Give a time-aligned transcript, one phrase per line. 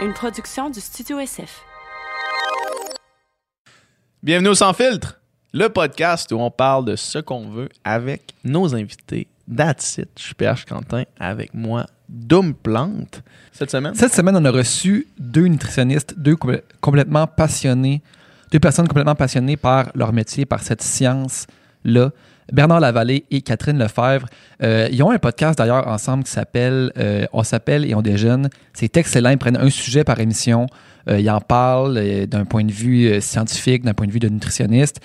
[0.00, 1.62] une production du Studio SF.
[4.22, 5.20] Bienvenue au Sans Filtre,
[5.52, 9.26] le podcast où on parle de ce qu'on veut avec nos invités.
[9.54, 10.08] That's it.
[10.18, 13.22] Je suis PH Quentin avec moi, Doom Plante.
[13.52, 18.02] Cette semaine, Cette semaine, on a reçu deux nutritionnistes, deux compl- complètement passionnés,
[18.52, 22.10] deux personnes complètement passionnées par leur métier, par cette science-là.
[22.52, 24.26] Bernard Lavallée et Catherine Lefebvre.
[24.62, 28.48] Euh, ils ont un podcast d'ailleurs ensemble qui s'appelle euh, On s'appelle et on déjeune.
[28.72, 29.30] C'est excellent.
[29.30, 30.66] Ils prennent un sujet par émission.
[31.08, 34.18] Euh, ils en parlent euh, d'un point de vue euh, scientifique, d'un point de vue
[34.18, 35.00] de nutritionniste.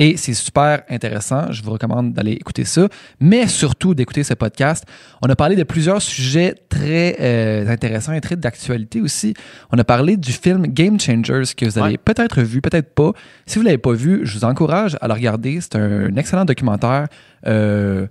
[0.00, 1.50] Et c'est super intéressant.
[1.50, 2.86] Je vous recommande d'aller écouter ça,
[3.18, 4.84] mais surtout d'écouter ce podcast.
[5.22, 9.34] On a parlé de plusieurs sujets très euh, intéressants et très d'actualité aussi.
[9.72, 11.96] On a parlé du film Game Changers que vous avez Ouais.
[11.98, 13.10] peut-être vu, peut-être pas.
[13.46, 15.58] Si vous ne l'avez pas vu, je vous encourage à le regarder.
[15.60, 17.08] C'est un excellent documentaire
[17.48, 18.06] euh,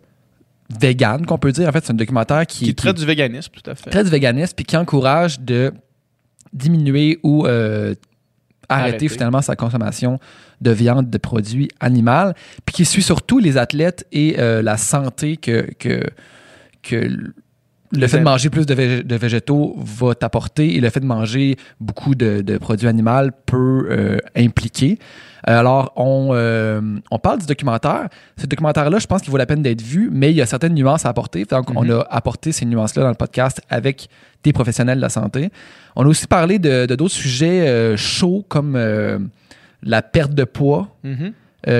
[0.82, 1.70] vegan, qu'on peut dire.
[1.70, 3.90] En fait, c'est un documentaire qui, qui traite du véganisme, tout à fait.
[3.90, 5.72] traite du véganisme puis qui encourage de
[6.54, 7.94] diminuer ou euh,
[8.70, 9.10] arrêter, Arrêter.
[9.10, 10.20] finalement sa consommation
[10.62, 12.34] de viande, de produits animaux,
[12.66, 16.04] puis qui suit surtout les athlètes et euh, la santé que, que,
[16.82, 17.10] que
[17.92, 21.06] le fait de manger plus de, vég- de végétaux va t'apporter et le fait de
[21.06, 25.00] manger beaucoup de, de produits animaux peut euh, impliquer.
[25.48, 28.10] Euh, Alors, on, euh, on parle du documentaire.
[28.38, 30.74] Ce documentaire-là, je pense qu'il vaut la peine d'être vu, mais il y a certaines
[30.74, 31.46] nuances à apporter.
[31.46, 34.10] Donc, on a apporté ces nuances-là dans le podcast avec
[34.44, 35.50] des professionnels de la santé.
[35.96, 38.78] On a aussi parlé de d'autres sujets euh, chauds comme
[39.84, 41.32] la perte de poids, Mhm.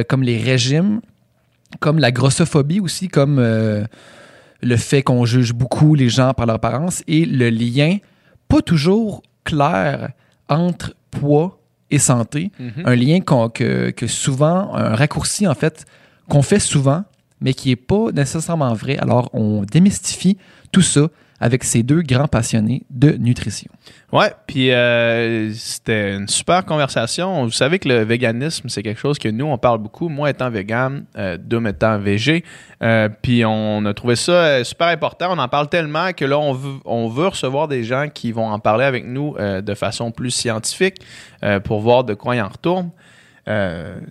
[0.08, 1.02] comme les régimes,
[1.82, 3.40] comme la grossophobie aussi, comme
[4.62, 7.98] le fait qu'on juge beaucoup les gens par leur apparence et le lien
[8.48, 10.12] pas toujours clair
[10.50, 12.52] entre poids et santé.
[12.60, 12.84] Mhm.
[12.86, 15.86] Un lien que, que souvent, un raccourci en fait,
[16.28, 17.04] qu'on fait souvent,
[17.42, 18.98] mais qui n'est pas nécessairement vrai.
[18.98, 20.38] Alors, on démystifie
[20.72, 21.08] tout ça
[21.40, 23.70] avec ces deux grands passionnés de nutrition.
[24.12, 27.44] Ouais, puis euh, c'était une super conversation.
[27.44, 30.10] Vous savez que le véganisme, c'est quelque chose que nous, on parle beaucoup.
[30.10, 32.44] Moi étant vegan, euh, étant végé.
[32.82, 35.28] Euh, puis on a trouvé ça euh, super important.
[35.32, 38.48] On en parle tellement que là, on veut, on veut recevoir des gens qui vont
[38.48, 40.96] en parler avec nous de façon plus scientifique
[41.64, 42.92] pour voir de quoi il en retourne.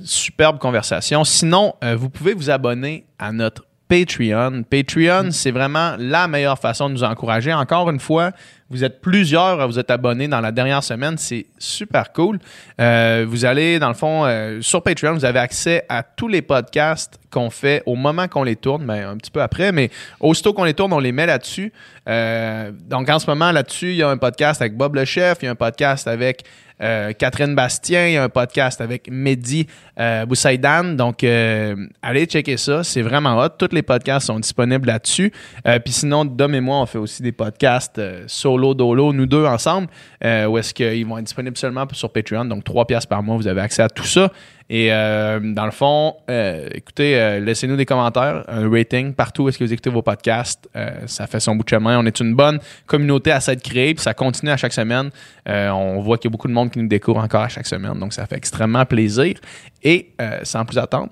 [0.02, 1.24] Superbe conversation.
[1.24, 4.64] Sinon, vous pouvez vous abonner à notre Patreon.
[4.64, 7.52] Patreon, c'est vraiment la meilleure façon de nous encourager.
[7.52, 8.32] Encore une fois,
[8.68, 11.16] vous êtes plusieurs à vous être abonnés dans la dernière semaine.
[11.18, 12.40] C'est super cool.
[12.80, 16.42] Euh, vous allez, dans le fond, euh, sur Patreon, vous avez accès à tous les
[16.42, 20.52] podcasts qu'on fait au moment qu'on les tourne, ben, un petit peu après, mais aussitôt
[20.52, 21.72] qu'on les tourne, on les met là-dessus.
[22.08, 25.38] Euh, donc, en ce moment, là-dessus, il y a un podcast avec Bob le Chef,
[25.42, 26.44] il y a un podcast avec
[26.82, 29.66] euh, Catherine Bastien, il y a un podcast avec Mehdi
[29.98, 30.96] euh, Boussaïdan.
[30.96, 32.84] Donc, euh, allez checker ça.
[32.84, 33.50] C'est vraiment hot.
[33.58, 35.32] Tous les podcasts sont disponibles là-dessus.
[35.66, 39.44] Euh, Puis sinon, Dom et moi, on fait aussi des podcasts solo, dolo, nous deux
[39.46, 39.88] ensemble,
[40.22, 42.44] où est-ce qu'ils vont être disponibles seulement sur Patreon.
[42.44, 44.30] Donc, 3 piastres par mois, vous avez accès à tout ça.
[44.68, 49.48] Et euh, dans le fond, euh, écoutez, euh, laissez-nous des commentaires, un rating partout où
[49.48, 50.68] est-ce que vous écoutez vos podcasts.
[50.74, 51.98] Euh, ça fait son bout de chemin.
[51.98, 55.10] On est une bonne communauté à s'être créée, puis ça continue à chaque semaine.
[55.48, 57.66] Euh, on voit qu'il y a beaucoup de monde qui nous découvre encore à chaque
[57.66, 59.38] semaine, donc ça fait extrêmement plaisir.
[59.82, 61.10] Et euh, sans plus attendre,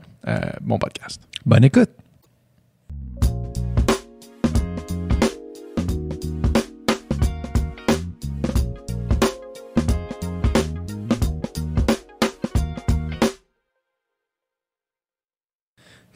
[0.61, 1.21] bon podcast.
[1.47, 2.04] Bonne écoute!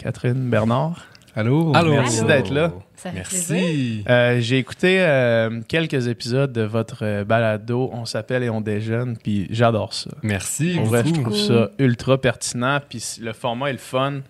[0.08, 1.06] Catherine Bernard.
[1.36, 1.70] Allô?
[1.74, 1.90] Allô.
[1.90, 2.72] Merci d'être là.
[2.96, 3.56] Ça fait plaisir.
[3.56, 4.04] Merci.
[4.08, 9.18] Euh, J'ai écouté euh, quelques épisodes de votre euh, balado On s'appelle et on déjeune,
[9.22, 10.10] puis j'adore ça.
[10.22, 10.78] Merci.
[10.78, 12.80] En vrai, je trouve ça ultra pertinent.
[12.88, 14.20] Puis le format est le fun.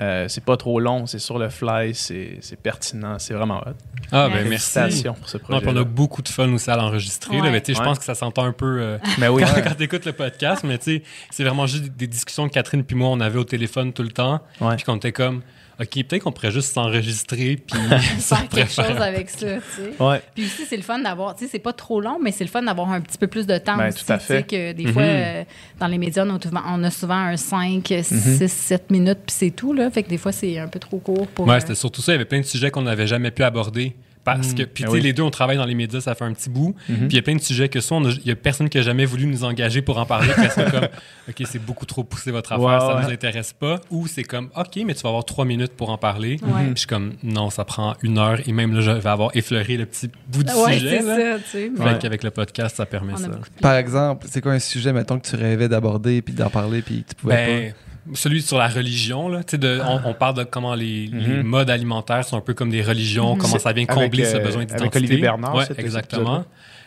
[0.00, 3.72] Euh, c'est pas trop long, c'est sur le fly, c'est pertinent, c'est vraiment hot.
[4.12, 5.04] Ah, ben merci.
[5.04, 5.62] Pour ce projet.
[5.66, 7.40] on a beaucoup de fun aussi à l'enregistrer.
[7.40, 7.62] Ouais.
[7.66, 7.84] Je Ouais.
[7.84, 10.62] pense que ça s'entend un peu euh, Mais oui, quand, quand tu écoutes le podcast,
[10.64, 14.02] mais c'est vraiment juste des- discussions que Catherine puis moi, on avait au téléphone tout
[14.02, 14.40] le temps.
[14.76, 15.42] Puis qu'on était comme,
[15.80, 17.78] OK, peut-être qu'on pourrait juste s'enregistrer, puis
[18.18, 20.02] Faire quelque chose avec ça, tu sais.
[20.02, 20.22] ouais.
[20.34, 22.50] Puis aussi, c'est le fun d'avoir, tu sais, c'est pas trop long, mais c'est le
[22.50, 24.44] fun d'avoir un petit peu plus de temps Ben, aussi, tout à fait.
[24.44, 24.92] que des Mhm.
[24.92, 25.44] fois, euh,
[25.80, 28.02] dans les médias, on a, souvent, on a souvent un 5, Mhm.
[28.02, 29.90] 6, 7 minutes, puis c'est tout, là.
[29.90, 31.46] Fait que des fois, c'est un peu trop court pour...
[31.46, 32.12] Ouais, euh, c'était surtout ça.
[32.12, 33.94] Il y avait plein de sujets qu'on n'avait jamais pu aborder.
[34.24, 35.00] Parce que, puis tu sais, oui.
[35.02, 36.74] les deux, on travaille dans les médias, ça fait un petit bout.
[36.86, 38.82] Puis il y a plein de sujets que soit, il y a personne qui a
[38.82, 40.88] jamais voulu nous engager pour en parler, parce que comme,
[41.28, 43.02] OK, c'est beaucoup trop poussé votre affaire, ça ouais.
[43.04, 43.80] nous intéresse pas.
[43.90, 46.36] Ou c'est comme, OK, mais tu vas avoir trois minutes pour en parler.
[46.36, 48.38] Puis je suis comme, non, ça prend une heure.
[48.46, 51.00] Et même là, je vais avoir effleuré le petit bout du Ouais, sujet.
[51.00, 51.16] c'est là.
[51.16, 51.70] ça, tu sais.
[51.76, 51.98] Fait Ouais.
[52.00, 53.28] qu'avec le podcast, ça permet On ça.
[53.60, 57.02] Par exemple, c'est quoi un sujet, mettons, que tu rêvais d'aborder puis d'en parler puis
[57.02, 57.74] que tu pouvais Ben,
[58.12, 61.42] celui sur la religion, là, de- on, on parle de comment les, les Mhm.
[61.42, 63.40] modes alimentaires sont un peu comme des religions, Mhm.
[63.40, 64.98] comment ça vient Avec, combler ce euh, besoin avec d'identité.
[64.98, 66.44] Olivier Bernard, Ouais, exactement.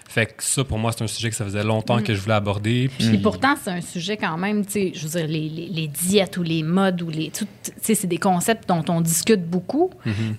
[0.09, 2.35] Fait que ça, pour moi, c'est un sujet que ça faisait longtemps que je voulais
[2.35, 2.89] aborder.
[2.97, 5.67] Puis, Puis pourtant, c'est un sujet quand même, tu sais, je veux dire, les, les-
[5.67, 7.29] les diètes ou les modes ou les.
[7.29, 7.43] Tu
[7.81, 9.89] sais, c'est des concepts dont on discute beaucoup,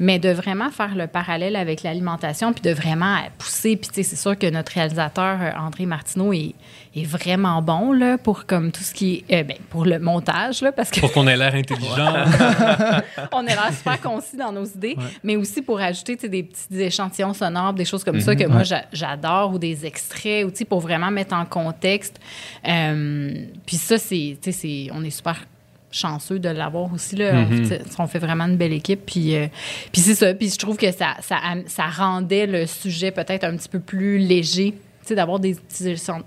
[0.00, 3.76] mais de vraiment faire le parallèle avec l'alimentation, puis de vraiment pousser.
[3.76, 6.54] Puis, tu sais, c'est sûr que notre réalisateur, euh, André Martineau, est,
[7.02, 9.40] est vraiment bon, là, pour comme tout ce qui est.
[9.40, 11.00] euh, ben, pour le montage, là, parce que.
[11.00, 12.14] pour qu'on ait l'air intelligent.
[13.32, 17.34] on est là super concis dans nos idées, mais aussi pour ajouter des petits échantillons
[17.34, 21.10] sonores, des choses comme ça que moi j'a- j'adore, ou des extraits, ou pour vraiment
[21.10, 22.18] mettre en contexte.
[22.66, 23.32] Euh,
[23.66, 24.36] puis ça, c'est,
[24.92, 25.36] on est super
[25.90, 27.32] chanceux de l'avoir aussi là.
[27.98, 29.06] On, on fait vraiment une belle équipe.
[29.06, 29.46] Puis, euh,
[29.90, 30.34] puis c'est ça.
[30.34, 33.80] Puis je trouve que ça, ça, am- ça rendait le sujet peut-être un petit peu
[33.80, 34.74] plus léger.
[35.14, 35.56] D'avoir des,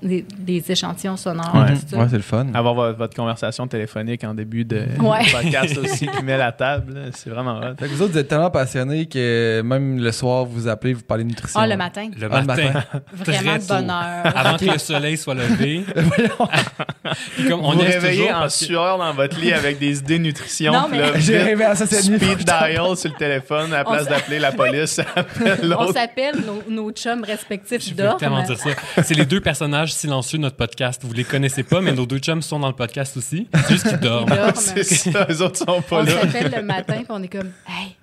[0.01, 1.53] des, des échantillons sonores.
[1.55, 1.73] Ouais.
[1.73, 1.97] tout ça.
[1.97, 2.47] Ouais, c'est le fun.
[2.53, 5.19] Avoir votre, votre conversation téléphonique en début de Ouais.
[5.31, 7.75] podcast aussi qui met la table, c'est vraiment hot.
[7.79, 11.01] Fait que vous autres, vous êtes tellement passionnés que même le soir, vous appelez, vous
[11.03, 11.59] parlez de nutrition.
[11.59, 12.09] Ah, le matin.
[12.17, 12.63] Le Ah, le matin.
[12.73, 13.01] matin.
[13.13, 13.65] Vraiment de tôt.
[13.75, 14.37] bonheur.
[14.37, 15.83] Avant que le soleil soit levé.
[17.47, 20.71] Comme on vous niaise réveillez en sueur dans votre lit avec des idées nutrition.
[20.73, 22.17] Non, mais- J'ai rêvé à ça cette nuit.
[22.19, 24.91] Speed dial sur le téléphone à la place d'appeler la police.
[24.91, 28.69] ça appelle On s'appelle nos, nos chums respectifs Je veux tellement dire ça.
[29.03, 31.01] C'est les deux personnages silencieux de notre podcast.
[31.03, 33.47] Vous les connaissez pas, mais nos deux chums sont dans le podcast aussi.
[33.53, 34.29] C'est juste qu'ils dorment.
[34.29, 34.53] Dorment.
[34.55, 36.21] C'est ça, eux autres sont pas On là.
[36.21, 37.95] s'appelle le matin puis on est comme Hey,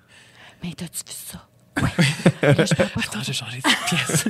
[0.63, 1.45] mais t'as-tu vu ça?
[1.81, 2.53] Ouais.
[2.53, 2.99] Là, je trop.
[2.99, 4.25] Attends, j'ai changé de pièce.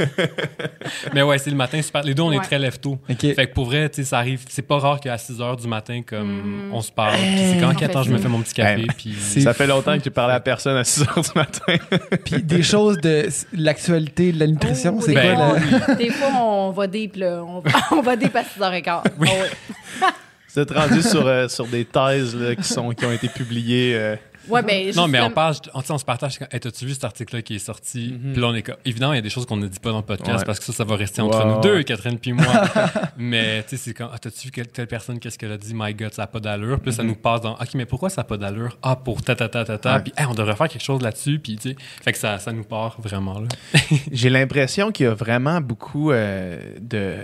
[1.13, 2.01] mais ouais, c'est le matin super.
[2.03, 2.43] Les deux, on est Ouais.
[2.45, 2.97] très lève-tôt.
[3.09, 3.19] Ok.
[3.19, 4.41] Fait que pour vrai, tu sais, ça arrive.
[4.49, 7.15] C'est pas rare qu'à 6 h du matin, comme on se parle.
[7.15, 7.53] Puis Hey.
[7.53, 8.23] c'est quand On qu'attends, fait je me ça.
[8.23, 8.81] fais mon petit café.
[8.81, 11.97] Hey, Puis Ça fait longtemps que j'ai parlé à personne à 6 h du matin.
[12.25, 15.55] Puis des choses de l'actualité, de la nutrition, Oh, c'est quoi
[15.85, 17.43] fois, des fois, on va deep, là.
[17.43, 17.61] On,
[17.97, 19.01] on va deep à 6h15.
[19.19, 19.27] Oui.
[19.31, 20.07] Ah ouais.
[20.51, 23.93] Vous êtes rendu sur, euh, sur des thèses là, qui, sont, qui ont été publiées.
[23.95, 24.15] euh,
[24.49, 26.39] Ouais, ben, Non, mais on parle, on, tu sais, on se partage.
[26.51, 28.15] Hey, T'as-tu vu cet article-là qui est sorti?
[28.33, 28.75] Puis là, on est comme.
[28.85, 30.45] Évidemment, il y a des choses qu'on ne dit pas dans le podcast Ouais.
[30.45, 32.45] parce que ça, ça va rester entre nous deux, Catherine puis moi.
[33.17, 34.09] mais tu sais, c'est quand.
[34.13, 35.73] Ah, t'as-tu vu quelle, telle personne, qu'est-ce qu'elle a dit?
[35.73, 36.79] My God, ça n'a pas d'allure.
[36.79, 37.53] Puis là, ça nous passe dans.
[37.53, 38.77] OK, mais pourquoi ça n'a pas d'allure?
[38.81, 39.95] Ah, pour ta ta ta ta ta.
[39.95, 40.03] Ouais.
[40.03, 41.39] Puis hey, on devrait faire quelque chose là-dessus.
[41.39, 41.75] Puis tu sais.
[42.03, 43.47] Fait que ça, ça nous part vraiment, là.
[44.11, 47.17] J'ai l'impression qu'il y a vraiment beaucoup euh, de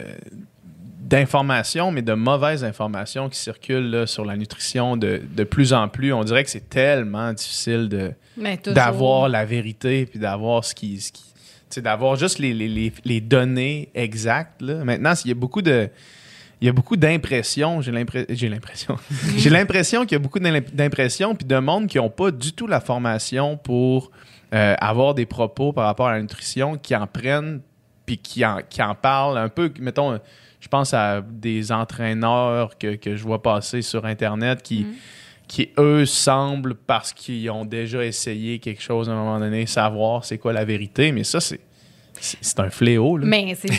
[1.05, 5.87] d'informations, mais de mauvaises informations qui circulent là, sur la nutrition de, de plus en
[5.87, 6.11] plus.
[6.11, 8.11] On dirait que c'est tellement difficile de
[8.73, 11.23] d'avoir la vérité puis d'avoir ce qui, ce qui
[11.81, 14.61] d'avoir juste les, les, les, les données exactes.
[14.61, 14.83] Là.
[14.85, 15.89] Maintenant, il y a beaucoup de
[16.61, 17.91] il y a beaucoup d'impressions, j'ai
[18.29, 18.97] j'ai l'impression.
[19.37, 22.53] j'ai l'impression qu'il y a beaucoup d'im- d'impressions puis de monde qui n'ont pas du
[22.53, 24.09] tout la formation pour
[24.53, 27.59] euh, avoir des propos par rapport à la nutrition, qui en prennent
[28.05, 29.69] puis qui en, qui en parlent un peu.
[29.79, 30.19] Mettons,
[30.65, 34.87] je pense à des entraîneurs que, que je vois passer sur Internet qui,
[35.47, 40.25] qui, eux, semblent, parce qu'ils ont déjà essayé quelque chose à un moment donné, savoir
[40.25, 41.11] c'est quoi la vérité.
[41.11, 41.59] Mais ça, c'est,
[42.19, 43.17] c'est, un fléau.
[43.17, 43.27] Là.
[43.27, 43.71] Mais c'est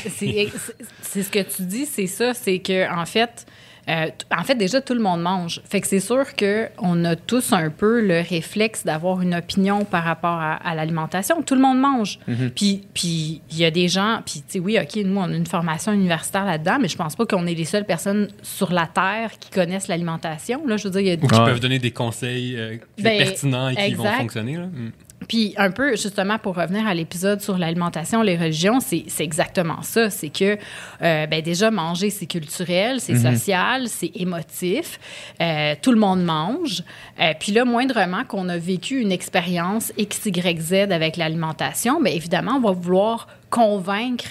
[1.22, 3.46] ce que tu dis, c'est ça, c'est que en fait,
[3.88, 4.06] euh,
[4.36, 5.60] en fait déjà tout le monde mange.
[5.64, 9.84] Fait que c'est sûr que on a tous un peu le réflexe d'avoir une opinion
[9.84, 11.42] par rapport à, à l'alimentation.
[11.42, 12.18] Tout le monde mange.
[12.54, 15.36] Puis puis il y a des gens, puis tu sais oui, ok, nous on a
[15.36, 18.86] une formation universitaire là-dedans, mais je pense pas qu'on est les seules personnes sur la
[18.86, 20.66] terre qui connaissent l'alimentation.
[20.66, 21.44] Là, je veux dire, il y a Ou qui Ouais.
[21.46, 24.66] peuvent donner des conseils euh, Ben, pertinents et qui vont fonctionner, là.
[24.66, 24.90] Mm.
[25.28, 29.82] Puis un peu, justement, pour revenir à l'épisode sur l'alimentation, les religions, c'est c'est exactement
[29.82, 30.10] ça.
[30.10, 30.58] C'est que,
[31.02, 34.98] euh, ben déjà, manger, c'est culturel, c'est social, c'est émotif.
[35.40, 36.82] Euh, tout le monde mange.
[37.20, 42.12] Euh, puis là, moindrement qu'on a vécu une expérience X, Y, Z avec l'alimentation, bien
[42.12, 44.26] évidemment, on va vouloir convaincre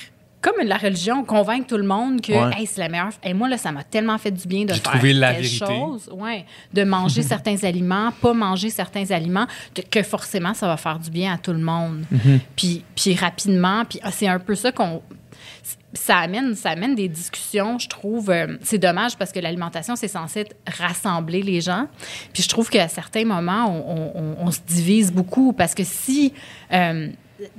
[0.46, 2.52] comme la religion, convaincre tout le monde que Ouais.
[2.60, 3.10] hey, c'est la meilleure.
[3.24, 5.66] Et moi, là, ça m'a tellement fait du bien de faire la telle vérité.
[5.66, 6.10] chose.
[6.14, 11.00] Ouais, de manger certains aliments, pas manger certains aliments, que, que forcément, ça va faire
[11.00, 12.04] du bien à tout le monde.
[12.56, 15.02] Puis, puis rapidement, puis ah, c'est un peu ça qu'on...
[15.94, 18.30] Ça amène, ça amène des discussions, je trouve.
[18.30, 21.88] euh, c'est dommage parce que l'alimentation, c'est censé être rassembler les gens.
[22.34, 26.34] Puis je trouve qu'à certains moments, on, on- on se divise beaucoup parce que si...
[26.74, 27.08] euh,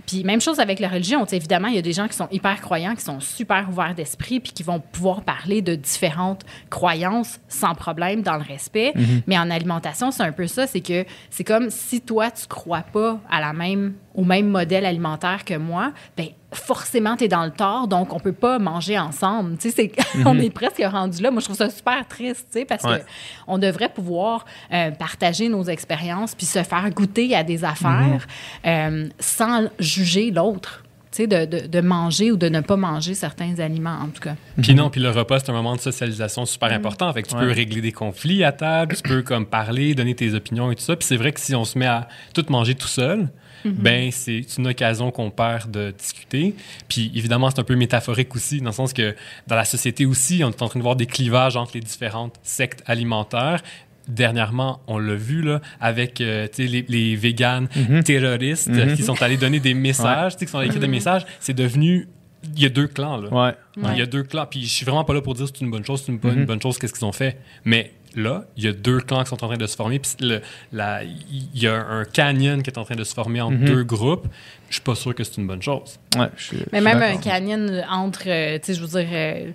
[0.06, 1.24] puis même chose avec la religion.
[1.24, 4.40] Évidemment, il y a des gens qui sont hyper croyants, qui sont super ouverts d'esprit,
[4.40, 8.92] puis qui vont pouvoir parler de différentes croyances sans problème dans le respect.
[9.26, 10.66] Mais en alimentation, c'est un peu ça.
[10.66, 14.84] C'est que c'est comme si toi, tu crois pas à la même, au même modèle
[14.84, 18.98] alimentaire que moi, ben forcément, tu es dans le tort, donc on peut pas manger
[18.98, 19.58] ensemble.
[19.58, 21.30] Tu sais, c'est- on est presque rendu là.
[21.30, 23.00] Moi, je trouve ça super triste, tu sais, parce Ouais.
[23.00, 23.04] que
[23.46, 28.26] on devrait pouvoir euh, partager nos expériences puis se faire goûter à des affaires
[28.66, 30.82] euh, sans juger l'autre.
[31.18, 34.34] De, de, de manger ou de ne pas manger certains aliments, en tout cas.
[34.60, 37.10] Puis non, puis le repas, c'est un moment de socialisation super important.
[37.14, 37.40] Fait que tu Ouais.
[37.40, 40.82] peux régler des conflits à table, tu peux comme parler, donner tes opinions et tout
[40.82, 40.94] ça.
[40.94, 43.30] Puis c'est vrai que si on se met à tout manger tout seul,
[43.64, 46.54] ben c'est une occasion qu'on perd de discuter.
[46.88, 49.14] Puis évidemment, c'est un peu métaphorique aussi, dans le sens que
[49.46, 52.34] dans la société aussi, on est en train de voir des clivages entre les différentes
[52.42, 53.62] sectes alimentaires.
[54.08, 57.66] Dernièrement, on l'a vu là, avec euh, les, les véganes
[58.04, 58.94] terroristes Mhm.
[58.94, 61.26] qui sont allés donner des messages, tu sais, qui sont allés écrire des messages.
[61.40, 62.06] C'est devenu...
[62.54, 63.28] Il y a deux clans, là.
[63.32, 63.54] Ouais.
[63.92, 64.46] Il y a deux clans.
[64.48, 66.28] Puis je suis vraiment pas là pour dire c'est une bonne chose, c'est une, pas
[66.28, 67.36] une bonne chose, qu'est-ce qu'ils ont fait.
[67.64, 69.98] Mais là, il y a deux clans qui sont en train de se former.
[69.98, 70.40] Puis le-
[70.72, 73.84] la- il y a un canyon qui est en train de se former entre deux
[73.84, 74.26] groupes.
[74.68, 75.98] Je suis pas sûr que c'est une bonne chose.
[76.16, 76.26] Ouais,
[76.72, 79.50] Mais même un canyon entre, euh, tu sais, je veux dire, euh,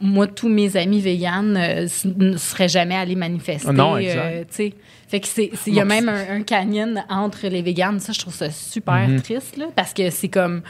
[0.00, 3.72] moi, tous mes amis véganes euh, ne seraient jamais allés manifester.
[3.72, 4.18] Non, exact.
[4.20, 4.74] euh, tu sais.
[5.08, 8.00] Fait que c'est, il y a même un, un canyon entre les véganes.
[8.00, 9.20] Ça, je trouve ça super Mhm.
[9.22, 10.62] triste, là, parce que c'est comme.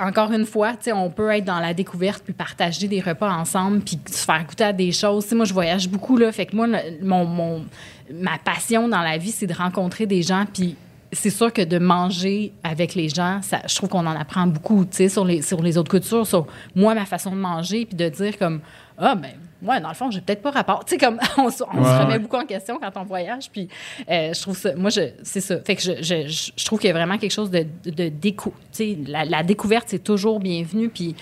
[0.00, 3.98] Encore une fois, on peut être dans la découverte puis partager des repas ensemble puis
[4.10, 5.30] se faire goûter à des choses.
[5.32, 6.32] Moi, je voyage beaucoup, là.
[6.32, 10.76] Fait que moi, ma passion dans la vie, c'est de rencontrer des gens puis
[11.12, 14.84] c'est sûr que de manger avec les gens, ça, je trouve qu'on en apprend beaucoup,
[14.90, 18.60] sur les autres cultures, sur moi, ma façon de manger, puis de dire comme,
[18.98, 19.30] ah, ben,
[19.62, 20.84] ouais, dans le fond, j'ai peut-être pas rapport.
[20.84, 22.18] Tu sais, comme, on, se- on se Ouais, remet ouais.
[22.18, 23.68] beaucoup en question quand on voyage, puis
[24.10, 25.58] euh, je trouve ça, moi, c'est ça.
[25.64, 28.52] Fait que je, je, je- trouve qu'il y a vraiment quelque chose de, de, décou-
[28.72, 31.14] tu sais, la, la découverte, c'est toujours bienvenu, puis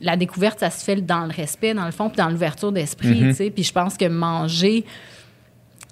[0.00, 3.20] la découverte, ça se fait dans le respect, dans le fond, puis dans l'ouverture d'esprit,
[3.22, 3.28] Mhm.
[3.30, 4.84] tu sais, puis je pense que manger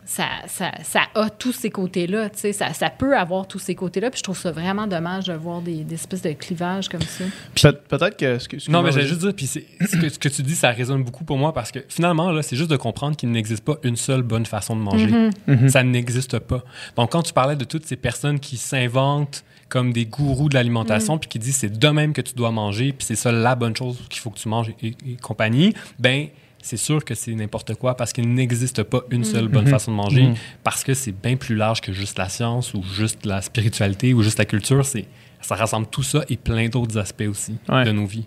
[0.07, 3.75] ça, ça, ça a tous ces côtés-là, tu sais, ça, ça peut avoir tous ces
[3.75, 7.01] côtés-là, puis je trouve ça vraiment dommage de voir des, des espèces de clivages comme
[7.03, 7.25] ça.
[7.61, 8.35] Peut- Peut-être que.
[8.35, 11.03] excuse- Non, mais j'allais juste dire, puis ce que, ce que tu dis, ça résonne
[11.05, 13.97] beaucoup pour moi parce que finalement, là, c'est juste de comprendre qu'il n'existe pas une
[13.97, 15.31] seule bonne façon de manger.
[15.47, 15.69] Mhm.
[15.71, 16.63] Ça n'existe pas.
[16.97, 21.17] Donc, quand tu parlais de toutes ces personnes qui s'inventent comme des gourous de l'alimentation,
[21.19, 23.75] puis qui disent c'est de même que tu dois manger, puis c'est ça la bonne
[23.75, 26.29] chose qu'il faut que tu manges et, et compagnie, ben
[26.64, 29.97] c'est sûr que c'est n'importe quoi parce qu'il n'existe pas une seule bonne façon de
[29.97, 30.30] manger
[30.62, 34.23] parce que c'est bien plus large que juste la science ou juste la spiritualité ou
[34.23, 34.85] juste la culture.
[34.85, 35.06] C'est
[35.42, 37.85] ça rassemble tout ça et plein d'autres aspects aussi Ouais.
[37.85, 38.26] de nos vies.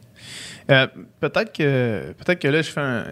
[0.69, 0.85] Euh,
[1.19, 3.05] peut-être que peut-être que là je fais un,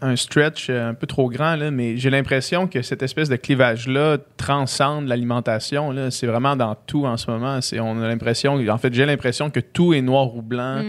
[0.00, 3.36] un stretch euh, un peu trop grand là, mais j'ai l'impression que cette espèce de
[3.36, 6.10] clivage là transcende l'alimentation là.
[6.10, 7.60] C'est vraiment dans tout en ce moment.
[7.60, 10.82] C'est on a l'impression, en fait j'ai l'impression que tout est noir ou blanc,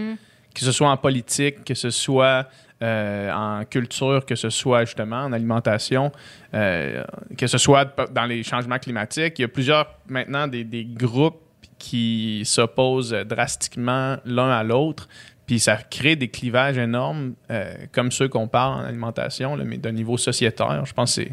[0.52, 2.48] que ce soit en politique, que ce soit
[2.84, 6.12] euh, en culture, que ce soit justement en alimentation,
[6.52, 7.02] euh,
[7.38, 9.38] que ce soit dans les changements climatiques.
[9.38, 11.40] Il y a plusieurs maintenant des, des groupes
[11.78, 15.08] qui s'opposent drastiquement l'un à l'autre.
[15.46, 19.78] Puis ça crée des clivages énormes, euh, comme ceux qu'on parle en alimentation, là, mais
[19.78, 20.84] d'un niveau sociétaire.
[20.84, 21.32] Je pense que c'est.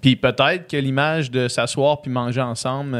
[0.00, 2.96] Puis peut-être que l'image de s'asseoir puis manger ensemble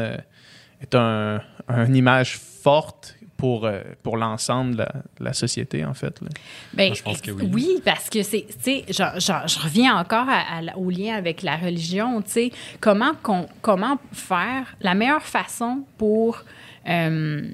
[0.81, 1.39] est un,
[1.69, 4.85] un image forte pour, euh, pour l'ensemble de
[5.23, 6.19] la, société, en fait.
[6.21, 6.27] là.
[6.73, 7.79] Ben, Moi, je pense que oui.
[7.85, 11.15] parce que c'est, tu sais, je, je- je reviens encore à- à la- au lien
[11.15, 12.51] avec la religion, tu sais,
[12.81, 13.11] comment,
[13.61, 16.43] comment faire la meilleure façon pour
[16.89, 17.47] euh,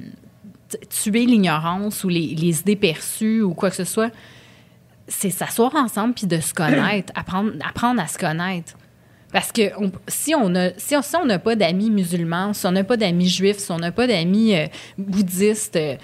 [0.90, 4.12] tuer l'ignorance ou les, les idées perçues ou quoi que ce soit,
[5.08, 8.74] c'est s'asseoir ensemble puis de se connaître, apprendre, apprendre à se connaître.
[9.34, 9.64] Parce que
[10.08, 13.28] si on a si on si n'a pas d'amis musulmans, si on n'a pas d'amis
[13.28, 14.68] juifs, si on n'a pas d'amis euh,
[15.00, 15.96] bouddhistes, euh,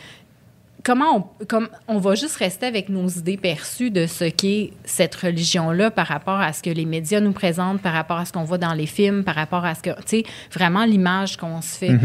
[0.84, 5.14] comment on, comme, on va juste rester avec nos idées perçues de ce qu'est cette
[5.16, 8.44] religion-là par rapport à ce que les médias nous présentent, par rapport à ce qu'on
[8.44, 11.78] voit dans les films, par rapport à ce que, tu sais, vraiment l'image qu'on se
[11.78, 11.96] fait.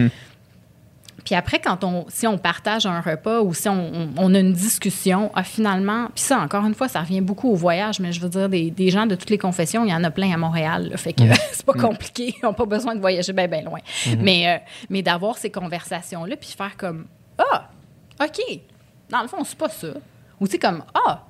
[1.25, 4.39] Puis après, quand on, si on partage un repas ou si on, on- on a
[4.41, 8.13] une discussion, ah, finalement, puis ça, encore une fois, ça revient beaucoup au voyage, mais
[8.13, 10.33] je veux dire, des, des gens de toutes les confessions, il y en a plein
[10.33, 10.89] à Montréal.
[10.91, 10.97] là.
[10.99, 13.81] fait que c'est pas compliqué, ils n'ont pas besoin de voyager bien, bien loin.
[14.19, 14.59] Mais, euh,
[14.91, 17.07] mais d'avoir ces conversations-là, puis faire comme,
[17.39, 17.69] ah,
[18.23, 18.61] OK,
[19.09, 19.89] dans le fond, c'est pas ça.
[20.41, 21.23] Ou tu sais, comme, ah,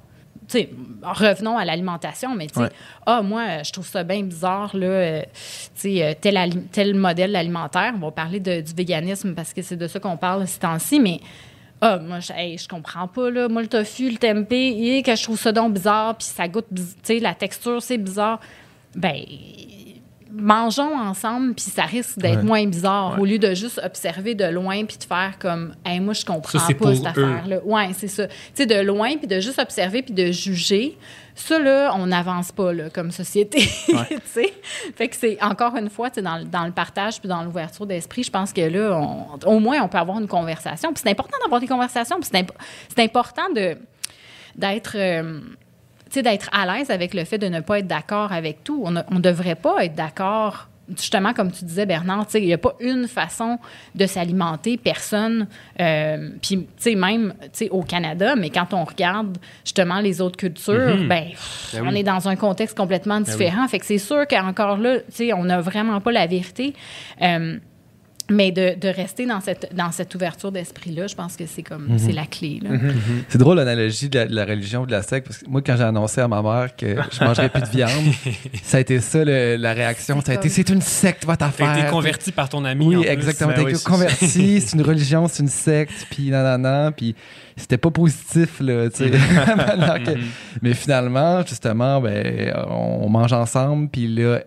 [0.49, 0.71] sais,
[1.03, 2.71] revenons à l'alimentation, mais tu sais, Ouais.
[3.07, 5.29] ah, moi, je trouve ça bien bizarre, là, euh, tu
[5.75, 7.93] sais, euh, tel, tel modèle alimentaire.
[7.97, 11.01] On va parler de- du véganisme parce que c'est de ça qu'on parle ces temps-ci,
[11.01, 11.21] mais
[11.81, 13.49] ah, moi, je, hey, je comprends pas, là.
[13.49, 16.67] Moi, le tofu, le tempeh, et que je trouve ça donc bizarre, puis ça goûte,
[16.75, 18.41] tu sais, la texture, c'est bizarre.
[18.95, 19.17] Ben,
[20.37, 22.43] mangeons ensemble, puis ça risque d'être Ouais.
[22.43, 23.21] moins bizarre, Ouais.
[23.21, 26.59] au lieu de juste observer de loin, puis de faire comme, hey, moi, je comprends
[26.59, 27.59] Ça, pas cette affaire-là.
[27.65, 28.27] Ouais, c'est ça.
[28.27, 30.99] Tu sais, de loin, puis de juste observer, puis de juger.
[31.37, 33.59] Ça, là, on n'avance pas, là, comme société.
[33.87, 34.53] tu sais?
[34.97, 37.43] Fait que c'est, encore une fois, tu sais, dans, le- dans le partage puis dans
[37.43, 40.93] l'ouverture d'esprit, je pense que là, on- au moins, on peut avoir une conversation.
[40.93, 42.53] Puis c'est important d'avoir des conversations, puis c'est, imp-
[42.95, 43.77] c'est important de,
[44.57, 44.93] d'être...
[44.97, 45.41] euh,
[46.15, 48.83] sais, d'être à l'aise avec le fait de ne pas être d'accord avec tout.
[48.85, 52.75] On ne devrait pas être d'accord justement, comme tu disais, Bernard, il n'y a pas
[52.79, 53.59] une façon
[53.95, 54.77] de s'alimenter.
[54.77, 55.47] Personne,
[55.81, 60.21] euh, puis, tu sais, même, tu sais, au Canada, mais quand on regarde, justement, les
[60.21, 61.09] autres cultures, Mhm.
[61.09, 61.25] ben,
[61.73, 62.01] Ben on oui.
[62.01, 63.67] est dans un contexte complètement différent.
[63.67, 66.75] Fait que c'est sûr qu'encore là, tu sais, on n'a vraiment pas la vérité.
[67.23, 67.57] Euh,
[68.31, 71.89] mais de, de rester dans cette, dans cette ouverture d'esprit-là, je pense que c'est comme,
[71.89, 71.99] Mhm.
[71.99, 72.71] c'est la clé, là.
[73.29, 75.61] C'est drôle l'analogie de, la- de la religion ou de la secte, parce que moi,
[75.61, 77.91] quand j'ai annoncé à ma mère que je mangerais plus de viande,
[78.63, 80.21] ça a été ça le- la réaction.
[80.21, 81.77] C'est Ça a été c'est une secte, votre T'as affaire.
[81.79, 82.87] été converti par ton ami.
[82.87, 83.09] en Oui, plus.
[83.13, 83.51] exactement.
[83.55, 87.15] Ben T'as été converti, c'est une religion, c'est une secte, puis nanana, puis
[87.57, 89.11] c'était pas positif, là, tu sais.
[89.69, 90.19] Alors que-
[90.63, 94.41] Mais finalement, justement, ben, on mange ensemble, puis là,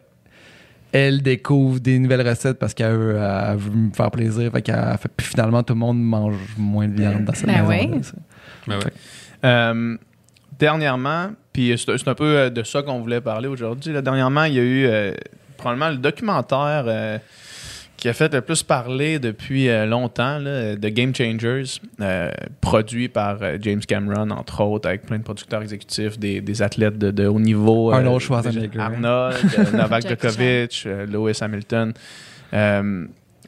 [0.91, 4.51] elle découvre des nouvelles recettes parce qu'elle veut, elle veut me faire plaisir.
[4.51, 7.67] Fait qu'elle fait, puis finalement, tout le monde mange moins de viande dans cette Ben
[7.67, 7.91] maison.
[7.93, 8.01] oui.
[8.67, 8.91] Ben ouais.
[9.45, 9.97] Euh,
[10.59, 13.93] dernièrement, puis c'est un peu euh, de ça qu'on voulait parler aujourd'hui.
[13.93, 14.01] là.
[14.01, 15.11] Dernièrement, il y a eu euh,
[15.57, 17.17] probablement le documentaire euh,
[17.97, 21.63] qui a fait le plus parler depuis euh, longtemps, là, de Game Changers,
[21.99, 22.29] euh,
[22.61, 26.97] produit par euh, James Cameron, entre autres, avec plein de producteurs exécutifs, des, des athlètes
[26.99, 27.91] de, de haut niveau.
[27.91, 28.79] euh, Arnold Schwarzenegger.
[28.79, 31.93] Arnold, euh, Novak Djokovic, euh, Lewis Hamilton,
[32.53, 33.05] euh,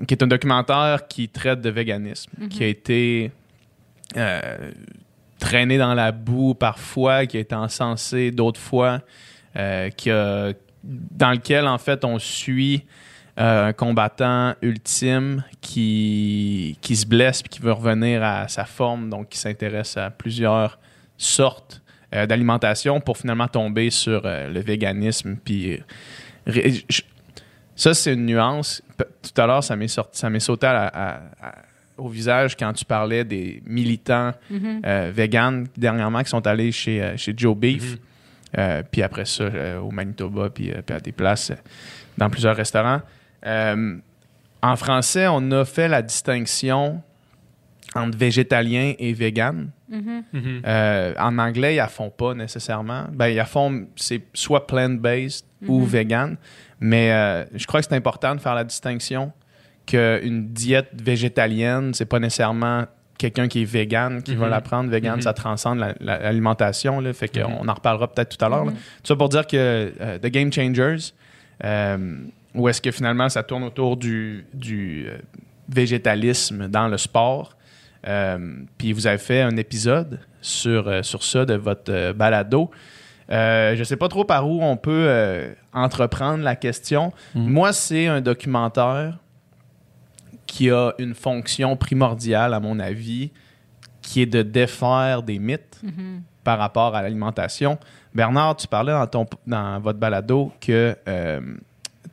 [0.08, 3.32] qui est un documentaire qui traite de véganisme, qui a été
[4.18, 4.42] euh,
[5.40, 9.02] traîné dans la boue parfois, qui a été encensé d'autres fois,
[9.56, 10.54] euh, qui a,
[10.84, 12.84] dans lequel, en fait, on suit
[13.42, 19.30] un combattant ultime qui, qui se blesse puis qui veut revenir à sa forme, donc
[19.30, 20.78] qui s'intéresse à plusieurs
[21.18, 21.82] sortes
[22.14, 25.38] euh, d'alimentation pour finalement tomber sur euh, le véganisme.
[25.44, 25.80] Puis,
[26.48, 26.72] euh,
[27.76, 28.82] ça, c'est une nuance.
[28.98, 31.56] P- Tout à l'heure, ça m'est sorti, ça m'est sauté à à- à-
[31.98, 34.32] au visage quand tu parlais des militants
[34.86, 37.98] euh, véganes dernièrement qui sont allés chez, euh, chez Joe Beef.
[38.58, 41.56] Euh, puis après ça, euh, au Manitoba, puis, euh, puis à des places, euh,
[42.18, 43.02] dans plusieurs restaurants.
[43.46, 43.98] Euh,
[44.62, 47.02] en français, on a fait la distinction
[47.96, 49.70] entre végétalien et vegan.
[49.90, 50.24] Mhm.
[50.34, 50.62] Mhm.
[50.66, 53.06] Euh, en anglais, ils la font pas nécessairement.
[53.12, 56.38] Ben, ils la font, c'est soit plant-based ou vegan.
[56.80, 59.32] Mais euh, je crois que c'est important de faire la distinction
[59.86, 62.86] qu'une diète végétalienne, c'est pas nécessairement
[63.18, 64.90] quelqu'un qui est vegan qui va la prendre.
[64.90, 67.00] Vegan, ça transcende la- la- l'alimentation.
[67.02, 67.12] là.
[67.14, 68.66] fait qu'on en reparlera peut-être tout à l'heure.
[68.68, 71.12] Tout ça pour dire que euh, The Game Changers,
[72.56, 75.18] où est-ce que finalement ça tourne autour du, du euh,
[75.68, 77.56] végétalisme dans le sport.
[78.08, 78.38] Euh,
[78.78, 82.72] puis vous avez fait un épisode sur, euh, sur ça de votre balado.
[83.30, 87.14] Euh, je sais pas trop par où on peut euh, entreprendre la question.
[87.36, 87.50] Mhm.
[87.50, 89.20] Moi, c'est un documentaire
[90.48, 93.32] qui a une fonction primordiale, à mon avis,
[94.02, 96.24] qui est de défaire des mythes Mhm.
[96.44, 97.78] par rapport à l'alimentation.
[98.16, 100.96] Bernard, tu parlais dans, ton, dans votre balado que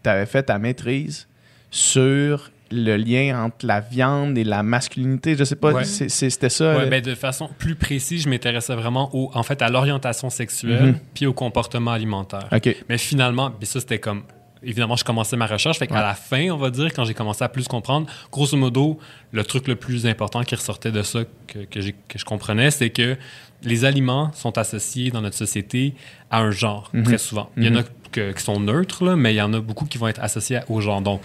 [0.07, 1.27] tu avais fait ta maîtrise
[1.71, 5.37] sur le lien entre la viande et la masculinité.
[5.37, 5.85] Je sais pas, Ouais.
[5.85, 6.77] c'était ça.
[6.77, 10.31] Ouais, le- ben, de façon plus précise, je m'intéressais vraiment au, en fait, à l'orientation
[10.31, 10.99] sexuelle Mhm.
[11.15, 12.49] puis au comportement alimentaire.
[12.89, 14.23] Mais finalement, ben ça, c'était comme.
[14.63, 15.79] Évidemment, je commençais ma recherche.
[15.79, 16.01] Fait qu'à Ouais.
[16.01, 18.99] la fin, on va dire, quand j'ai commencé à plus comprendre, grosso modo,
[19.31, 22.71] le truc le plus important qui ressortait de ça que, que, j'ai- que je comprenais,
[22.73, 23.17] c'est que
[23.63, 25.95] les aliments sont associés dans notre société
[26.31, 27.03] à un genre, Mhm.
[27.05, 27.51] très souvent.
[27.57, 27.87] Il y en a Mhm.
[28.17, 30.61] Que- qui sont neutres, là, mais il y en a beaucoup qui vont être associés
[30.69, 31.01] au genre.
[31.03, 31.21] Donc,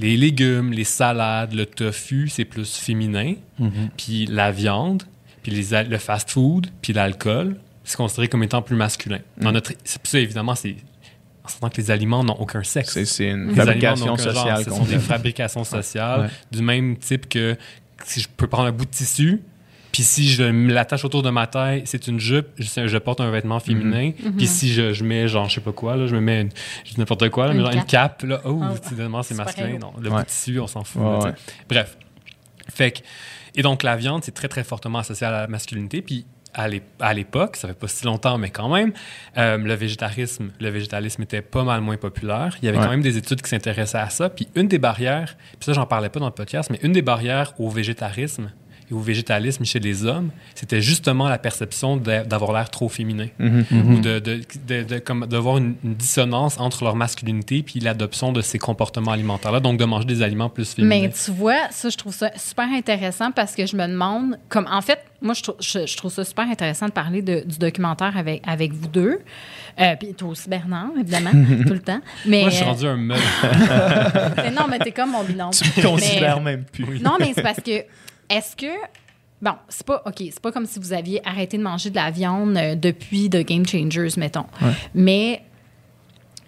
[0.00, 3.34] les légumes, les salades, le tofu, c'est plus féminin.
[3.96, 5.02] Puis la viande,
[5.42, 9.18] puis les le fast-food, puis l'alcool, c'est considéré comme étant plus masculin.
[9.38, 9.52] Dans Mm.
[9.54, 10.76] notre, c'est- ça, évidemment, c'est
[11.44, 13.02] en sentant que les aliments n'ont aucun sexe.
[13.04, 14.34] C'est une Les fabrication aucun genre.
[14.34, 14.64] sociale.
[14.64, 16.28] Ce sont des fabrications sociales Ouais.
[16.52, 17.56] du même type que
[18.04, 19.40] si je peux prendre un bout de tissu,
[19.92, 23.30] puis si je l'attache autour de ma taille, c'est une jupe, je, je porte un
[23.30, 24.12] vêtement féminin.
[24.38, 26.48] Puis si je, je mets, genre, je sais pas quoi, là, je me mets
[26.96, 29.78] n'importe quoi, là, mais Une genre une cape, là, oh, finalement, c'est masculin.
[29.80, 30.16] Non, le Ouais.
[30.16, 31.02] bout de tissu, on s'en fout.
[31.02, 31.28] Ouais, là, tu sais.
[31.28, 31.34] ouais.
[31.68, 31.96] Bref.
[32.68, 32.98] Fait que,
[33.54, 36.00] et donc, la viande, c'est très, très fortement associé à la masculinité.
[36.00, 36.24] Puis,
[36.54, 38.92] à l'ép- à l'époque, ça fait pas si longtemps, mais quand même,
[39.38, 42.56] euh, le végétarisme, le végétalisme était pas mal moins populaire.
[42.62, 42.84] Il y avait Ouais.
[42.84, 44.28] quand même des études qui s'intéressaient à ça.
[44.30, 47.02] Puis, une des barrières, puis ça, j'en parlais pas dans le podcast, mais une des
[47.02, 48.50] barrières au végétarisme
[48.92, 53.28] et au végétalisme chez les hommes, c'était justement la perception d'a- d'avoir l'air trop féminin
[53.38, 53.64] Mhm.
[53.72, 58.32] ou de, de, de, de- comme d'avoir une, une dissonance entre leur masculinité puis l'adoption
[58.32, 61.02] de ces comportements alimentaires-là, donc de manger des aliments plus féminins.
[61.08, 64.68] Mais tu vois, ça, je trouve ça super intéressant parce que je me demande, comme
[64.70, 67.58] en fait, moi, je trouve, je, je trouve ça super intéressant de parler de- du
[67.58, 69.20] documentaire avec, avec vous deux.
[69.80, 71.30] Euh, Puis toi aussi, Bernard, évidemment,
[71.66, 72.00] tout le temps.
[72.26, 72.96] Mais, Moi, je suis rendu un
[74.36, 75.50] mais non, mais t'es comme mon binôme.
[75.52, 77.00] Tu me considères même plus.
[77.00, 77.84] Non, mais c'est parce que,
[78.30, 78.72] est-ce que.
[79.40, 80.02] Bon, c'est pas.
[80.06, 83.28] OK, c'est pas comme si vous aviez arrêté de manger de la viande euh, depuis
[83.28, 84.46] The Game Changers, mettons.
[84.94, 85.42] Mais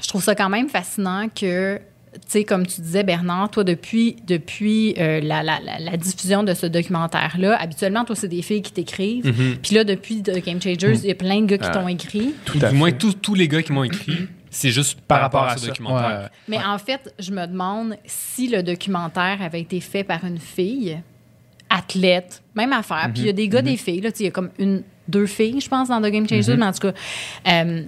[0.02, 1.80] je trouve ça quand même fascinant que
[2.28, 6.54] sais, comme tu disais, Bernard, toi, depuis, depuis euh, la, la- la- la diffusion de
[6.54, 9.26] ce documentaire-là, habituellement, toi, c'est des filles qui t'écrivent.
[9.26, 9.56] Mhm.
[9.60, 11.70] Puis là, depuis The Game Changers, il y a plein de gars qui Ah.
[11.70, 12.32] t'ont écrit.
[12.44, 15.56] Tout du moins, tous tous les gars qui m'ont écrit, c'est juste par, rapport à
[15.56, 15.66] ce ça.
[15.66, 16.20] documentaire.
[16.20, 16.28] Ouais.
[16.46, 21.00] Mais en fait, je me demande si le documentaire avait été fait par une fille,
[21.76, 23.10] athlète, même affaire.
[23.12, 24.00] Puis il y a des gars, des filles.
[24.00, 26.66] Là, il y a comme une, deux filles, je pense, dans The Game Changers, mais
[26.66, 26.92] en tout cas.
[27.48, 27.82] euh,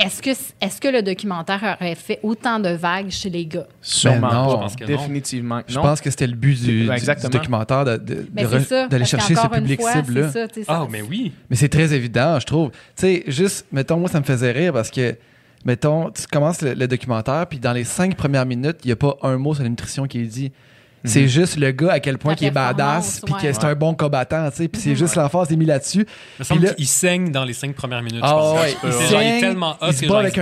[0.00, 3.66] est-ce que, est-ce que le documentaire aurait fait autant de vagues chez les gars?
[3.80, 4.50] Sûrement Ben non.
[4.50, 4.96] Je pense que non.
[4.96, 5.58] Définitivement.
[5.62, 5.82] que Je non.
[5.82, 7.30] pense que c'était le but du, Ben, du- exactement.
[7.30, 8.86] du documentaire de, de- Mais de c'est re- ça.
[8.86, 10.30] d'aller parce chercher ce public fois, cible-là.
[10.68, 11.32] Ah, ça- mais oui.
[11.50, 12.70] Mais c'est très évident, je trouve.
[12.70, 15.16] Tu sais, juste, mettons, moi, ça me faisait rire parce que,
[15.64, 18.96] mettons, tu commences le, le documentaire, puis dans les cinq premières minutes, il n'y a
[18.96, 20.52] pas un mot sur la nutrition qui est dit.
[21.08, 23.94] C'est juste le gars à quel point qui est badass, puis que c'est un bon
[23.94, 26.00] combattant, tu sais, puis c'est juste l'emphase est mis là-dessus.
[26.06, 26.06] Il
[26.40, 28.20] me semble Puis là- qu'il saigne dans les cinq premières minutes.
[28.22, 30.38] Ah ouais, il genre, il est saigne, tellement hot il se bat avec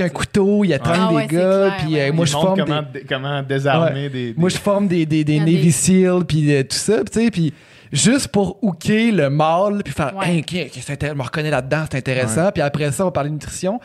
[0.00, 0.72] un, couteau, il
[1.04, 3.42] Ah des ouais, c'est gars, puis ouais, euh, moi je forme comment, des, dé- comment
[3.42, 4.08] désarmer Ouais.
[4.10, 7.02] des, des- moi je forme des, des, des Navy des- SEAL puis euh, tout ça,
[7.04, 7.52] tu sais, puis
[7.92, 10.36] juste pour hooker le mâle puis faire Ouais.
[10.36, 13.80] Hey, je me reconnais là-dedans, c'est intéressant, puis après ça on va parler de nutrition,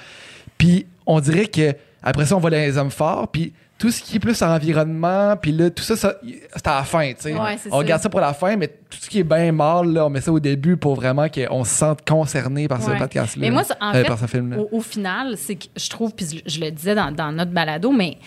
[0.57, 4.17] puis on dirait que après ça on dans les hommes forts, puis tout ce qui
[4.17, 6.15] est plus environnement, puis là tout ça, ça
[6.53, 7.33] c'est à la fin, tu sais.
[7.33, 7.75] Ouais, on ça.
[7.77, 10.21] regarde ça pour la fin, mais tout ce qui est bien mâle là, on met
[10.21, 13.41] ça au début pour vraiment qu'on se sente concerné par ce podcast-là.
[13.41, 14.59] Mais moi, en Euh, fait, par ce film-là.
[14.59, 17.91] au, au final, c'est que je trouve, puis je, le disais dans, dans notre balado,
[17.91, 18.17] mais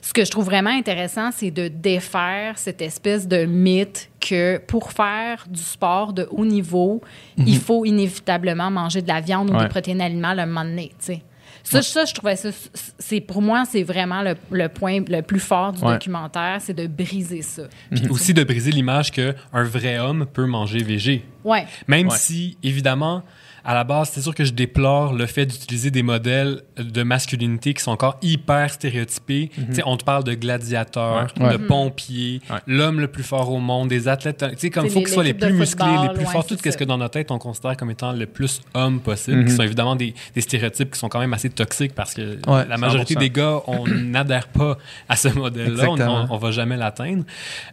[0.00, 4.92] ce que je trouve vraiment intéressant, c'est de défaire cette espèce de mythe que pour
[4.92, 7.00] faire du sport de haut niveau,
[7.38, 7.44] Mhm.
[7.46, 11.06] il faut inévitablement manger de la viande ou des protéines animales un moment donné, tu
[11.06, 11.22] sais.
[11.64, 12.50] Ça, ça, je trouvais ça,
[12.98, 15.94] c'est pour moi, c'est vraiment le, le point le plus fort du Ouais.
[15.94, 17.62] documentaire, c'est de briser ça.
[17.90, 21.24] Puis aussi de briser l'image qu'un vrai homme peut manger végé.
[21.42, 21.66] Ouais.
[21.88, 22.16] Même Ouais.
[22.18, 23.22] si, évidemment,
[23.64, 27.72] à la base, c'est sûr que je déplore le fait d'utiliser des modèles de masculinité
[27.74, 29.50] qui sont encore hyper stéréotypés.
[29.54, 31.52] Tu sais, on te parle de gladiateur, Ouais.
[31.52, 32.56] de pompier, Ouais.
[32.66, 34.44] l'homme le plus fort au monde, des athlètes.
[34.52, 36.76] Tu sais, comme il faut qu'ils soient les plus musclés, les plus forts, tout ce
[36.76, 39.96] que dans notre tête on considère comme étant le plus homme possible, qui sont évidemment
[39.96, 43.18] des, des stéréotypes qui sont quand même assez toxiques parce que Ouais, la majorité 100%.
[43.20, 44.76] des gars, on n'adhère pas
[45.08, 47.24] à ce modèle-là, on, on, on va jamais l'atteindre.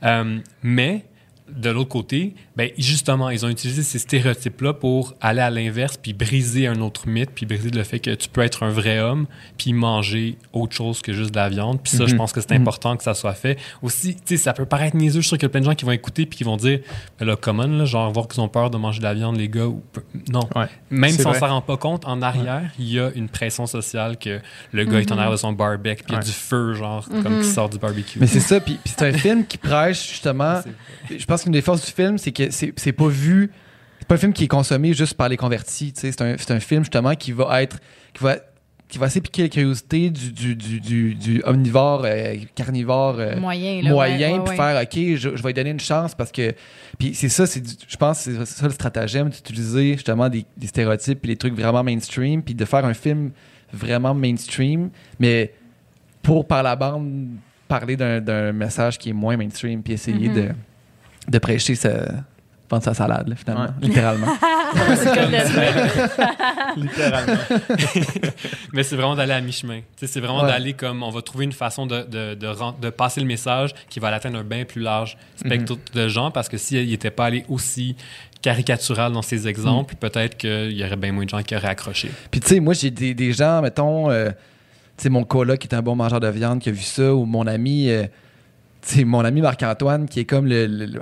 [0.03, 1.05] Euh, mais
[1.49, 6.13] de l'autre côté, ben justement, ils ont utilisé ces stéréotypes-là pour aller à l'inverse, puis
[6.13, 9.25] briser un autre mythe, puis briser le fait que tu peux être un vrai homme,
[9.57, 11.79] puis manger autre chose que juste de la viande.
[11.81, 13.57] Puis ça, je pense que c'est important que ça soit fait.
[13.81, 15.21] Aussi, tu sais, ça peut paraître niaiseux.
[15.21, 16.57] Je suis sûr qu'il y a plein de gens qui vont écouter, puis qui vont
[16.57, 16.79] dire,
[17.19, 19.47] ben là, comment, là, genre, voir qu'ils ont peur de manger de la viande, les
[19.47, 19.67] gars.
[19.67, 19.81] Ou...
[19.93, 20.47] peu- Non.
[20.55, 20.65] Ouais.
[20.89, 24.17] Même si on s'en rend pas compte, en arrière, il y a une pression sociale
[24.17, 24.39] que
[24.73, 27.07] le gars est en arrière de son barbecue, puis il y a du feu, genre,
[27.23, 28.19] comme qui sort du barbecue.
[28.19, 30.61] Mais c'est ça, puis puis c'est un film qui prêche justement.
[31.09, 33.51] Je pense qu'une des forces du film, c'est que c'est pas vu.
[33.99, 35.93] C'est pas un film qui est consommé juste par les convertis.
[35.95, 37.79] C'est un, un film justement qui va être.
[38.13, 38.37] qui va,
[38.89, 43.15] qui va assez piquer la curiosité du, du, du, du, omnivore, euh, carnivore.
[43.19, 43.89] euh, Moyen, là.
[43.89, 46.53] moyen ouais, puis ouais, faire ok je, je vais lui donner une chance parce que
[46.99, 50.67] puis c'est ça c'est je pense que c'est ça le stratagème d'utiliser justement des, des
[50.67, 53.31] stéréotypes puis les trucs vraiment mainstream puis de faire un film
[53.71, 55.53] vraiment mainstream mais
[56.21, 57.29] pour par la bande
[57.69, 60.35] parler d'un d'un message qui est moins mainstream puis essayer Mhm.
[60.35, 60.49] de
[61.29, 62.25] de prêcher sa
[62.71, 63.69] vendre sa salade là, finalement Ouais.
[63.87, 64.27] littéralement
[66.77, 67.41] Littéralement.
[68.73, 69.81] Mais c'est vraiment d'aller à mi-chemin.
[69.97, 70.47] C'est vraiment Ouais.
[70.47, 74.07] d'aller comme on va trouver une façon de, de, de, passer le message qui va
[74.09, 77.95] atteindre un bien plus large spectre de gens parce que s'il n'était pas allé aussi
[78.41, 82.09] caricatural dans ses exemples, peut-être qu'il y aurait bien moins de gens qui auraient accroché.
[82.31, 84.29] Puis tu sais, moi j'ai des, des gens, mettons, euh,
[84.97, 87.13] tu sais, mon coloc qui est un bon mangeur de viande qui a vu ça,
[87.13, 88.03] ou mon ami, euh,
[88.81, 91.01] tu sais, mon ami Marc-Antoine qui est comme le, le- le-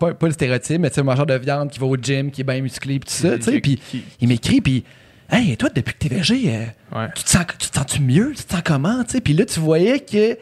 [0.00, 2.30] pas, pas le stéréotype, mais tu sais, un mangeur de viande qui va au gym,
[2.32, 4.82] qui est bien musclé, puis tout ça, tu sais, puis qui- il m'écrit, puis
[5.30, 7.08] hey, toi, depuis que t'es végé, euh, Ouais.
[7.14, 9.44] tu te sens, tu te sens-tu mieux, tu te sens comment, tu sais, puis là
[9.44, 10.36] tu voyais que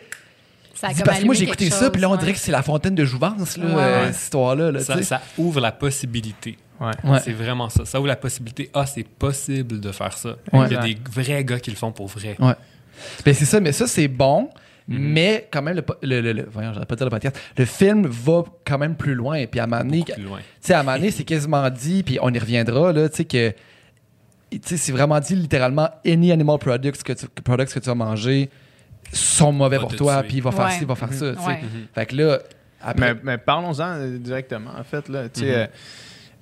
[0.75, 2.63] Ça dis, parce que moi j'ai écouté ça, puis là on dirait que c'est la
[2.63, 6.57] fontaine de jouvence là, Ouais, euh, cette histoire-là, là, Ça, ouvre la possibilité.
[6.81, 6.93] Ouais.
[7.03, 7.19] Ouais.
[7.25, 7.85] C'est vraiment ça.
[7.85, 8.71] Ça ouvre la possibilité.
[8.73, 10.37] Ah, c'est possible de faire ça.
[10.53, 10.67] Ouais.
[10.69, 12.37] Il y a des vrais gars qui le font pour vrai.
[12.39, 12.55] Ouais.
[13.25, 14.51] Ben c'est ça, mais ça c'est bon,
[14.89, 15.13] Mhm.
[15.13, 17.39] mais quand même le, le, le, le- voyons, j'aurais pas dire le podcast.
[17.59, 19.67] Le film va quand même plus loin, puis à
[20.23, 20.39] loin.
[20.39, 23.51] tu sais, à c'est quasiment dit, puis on y reviendra là, tu sais que,
[24.51, 27.95] tu sais, c'est vraiment dit littéralement any animal products que tu, products que tu vas
[27.95, 28.49] manger
[29.13, 30.71] sont mauvais Va pour toi, puis il va faire Ouais.
[30.73, 31.47] ci, il va faire ça, tu sais.
[31.47, 31.61] Ouais.
[31.95, 32.39] Fait que là,
[32.81, 35.09] après, Mais, mais parlons-en euh, directement, en fait.
[35.09, 35.29] là.
[35.29, 35.53] Tu sais, Mhm.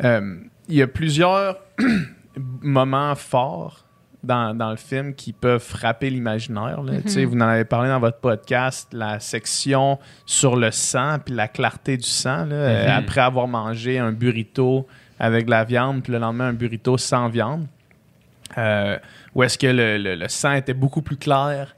[0.05, 0.37] euh, euh,
[0.69, 1.59] Il y a plusieurs
[2.63, 3.86] moments forts
[4.27, 6.83] dans, dans le film qui peuvent frapper l'imaginaire.
[6.83, 7.01] là.
[7.03, 11.35] Tu sais, Vous en avez parlé dans votre podcast, la section sur le sang puis
[11.35, 12.45] la clarté du sang.
[12.47, 12.99] là, euh, Mhm.
[12.99, 14.87] après avoir mangé un burrito
[15.19, 17.67] avec de la viande, puis le lendemain un burrito sans viande.
[18.59, 18.99] Euh,
[19.35, 21.75] où est-ce que le, le- le sang était beaucoup plus clair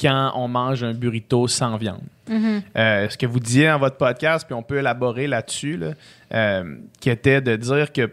[0.00, 2.02] quand on mange un burrito sans viande.
[2.28, 2.62] Mm-hmm.
[2.76, 6.62] Euh, ce que vous disiez dans votre podcast, puis on peut élaborer là-dessus, là,
[7.00, 8.10] qui était de dire que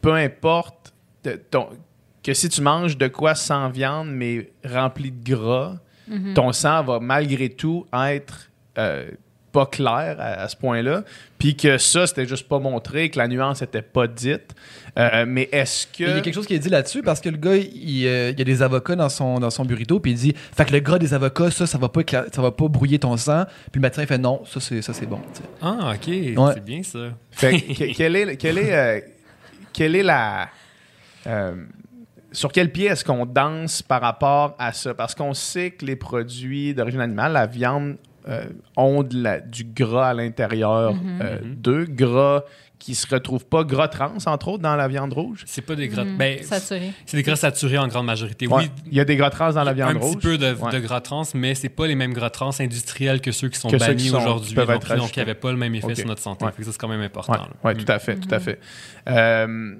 [0.00, 0.92] peu importe
[1.50, 1.70] ton-
[2.24, 5.76] que si tu manges de quoi sans viande, mais rempli de gras,
[6.10, 6.34] Mm-hmm.
[6.34, 9.08] ton sang va malgré tout être euh,
[9.52, 11.02] pas clair à, à ce point-là.
[11.38, 14.54] Puis que ça, c'était juste pas montré, que la nuance était pas dite.
[14.98, 16.02] Euh, mais est-ce que.
[16.02, 18.32] Il y a quelque chose qui est dit là-dessus parce que le gars, il, euh,
[18.32, 20.72] il y a des avocats dans son, dans son burrito, puis il dit Fait que
[20.72, 23.44] le gras des avocats, ça, ça va pas, ça va pas brouiller ton sang.
[23.72, 25.20] Puis le médecin, il fait Non, ça, c'est, ça, c'est bon.
[25.62, 26.06] Ah, OK.
[26.06, 26.34] Ouais.
[26.52, 26.98] C'est bien ça.
[27.30, 29.00] Fait que, que- quelle est, quelle est, euh,
[29.72, 30.50] quelle est la.
[32.34, 34.92] Sur quel pied est-ce qu'on danse par rapport à ça?
[34.92, 37.96] Parce qu'on sait que les produits d'origine animale, la viande,
[38.28, 38.44] euh,
[38.76, 42.42] ont de la- du gras à l'intérieur euh, d'eux, gras
[42.84, 45.42] qui se retrouvent pas, gras trans, entre autres, dans la viande rouge.
[45.46, 46.04] C'est pas des gras...
[46.04, 48.46] Mm, ben, c'est des gras saturés en grande majorité.
[48.46, 48.64] Ouais.
[48.64, 50.16] Oui, Il y a des gras trans dans la viande un rouge.
[50.16, 50.70] petit peu de, Ouais.
[50.70, 53.70] de gras trans, mais c'est pas les mêmes gras trans industriels que ceux qui sont
[53.70, 54.50] Que bannis qui aujourd'hui.
[54.50, 54.54] qui
[54.96, 56.44] Donc, il n'y avait pas le même effet sur notre santé.
[56.44, 56.50] Ouais.
[56.52, 57.48] Fait que ça, c'est quand même important.
[57.64, 57.72] Mm.
[57.72, 58.60] tout à fait, tout à fait.
[59.08, 59.76] Euh,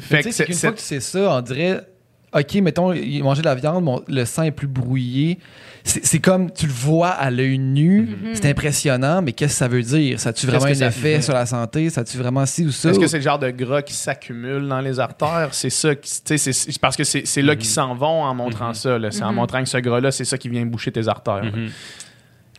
[0.00, 1.86] fait Tu sais, que c'est fois que c'est ça, on dirait
[2.34, 5.38] Ok, mettons, il mangeait de la viande, le sang est plus brouillé.
[5.84, 9.82] C'est comme, tu le vois à l'œil nu, c'est impressionnant, mais qu'est-ce que ça veut
[9.82, 10.20] dire?
[10.20, 11.22] Ça a-tu vraiment un ça effet fait?
[11.22, 11.90] sur la santé?
[11.90, 12.90] Ça a-tu vraiment ci ou ça?
[12.90, 15.48] Est-ce Ou- que c'est le genre de gras qui s'accumule dans les artères?
[15.52, 16.08] C'est ça qui.
[16.10, 18.96] tu sais, c'est- c'est parce que c'est là qu'ils s'en vont en montrant ça.
[18.98, 19.10] là.
[19.10, 21.42] C'est en montrant que ce gras-là, c'est ça qui vient boucher tes artères.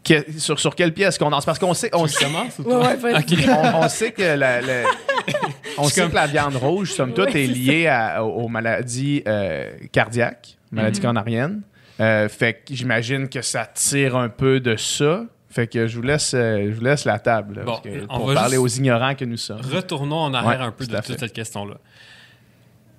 [0.03, 1.45] Que- sur, sur quel pied est-ce qu'on danse?
[1.45, 3.13] Parce qu'on sait, on, sait, Ouais, ouais,
[3.47, 4.83] on, on sait que la, la-
[5.77, 9.23] on sait que la viande rouge, somme toute, Ouais, est liée à- aux, aux maladies
[9.25, 11.61] euh, cardiaques, maladies coronariennes.
[11.99, 15.25] Euh, fait que j'imagine que ça tire un peu de ça.
[15.49, 18.05] Fait que je vous laisse, euh, je vous laisse la table là, Bon, parce que-
[18.09, 19.61] on pour va parler aux ignorants que nous sommes.
[19.61, 21.19] Retournons en arrière Ouais, un peu de toute fait.
[21.19, 21.75] cette question-là.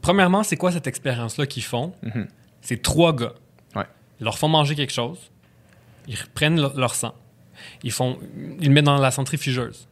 [0.01, 1.93] Premièrement, c'est quoi cette expérience-là qu'ils font?
[2.03, 2.29] Mhm.
[2.61, 3.33] C'est trois gars.
[3.75, 3.85] Ouais.
[4.21, 5.19] Ils leur font manger quelque chose.
[6.07, 7.15] Ils reprennent leur sang.
[7.85, 8.19] Ils, font,
[8.61, 9.89] ils le mettent dans la centrifugeuse.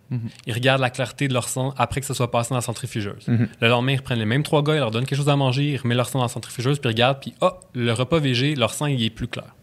[0.47, 3.29] Ils regardent la clarté de leur sang après que ça soit passé dans la centrifugeuse.
[3.29, 3.49] Mhm.
[3.61, 5.73] Le lendemain, ils reprennent les mêmes trois gars, ils leur donnent quelque chose à manger,
[5.73, 8.55] ils remettent leur sang dans la centrifugeuse, puis ils regardent, puis oh, le repas végé,
[8.55, 9.55] leur sang, il est plus clair.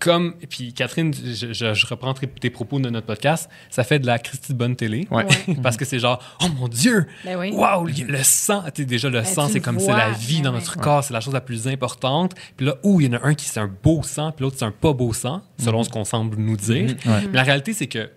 [0.00, 3.98] Comme, puis Catherine, je, je- je reprends tes, tes propos de notre podcast, ça fait
[3.98, 5.06] de la Christie de bonne télé.
[5.10, 5.24] Ouais.
[5.62, 7.52] Parce que c'est genre, oh mon Dieu, Ben oui.
[7.52, 10.44] Waouh, le sang, tu sais, déjà le Ben, sang, c'est comme c'est la vie ben
[10.44, 12.34] dans notre corps, c'est la chose la plus importante.
[12.56, 14.56] Puis là, où il y en a un qui c'est un beau sang, puis l'autre
[14.58, 15.84] c'est un pas beau sang, selon Mhm.
[15.84, 16.94] ce qu'on semble nous dire.
[17.06, 18.10] Mais la réalité, c'est que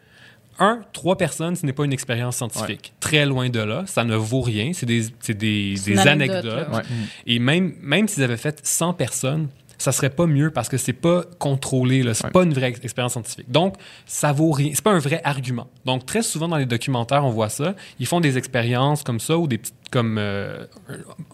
[0.60, 2.92] un, trois personnes, ce n'est pas une expérience scientifique.
[3.00, 4.72] Très loin de là, ça ne vaut rien.
[4.74, 6.74] C'est des, c'est des, des anecdote, anecdotes.
[6.74, 6.82] Ouais.
[7.28, 10.94] Et même, même s'ils avaient fait 100 personnes, ça serait pas mieux parce que c'est
[10.94, 12.14] pas contrôlé, là.
[12.14, 12.32] c'est Ouais.
[12.32, 13.50] pas une vraie ex- expérience scientifique.
[13.52, 14.72] Donc, ça vaut rien.
[14.74, 15.68] C'est pas un vrai argument.
[15.86, 17.76] Donc, très souvent dans les documentaires, on voit ça.
[18.00, 20.66] Ils font des expériences comme ça ou des petites, comme, euh,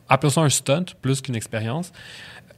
[0.10, 1.92] appelons ça un stunt plus qu'une expérience,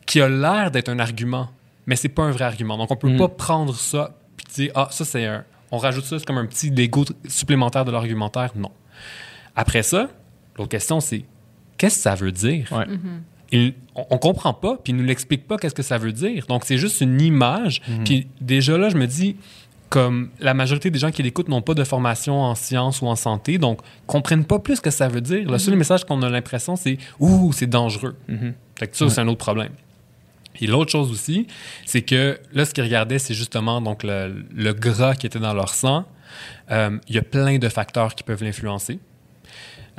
[0.05, 1.49] qui a l'air d'être un argument,
[1.85, 2.77] mais c'est pas un vrai argument.
[2.77, 3.17] Donc, on peut Mm.
[3.17, 6.45] pas prendre ça puis dire, ah, ça c'est un, on rajoute ça, c'est comme un
[6.47, 8.51] petit Lego supplémentaire de l'argumentaire.
[8.55, 8.71] Non.
[9.55, 10.09] Après ça,
[10.57, 11.25] l'autre question c'est,
[11.77, 12.67] qu'est-ce que ça veut dire?
[12.71, 12.85] Ouais.
[13.55, 16.45] Il- on, on comprend pas, puis il nous l'explique pas qu'est-ce que ça veut dire.
[16.47, 17.81] Donc, c'est juste une image.
[18.03, 19.37] Puis déjà là, je me dis,
[19.89, 23.15] comme la majorité des gens qui l'écoutent n'ont pas de formation en sciences ou en
[23.15, 25.49] santé, donc comprennent pas plus ce que ça veut dire.
[25.49, 28.53] Le seul message qu'on a l'impression, c'est «Ouh, c'est dangereux Mhm.
[28.77, 29.71] Fait que ça, c'est un autre problème.
[30.59, 31.47] Et l'autre chose aussi,
[31.85, 35.53] c'est que là, ce qu'ils regardaient, c'est justement donc le, le gras qui était dans
[35.53, 36.05] leur sang.
[36.71, 38.99] Euh, Il y a plein de facteurs qui peuvent l'influencer.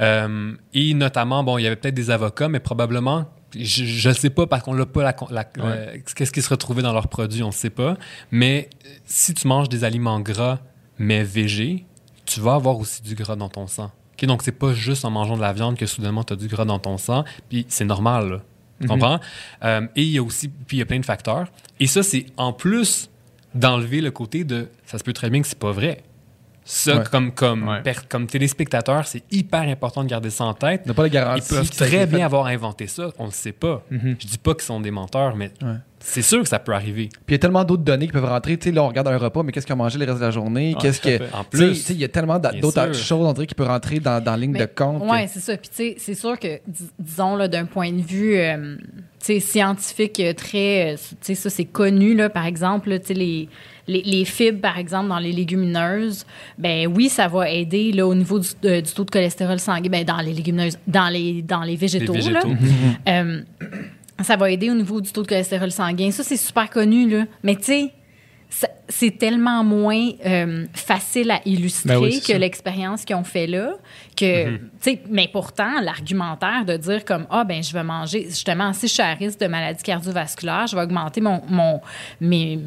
[0.01, 4.31] Euh, et notamment, bon, il y avait peut-être des avocats, mais probablement, je ne sais
[4.31, 7.43] pas parce qu'on l'a pas la, la- euh, qu'est-ce qui se retrouvait dans leurs produits,
[7.43, 7.97] on ne sait pas.
[8.31, 10.59] Mais euh, si tu manges des aliments gras
[10.99, 11.85] mais végés,
[12.25, 13.91] tu vas avoir aussi du gras dans ton sang.
[14.15, 16.49] Ok, donc c'est pas juste en mangeant de la viande que soudainement tu as du
[16.49, 18.29] gras dans ton sang, puis c'est normal.
[18.31, 18.43] Là.
[18.81, 19.21] Tu comprends?
[19.65, 21.49] Euh, et il y a aussi, puis il y a plein de facteurs.
[21.81, 23.11] Et ça, c'est en plus
[23.55, 26.03] d'enlever le côté de ça se peut très bien que c'est pas vrai.
[26.69, 27.05] Ça, Ouais.
[27.13, 27.81] comme, comme, Ouais.
[27.83, 30.83] per- comme téléspectateur, c'est hyper important de garder ça en tête.
[30.85, 32.23] Ils peuvent très bien fait.
[32.25, 33.85] avoir inventé ça, on ne le sait pas.
[33.89, 34.17] Mhm.
[34.19, 35.75] Je dis pas qu'ils sont des menteurs, mais Ouais.
[36.01, 37.09] c'est sûr que ça peut arriver.
[37.09, 38.57] Puis il y a tellement d'autres données qui peuvent rentrer.
[38.57, 40.25] Tu sais, là, on regarde un repas, mais qu'est-ce qu'on a mangé le reste de
[40.25, 40.75] la journée?
[40.75, 41.23] Ouais, qu'est-ce que.
[41.33, 44.21] En plus, tu sais, il y a tellement d'autres choses, dirait, qui peuvent rentrer dans,
[44.21, 45.03] dans la ligne de compte.
[45.03, 45.57] que- Oui, c'est ça.
[45.57, 48.77] Puis, tu sais, c'est sûr que, dis- disons, là, d'un point de vue euh,
[49.21, 50.95] tu sais, scientifique euh, très.
[50.95, 53.49] euh, Tu sais, ça, c'est connu, là, par exemple, là, tu sais, les,
[53.89, 56.27] les, les fibres, par exemple, dans les légumineuses,
[56.59, 59.89] ben oui, ça va aider, là, au niveau du, de- du taux de cholestérol sanguin,
[59.91, 62.41] ben, dans les légumineuses, dans les, dans les végétaux, les là.
[62.43, 62.57] végétaux.
[63.09, 63.41] Euh,
[64.23, 66.11] ça va aider au niveau du taux de cholestérol sanguin.
[66.11, 67.25] Ça, c'est super connu, là.
[67.43, 67.93] Mais tu sais,
[68.89, 72.39] c'est tellement moins euh, facile à illustrer Ben oui, que ça.
[72.39, 73.73] l'expérience qu'ils ont fait là.
[74.17, 78.73] Que, tu sais, mais pourtant, l'argumentaire de dire comme Ah, ben je vais manger, justement,
[78.73, 81.81] si je suis à risque de maladie cardiovasculaire, je vais augmenter mon, mon,
[82.21, 82.59] mes-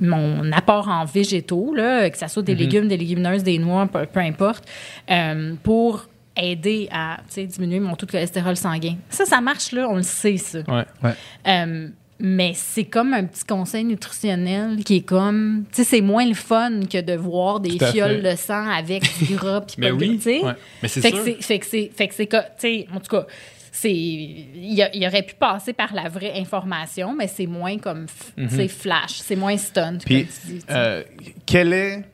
[0.00, 4.06] mon apport en végétaux, là, que ce soit des légumes, des légumineuses, des noix, peu,
[4.06, 4.64] peu importe,
[5.10, 6.06] euh, pour
[6.36, 8.96] aider à diminuer mon taux de cholestérol sanguin.
[9.10, 10.60] Ça, ça marche, là, on le sait, ça.
[10.68, 11.12] Ouais.
[11.46, 11.88] Euh,
[12.20, 16.34] mais c'est comme un petit conseil nutritionnel qui est comme, tu sais, c'est moins le
[16.34, 20.16] fun que de voir des fioles de sang avec du gras puis pas oui.
[20.16, 20.44] tu sais.
[20.44, 20.52] Ouais.
[20.82, 21.24] Mais c'est Fait que sûr.
[21.26, 23.26] c'est, fait que c'est, fait que c'est, tu sais, en tout cas,
[23.72, 28.06] c'est, il, aurait pu passer par la vraie information, mais c'est moins comme,
[28.48, 29.98] sais, flash, c'est moins stunt.
[30.04, 30.64] Puis, tu dis.
[30.70, 31.02] euh,
[31.46, 32.04] quelle est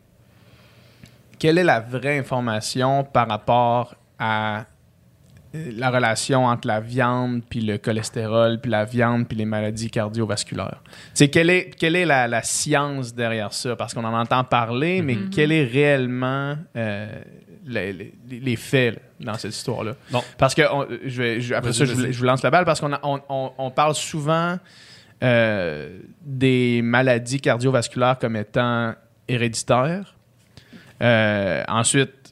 [1.38, 4.64] quelle est la vraie information par rapport à
[5.54, 10.82] la relation entre la viande puis le cholestérol puis la viande puis les maladies cardiovasculaires.
[11.14, 13.74] C'est quelle est quelle est la, la science derrière ça?
[13.76, 15.30] Parce qu'on en entend parler mais Mm-hmm.
[15.30, 17.08] quel est réellement euh,
[17.66, 20.22] les, les- les faits là, dans cette histoire là Bon.
[20.38, 22.64] Parce que on- je vais je- après ça je, vous- je vous lance la balle
[22.64, 24.58] parce qu'on on, on- on parle souvent
[25.22, 28.94] euh, des maladies cardiovasculaires comme étant
[29.28, 30.14] héréditaires.
[31.02, 32.25] Euh, ensuite,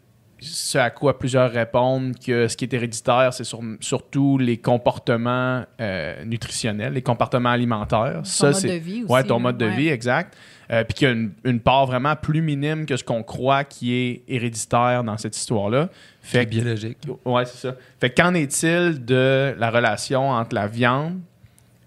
[0.44, 5.64] ce à quoi plusieurs répondent que ce qui est héréditaire, c'est sur- surtout les comportements
[5.80, 8.22] euh, nutritionnels, les comportements alimentaires.
[8.38, 9.76] Ton mode c'est- de vie aussi, Ouais, ton mode de ouais.
[9.76, 10.37] vie, exact.
[10.70, 13.64] Euh, Puis qu'il y a une, une part vraiment plus minime que ce qu'on croit
[13.64, 15.90] qui est héréditaire dans cette histoire-là.
[16.22, 16.98] Fait que- biologique.
[17.24, 17.76] Ouais, c'est ça.
[18.00, 21.20] Fait que qu'en est-il de la relation entre la viande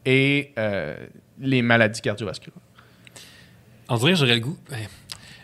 [0.05, 0.95] et euh,
[1.39, 2.59] les maladies cardiovasculaires?
[3.89, 4.57] On dirait que j'aurais le goût.
[4.69, 4.77] ben,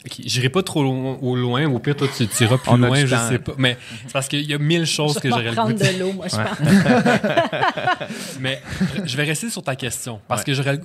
[0.05, 1.65] ok, J'irai pas trop loin, au loin.
[1.69, 3.29] Au pire, toi, tu tireras plus On loin, je temps.
[3.29, 3.53] sais pas.
[3.57, 5.77] Mais c'est parce qu'il y a mille choses je que j'aurais le goût prendre de
[5.93, 6.43] de l'eau, moi, je Ouais.
[6.43, 8.37] pense.
[8.39, 8.61] Mais
[9.05, 10.19] je vais rester sur ta question.
[10.27, 10.45] Parce Ouais.
[10.45, 10.79] que j'aurais.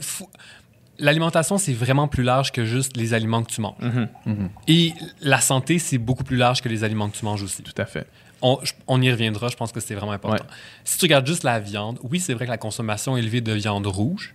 [1.00, 3.76] L'alimentation, c'est vraiment plus large que juste les aliments que tu manges.
[3.80, 4.48] Mm-hmm.
[4.66, 7.62] Et la santé, c'est beaucoup plus large que les aliments que tu manges aussi.
[7.62, 8.06] Tout à fait.
[8.42, 10.42] On, je- on y reviendra, je pense que c'est vraiment important.
[10.44, 10.50] Ouais.
[10.84, 13.86] Si tu regardes juste la viande, oui, c'est vrai que la consommation élevée de viande
[13.86, 14.34] rouge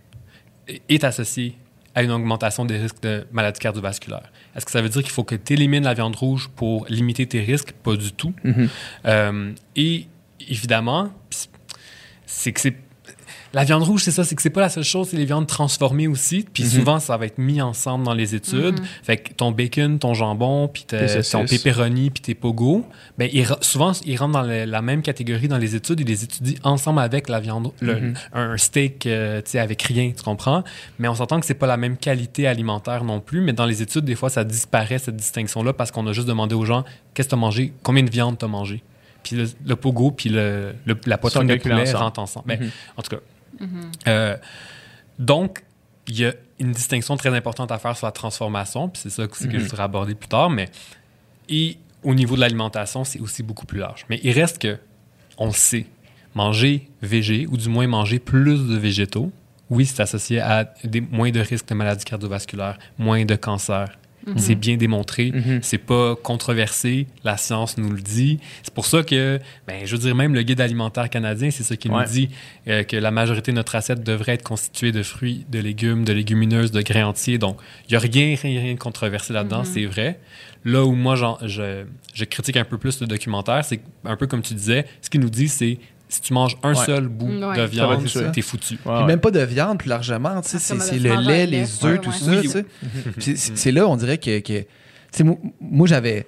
[0.70, 1.58] est- est associée
[1.96, 4.32] à une augmentation des risques de maladies cardiovasculaires.
[4.56, 7.26] Est-ce que ça veut dire qu'il faut que tu élimines la viande rouge pour limiter
[7.26, 7.72] tes risques?
[7.72, 8.34] Pas du tout.
[9.06, 10.08] Euh, et
[10.48, 11.12] évidemment,
[12.26, 12.76] c'est que c'est.
[13.56, 15.46] La viande rouge, c'est ça, c'est que c'est pas la seule chose, c'est les viandes
[15.46, 16.44] transformées aussi.
[16.52, 18.80] Puis souvent, ça va être mis ensemble dans les études.
[19.04, 20.98] Fait que ton bacon, ton jambon, puis ton
[21.58, 22.84] pepperoni, puis tes pogo,
[23.20, 26.00] ben, ils souvent, ils rentrent dans le- la même catégorie dans les études.
[26.00, 27.94] Ils les étudient ensemble avec la viande, le-
[28.34, 30.64] un steak, euh, tu sais, avec rien, tu comprends?
[30.98, 33.42] Mais on s'entend que c'est pas la même qualité alimentaire non plus.
[33.42, 36.56] Mais dans les études, des fois, ça disparaît, cette distinction-là, parce qu'on a juste demandé
[36.56, 37.74] aux gens, qu'est-ce que tu as mangé?
[37.84, 38.82] Combien de viande tu as mangé?
[39.22, 42.46] Puis le, le pogo, puis le, le- la poitrine de poulet rentrent ensemble.
[42.48, 42.58] Mais,
[42.98, 43.22] en tout cas,
[44.08, 44.38] euh,
[45.20, 45.64] donc,
[46.08, 49.24] il y a une distinction très importante à faire sur la transformation, puis c'est ça
[49.24, 50.70] aussi que je voudrais aborder plus tard, mais
[51.50, 54.06] et au niveau de l'alimentation, c'est aussi beaucoup plus large.
[54.10, 54.78] Mais il reste que,
[55.38, 55.86] on le sait,
[56.36, 59.32] manger végé, ou du moins manger plus de végétaux,
[59.70, 63.36] oui, c'est associé à des, moins de risques de maladies cardiovasculaires, moins de
[64.26, 64.42] cancer.
[64.44, 65.32] C'est bien démontré,
[65.62, 68.40] c'est pas controversé, la science nous le dit.
[68.64, 71.76] C'est pour ça que, ben, je veux dire, même le guide alimentaire canadien, c'est ça
[71.76, 72.04] qui Ouais.
[72.06, 72.30] nous dit
[72.68, 76.14] euh, que la majorité de notre assiette devrait être constituée de fruits, de légumes, de
[76.14, 77.38] légumineuses, de grains entiers.
[77.38, 77.58] Donc,
[77.88, 80.20] il n'y a rien, rien, rien de controversé là-dedans, c'est vrai.
[80.66, 81.84] Là où moi, je,
[82.14, 85.20] je critique un peu plus le documentaire, c'est un peu comme tu disais, ce qu'il
[85.20, 85.78] nous dit, c'est
[86.14, 86.86] si tu manges un Ouais.
[86.86, 87.58] seul bout Ouais.
[87.58, 88.74] de viande, t'es foutu.
[88.76, 89.06] Ouais, Puis ouais.
[89.06, 90.42] même pas de viande, plus largement.
[90.42, 92.32] tu sais, Ah, C'est le lait, les œufs, Ouais, tout ça.
[92.32, 94.40] Oui, C'est là, on dirait que.
[94.40, 94.66] que-
[95.24, 96.28] moi, moi, j'avais.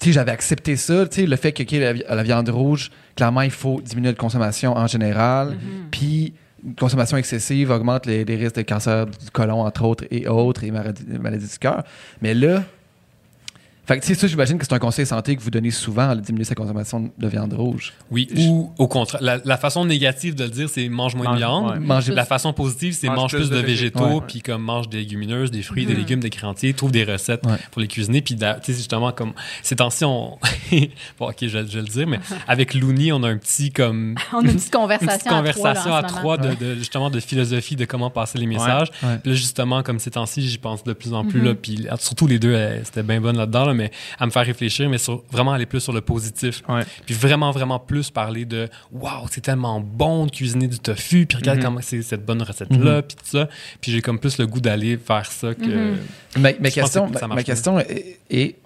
[0.00, 2.90] Tu sais, j'avais accepté ça, tu sais, le fait que la, vi- la viande rouge,
[3.14, 5.56] clairement, il faut diminuer la consommation en général.
[5.92, 6.34] Puis,
[6.66, 10.64] une consommation excessive augmente les, les risques de cancer du côlon, entre autres, et autres,
[10.64, 11.84] et maladies, maladies du cœur.
[12.22, 12.64] Mais là,
[13.86, 16.14] fait que, tu sais, ça, j'imagine que c'est un conseil santé que vous donnez souvent,
[16.14, 17.92] de diminuer sa consommation de viande rouge.
[18.10, 19.22] Oui, ou au contraire.
[19.22, 21.88] La, la façon négative de le dire, c'est mange moins Mange- de viande.
[22.08, 22.14] ouais.
[22.14, 25.62] La façon positive, c'est Mange mange, plus de, végétaux, puis comme mange des légumineuses, des
[25.62, 27.56] fruits, des légumes, des grains entiers, trouve des recettes Ouais.
[27.70, 28.22] pour les cuisiner.
[28.22, 30.38] Puis tu sais, justement, comme ces temps-ci, on.
[31.18, 33.70] bon, ok, je, vais- je vais le dire, mais avec Looney, on a un petit
[33.70, 34.14] comme.
[34.32, 35.28] On a une petite Une conversation, petite
[35.62, 38.88] conversation à trois, de, de- justement de philosophie de comment passer les messages.
[39.02, 39.18] Ouais.
[39.22, 41.40] Puis là, justement, comme ces temps-ci, j'y pense de plus en plus.
[41.40, 41.44] Mhm.
[41.46, 44.46] là, puis surtout les deux, euh, c'était bien bonne là-dedans, là, mais à me faire
[44.46, 46.62] réfléchir, mais sur, vraiment aller plus sur le positif.
[46.68, 46.82] Ouais.
[47.06, 51.36] Puis vraiment, vraiment plus parler de Waouh, c'est tellement bon de cuisiner du tofu, puis
[51.38, 51.64] regarde Mhm.
[51.64, 53.48] comment c'est cette bonne recette-là, puis tout ça.
[53.80, 55.64] Puis j'ai comme plus le goût d'aller vers ça que.
[55.64, 55.98] Mhm.
[56.38, 58.56] Ma, ma question, que ça ma, question est, est-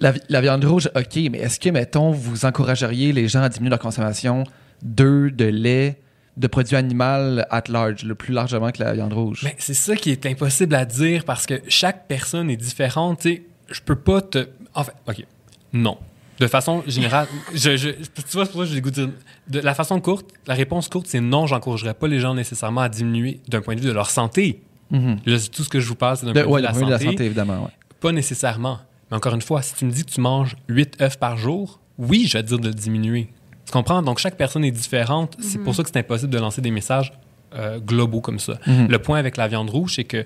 [0.00, 3.48] la, vi- la viande rouge, OK, mais est-ce que, mettons, vous encourageriez les gens à
[3.48, 4.44] diminuer leur consommation
[4.82, 5.98] d'œufs, de lait,
[6.36, 9.42] de produits animaux at large, le plus largement que la viande rouge?
[9.44, 13.20] Mais c'est ça qui est impossible à dire parce que chaque personne est différente.
[13.20, 14.48] Tu sais, je peux pas te.
[14.74, 15.24] En fait, OK.
[15.72, 15.98] Non.
[16.40, 17.96] De façon générale, je, je, tu
[18.32, 19.10] vois, c'est pour ça que j'ai le goût de dire.
[19.48, 22.88] De la façon courte, la réponse courte, c'est non, j'encouragerais pas les gens nécessairement à
[22.88, 24.62] diminuer d'un point de vue de leur santé.
[24.90, 26.84] Là, c'est tout ce que je vous parle, c'est d'un De- point de ouais, vue
[26.84, 27.04] de la vue santé.
[27.04, 27.62] de la santé, évidemment.
[27.64, 27.70] ouais.
[28.00, 28.78] Pas nécessairement.
[29.10, 31.80] Mais encore une fois, si tu me dis que tu manges 8 œufs par jour,
[31.98, 33.28] oui, je vais te dire de le diminuer.
[33.66, 34.02] Tu comprends?
[34.02, 35.36] Donc, chaque personne est différente.
[35.40, 37.12] C'est pour ça que c'est impossible de lancer des messages
[37.56, 38.54] euh, globaux comme ça.
[38.66, 38.86] Mhm.
[38.88, 40.24] Le point avec la viande rouge, c'est que,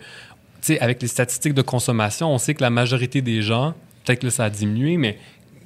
[0.81, 4.31] avec les statistiques de consommation, on sait que la majorité des gens, peut-être que là,
[4.31, 5.19] ça a diminué, mais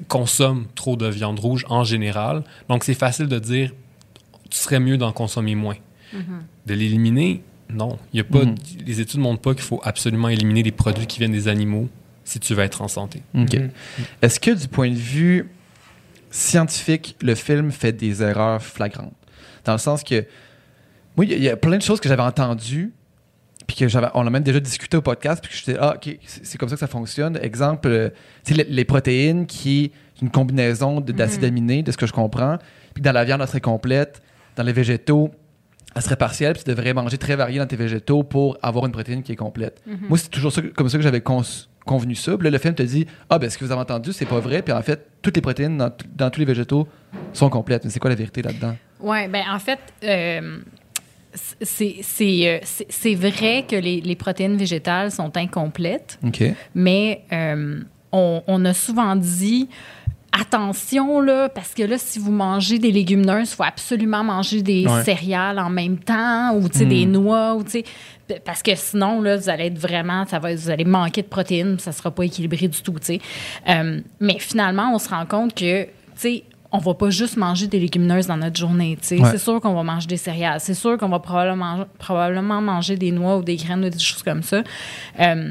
[0.09, 2.43] consomment trop de viande rouge en général.
[2.69, 3.73] Donc, c'est facile de dire,
[4.51, 5.77] tu serais mieux d'en consommer moins.
[6.67, 7.99] De l'éliminer, non.
[8.13, 8.55] Il y a pas, Mhm.
[8.87, 11.89] Les études ne montrent pas qu'il faut absolument éliminer les produits qui viennent des animaux
[12.25, 13.23] si tu veux être en santé.
[13.35, 13.55] OK.
[13.55, 13.71] Mhm.
[14.21, 15.49] Est-ce que du point de vue
[16.31, 19.15] scientifique, le film fait des erreurs flagrantes?
[19.65, 20.27] Dans le sens que,
[21.17, 22.93] moi, il y a- il y, a plein de choses que j'avais entendues,
[23.75, 26.19] puis que j'avais, on a même déjà discuté au podcast, puis que j'étais, ah, OK,
[26.27, 27.39] c'est comme ça que ça fonctionne.
[27.41, 28.11] Exemple, euh,
[28.45, 32.07] tu sais, les, les protéines qui est une combinaison de- d'acides aminés, de ce que
[32.07, 32.59] je comprends,
[32.93, 34.21] puis dans la viande, elle serait complète,
[34.57, 35.31] dans les végétaux,
[35.97, 38.93] elle serait partielle, puis tu devrais manger très varié dans tes végétaux pour avoir une
[38.93, 39.83] protéine qui est complète.
[39.87, 42.37] Moi, c'est toujours ça, comme ça que j'avais convenu ça.
[42.37, 44.39] Puis là, le film te dit Ah, ben ce que vous avez entendu, c'est pas
[44.41, 44.61] vrai.
[44.63, 45.77] Puis en fait, toutes les protéines
[46.17, 46.87] dans tous les végétaux
[47.33, 47.85] sont complètes.
[47.85, 48.77] Mais c'est quoi la vérité là-dedans?
[49.01, 50.59] Oui, ben en fait, euh,
[51.61, 52.01] c'est
[52.47, 56.19] euh, c'est- vrai que les, les protéines végétales sont incomplètes,
[56.75, 57.81] mais euh,
[58.13, 59.69] on, on a souvent dit
[60.33, 64.87] attention là, parce que là, si vous mangez des légumineuses, il faut absolument manger des
[64.87, 65.05] Ouais.
[65.05, 67.63] céréales en même temps ou sais, des noix ou
[68.45, 71.79] parce que sinon là, vous allez être vraiment, ça va, vous allez manquer de protéines,
[71.79, 72.95] ça sera pas équilibré du tout.
[73.69, 75.87] Euh, mais finalement, on se rend compte que
[76.73, 78.97] on va pas juste manger des légumineuses dans notre journée.
[79.11, 79.19] Ouais.
[79.31, 80.59] C'est sûr qu'on va manger des céréales.
[80.61, 84.23] C'est sûr qu'on va probablement, probablement manger des noix ou des graines ou des choses
[84.23, 84.63] comme ça.
[85.21, 85.51] Euh,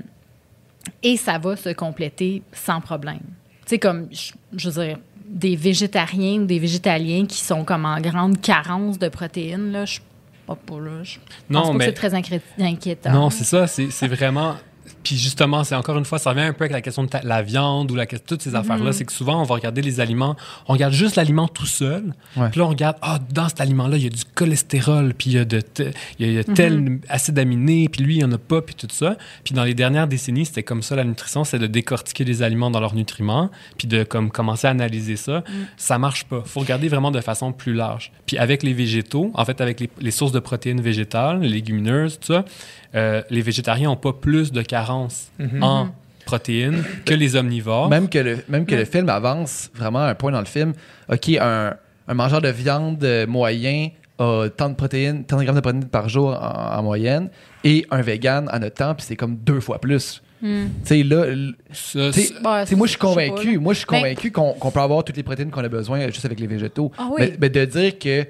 [1.03, 3.19] et ça va se compléter sans problème.
[3.65, 4.97] Tu sais, comme, je, je veux dire,
[5.27, 9.99] des végétariens ou des végétaliens qui sont comme en grande carence de protéines, là, je
[10.47, 11.03] pas là.
[11.03, 11.17] Je
[11.49, 13.11] Non, pense pas que mais- c'est très inquié- inquiétant.
[13.13, 13.67] Non, c'est ça.
[13.67, 14.55] C'est vraiment.
[15.03, 17.41] Puis justement, c'est encore une fois, ça revient un peu avec la question de la
[17.41, 18.91] viande ou la, toutes ces affaires-là.
[18.93, 20.35] C'est que souvent, on va regarder les aliments,
[20.67, 22.13] on regarde juste l'aliment tout seul.
[22.37, 22.49] Ouais.
[22.49, 25.33] Puis là, on regarde, ah, dans cet aliment-là, il y a du cholestérol, puis il
[25.33, 25.83] y a, de te-
[26.19, 28.37] il y a- il y a tel acide aminé, puis lui, il n'y en a
[28.37, 29.17] pas, puis tout ça.
[29.43, 32.69] Puis dans les dernières décennies, c'était comme ça la nutrition, c'est de décortiquer les aliments
[32.71, 35.43] dans leurs nutriments, puis de comme, commencer à analyser ça.
[35.77, 36.43] Ça marche pas.
[36.45, 38.11] faut regarder vraiment de façon plus large.
[38.25, 42.19] Puis avec les végétaux, en fait, avec les, les sources de protéines végétales, les légumineuses,
[42.19, 42.45] tout ça,
[42.95, 45.31] euh, les végétariens n'ont pas plus de carence
[45.61, 45.89] en
[46.25, 47.89] protéines que les omnivores.
[47.89, 50.73] Même que le, même que le film avance vraiment à un point dans le film.
[51.11, 51.75] OK, un,
[52.07, 53.89] un mangeur de viande moyen
[54.19, 57.29] a tant de protéines, tant de grammes de protéines par jour en, en moyenne,
[57.63, 60.21] et un vegan en a tant, puis c'est comme deux fois plus.
[60.41, 60.67] Hmm.
[60.83, 61.25] Tu sais, là,
[62.41, 63.59] moi, je suis convaincu.
[63.59, 66.25] Moi, je suis convaincu qu'on qu'on peut avoir toutes les protéines qu'on a besoin juste
[66.25, 66.91] avec les végétaux.
[66.97, 67.17] Ah oui.
[67.19, 68.25] mais, mais de dire que,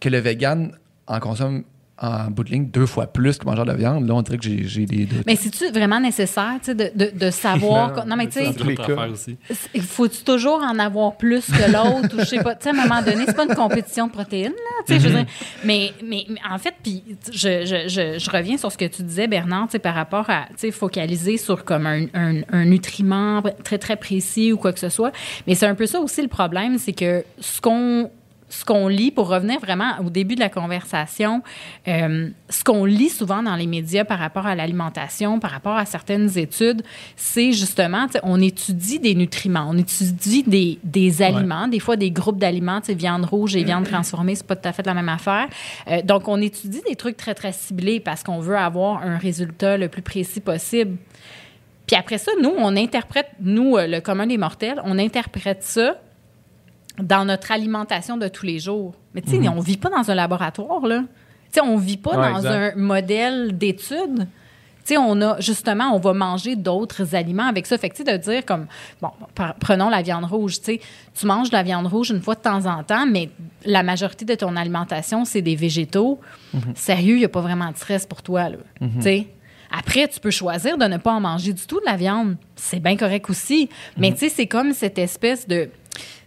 [0.00, 0.72] que le vegan
[1.06, 1.64] en consomme
[2.00, 4.44] en bout de ligne deux fois plus que mangeur de viande, là, on dirait que
[4.44, 5.26] j'ai j'ai des doutes.
[5.26, 8.06] Mais c'est-tu vraiment nécessaire, tu sais, de, de, de savoir...
[8.06, 9.36] non, mais tu sais.
[9.74, 12.54] Il faut-tu toujours en avoir plus que l'autre ou je sais pas?
[12.54, 14.84] Tu sais, à un moment donné, c'est pas une compétition de protéines, là.
[14.86, 15.26] Tu sais, je veux dire.
[15.64, 19.02] Mais, mais, mais en fait, puis je, je, je, je reviens sur ce que tu
[19.02, 22.64] disais, Bernard, tu sais, par rapport à, tu sais, focaliser sur comme un, un, un
[22.64, 25.12] nutriment très, très précis ou quoi que ce soit.
[25.46, 28.10] Mais c'est un peu ça aussi le problème, c'est que ce qu'on
[28.50, 31.42] ce qu'on lit, pour revenir vraiment au début de la conversation,
[31.88, 35.86] euh, ce qu'on lit souvent dans les médias par rapport à l'alimentation, par rapport à
[35.86, 36.82] certaines études,
[37.16, 42.38] c'est justement, on étudie des nutriments, on étudie des, des aliments, des fois des groupes
[42.38, 45.48] d'aliments, viande rouge et viande transformée, c'est pas tout à fait la même affaire.
[45.88, 49.76] Euh, donc, on étudie des trucs très, très ciblés parce qu'on veut avoir un résultat
[49.76, 50.96] le plus précis possible.
[51.86, 55.96] Puis après ça, nous, on interprète, nous, euh, le commun des mortels, on interprète ça
[57.02, 58.94] dans notre alimentation de tous les jours.
[59.14, 61.00] Mais tu sais, on vit pas dans un laboratoire, là.
[61.00, 61.06] Tu
[61.54, 62.74] sais, on vit pas Ouais, dans exact.
[62.76, 64.28] un modèle d'étude.
[64.84, 67.76] Tu sais, on a, justement, on va manger d'autres aliments avec ça.
[67.76, 68.66] Fait que, tu sais, de dire comme,
[69.02, 69.10] bon,
[69.60, 70.80] prenons la viande rouge, tu sais,
[71.14, 73.30] tu manges de la viande rouge une fois de temps en temps, mais
[73.64, 76.18] la majorité de ton alimentation, c'est des végétaux.
[76.74, 78.56] Sérieux, il n'y a pas vraiment de stress pour toi, là.
[78.80, 79.26] Tu sais.
[79.72, 82.36] Après, tu peux choisir de ne pas en manger du tout de la viande.
[82.56, 83.68] C'est bien correct aussi.
[83.96, 85.68] Mais tu sais, c'est comme cette espèce de.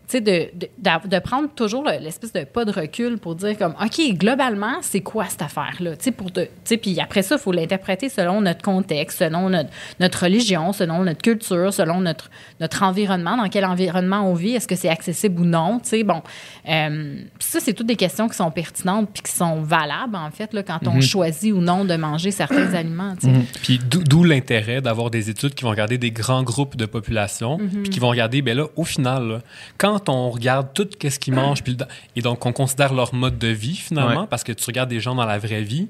[0.07, 0.67] Tu sais, de, de,
[1.07, 4.99] de prendre toujours le- l'espèce de pas de recul pour dire comme, OK, globalement, c'est
[5.01, 5.95] quoi cette affaire-là?
[5.95, 6.29] Tu sais, pour
[6.81, 11.21] puis après ça, il faut l'interpréter selon notre contexte, selon notre, notre religion, selon notre
[11.21, 12.29] culture, selon notre,
[12.59, 16.03] notre environnement, dans quel environnement on vit, est-ce que c'est accessible ou non, tu sais,
[16.03, 16.21] bon.
[16.69, 20.53] Euh, ça, c'est toutes des questions qui sont pertinentes puis qui sont valables, en fait,
[20.53, 23.33] là, quand on choisit ou non de manger certains aliments, tu sais.
[23.61, 27.57] Puis d'o- d'où l'intérêt d'avoir des études qui vont regarder des grands groupes de population,
[27.57, 29.39] puis qui vont regarder, ben là, au final, là,
[29.77, 31.77] quand on regarde tout ce qu'ils mangent, puis
[32.15, 34.27] et donc on considère leur mode de vie finalement, Ouais.
[34.29, 35.87] parce que tu regardes des gens dans la vraie vie,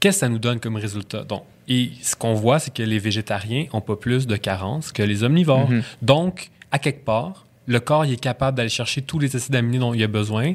[0.00, 1.24] qu'est-ce que ça nous donne comme résultat?
[1.24, 5.02] Donc, et ce qu'on voit, c'est que les végétariens ont pas plus de carences que
[5.02, 5.68] les omnivores.
[6.02, 9.78] Donc, à quelque part, le corps il est capable d'aller chercher tous les acides aminés
[9.78, 10.54] dont il a besoin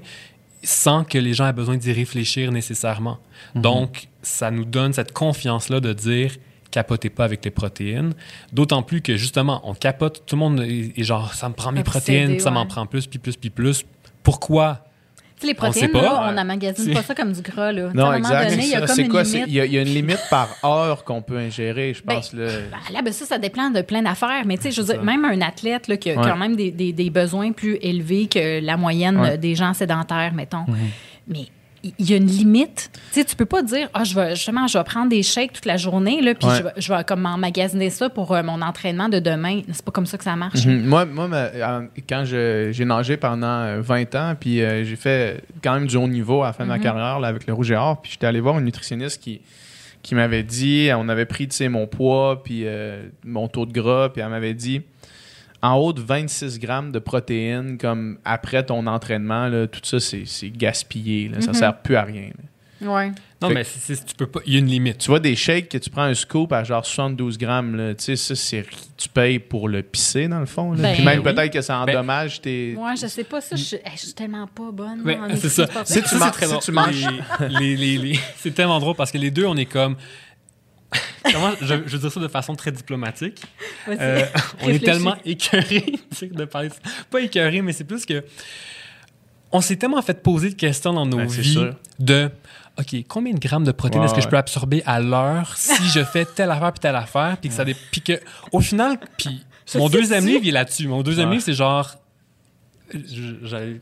[0.64, 3.20] sans que les gens aient besoin d'y réfléchir nécessairement.
[3.54, 6.36] Donc, ça nous donne cette confiance-là de dire
[6.74, 8.14] capotez pas avec les protéines.
[8.52, 11.72] D'autant plus que, justement, on capote, tout le monde est, est genre, ça me prend
[11.72, 13.86] mes Obsédé, protéines, ça m'en prend plus, puis plus, puis plus.
[14.24, 14.84] Pourquoi?
[15.40, 16.02] Tu sais, les On protéines, pas.
[16.02, 17.72] là, on n'emmagasine C'est- pas ça comme du gras.
[17.72, 17.90] Là.
[17.90, 18.50] À Non, un moment exact.
[18.50, 19.24] donné, il y a comme une quoi?
[19.24, 19.44] limite.
[19.48, 22.16] Il y, a- il y a une limite par heure qu'on peut ingérer, je Ben,
[22.16, 22.34] pense.
[22.34, 22.46] là.
[22.72, 24.44] Ben, là, ben ça, ça dépend de plein d'affaires.
[24.46, 26.24] Mais tu sais, je veux dire, même un athlète là, qui a Ouais.
[26.28, 29.38] quand même des, des- des besoins plus élevés que la moyenne Ouais.
[29.38, 30.66] des gens sédentaires, mettons.
[31.28, 31.48] Mais
[32.00, 32.90] il y a une limite.
[32.94, 35.54] Tu sais, tu peux pas dire, ah, je vais, justement, je vais prendre des shakes
[35.54, 36.56] toute la journée, là, puis Ouais.
[36.58, 39.62] je vais, je vais comme m'emmagasiner ça pour euh, mon entraînement de demain.
[39.72, 40.66] C'est pas comme ça que ça marche.
[40.66, 40.86] Mhm.
[40.86, 44.96] Moi, moi ma- euh, quand je- j'ai nagé pendant euh, 20 ans, puis euh, j'ai
[44.96, 47.54] fait quand même du haut niveau à la fin de ma carrière là, avec le
[47.54, 49.42] rouge et or, puis j'étais allé voir une nutritionniste qui,
[50.02, 53.74] qui m'avait dit, on avait pris tu sais, mon poids, puis euh, mon taux de
[53.74, 54.82] gras, puis elle m'avait dit,
[55.64, 60.24] en haut de 26 grammes de protéines, comme après ton entraînement, là, tout ça, c'est
[60.26, 61.30] c'est gaspillé.
[61.30, 61.42] là.
[61.42, 62.28] Ça sert plus à rien.
[62.38, 62.44] là.
[62.94, 63.12] Ouais.
[63.42, 64.42] Non, Fait- mais tu peux pas.
[64.46, 64.98] Il y a une limite.
[64.98, 68.04] Tu vois des shakes que tu prends un scoop à genre 72 grammes, là, tu
[68.04, 68.66] sais, ça, c'est
[68.98, 70.74] tu payes pour le pisser dans le fond.
[70.74, 70.82] là.
[70.82, 71.34] Ben Puis même oui.
[71.34, 72.74] peut-être que ça endommage tes.
[72.76, 73.56] Moi, je sais pas ça.
[73.56, 75.02] Je, je suis tellement pas bonne.
[75.38, 75.66] C'est ça.
[75.86, 76.64] Si tu manges- c'est très si drôle.
[76.64, 77.08] tu manges-
[77.40, 79.96] Les- les- les- les- c'est tellement drôle parce que les deux, on est comme.
[81.32, 83.42] Comment, je, je veux dire ça de façon très diplomatique?
[83.88, 84.26] Euh,
[84.62, 86.80] on est tellement écœurés de parler de ça.
[87.10, 88.24] Pas écœurés, mais c'est plus que.
[89.52, 91.76] On s'est tellement fait poser de questions dans nos Ben, vies sûr.
[92.00, 92.30] de.
[92.80, 96.04] OK, combien de grammes de protéines est-ce que je peux absorber à l'heure si je
[96.04, 98.20] fais telle affaire puis telle affaire puis que ça dé- puis que
[98.52, 101.36] au final puis mon deuxième livre il est là-dessus mon deuxième Ouais.
[101.36, 101.94] livre c'est genre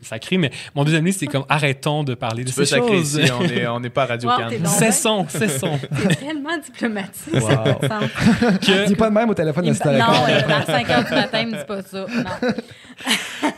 [0.02, 3.16] sacrer mais mon deuxième livre c'est comme arrêtons de parler de Tu peux ces choses
[3.16, 7.34] ici, on n'est on est pas à Radio Wow, cessons cessons C'est tellement diplomatique.
[7.34, 7.42] Wow.
[7.42, 8.60] ça me semble.
[8.60, 11.04] que Dis pas de même au téléphone Il de me- non, euh, à 5 heures
[11.06, 12.06] du matin, il me dit pas ça.
[12.10, 12.54] Non.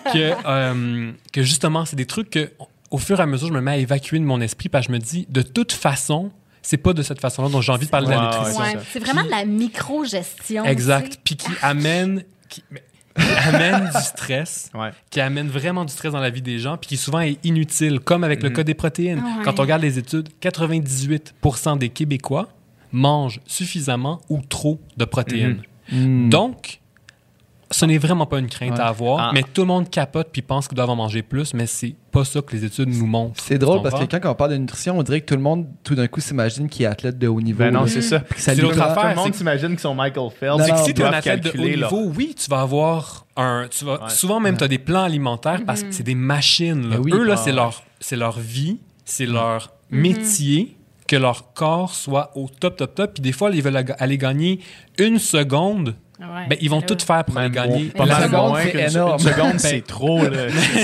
[0.14, 2.52] que, euh, que justement, c'est des trucs que,
[2.92, 4.94] au fur et à mesure, je me mets à évacuer de mon esprit parce que
[4.94, 6.32] je me dis, de toute façon,
[6.62, 8.62] c'est pas de cette façon-là dont j'ai envie de parler de la nutrition.
[8.62, 10.66] ouais, c'est vraiment de la micro-gestion.
[10.66, 11.20] Exact.
[11.24, 12.84] Puis qui amène, qui, mais-
[13.16, 14.92] qui amène du stress, Ouais.
[15.10, 18.00] qui amène vraiment du stress dans la vie des gens, puis qui souvent est inutile,
[18.00, 19.20] comme avec le cas des protéines.
[19.20, 19.44] Ouais.
[19.44, 22.50] Quand on regarde les études, 98% des Québécois
[22.92, 25.62] mangent suffisamment ou trop de protéines.
[25.92, 26.30] Mm.
[26.30, 26.80] Donc,
[27.74, 28.80] ce n'est vraiment pas une crainte Ouais.
[28.80, 29.32] à avoir, Ah.
[29.34, 32.24] mais tout le monde capote puis pense qu'ils doivent en manger plus, mais c'est pas
[32.24, 33.42] ça que les études nous montrent.
[33.42, 35.66] C'est drôle parce que quand on parle de nutrition, on dirait que tout le monde,
[35.84, 37.60] tout d'un coup, s'imagine qu'il est athlète de haut niveau.
[37.60, 38.22] Ben non, c'est ça.
[38.38, 39.14] C'est l'autre affaire.
[39.14, 40.64] Tout le monde s'imagine qu'ils sont Michael Phelps.
[40.64, 43.68] C'est que si tu es un athlète de haut niveau, oui, tu vas avoir un.
[43.70, 44.10] Tu vas, Ouais.
[44.10, 46.90] Souvent, même, tu as des plans alimentaires parce que c'est des machines.
[46.90, 46.98] là.
[46.98, 47.12] Ben oui.
[47.14, 52.32] Eux, là, Ah, c'est leur, c'est leur vie, c'est leur métier que leur corps soit
[52.36, 53.14] au top, top, top.
[53.16, 54.60] Puis des fois, ils veulent aller gagner
[55.00, 55.96] une seconde.
[56.24, 56.48] Ouais.
[56.50, 56.86] Ben, ils vont Là.
[56.86, 57.86] tout faire pour gagner.
[57.86, 59.12] pas La mal seconde, moins c'est qu'une- énorme.
[59.14, 60.24] Une seconde, c'est trop.
[60.24, 60.30] Là.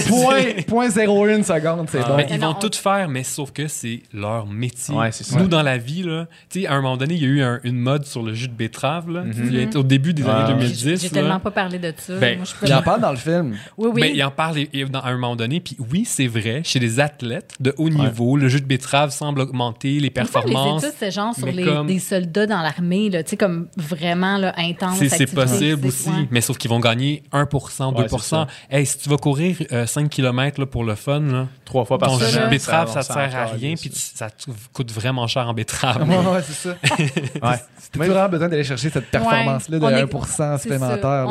[0.07, 2.07] Point, point 0,1 seconde, c'est Ah.
[2.09, 2.17] bon.
[2.17, 4.93] Ben, ils non, vont on- tout faire, mais sauf que c'est leur métier.
[4.95, 5.39] Ouais, c'est ça.
[5.39, 7.41] Nous, dans la vie, là, tu sais, à un moment donné, il y a eu
[7.41, 9.09] un- une mode sur le jus de betterave.
[9.09, 9.69] Là, Mhm.
[9.75, 10.29] Au début des Ouais.
[10.29, 10.53] années J'ai-
[10.85, 11.01] 2010.
[11.01, 12.15] J'ai tellement pas parlé de ça.
[12.17, 13.55] Ben, Moi, je peux Il en parle dans le film.
[13.77, 14.01] Oui, oui.
[14.01, 15.59] Ben, il en parle et- et dans- à un moment donné.
[15.59, 19.41] Puis oui, c'est vrai, chez les athlètes de haut niveau, le jus de betterave semble
[19.41, 20.81] augmenter les performances.
[20.83, 21.47] Les études, c'est genre sur
[21.85, 24.99] des soldats dans l'armée, là, tu sais, comme vraiment intense.
[25.29, 26.27] C'est, possible aussi, ouais.
[26.31, 27.95] mais sauf qu'ils vont gagner 1%, 2%.
[27.95, 31.47] Ouais, c'est hey, si tu vas courir euh, 5 km là, pour le fun, là,
[31.65, 32.45] Trois fois par ton jus semaine.
[32.45, 33.81] de betterave, ça, te s'en sert à rien, ça.
[33.81, 36.07] puis ça te coûte vraiment cher en betterave.
[36.09, 36.75] Ouais, ouais, c'est ça.
[37.49, 37.55] Ouais.
[37.91, 40.57] T'as vraiment besoin d'aller chercher cette performance-là de est- 1% C'est ça.
[40.57, 41.27] supplémentaire.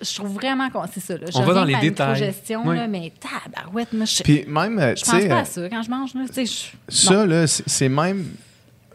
[0.00, 1.14] Je, trouve vraiment qu'on c'est ça.
[1.16, 1.26] Là.
[1.32, 2.34] Je On va dans les détails.
[2.48, 5.44] là, mais tabarouette, moi, je, Puis même, euh, je tu pense sais, pas euh, à
[5.44, 6.14] ça quand je mange.
[6.14, 6.44] Là,
[6.88, 8.24] ça, là, c'est même.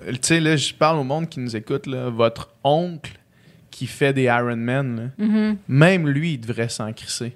[0.06, 3.12] Tu sais, là, je parle au monde qui nous écoute, là, votre oncle
[3.74, 5.58] qui fait des Ironman, là, Mhm.
[5.68, 7.36] même lui, il devrait s'en crisser.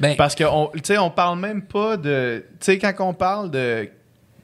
[0.00, 2.44] Ben, Parce qu'on on parle même pas de.
[2.52, 3.88] Tu sais, quand on parle de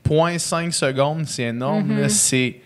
[0.04, 1.88] 0.5 secondes, c'est énorme.
[1.88, 2.00] Mhm.
[2.02, 2.60] là, C'est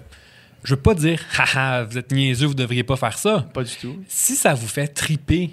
[0.62, 3.46] je veux pas dire haha, vous êtes niaiseux, vous devriez pas faire ça.
[3.52, 4.02] Pas du tout.
[4.08, 5.50] Si ça vous fait triper,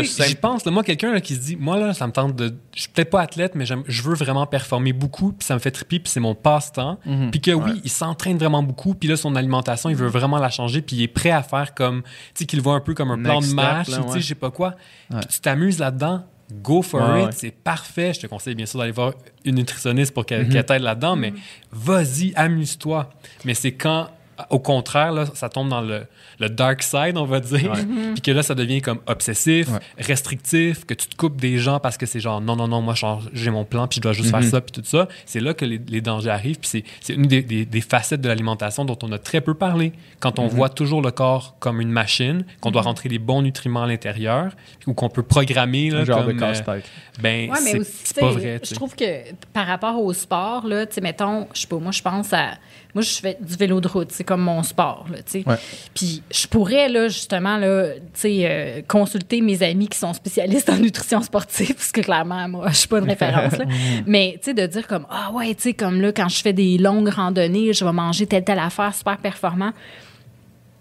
[0.00, 0.64] De simple- pense.
[0.64, 3.10] là, moi, quelqu'un qui se dit, moi là, ça me tente de, je suis peut-être
[3.10, 6.10] pas athlète, mais j'aime- je veux vraiment performer beaucoup, puis ça me fait triper, puis
[6.10, 6.98] c'est mon passe-temps.
[7.30, 10.50] Puis que oui, il s'entraîne vraiment beaucoup, puis là son alimentation, il veut vraiment la
[10.50, 12.94] changer, puis il est prêt à faire comme, tu sais, qu'il le voit un peu
[12.94, 14.74] comme un plan de match, tu sais, je sais pas quoi.
[15.10, 15.20] Ouais.
[15.20, 16.24] Puis tu t'amuses là-dedans.
[16.62, 17.32] Go for Ouais, it, ouais.
[17.34, 18.12] c'est parfait.
[18.12, 19.14] Je te conseille bien sûr d'aller voir
[19.46, 21.32] une nutritionniste pour qu'elle qu'elle t'aide là-dedans, mais
[21.70, 23.08] vas-y, amuse-toi.
[23.46, 24.08] Mais c'est quand,
[24.50, 26.04] au contraire, là, ça tombe dans le,
[26.38, 27.72] le dark side, on va dire,
[28.14, 29.78] puis que là, ça devient comme obsessif, Ouais.
[29.98, 32.94] restrictif, que tu te coupes des gens parce que c'est genre non, non, non, moi,
[33.32, 35.08] j'ai mon plan, puis je dois juste faire ça, puis tout ça.
[35.26, 38.28] C'est là que les, les dangers arrivent, puis c'est- une des, des- des facettes de
[38.28, 39.92] l'alimentation dont on a très peu parlé.
[40.20, 43.82] Quand on voit toujours le corps comme une machine, qu'on doit rentrer les bons nutriments
[43.82, 44.52] à l'intérieur,
[44.86, 46.84] ou qu'on peut programmer, là, Un genre comme, de euh, casse-tête.
[47.20, 48.60] ben, Ouais, c'est pas vrai.
[48.62, 49.04] Je trouve que
[49.52, 52.52] par rapport au sport, là, tu sais, mettons, je sais pas, moi, je pense à.
[52.94, 55.18] Moi, je fais du vélo de route, c'est comme mon sport, là.
[55.46, 55.56] Ouais.
[55.94, 60.68] Puis je pourrais, là, justement, là, tu sais, euh, consulter mes amis qui sont spécialistes
[60.68, 63.64] en nutrition sportive, parce que clairement, moi, je suis pas une référence, là.
[64.06, 66.52] Mais, tu sais, de dire comme, ah ouais, tu sais, comme là, quand je fais
[66.52, 69.72] des longues randonnées, je vais manger telle, telle affaire super performant.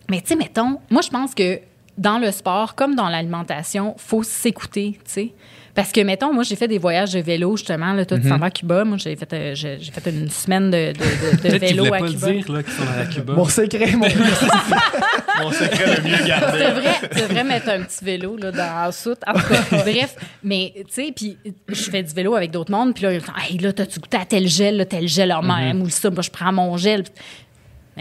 [0.10, 1.62] Mais tu sais, mettons, moi, je pense que
[1.98, 5.34] dans le sport, comme dans l'alimentation, faut s'écouter, tu sais.
[5.74, 7.94] Parce que, mettons, moi, j'ai fait des voyages de vélo, justement.
[7.94, 8.84] Là, toi, tu t'en vas à Cuba.
[8.84, 12.00] Moi, j'ai fait, euh, j'ai fait une semaine de, de, de- de vélo voulaient à
[12.00, 12.32] pas le Cuba.
[12.32, 13.34] dire, là, qu'ils sont à Cuba.
[13.34, 14.08] Mon secret, mon
[15.42, 16.60] Mon secret le mieux Tu gardé.
[16.60, 19.20] devrais, tu devrais mettre un petit vélo là, dans la soute.
[19.28, 20.16] En tout cas, bref.
[20.44, 21.38] Mais, tu sais, puis
[21.70, 22.94] je fais du vélo avec d'autres mondes.
[22.94, 25.32] Puis là, ils me disent, hey, là, t'as-tu goûté à tel gel, là, tel gel
[25.34, 27.04] en même, ou ça, moi, je prends mon gel.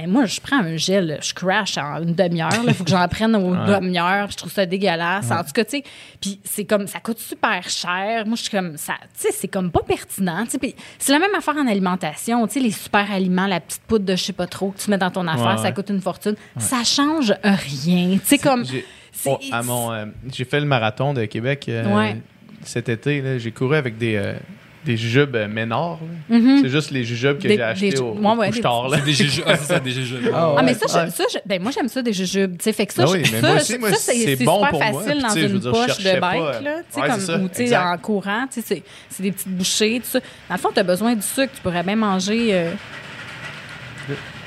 [0.01, 2.51] Mais moi, je prends un gel, je crash en une demi-heure.
[2.67, 4.31] Il faut que j'en prenne aux demi-heures.
[4.31, 5.31] Je trouve ça dégueulasse.
[5.31, 5.85] En tout cas, tu sais,
[6.21, 8.25] puis c'est comme, ça coûte super cher.
[8.27, 10.45] Moi, je suis comme, ça, tu sais, c'est comme pas pertinent.
[10.45, 10.59] tu sais.
[10.59, 12.47] Puis c'est la même affaire en alimentation.
[12.47, 14.91] Tu sais, les super aliments, la petite poudre de je sais pas trop que tu
[14.91, 15.75] mets dans ton affaire, Ouais, ça ouais.
[15.75, 16.37] coûte une fortune.
[16.59, 18.19] Ça change rien.
[18.19, 18.65] Tu sais, comme.
[18.65, 18.85] J'ai-
[19.27, 22.17] oh, à mon, euh, j'ai fait le marathon de Québec euh, Ouais.
[22.63, 23.21] cet été.
[23.21, 23.39] là.
[23.39, 24.35] J'ai couru avec des, euh,
[24.85, 25.99] des jujubes euh, Ménard.
[26.31, 26.39] là.
[26.63, 28.97] C'est juste les jujubes que j'ai achetés des- au, ouais, ouais, au des Couche-Tard, là.
[28.99, 29.45] C'est des jujubes.
[29.47, 30.31] Ah, c'est ça, des jujubes.
[30.35, 32.57] Ah, Ah, mais ça, je- ça, je- ben, moi, j'aime ça des jujubes.
[32.57, 33.77] Tu sais, fait que ça, Ben oui, ça, ça,
[34.13, 36.61] c'est bon super pour facile dans une dire, poche de bike, pas.
[36.61, 36.77] là.
[36.93, 37.85] Tu sais, comme, ça, ou, tu sais, exact.
[37.87, 40.21] en courant, tu sais, c'est- c'est des petites bouchées, tout ça.
[40.49, 41.53] Dans le fond, tu as besoin du sucre.
[41.55, 42.49] Tu pourrais bien manger.
[42.55, 42.71] euh,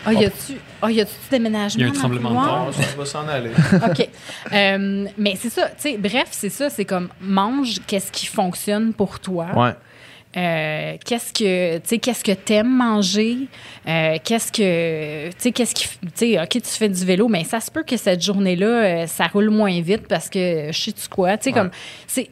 [0.05, 1.79] Ah, y a-tu ah, y a-tu du déménagement?
[1.79, 2.35] Il y a un tremblement de?
[2.35, 3.51] Non, ça va s'en aller.
[3.89, 4.09] OK.
[4.51, 8.93] Euh, mais c'est ça, tu sais, bref, c'est ça, c'est comme mange qu'est-ce qui fonctionne
[8.93, 9.47] pour toi.
[9.55, 9.71] Ouais.
[10.35, 13.37] Euh, qu'est-ce que tu sais qu'est-ce que t'aimes manger?
[13.87, 17.43] Euh, qu'est-ce que tu sais qu'est-ce qui tu sais ok tu fais du vélo mais
[17.43, 20.91] ça se peut que cette journée là ça roule moins vite parce que je sais
[20.91, 21.37] tu quoi?
[21.37, 21.69] Tu sais comme
[22.07, 22.29] c'est-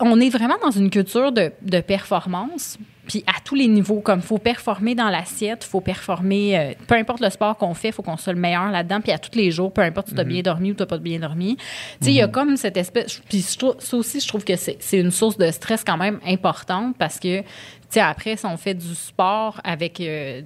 [0.00, 2.76] on est vraiment dans une culture de, de performance
[3.10, 7.20] puis à tous les niveaux comme faut performer dans l'assiette faut performer euh, peu importe
[7.20, 9.00] le sport qu'on fait faut qu'on soit le meilleur là-dedans.
[9.00, 10.98] Puis à tous les jours peu importe si tu as bien dormi ou tu pas
[10.98, 11.56] bien dormi.
[11.56, 11.64] Tu
[12.02, 14.98] sais il y a comme cette espèce puis ça aussi je trouve que c'est c'est
[14.98, 17.42] une source de stress quand même importante parce que
[17.94, 20.42] sais, après, si on fait du sport avec euh,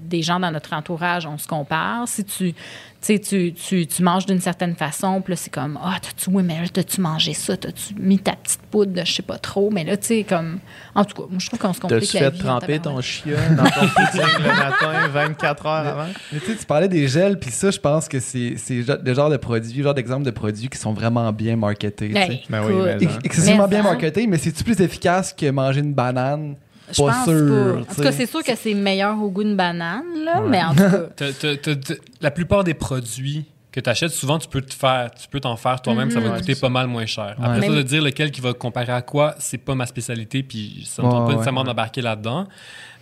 [0.00, 2.06] des gens dans notre entourage, on se compare.
[2.08, 2.54] Si tu,
[3.02, 6.42] tu, tu, tu, tu manges d'une certaine façon, puis là, c'est comme, ah, t'as-tu, oui,
[6.42, 7.56] mais là, t'as-tu mangé ça?
[7.56, 9.70] T'as-tu mis ta petite poudre de je sais pas trop?
[9.70, 10.58] Mais là, tu sais, comme,
[10.94, 12.38] en tout cas, moi, je trouve qu'on se complique T'as-tu fait vie.
[12.40, 16.06] tremper ton chien dans ton pudding le matin, 24 heures avant?
[16.32, 19.14] Mais tu sais, tu parlais des gels, puis ça, je pense que c'est c'est le
[19.14, 22.08] genre de produits, le genre d'exemple de produits qui sont vraiment bien marketés.
[22.08, 22.20] tu sais.
[22.32, 25.94] Hey, Ben oui, mais- Ex- Excessivement bien marketés, mais c'est-tu plus efficace que manger une
[25.94, 26.56] banane?
[26.92, 27.80] Je Pas pense sûr, pas.
[27.90, 30.70] En tout cas, c'est sûr que c'est meilleur au goût d'une banane, là, mais en
[30.74, 30.90] tout cas.
[31.16, 34.72] T'as- t'as- t'as- t'as- la plupart des produits que tu achètes, souvent, tu peux te
[34.72, 37.36] faire, tu peux t'en faire toi-même, ça va Ouais, coûter pas mal moins cher.
[37.42, 37.66] Après Ouais.
[37.66, 41.02] ça, de dire lequel qui va comparer à quoi, c'est pas ma spécialité, puis ça
[41.02, 41.66] me Ouais, tente pas nécessairement ouais.
[41.66, 42.46] d'embarquer là-dedans.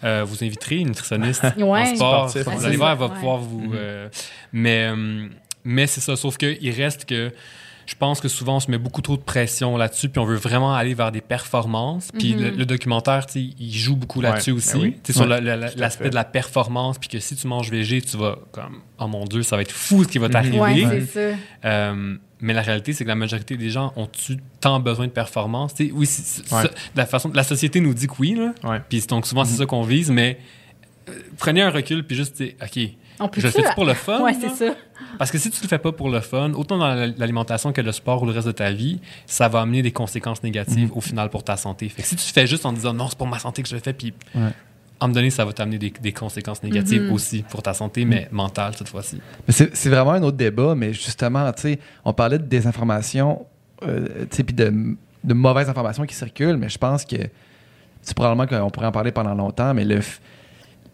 [0.02, 1.64] Euh, vous inviterez une nutritionniste Ouais.
[1.64, 2.30] en sport.
[2.30, 2.66] Sportif, Vous ouais.
[2.66, 3.14] allez voir, elle va Ouais.
[3.14, 3.72] pouvoir vous.
[3.74, 4.08] euh,
[4.52, 5.26] mais euh,
[5.62, 7.30] mais c'est ça, sauf qu'il reste que.
[7.86, 10.36] Je pense que souvent, on se met beaucoup trop de pression là-dessus, puis on veut
[10.36, 12.08] vraiment aller vers des performances.
[12.18, 14.72] Puis le, le documentaire, tu sais, il joue beaucoup là-dessus Ouais, aussi.
[14.74, 14.96] ben oui.
[15.02, 15.40] Tu sais, sur Ouais.
[15.76, 19.24] l'aspect de la performance, puis que si tu manges végé, tu vas comme, oh mon
[19.24, 20.58] Dieu, ça va être fou ce qui va t'arriver.
[20.60, 21.36] Ouais, c'est ça.
[21.64, 25.74] Euh, mais la réalité, c'est que la majorité des gens ont-tu tant besoin de performance?
[25.74, 28.52] Tu sais, oui, ça- la, façon, la société nous dit que oui, là.
[28.68, 28.80] Ouais.
[28.88, 30.38] Puis donc souvent, c'est ça qu'on vise, mais
[31.08, 32.80] euh, prenez un recul, puis juste, OK,
[33.20, 34.20] On peut je le fais pour le fun?
[34.22, 34.74] Ouais, c'est ça.
[35.18, 37.80] Parce que si tu le fais pas pour le fun, autant dans la- l'alimentation que
[37.80, 41.00] le sport ou le reste de ta vie, ça va amener des conséquences négatives au
[41.00, 41.88] final pour ta santé.
[41.88, 43.74] Fait que si tu fais juste en disant non, c'est pour ma santé que je
[43.74, 44.40] le fais, puis Ouais.
[44.42, 44.52] à un
[45.08, 47.12] moment donné, ça va t'amener des, des conséquences négatives Mhm.
[47.12, 49.20] aussi pour ta santé, mais mentale cette fois-ci.
[49.46, 53.44] Mais c'est c'est vraiment un autre débat, mais justement, tu sais, on parlait de désinformation,
[53.82, 54.72] euh, tu sais, puis de,
[55.24, 57.16] de mauvaises informations qui circulent, mais je pense que
[58.02, 60.18] c'est probablement qu'on pourrait en parler pendant longtemps, mais le, f-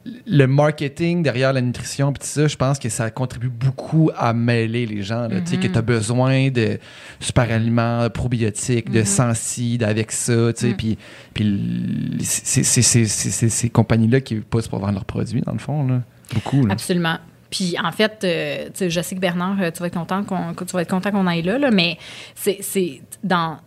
[0.04, 4.86] le marketing derrière la nutrition, puis ça, je pense que ça contribue beaucoup à mêler
[4.86, 5.28] les gens.
[5.28, 6.78] Tu sais, que tu as besoin de
[7.20, 10.96] super aliments probiotiques, de sensi, d'avec ça, tu sais, puis
[11.34, 16.00] puis c'est ces compagnies-là qui poussent pour vendre leurs produits, dans le fond, là.
[16.32, 16.72] Beaucoup, là.
[16.72, 17.18] Absolument.
[17.50, 20.72] Puis en fait, euh, je sais que Bernard, euh, tu vas être content qu'on tu
[20.72, 21.98] vas être content qu'on aille là, là, mais
[22.34, 23.58] c'est c'est dans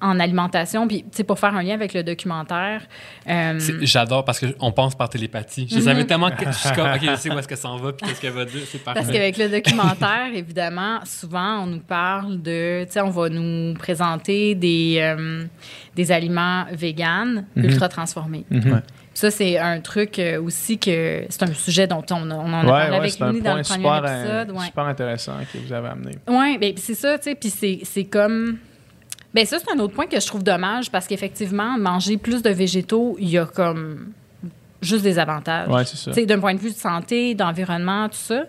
[0.00, 2.82] en alimentation puis tu sais pour faire un lien avec le documentaire.
[3.28, 5.66] euh, J'adore parce qu'on pense par télépathie.
[5.70, 7.76] Je savais tellement que je suis comme, OK, je sais où est-ce que ça en
[7.78, 8.60] va puis qu'est-ce qu'elle va dire.
[8.70, 9.00] C'est parfait.
[9.00, 12.84] Parce qu'avec le documentaire, évidemment, souvent, on nous parle de...
[12.84, 15.44] Tu sais, on va nous présenter des, euh,
[15.96, 18.44] des aliments véganes ultra transformés.
[18.50, 18.60] Ouais.
[18.60, 18.72] Puis
[19.14, 21.24] Ça, c'est un truc euh, aussi que...
[21.28, 23.62] C'est un sujet dont on, on en a Ouais, parlé ouais, avec Looney dans le
[23.62, 24.50] premier super, épisode.
[24.56, 24.66] ouais.
[24.66, 26.12] super intéressant que vous avez amené.
[26.28, 27.34] Oui, ben, c'est ça, tu sais.
[27.34, 28.58] Puis c'est, c'est comme.
[29.34, 32.50] Ben ça, c'est un autre point que je trouve dommage parce qu'effectivement, manger plus de
[32.50, 34.12] végétaux, il y a comme
[34.80, 35.68] juste des avantages.
[35.68, 36.24] Ouais, c'est ça.
[36.24, 38.44] D'un point de vue de santé, d'environnement, tout ça.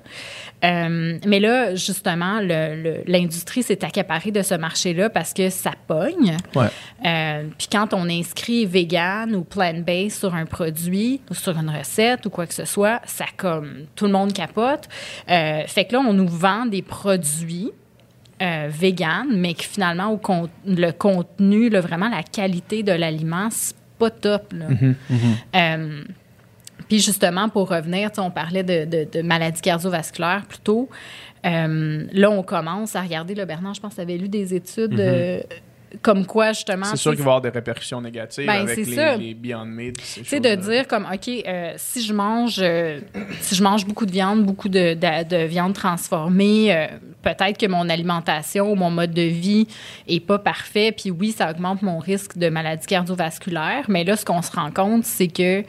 [0.64, 6.38] Euh, mais là, justement, l'industrie s'est accaparée de ce marché-là parce que ça pogne.
[6.56, 6.68] Ouais.
[7.06, 12.26] Euh, Puis quand on inscrit vegan ou plant-based sur un produit ou sur une recette
[12.26, 14.88] ou quoi que ce soit, ça comme tout le monde capote.
[15.30, 17.72] Euh, fait que là, on nous vend des produits
[18.42, 23.50] euh, vegan, mais que finalement, au con- le contenu, là, vraiment la qualité de l'aliment,
[23.52, 24.54] c'est pas top.
[24.54, 24.66] là.
[25.56, 26.04] Euh,
[26.88, 30.90] puis justement, pour revenir, on parlait de, de, de maladies cardiovasculaires plus tôt.
[31.46, 34.54] Euh, là, on commence à regarder, le Bernard, je pense que tu avais lu des
[34.54, 35.40] études euh,
[36.02, 36.86] comme quoi, justement...
[36.86, 39.96] C'est sûr qu'il va y avoir des répercussions négatives Ben, avec les, les Beyond Meat.
[39.98, 43.00] tu sais, de dire comme, OK, euh, si je mange euh,
[43.42, 46.88] si je mange beaucoup de viande, beaucoup de, de- de viande transformée, euh,
[47.24, 49.68] peut-être que mon alimentation ou mon mode de vie
[50.08, 50.92] est pas parfait.
[50.92, 53.86] Puis oui, ça augmente mon risque de maladie cardiovasculaire.
[53.88, 55.64] Mais là, ce qu'on se rend compte, c'est que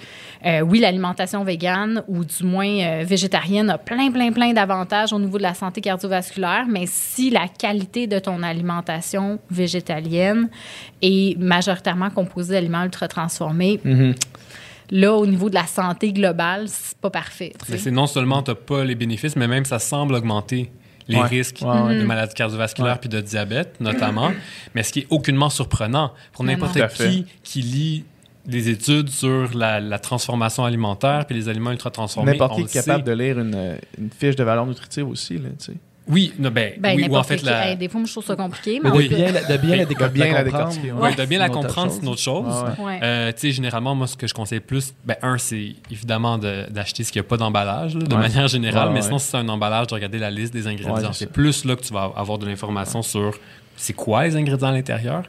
[0.62, 5.42] oui, l'alimentation végane ou du moins végétarienne a plein, plein, plein d'avantages au niveau de
[5.42, 6.66] la santé cardiovasculaire.
[6.68, 14.14] Mais si la qualité de ton alimentation végétalienne est majoritairement composée d'aliments ultra transformés, Mhm.
[14.90, 17.52] là, au niveau de la santé globale, c'est pas parfait.
[17.68, 20.70] Mais c'est non seulement tu n'as pas les bénéfices, mais même ça semble augmenter
[21.08, 21.26] les Ouais.
[21.26, 21.98] risques Ouais, ouais.
[21.98, 24.30] de maladies cardiovasculaires puis de diabète, notamment.
[24.74, 28.04] mais ce qui est aucunement surprenant pour n'importe qui qui lit
[28.46, 32.32] des études sur la, la transformation alimentaire puis les aliments ultra transformés.
[32.32, 33.10] N'importe on qui est capable sait.
[33.10, 35.34] de lire une, une fiche de valeur nutritive aussi.
[35.34, 35.76] Là, tu sais.
[36.08, 37.44] Oui, non, ben, Ben, oui, ou en fait, qui.
[37.44, 37.68] la...
[37.70, 39.76] Hey, des fois, moi, je trouve ça compliqué, mais, de peut- bien, la- de bien
[39.76, 41.00] la, déco- de bien la comprendre, décortiquer, ouais.
[41.02, 41.96] Ouais, de bien la c'est une autre comprendre, chose.
[42.00, 42.64] c'est une autre chose.
[42.78, 43.00] Ouais, Ouais.
[43.02, 46.66] Euh, tu sais, généralement, moi, ce que je conseille plus, ben, un, c'est évidemment de-
[46.70, 48.20] d'acheter ce qu'il n'y a pas d'emballage, de Ouais.
[48.20, 49.06] manière générale, Ouais, mais ouais.
[49.06, 50.94] sinon, si c'est un emballage, de regarder la liste des ingrédients.
[50.94, 53.38] Ouais, c'est plus là que tu vas avoir de l'information sur
[53.82, 55.22] c'est quoi les ingrédients à l'intérieur.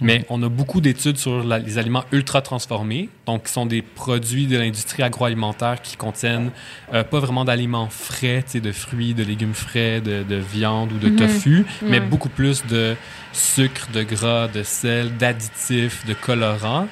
[0.00, 3.82] Mais on a beaucoup d'études sur la- les aliments ultra transformés, donc qui sont des
[3.82, 6.50] produits de l'industrie agroalimentaire qui contiennent
[6.94, 11.10] euh, pas vraiment d'aliments frais, de fruits, de légumes frais, de, de viande ou de
[11.10, 12.96] tofu, mais beaucoup plus de
[13.32, 16.88] sucre, de gras, de sel, d'additifs, de colorants.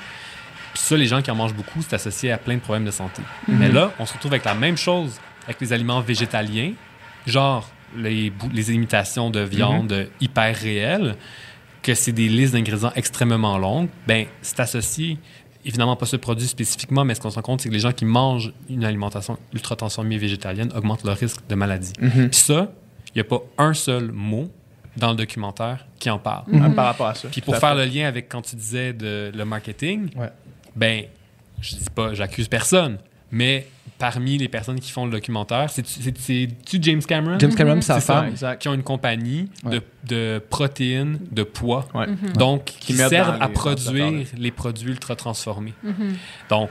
[0.75, 2.91] Puis ça, les gens qui en mangent beaucoup, c'est associé à plein de problèmes de
[2.91, 3.23] santé.
[3.49, 6.73] Mais là, on se retrouve avec la même chose avec les aliments végétaliens,
[7.27, 11.17] genre les, les imitations de viande hyper réelles,
[11.83, 13.89] que c'est des listes d'ingrédients extrêmement longues.
[14.07, 15.19] Ben, c'est associé,
[15.65, 17.93] évidemment pas ce produit spécifiquement, mais ce qu'on se rend compte, c'est que les gens
[17.93, 21.93] qui mangent une alimentation ultra transformée végétalienne augmentent leur risque de maladie.
[22.01, 22.31] Mhm.
[22.31, 22.73] Puis ça,
[23.15, 24.51] il n'y a pas un seul mot
[24.97, 26.45] dans le documentaire qui en parle.
[26.61, 27.29] Ah, Par rapport à ça.
[27.29, 27.85] Puis pour faire fait.
[27.87, 30.31] le lien avec quand tu disais de le marketing, Ouais.
[30.75, 31.05] ben,
[31.61, 32.99] je dis pas, j'accuse personne,
[33.31, 33.67] mais
[33.99, 37.39] parmi les personnes qui font le documentaire, c'est- c'est- c'est-tu James Cameron?
[37.39, 38.29] James Cameron, sa femme.
[38.29, 38.61] exact.
[38.61, 39.73] qui ont une compagnie Ouais.
[39.73, 42.07] de, de protéines, de poids, Ouais.
[42.35, 45.73] donc qui, servent à les produire les produits ultra transformés.
[46.49, 46.71] Donc,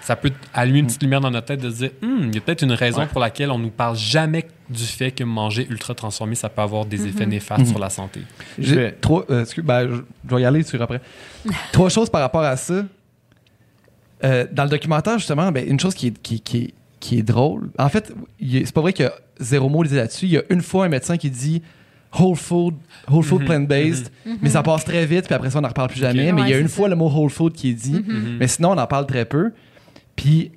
[0.00, 2.38] ça peut allumer une petite lumière dans notre tête de se dire, Hum, il y
[2.38, 3.06] a peut-être une raison Ouais.
[3.06, 6.84] pour laquelle on nous parle jamais du fait que manger ultra transformé, ça peut avoir
[6.86, 7.66] des effets néfastes Mhm.
[7.70, 8.20] sur la santé.
[8.58, 9.24] Je J'ai vais- trois.
[9.30, 9.96] euh, excuse, ben, je,
[10.28, 11.00] je vais y aller sur après.
[11.72, 12.82] trois choses par rapport à ça.
[14.24, 17.22] Euh, dans le documentaire, justement, ben, une chose qui est, qui, qui est- qui est
[17.22, 17.68] drôle.
[17.78, 20.24] En fait, c'est pas vrai qu'il y a zéro mot disé là-dessus.
[20.26, 21.60] Il y a une fois un médecin qui dit
[22.18, 22.74] whole food,
[23.10, 23.46] whole food Mhm.
[23.46, 24.10] plant-based,
[24.40, 26.32] mais ça passe très vite, puis après ça, on n'en reparle plus jamais.
[26.32, 26.90] Mais il y a une fois ça.
[26.90, 28.36] le mot whole food qui est dit, Mhm.
[28.40, 29.52] mais sinon, on en parle très peu.
[30.16, 30.52] Puis,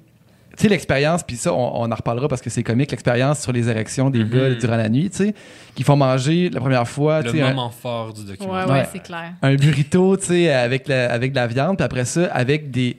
[0.55, 3.51] tu sais, l'expérience, puis ça, on, on en reparlera parce que c'est comique, l'expérience sur
[3.51, 4.29] les érections des Mhm.
[4.29, 5.33] gars durant la nuit, tu sais,
[5.75, 8.67] qui font manger la première fois, Le tu sais, un- moment fort du documentaire.
[8.67, 8.87] ouais, Ouais.
[8.93, 9.33] c'est clair.
[9.41, 12.95] un burrito, tu sais, avec, la- avec de la viande, puis après ça, avec des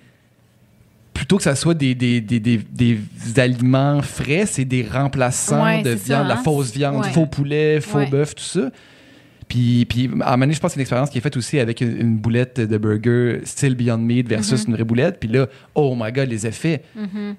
[1.18, 2.98] plutôt que ça soit des, des, des, des, des
[3.40, 6.42] aliments frais, c'est des remplaçants Ouais, de c'est ça, viande, la hein?
[6.44, 7.10] fausse viande, Ouais.
[7.10, 8.06] faux poulet, faux Ouais.
[8.06, 8.70] bœuf, tout ça.
[9.48, 11.36] Puis, puis à un moment donné, je pense que c'est une expérience qui est faite
[11.38, 14.68] aussi avec une, une boulette de burger style Beyond Meat versus Mm-hmm.
[14.68, 15.16] une vraie boulette.
[15.18, 16.82] Puis là, oh my God, les effets.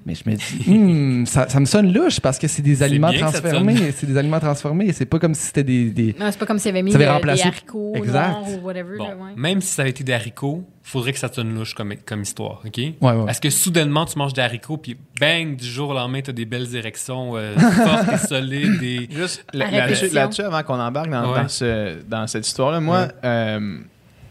[0.05, 3.13] Mais je me dis, Hmm, ça, ça me sonne louche parce que c'est des aliments
[3.13, 3.75] transformés.
[3.95, 4.91] C'est des aliments transformés.
[4.91, 5.91] C'est pas comme si c'était des...
[5.91, 8.29] des- Non, c'est pas comme s'il avait mis Ça avait euh, remplacé- des haricots Exact.
[8.31, 8.97] noirs ou whatever.
[8.97, 9.31] Bon, là, ouais.
[9.37, 12.21] même si ça avait été des haricots, faudrait que ça te sonne louche comme, comme
[12.23, 12.77] histoire, OK?
[12.77, 13.29] Ouais, ouais.
[13.31, 16.33] Est-ce que soudainement, tu manges des haricots, puis bang, du jour au lendemain, tu as
[16.33, 19.07] des belles érections euh, fortes et solides et...
[19.11, 21.41] Juste là- là-dessus, avant qu'on embarque dans, Ouais.
[21.41, 23.79] dans ce- dans cette histoire-là, moi, euh,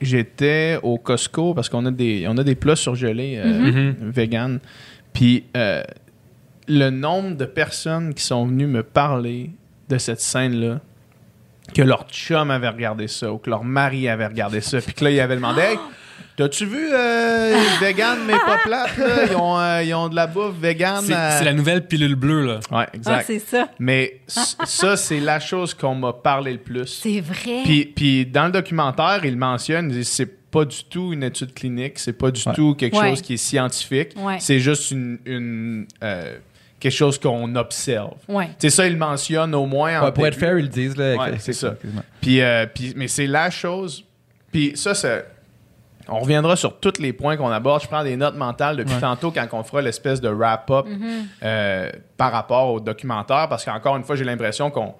[0.01, 4.11] j'étais au Costco parce qu'on a des, on a des plats surgelés euh, Mhm.
[4.11, 4.61] vegan.
[5.13, 5.83] Puis euh,
[6.67, 9.51] le nombre de personnes qui sont venues me parler
[9.89, 10.81] de cette scène-là,
[11.75, 15.05] que leur chum avait regardé ça ou que leur mari avait regardé ça, puis que
[15.05, 15.79] là, il avait demandé Hey,
[16.39, 18.97] T'as-tu vu euh, vegan mais pas plate?
[18.97, 19.25] là?
[19.29, 21.03] Ils, ont, euh, ils ont de la bouffe vegan.
[21.05, 22.55] C'est euh, c'est la nouvelle pilule bleue, là.
[22.55, 23.25] Ouais, Ah, exact.
[23.27, 23.69] c'est ça.
[23.81, 26.87] Mais c- ça, c'est la chose qu'on m'a parlé le plus.
[26.87, 27.63] C'est vrai.
[27.65, 32.13] Puis, puis dans le documentaire, il mentionne, c'est pas du tout une étude clinique, c'est
[32.13, 32.55] pas du Ouais.
[32.55, 33.11] tout quelque Ouais.
[33.11, 34.37] chose qui est scientifique, Ouais.
[34.39, 36.37] c'est juste une, une, euh,
[36.79, 38.15] quelque chose qu'on observe.
[38.29, 38.51] Ouais.
[38.61, 40.97] C'est ça, il le mentionne au moins en Ouais, pour être fair, ils le disent.
[40.97, 41.75] Là, Ouais, avec- c'est ça.
[42.21, 44.05] Puis, euh, puis- mais c'est la chose.
[44.53, 45.27] Puis ça, c'est.
[46.09, 47.83] On reviendra sur tous les points qu'on aborde.
[47.83, 49.01] Je prends des notes mentales depuis Ouais.
[49.01, 50.87] tantôt quand on fera l'espèce de wrap-up
[51.43, 54.95] euh, par rapport au documentaire, parce qu'encore une fois, j'ai l'impression qu'on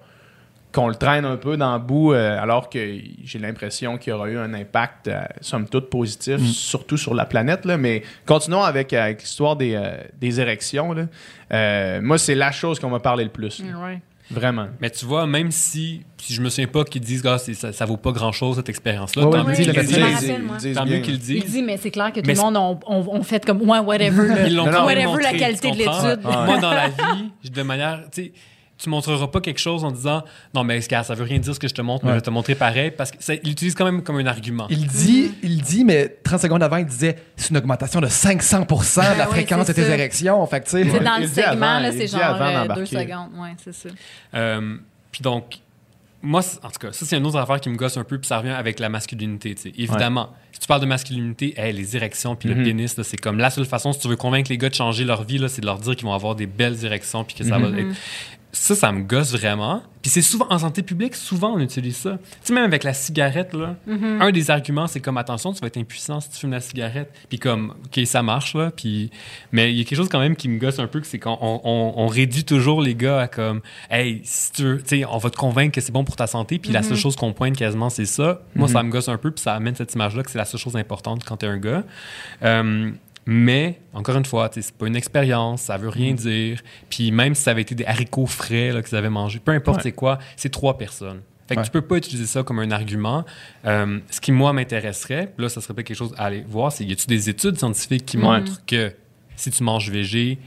[0.71, 4.13] qu'on le traîne un peu dans le bout, euh, alors que j'ai l'impression qu'il y
[4.15, 7.65] aura eu un impact, euh, somme toute, positif, surtout sur la planète.
[7.65, 7.75] Là.
[7.75, 10.93] Mais continuons avec, avec l'histoire des, euh, des érections.
[10.93, 11.05] Là.
[11.51, 13.63] Euh, moi, c'est la chose qu'on m'a parlé le plus.
[13.83, 13.99] Ouais.
[14.31, 14.67] Vraiment.
[14.79, 17.85] Mais tu vois, même si, si je me souviens pas qu'ils disent que ça, ça
[17.85, 20.75] vaut pas grand-chose, cette expérience-là, Ouais, tant mieux qu'ils le le disent.
[20.75, 21.45] Tant mieux qu'ils le Il disent.
[21.53, 24.27] dit, mais c'est clair que tout le monde on, on, on fait comme ouais, whatever.
[24.27, 24.47] là.
[24.47, 26.25] Ils Whatever la qualité de l'étude.
[26.25, 26.45] Ouais.
[26.45, 28.31] Moi, dans la vie, de manière, tu sais,
[28.81, 30.23] tu montreras pas quelque chose en disant
[30.53, 32.29] non, mais ça veut rien dire ce que je te montre, mais je vais te
[32.29, 34.67] montrer pareil parce qu'il l'utilise quand même comme un argument.
[34.69, 38.67] Il dit, il dit, mais 30 secondes avant, il disait c'est une augmentation de 500%
[38.67, 39.89] de la Ah oui, fréquence de tes ça.
[39.93, 40.45] érections.
[40.47, 40.99] Fait que, tu sais, C'est Ouais.
[41.03, 43.29] dans Il le segment, avant, là, il c'est genre euh, deux secondes.
[43.37, 43.89] Ouais, c'est ça.
[44.35, 44.77] Euh,
[45.11, 45.57] puis donc,
[46.21, 48.27] moi, en tout cas, ça, c'est une autre affaire qui me gosse un peu, puis
[48.27, 49.55] ça revient avec la masculinité.
[49.55, 49.73] tu sais.
[49.77, 53.37] Évidemment, si tu parles de masculinité, hey, les érections puis le pénis, là, c'est comme
[53.39, 55.61] la seule façon, si tu veux convaincre les gars de changer leur vie, là, c'est
[55.61, 57.65] de leur dire qu'ils vont avoir des belles érections puis que ça Mhm.
[57.71, 57.95] va être.
[58.51, 59.83] Ça, ça me gosse vraiment.
[60.01, 62.17] Puis c'est souvent, en santé publique, souvent on utilise ça.
[62.17, 64.21] Tu sais, même avec la cigarette, là, Mm-hmm.
[64.21, 67.11] un des arguments, c'est comme attention, tu vas être impuissant si tu fumes la cigarette.
[67.27, 68.71] Puis comme, OK, ça marche, là.
[68.71, 69.09] Puis,
[69.51, 71.37] mais il y a quelque chose quand même qui me gosse un peu, c'est qu'on
[71.41, 75.29] on, réduit toujours les gars à comme, hey, si tu veux, tu sais, on va
[75.29, 76.59] te convaincre que c'est bon pour ta santé.
[76.59, 78.41] Puis la seule chose qu'on pointe quasiment, c'est ça.
[78.55, 80.59] Moi, ça me gosse un peu, puis ça amène cette image-là que c'est la seule
[80.59, 81.83] chose importante quand t'es un gars.
[82.43, 82.91] Euh,
[83.31, 86.61] mais, encore une fois, c'est pas une expérience, ça veut rien dire.
[86.89, 89.77] Puis même si ça avait été des haricots frais là, qu'ils avaient mangés, peu importe
[89.77, 89.83] Ouais.
[89.83, 91.21] c'est quoi, c'est trois personnes.
[91.47, 91.65] Fait que Ouais.
[91.65, 93.23] tu peux pas utiliser ça comme un argument.
[93.65, 96.83] Euh, ce qui, moi, m'intéresserait, là, ça serait peut-être quelque chose à aller voir, c'est
[96.85, 98.93] y a-tu des études scientifiques qui montrent que
[99.35, 100.39] si tu manges végé,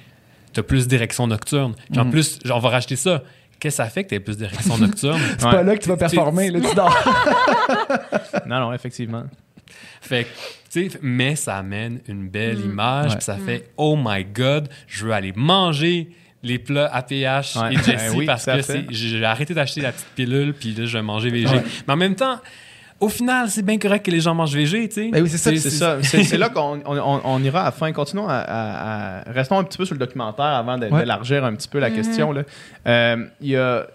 [0.53, 1.75] tu as plus d'érections nocturnes?
[1.91, 3.23] Puis en plus, on va racheter ça.
[3.61, 5.21] Qu'est-ce que ça fait que tu plus d'érections nocturnes?
[5.39, 5.53] c'est Ouais.
[5.53, 6.51] pas là que tu vas performer.
[6.51, 6.99] Là, tu dors.
[8.47, 9.23] Non, non, effectivement.
[10.01, 10.27] Fait
[11.03, 12.71] mais ça amène une belle Mm.
[12.71, 13.21] image, Ouais.
[13.21, 16.09] ça fait oh my god, je veux aller manger
[16.43, 17.73] les plats APH Ouais.
[17.73, 18.53] et Jessie Ben oui, parce que
[18.91, 21.55] j'ai arrêté d'acheter la petite pilule, puis là, je vais manger végé.
[21.55, 21.63] Ouais.
[21.87, 22.39] Mais en même temps,
[22.99, 25.09] au final, c'est bien correct que les gens mangent végé, tu sais.
[25.11, 25.99] Ben oui, c'est ça.
[26.03, 27.93] C'est là qu'on on, on- on ira à la fin.
[27.93, 31.69] Continuons à, à- à- Restons un petit peu sur le documentaire avant d'élargir un petit
[31.69, 32.33] peu la question.
[32.33, 32.43] là.
[32.87, 33.87] Euh, Il y a...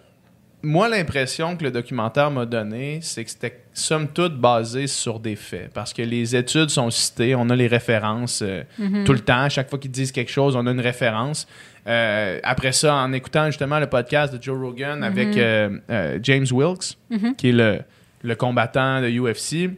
[0.64, 5.36] Moi, l'impression que le documentaire m'a donné, c'est que c'était somme toute basé sur des
[5.36, 5.72] faits.
[5.74, 8.64] Parce que les études sont citées, on a les références euh,
[9.06, 9.42] tout le temps.
[9.44, 11.48] À chaque fois qu'ils disent quelque chose, on a une référence.
[11.88, 16.98] Euh, après ça, en écoutant justement le podcast de Joe Rogan avec euh, James Wilkes,
[17.38, 17.80] qui est le,
[18.24, 19.72] le combattant de UFC,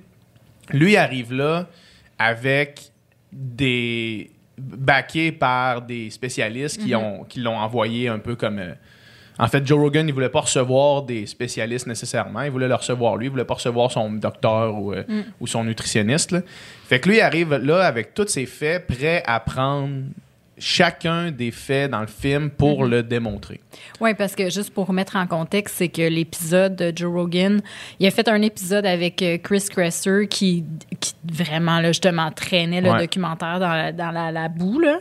[0.72, 1.68] lui arrive là
[2.18, 2.92] avec
[3.32, 8.60] des backés par des spécialistes qui ont qui l'ont envoyé un peu comme
[9.40, 12.42] en fait Joe Rogan il voulait pas recevoir des spécialistes nécessairement.
[12.42, 13.28] Il voulait le recevoir lui.
[13.28, 15.04] Il voulait pas recevoir son docteur ou, euh,
[15.40, 16.42] ou son nutritionniste là.
[16.88, 20.04] fait que lui il arrive là avec tous ses faits prêt à prendre
[20.60, 22.90] chacun des faits dans le film pour Mhm.
[22.92, 23.60] le démontrer.
[24.02, 27.62] Oui, parce que juste pour remettre en contexte, c'est que l'épisode de Joe Rogan,
[28.00, 30.64] il a fait un épisode avec euh, Chris Kresser qui,
[31.00, 33.00] qui vraiment, là, justement, traînait le Ouais.
[33.02, 34.80] documentaire dans la, dans la, la boue.
[34.80, 35.00] Là.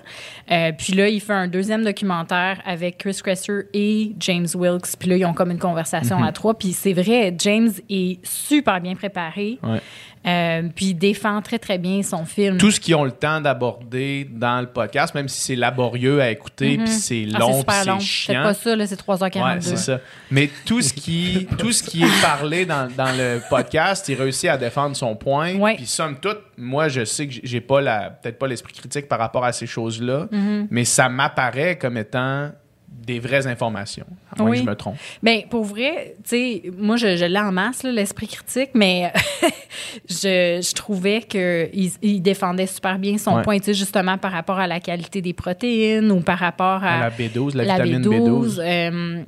[0.50, 4.96] Euh, puis là, il fait un deuxième documentaire avec Chris Kresser et James Wilkes.
[4.98, 6.56] Puis là, ils ont comme une conversation à trois.
[6.58, 9.58] Puis c'est vrai, James est super bien préparé.
[9.62, 9.80] Ouais.
[10.26, 12.58] Euh, puis il défend très, très bien son film.
[12.58, 16.30] Tout ce qu'ils ont le temps d'aborder dans le podcast, même si c'est laborieux à
[16.30, 17.98] écouter, puis c'est Ah, long, c'est long.
[18.00, 18.42] c'est Faites chiant.
[18.42, 19.42] pas ça, là, c'est 3h42.
[19.42, 20.00] Ouais, c'est ça.
[20.30, 24.48] Mais tout ce qui, tout ce qui est parlé dans, dans le podcast, il réussit
[24.50, 25.54] à défendre son point.
[25.56, 25.76] Ouais.
[25.76, 29.18] Puis somme toute, moi, je sais que j'ai- pas la, peut-être pas l'esprit critique par
[29.18, 30.66] rapport à ces choses-là, Mm-hmm.
[30.70, 32.50] mais ça m'apparaît comme étant
[32.90, 34.58] des vraies informations, à moins Oui.
[34.58, 34.96] que je me trompe.
[35.22, 39.12] Bien, pour vrai, tu sais, moi, je, je l'ai en masse, l'esprit critique, mais
[40.10, 43.42] je, je trouvais qu'il il défendait super bien son Ouais.
[43.42, 46.94] point, tu sais, justement par rapport à la qualité des protéines ou par rapport à,
[46.96, 48.56] À la B12, la, la vitamine B12.
[48.56, 48.60] B12.
[48.60, 49.22] euh,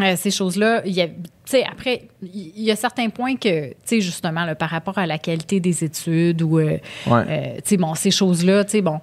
[0.00, 1.12] euh, ces choses-là, il y a, tu
[1.44, 5.06] sais, après, il y a certains points que, tu sais, justement, là, par rapport à
[5.06, 7.56] la qualité des études ou, euh, Ouais.
[7.56, 9.00] tu sais, bon, ces choses-là, tu sais, bon,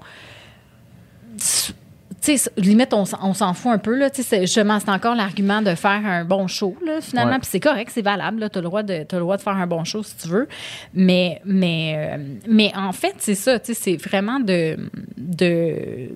[2.21, 4.79] tu sais, limite, on, s'en- on s'en fout un peu, là, tu sais, c'est- justement,
[4.79, 7.39] c'est encore l'argument de faire un bon show, là, finalement, Ouais.
[7.39, 9.55] puis c'est correct, c'est valable, là, t'as le droit de, t'as le droit de faire
[9.55, 10.47] un bon show si tu veux,
[10.93, 14.77] mais, mais, euh, mais en fait, c'est ça, tu sais, c'est vraiment de,
[15.17, 16.09] de,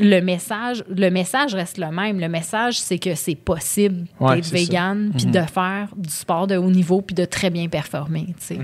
[0.00, 2.20] le message, le message reste le même.
[2.20, 6.56] Le message, c'est que c'est possible Ouais, d'être vegan, puis de faire du sport de
[6.56, 8.26] haut niveau, puis de très bien performer.
[8.38, 8.58] tu sais.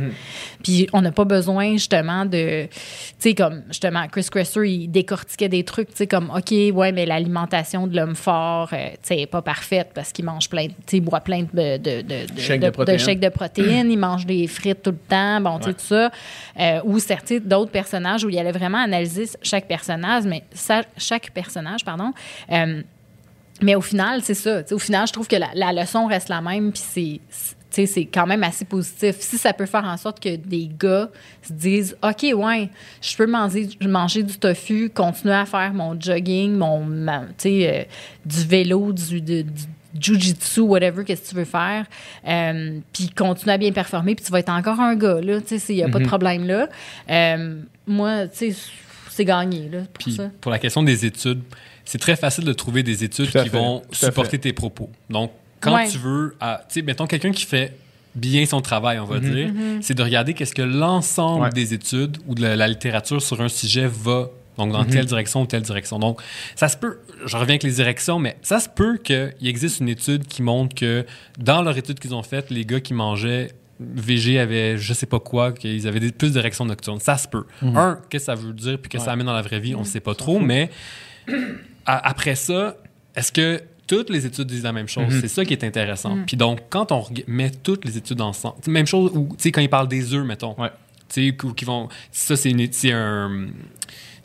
[0.62, 2.70] Puis on n'a pas besoin justement de, tu
[3.18, 7.06] sais comme justement Chris Kresser, il décortiquait des trucs, tu sais comme ok, ouais, mais
[7.06, 11.00] l'alimentation de l'homme fort, euh, tu sais, pas parfaite parce qu'il mange plein, tu sais,
[11.00, 12.98] boit plein de de de, de, de de- protéines.
[12.98, 15.74] shakes de protéines, il mange des frites tout le temps, bon, tu sais Ouais.
[15.74, 16.10] tout ça.
[16.60, 21.23] Euh, ou certains d'autres personnages où il allait vraiment analyser chaque personnage, mais ça- chaque
[21.32, 22.12] personnage, pardon.
[22.52, 22.82] euh,
[23.62, 24.62] mais au final, c'est ça.
[24.72, 26.82] Au final, je trouve que la, la leçon reste la même, puis
[27.70, 27.86] c'est.
[27.86, 29.16] c'est- quand même assez positif.
[29.20, 31.08] Si ça peut faire en sorte que des gars
[31.42, 32.68] se disent OK, ouais,
[33.00, 37.68] je peux manger, manger du tofu, continuer à faire mon jogging, mon, ma- tu sais,
[37.68, 37.84] euh,
[38.24, 39.64] du vélo, du, de- du
[40.00, 41.86] jujitsu, whatever, qu'est-ce que tu veux faire,
[42.28, 45.58] euh, puis continuer à bien performer, puis tu vas être encore un gars, là, tu
[45.58, 46.68] sais, il n'y a pas de problème là.
[47.10, 48.56] Euh, moi, tu sais,
[49.14, 50.30] c'est gagné, là, pour Puis ça.
[50.40, 51.40] pour la question des études,
[51.84, 54.90] c'est très facile de trouver des études qui fait, vont tout supporter tes propos.
[55.10, 55.88] Donc, quand Ouais.
[55.88, 57.76] tu veux, tu sais, mettons quelqu'un qui fait
[58.14, 59.50] bien son travail, on va dire,
[59.80, 61.50] c'est de regarder qu'est-ce que l'ensemble Ouais.
[61.50, 64.28] des études ou de la, la littérature sur un sujet va.
[64.56, 65.98] Donc, dans telle direction ou telle direction.
[65.98, 66.20] Donc,
[66.54, 69.88] ça se peut, je reviens avec les directions, mais ça se peut qu'il existe une
[69.88, 71.04] étude qui montre que
[71.40, 73.48] dans leur étude qu'ils ont faite, les gars qui mangeaient
[73.94, 77.00] VG avaient je sais pas quoi, qu'ils avaient des, plus d'érections nocturnes.
[77.00, 77.44] Ça se peut.
[77.62, 79.80] Un, qu'est-ce que ça veut dire puis que ça amène dans la vraie vie, on
[79.80, 80.70] ne sait pas trop, mais
[81.86, 82.76] à- après ça,
[83.14, 85.06] est-ce que toutes les études disent la même chose?
[85.20, 86.18] C'est ça qui est intéressant.
[86.26, 89.60] Puis donc, quand on met toutes les études ensemble, même chose, ou tu sais, quand
[89.60, 90.70] ils parlent des œufs, mettons, Ouais.
[91.08, 92.52] tu sais, ou qui vont, ça, c'est
[92.92, 93.46] un-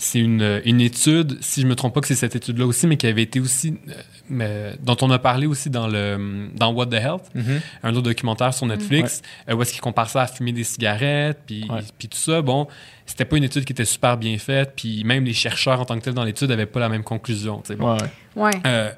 [0.01, 2.95] c'est une, une étude, si je me trompe pas que c'est cette étude-là aussi, mais
[2.95, 3.93] qui avait été aussi, euh,
[4.29, 7.59] mais, dont on a parlé aussi dans, le, dans What the Health, Mm-hmm.
[7.83, 11.41] un autre documentaire sur Netflix, euh, où est-ce qu'ils comparent ça à fumer des cigarettes,
[11.45, 11.81] puis, Ouais.
[11.99, 12.41] tout ça.
[12.41, 12.67] Bon,
[13.05, 15.99] c'était pas une étude qui était super bien faite, puis même les chercheurs en tant
[15.99, 17.59] que tels dans l'étude n'avaient pas la même conclusion.
[17.61, 17.75] tu sais.
[17.75, 17.97] Bon.
[18.37, 18.51] Ouais.
[18.65, 18.91] Euh,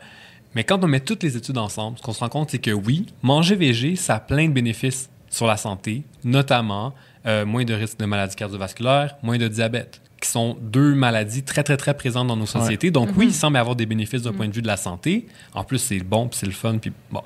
[0.54, 2.70] mais quand on met toutes les études ensemble, ce qu'on se rend compte, c'est que
[2.72, 6.94] oui, manger végé, ça a plein de bénéfices sur la santé, notamment
[7.26, 11.64] euh, moins de risques de maladies cardiovasculaires, moins de diabète, qui sont deux maladies très,
[11.64, 12.92] très, très présentes dans nos sociétés.
[12.92, 15.26] Donc oui, il semble avoir des bénéfices d'un point de vue de la santé.
[15.54, 17.24] En plus, c'est bon, puis c'est le fun, puis bon.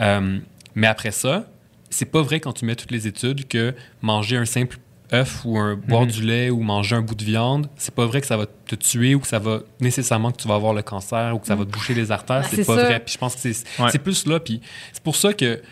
[0.00, 0.38] Euh,
[0.74, 1.46] mais après ça,
[1.90, 4.78] c'est pas vrai quand tu mets toutes les études que manger un simple
[5.12, 8.20] œuf ou un, boire du lait ou manger un bout de viande, c'est pas vrai
[8.20, 10.82] que ça va te tuer ou que ça va nécessairement que tu vas avoir le
[10.82, 12.42] cancer ou que ça va te boucher les artères.
[12.42, 12.84] Ben, c'est pas ça.
[12.84, 13.00] vrai.
[13.00, 13.90] Puis je pense que c'est Ouais.
[13.90, 14.40] c'est plus là.
[14.40, 14.60] Puis
[14.92, 15.62] c'est pour ça que, tu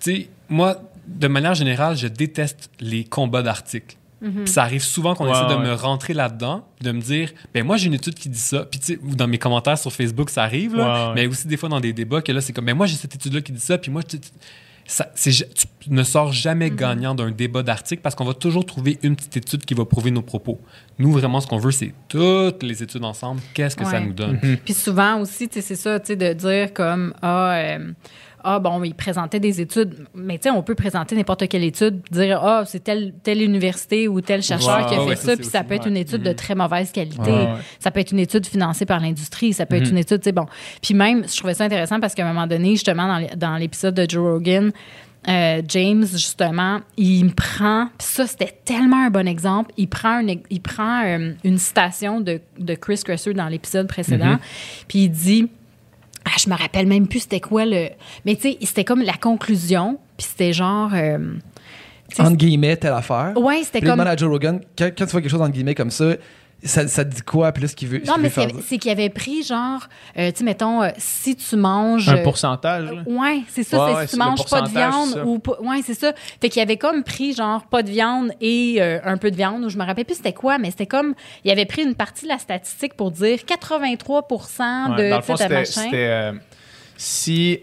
[0.00, 3.96] sais, moi, de manière générale, je déteste les combats d'articles.
[4.22, 5.66] Puis ça arrive souvent qu'on Ouais, essaie de ouais.
[5.68, 8.64] me rentrer là-dedans, de me dire, ben moi j'ai une étude qui dit ça.
[8.70, 11.14] Puis tu sais, ou dans mes commentaires sur Facebook, ça arrive, là, Ouais, ouais.
[11.14, 13.14] mais aussi des fois dans des débats que là c'est comme, ben moi j'ai cette
[13.14, 14.28] étude-là qui dit ça, puis moi tu, tu-
[14.86, 15.30] ça, tu
[15.88, 19.64] ne sors jamais gagnant d'un débat d'article parce qu'on va toujours trouver une petite étude
[19.64, 20.60] qui va prouver nos propos.
[20.98, 23.40] Nous vraiment ce qu'on veut c'est toutes les études ensemble.
[23.54, 24.38] Qu'est-ce que ça nous donne?
[24.64, 27.92] Puis souvent aussi, tu sais, c'est ça, tu sais, de dire comme ah, euh,
[28.44, 32.00] ah bon, il présentait des études, mais tu sais, on peut présenter n'importe quelle étude,
[32.10, 35.36] dire ah, c'est telle, telle université ou tel chercheur qui a ouais, fait ouais, ça,
[35.36, 37.48] puis ça peut être une étude de très mauvaise qualité, Ouais, ouais.
[37.78, 40.32] ça peut être une étude financée par l'industrie, ça peut être une étude, tu sais,
[40.32, 40.46] bon.
[40.82, 43.56] Puis même, je trouvais ça intéressant parce qu'à un moment donné, justement, dans l'é- dans
[43.56, 44.70] l'épisode de Joe Rogan,
[45.28, 49.70] euh, James, justement, il me prend, puis ça, c'était tellement un bon exemple.
[49.76, 54.38] Il prend, un, il prend euh, une citation de, de Chris Kresser dans l'épisode précédent,
[54.88, 55.50] puis il dit
[56.24, 57.88] ah, Je me rappelle même plus c'était quoi le.
[58.24, 60.90] Mais tu sais, c'était comme la conclusion, puis c'était genre.
[60.94, 61.18] euh,
[62.18, 63.32] Entre guillemets, telle affaire.
[63.36, 64.00] Ouais, c'était comme.
[64.00, 66.14] à Joe Rogan, quand, quand tu vois quelque chose entre guillemets comme ça,
[66.62, 67.52] ça, ça te dit quoi?
[67.52, 68.30] Puis là, ce qu'il veut, Non, mais
[68.62, 69.88] c'est qu'il avait pris genre,
[70.18, 72.08] euh, tu sais, mettons, euh, si tu manges.
[72.08, 72.90] Un euh, pourcentage.
[72.90, 73.02] là.
[73.06, 73.78] Ouais, c'est ça.
[73.78, 75.58] Ouais, c'est ouais, si tu manges pas de viande ou pas.
[75.60, 76.12] Ouais, c'est ça.
[76.40, 79.64] Fait qu'il avait comme pris genre pas de viande et euh, un peu de viande,
[79.64, 81.14] ou je me rappelle plus c'était quoi, mais c'était comme.
[81.44, 85.02] Il avait pris une partie de la statistique pour dire 83 de.
[85.02, 86.32] Ouais, dans le fond, c'était euh,
[86.96, 87.60] si.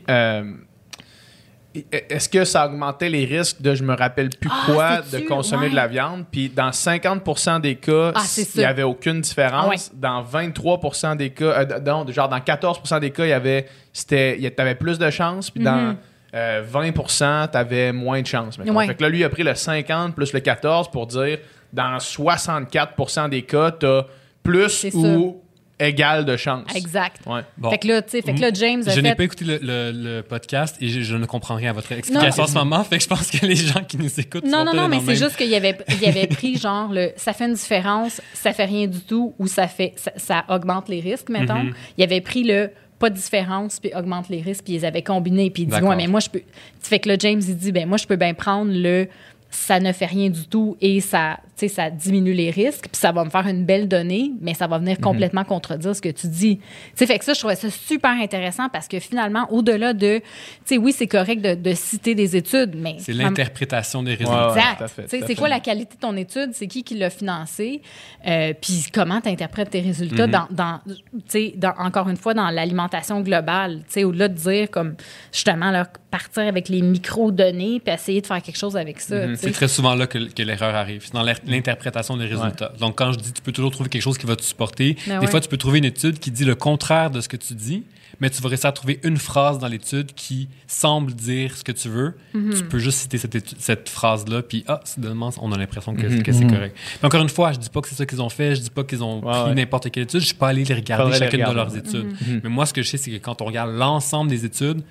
[1.92, 5.64] Est-ce que ça augmentait les risques de je me rappelle plus Ah, quoi de consommer
[5.66, 5.70] Ouais.
[5.72, 6.26] de la viande?
[6.32, 9.66] Puis dans 50% des cas, Ah, il n'y avait aucune différence.
[9.66, 9.76] Ah ouais.
[9.94, 14.38] Dans 23% des cas, euh, non, genre dans 14% des cas, il y avait, c'était,
[14.40, 15.50] il t'avais plus de chances.
[15.52, 15.98] Puis dans Mhm.
[16.36, 18.58] euh, 20% t'avais moins de chances.
[18.58, 18.88] Ouais.
[18.88, 21.40] Fait que là, lui, il a pris le 50 plus le 14 pour dire
[21.74, 24.04] dans 64% des cas, t'as
[24.44, 25.42] plus C'est ou
[25.80, 26.76] égal de chances.
[26.76, 27.22] Exact.
[27.26, 27.42] Ouais.
[27.58, 27.70] Bon.
[27.70, 29.16] Fait que là, tu sais, fait que là, James a Je n'ai fait.
[29.16, 32.44] pas écouté le, le- le podcast et je, je ne comprends rien à votre explication
[32.44, 32.84] en ce moment.
[32.84, 35.00] Fait que je pense que les gens qui nous écoutent Non, sont non, non, mais
[35.06, 38.66] c'est juste qu'il avait, il avait pris genre le ça fait une différence, ça fait
[38.66, 41.64] rien du tout ou ça fait ça, ça augmente les risques, mettons.
[41.64, 41.74] Mhm.
[41.98, 45.52] Il avait pris le pas de différence puis augmente les risques puis ils avaient combiné
[45.52, 45.90] puis il dit D'accord.
[45.90, 46.42] ouais mais moi je peux
[46.82, 49.08] fait que là James il dit ben moi je peux bien prendre le
[49.50, 53.00] ça ne fait rien du tout et ça, tu sais, ça diminue les risques, puis
[53.00, 56.10] ça va me faire une belle donnée, mais ça va venir complètement contredire ce que
[56.10, 56.58] tu dis.
[56.58, 56.64] Tu
[56.96, 60.24] sais, fait que ça, je trouvais ça super intéressant parce que finalement, au-delà de, tu
[60.66, 64.50] sais, oui, c'est correct de, de citer des études, mais C'est l'interprétation des résultats.
[64.50, 64.86] Ouais, ouais.
[64.86, 65.26] Exact.
[65.28, 66.50] c'est quoi la qualité de ton étude?
[66.54, 67.82] C'est qui qui l'a financé?
[68.28, 70.48] Euh, Puis comment tu interprètes tes résultats Mhm.
[70.52, 73.78] dans, encore une fois, dans l'alimentation globale?
[73.88, 74.96] Tu sais, Au-delà de dire, comme
[75.32, 79.28] justement, là, partir avec les micro-données puis essayer de faire quelque chose avec ça.
[79.28, 79.36] Mhm.
[79.40, 81.02] C'est très souvent là que, que l'erreur arrive.
[81.06, 82.74] C'est dans l'er- l'interprétation des résultats.
[82.80, 85.20] Donc, quand je dis tu peux toujours trouver quelque chose qui va te supporter, Ben
[85.20, 85.32] des ouais.
[85.32, 87.84] fois, tu peux trouver une étude qui dit le contraire de ce que tu dis,
[88.20, 91.72] mais tu vas réussir à trouver une phrase dans l'étude qui semble dire ce que
[91.72, 92.16] tu veux.
[92.34, 92.54] Mhm.
[92.56, 96.24] Tu peux juste citer cette, cette phrase-là, puis ah, soudainement, on a l'impression que, Mhm.
[96.24, 96.76] que c'est correct.
[97.02, 98.70] Mais encore une fois, je dis pas que c'est ça qu'ils ont fait, je dis
[98.70, 101.20] pas qu'ils ont Ouais, pris n'importe quelle étude, je suis pas allé les regarder Faudrait
[101.20, 102.08] les chacune de leurs études.
[102.44, 104.82] Mais moi, ce que je sais, c'est que quand on regarde l'ensemble des études,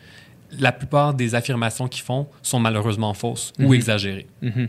[0.59, 3.74] la plupart des affirmations qu'ils font sont malheureusement fausses ou Mhm.
[3.74, 4.26] exagérées.
[4.42, 4.68] Mhm.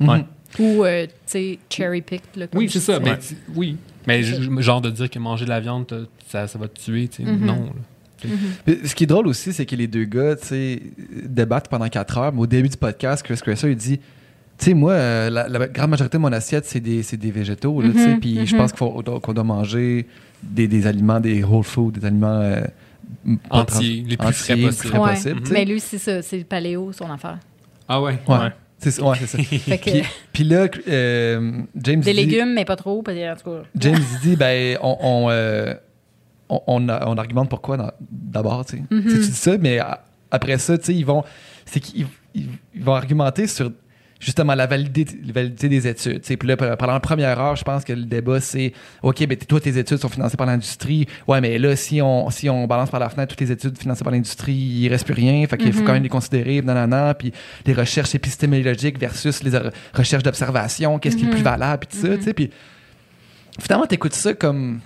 [0.00, 0.08] Mhm.
[0.08, 0.24] Ouais.
[0.58, 2.48] Ou, euh, tu sais, cherry-picked.
[2.54, 2.98] Oui, c'est ça.
[3.00, 3.76] Mais, tu- oui.
[4.06, 7.24] Mais genre de dire que manger de la viande, ça, ça va te tuer, tu
[7.24, 7.30] sais.
[7.30, 7.44] Mhm.
[7.44, 7.64] Non.
[7.66, 8.32] là.
[8.84, 10.82] Ce qui est drôle aussi, c'est que les deux gars, tu sais,
[11.24, 12.32] débattent pendant quatre heures.
[12.32, 15.68] Mais au début du podcast, Chris Kresser, il dit, tu sais, moi, euh, la, la
[15.68, 17.80] grande majorité de mon assiette, c'est des, c'est des végétaux.
[17.80, 18.60] Mhm, Puis je mhm.
[18.62, 20.06] pense qu'on doit manger
[20.42, 22.62] des, des aliments, des whole foods, des aliments euh,
[23.50, 24.98] Entiers, les plus entiers, frais possibles.
[24.98, 25.16] Ouais.
[25.16, 25.34] sais.
[25.52, 27.38] Mais lui, c'est ça, c'est le paléo, son affaire.
[27.88, 28.18] Ah ouais?
[28.28, 28.36] Ouais.
[28.38, 28.52] Ouais.
[28.78, 29.38] C'est ça, ouais, c'est ça.
[29.82, 30.02] Puis,
[30.32, 33.68] puis là, euh, James des dit, légumes, mais pas trop, parce que, en tout cas.
[33.76, 35.74] James dit, ben, on, on, euh,
[36.48, 38.82] on, on a- on argumente pourquoi d'abord, tu sais.
[38.88, 39.80] Tu sais, tu dis ça, mais
[40.30, 41.24] après ça, tu sais, ils vont,
[41.66, 43.72] c'est qu'ils ils, ils vont argumenter sur
[44.20, 46.20] justement la validité, des études.
[46.22, 49.60] Puis là, pendant la première heure, je pense que le débat, c'est OK, ben, toi,
[49.60, 51.06] tes études sont financées par l'industrie.
[51.28, 54.02] Ouais, mais là, si on, si on balance par la fenêtre toutes les études financées
[54.02, 55.46] par l'industrie, il reste plus rien.
[55.46, 55.86] Fait qu'il faut Mhm.
[55.86, 57.14] quand même les considérer, nanana.
[57.14, 57.32] Puis
[57.64, 61.44] les recherches épistémologiques versus les re- recherches d'observation, qu'est-ce qui est le plus Mhm.
[61.44, 62.34] valable, puis tout ça, tu sais.
[62.34, 62.50] Puis
[63.60, 64.80] finalement, t'écoutes ça comme.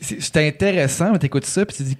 [0.00, 1.96] C'est- intéressant, mais t'écoutes ça, puis tu te dis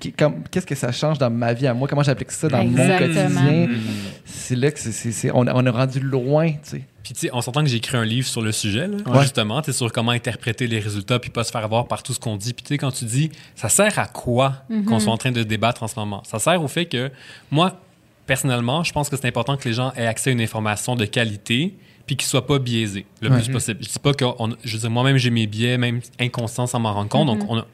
[0.50, 3.66] qu'est-ce que ça change dans ma vie à moi, comment j'applique ça dans mon quotidien?
[3.68, 3.78] Mhm.
[4.24, 6.82] C'est là que c'est- c'est- c'est- on, a- on a rendu loin, tu sais.
[7.02, 9.22] Puis tu sais, on s'entend que j'ai écrit un livre sur le sujet, là, Ouais.
[9.22, 12.12] justement, tu sais, sur comment interpréter les résultats puis pas se faire avoir par tout
[12.12, 12.52] ce qu'on dit.
[12.52, 14.54] Puis tu sais, quand tu dis, ça sert à quoi
[14.86, 16.22] qu'on soit en train de débattre en ce moment?
[16.24, 17.10] Ça sert au fait que,
[17.50, 17.80] moi,
[18.26, 21.06] personnellement, je pense que c'est important que les gens aient accès à une information de
[21.06, 21.74] qualité
[22.08, 23.36] puis qu'ils soient pas biaisés le Ouais.
[23.40, 23.78] plus possible.
[23.82, 26.80] Je dis pas que, on- je veux dire, moi-même, j'ai mes biais, même inconscients sans
[26.80, 27.26] m'en rendre compte.
[27.28, 27.66] donc on a-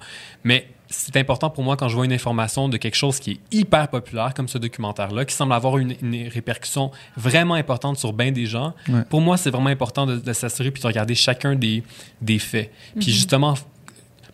[0.43, 3.39] mais c'est important pour moi quand je vois une information de quelque chose qui est
[3.51, 8.31] hyper populaire, comme ce documentaire-là, qui semble avoir une, une répercussion vraiment importante sur bien
[8.33, 8.75] des gens.
[8.89, 9.03] Ouais.
[9.09, 11.83] Pour moi, c'est vraiment important de, de s'assurer puis de regarder chacun des,
[12.21, 12.71] des faits.
[13.01, 13.55] Puis justement,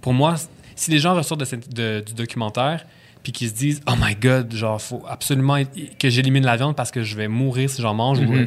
[0.01, 0.35] pour moi,
[0.75, 2.85] si les gens ressortent de cette- de- du documentaire
[3.23, 5.59] puis qu'ils se disent oh my god genre faut absolument
[5.99, 8.47] que j'élimine la viande parce que je vais mourir si j'en mange ou Mhm.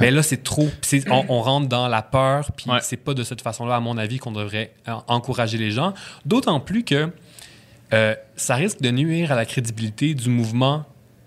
[0.00, 0.68] ben là c'est trop
[1.10, 2.78] on, on rentre dans la peur puis Ouais.
[2.82, 4.72] c'est pas de cette façon là à mon avis qu'on devrait
[5.08, 5.92] encourager les gens
[6.24, 7.10] d'autant plus que
[7.92, 10.84] euh, ça risque de nuire à la crédibilité du mouvement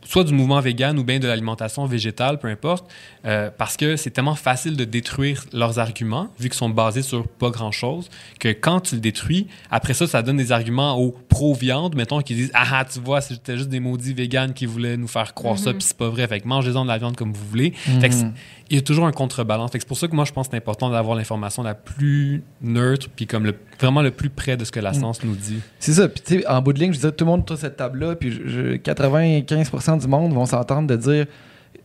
[0.09, 2.91] soit du mouvement vegan ou bien de l'alimentation végétale, peu importe,
[3.25, 7.27] euh, parce que c'est tellement facile de détruire leurs arguments, vu qu'ils sont basés sur
[7.27, 11.95] pas grand-chose, que quand tu le détruis, après ça, ça donne des arguments aux pro-viande,
[11.95, 15.07] mettons, qui disent «Ah, ah tu vois, c'était juste des maudits véganes qui voulaient nous
[15.07, 17.45] faire croire ça, puis c'est pas vrai, fait que mangez-en de la viande comme vous
[17.47, 17.71] voulez.
[18.01, 18.31] Fait que c'est-
[18.69, 19.71] il y a toujours un contrebalance.
[19.73, 23.07] C'est pour ça que moi, je pense que c'est important d'avoir l'information la plus neutre,
[23.15, 25.59] puis comme le, vraiment le plus près de ce que la science nous dit.
[25.79, 26.07] C'est ça.
[26.07, 27.77] Puis, tu sais, en bout de ligne, je disais, tout le monde autour de cette
[27.77, 31.25] table-là, puis je- je- 95% du monde vont s'entendre de dire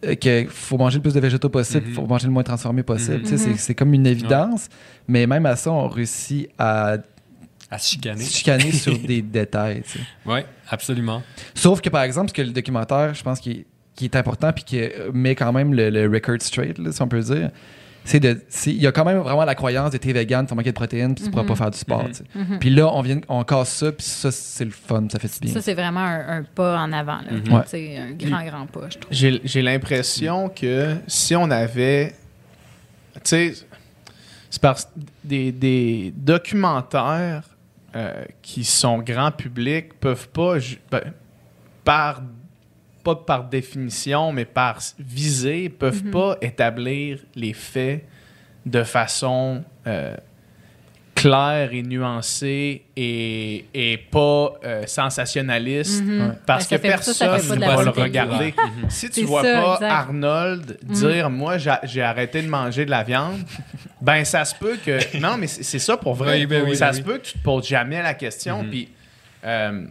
[0.05, 1.95] euh, qu'il faut manger le plus de végétaux possible, il Mhm.
[1.95, 3.19] faut manger le moins transformé possible.
[3.19, 3.23] Mhm.
[3.23, 4.69] Tu sais, c'est- C'est comme une évidence,
[5.09, 6.97] mais même à ça, on réussit à
[7.71, 8.71] À se chicaner.
[8.73, 9.83] sur des détails.
[9.83, 10.05] tu sais.
[10.27, 11.23] Oui, absolument.
[11.55, 14.53] Sauf que, par exemple, ce que le documentaire, je pense, qui est, qui est important,
[14.53, 14.81] puis qui
[15.13, 17.51] met quand même le, le record straight, là, si on peut dire,
[18.05, 18.39] c'est de.
[18.67, 21.15] Il y a quand même vraiment la croyance de t'es vegan, tu manquer de protéines,
[21.15, 22.05] puis tu pourras pas faire du sport.
[22.05, 22.43] Mhm.
[22.51, 22.59] Mhm.
[22.59, 25.41] Puis là, on, vient, on casse ça, puis ça, c'est le fun, ça fait du
[25.41, 25.55] bien.
[25.55, 27.21] Ça, c'est vraiment un, un pas en avant.
[27.31, 27.53] Mhm.
[27.53, 27.63] Ouais.
[27.67, 29.11] C'est un grand, grand pas, je trouve.
[29.11, 32.15] J'ai j'ai l'impression que si on avait.
[33.15, 33.55] Tu sais,
[34.51, 34.89] c'est parce
[35.23, 37.45] des, des documentaires
[37.97, 40.57] euh, qui sont grand public peuvent pas,
[40.91, 41.13] ben,
[41.85, 42.21] par.
[43.05, 48.05] Pas par définition, mais par visée, peuvent pas établir les faits
[48.67, 50.17] de façon euh,
[51.15, 56.03] claire et nuancée et, et pas euh, sensationnaliste.
[56.03, 56.37] Mhm.
[56.47, 58.55] Parce Ben, que personne ne va le regarder.
[58.89, 59.91] Si tu vois ça, pas exact.
[59.93, 63.39] Arnold dire moi j'ai- arrêté de manger de la viande,
[64.01, 66.41] ben ça se peut que non mais c'est ça pour vrai.
[66.41, 67.05] Oui, ben oui, ça ben se oui.
[67.05, 68.71] peut que tu te poses jamais la question Mhm.
[68.71, 68.89] puis
[69.45, 69.87] euh,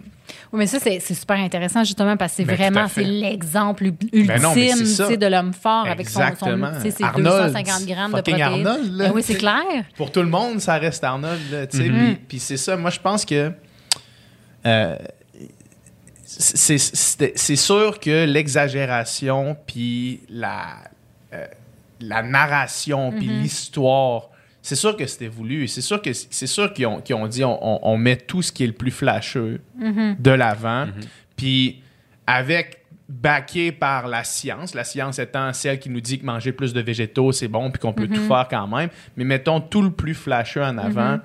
[0.51, 4.25] Oui, mais ça, c'est super intéressant, justement, parce que c'est Ben, vraiment c'est l'exemple ultime
[4.27, 8.41] Ben non, sais, de l'homme fort avec son, son ses Arnold, 250 grammes de protéines.
[8.41, 9.07] Arnold, là.
[9.09, 9.63] Ben oui, c'est clair.
[9.97, 12.15] pour tout le monde ça reste Arnold là, tu sais Mhm.
[12.27, 13.51] puis- c'est ça moi je pense que
[14.65, 14.95] euh,
[16.25, 20.77] c'est sûr que l'exagération puis la
[21.33, 21.45] euh,
[21.99, 23.41] la narration puis Mhm.
[23.41, 24.29] l'histoire
[24.63, 27.43] c'est sûr que c'était voulu c'est sûr que c'est sûr qu'ils ont, qu'ils ont dit
[27.43, 30.15] on, on- on met tout ce qui est le plus flasheux Mhm.
[30.19, 30.87] de l'avant
[31.35, 31.81] puis
[32.25, 32.79] avec
[33.09, 36.79] backé par la science, la science étant celle qui nous dit que manger plus de
[36.81, 38.89] végétaux, c'est bon, puis qu'on peut tout faire quand même.
[39.17, 41.19] Mais mettons tout le plus flasheux en avant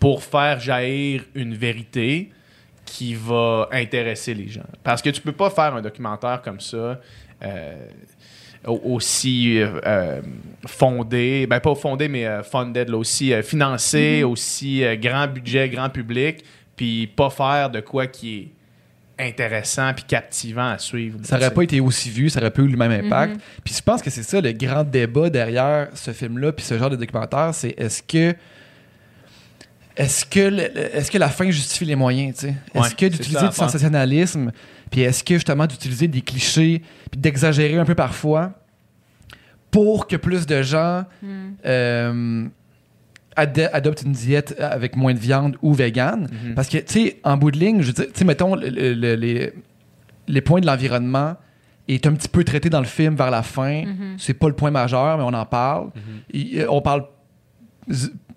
[0.00, 2.30] pour faire jaillir une vérité
[2.84, 4.66] qui va intéresser les gens.
[4.82, 7.00] Parce que tu peux pas faire un documentaire comme ça
[7.42, 7.86] euh,
[8.66, 10.20] aussi euh, euh,
[10.66, 15.68] fondé, ben pas fondé, mais euh, funded, là, aussi euh, financé, aussi euh, grand budget,
[15.68, 16.44] grand public,
[16.76, 18.48] puis pas faire de quoi qui est
[19.28, 21.18] intéressant puis captivant à suivre.
[21.22, 23.40] Ça aurait pas été aussi vu, ça aurait pas eu le même impact.
[23.62, 26.90] Puis je pense que c'est ça le grand débat derrière ce film-là, puis ce genre
[26.90, 28.34] de documentaire, c'est est-ce que
[29.96, 32.54] est-ce que le- est-ce que la fin justifie les moyens, tu sais?
[32.74, 34.50] Est-ce Ouais, que d'utiliser du sensationnalisme,
[34.90, 38.52] puis est-ce que justement d'utiliser des clichés, puis d'exagérer un peu parfois
[39.70, 41.04] pour que plus de gens
[41.66, 42.46] euh,
[43.36, 46.54] ade- adoptent une diète avec moins de viande ou vegan Mhm.
[46.54, 48.68] Parce que, tu sais, en bout de ligne, je veux dire, tu sais, mettons, le-
[48.68, 49.52] le- le- les,
[50.28, 51.34] les points de l'environnement
[51.88, 53.84] est un petit peu traité dans le film vers la fin.
[53.84, 54.14] Mhm.
[54.18, 55.90] C'est pas le point majeur, mais on en parle.
[56.32, 57.04] Il- euh, on parle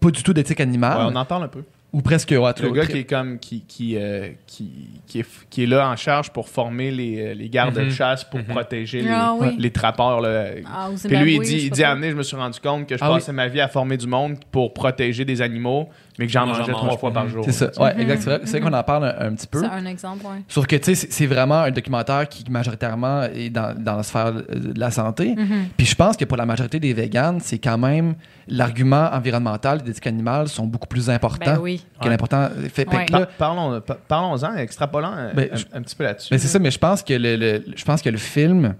[0.08, 1.64] pas du tout d'éthique animale, Ouais, on en parle un peu.
[1.94, 2.32] ou presque.
[2.32, 4.70] ouais, Le gars qui est comme qui qui, euh, qui,
[5.08, 7.92] qui, est, qui est là en charge pour former les, les gardes de Mhm.
[7.92, 8.46] chasse pour Mhm.
[8.46, 9.56] protéger les, Ah oui.
[9.58, 10.20] les trappeurs.
[10.22, 10.48] Là.
[10.66, 13.04] Ah, Puis lui, il dit, je il dit je me suis rendu compte que je
[13.04, 13.16] Ah oui.
[13.20, 16.72] passais ma vie à former du monde pour protéger des animaux, mais que j'en mangeais
[16.72, 17.44] mange trois fois par jour.
[17.46, 17.70] C'est ça.
[17.82, 18.02] Ouais, Mhm.
[18.02, 18.22] exact.
[18.22, 19.60] C'est vrai, c'est vrai qu'on en parle un, un petit peu.
[19.60, 20.38] C'est un exemple, oui.
[20.48, 24.34] Sauf que, tu sais, c'est- vraiment un documentaire qui majoritairement est dans, dans la sphère
[24.34, 25.36] de la santé.
[25.36, 25.68] Mhm.
[25.78, 28.16] Puis je pense que pour la majorité des véganes, c'est quand même
[28.48, 31.86] l'argument environnemental des éthiques animales sont beaucoup plus importants Ben oui.
[32.02, 32.48] que l'important.
[32.74, 33.06] Fait, Ouais.
[33.12, 36.30] Par- parlons, pa- parlons-en, extrapolant un, Ben, un- petit peu là-dessus.
[36.32, 38.76] Ben, c'est ça, mais je pense que le, le- je pense que le film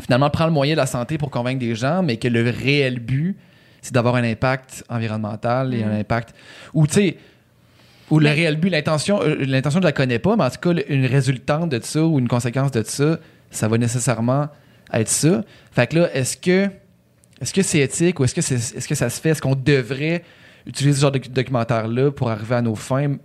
[0.00, 2.98] finalement prend le moyen de la santé pour convaincre des gens, mais que le réel
[3.00, 3.36] but,
[3.86, 6.34] c'est d'avoir un impact environnemental et un impact.
[6.74, 7.16] Ou tu sais,
[8.10, 10.80] ou le réel but, l'intention, euh, l'intention je la connais pas, mais en tout cas,
[10.88, 13.18] une résultante de ça ou une conséquence de ça,
[13.50, 14.48] ça va nécessairement
[14.92, 15.44] être ça.
[15.70, 16.68] Fait que là, est-ce que
[17.40, 19.30] est-ce que c'est éthique ou est-ce que c'est est-ce que ça se fait?
[19.30, 20.22] Est-ce qu'on devrait
[20.66, 23.16] utiliser ce genre de documentaire-là pour arriver à nos fins?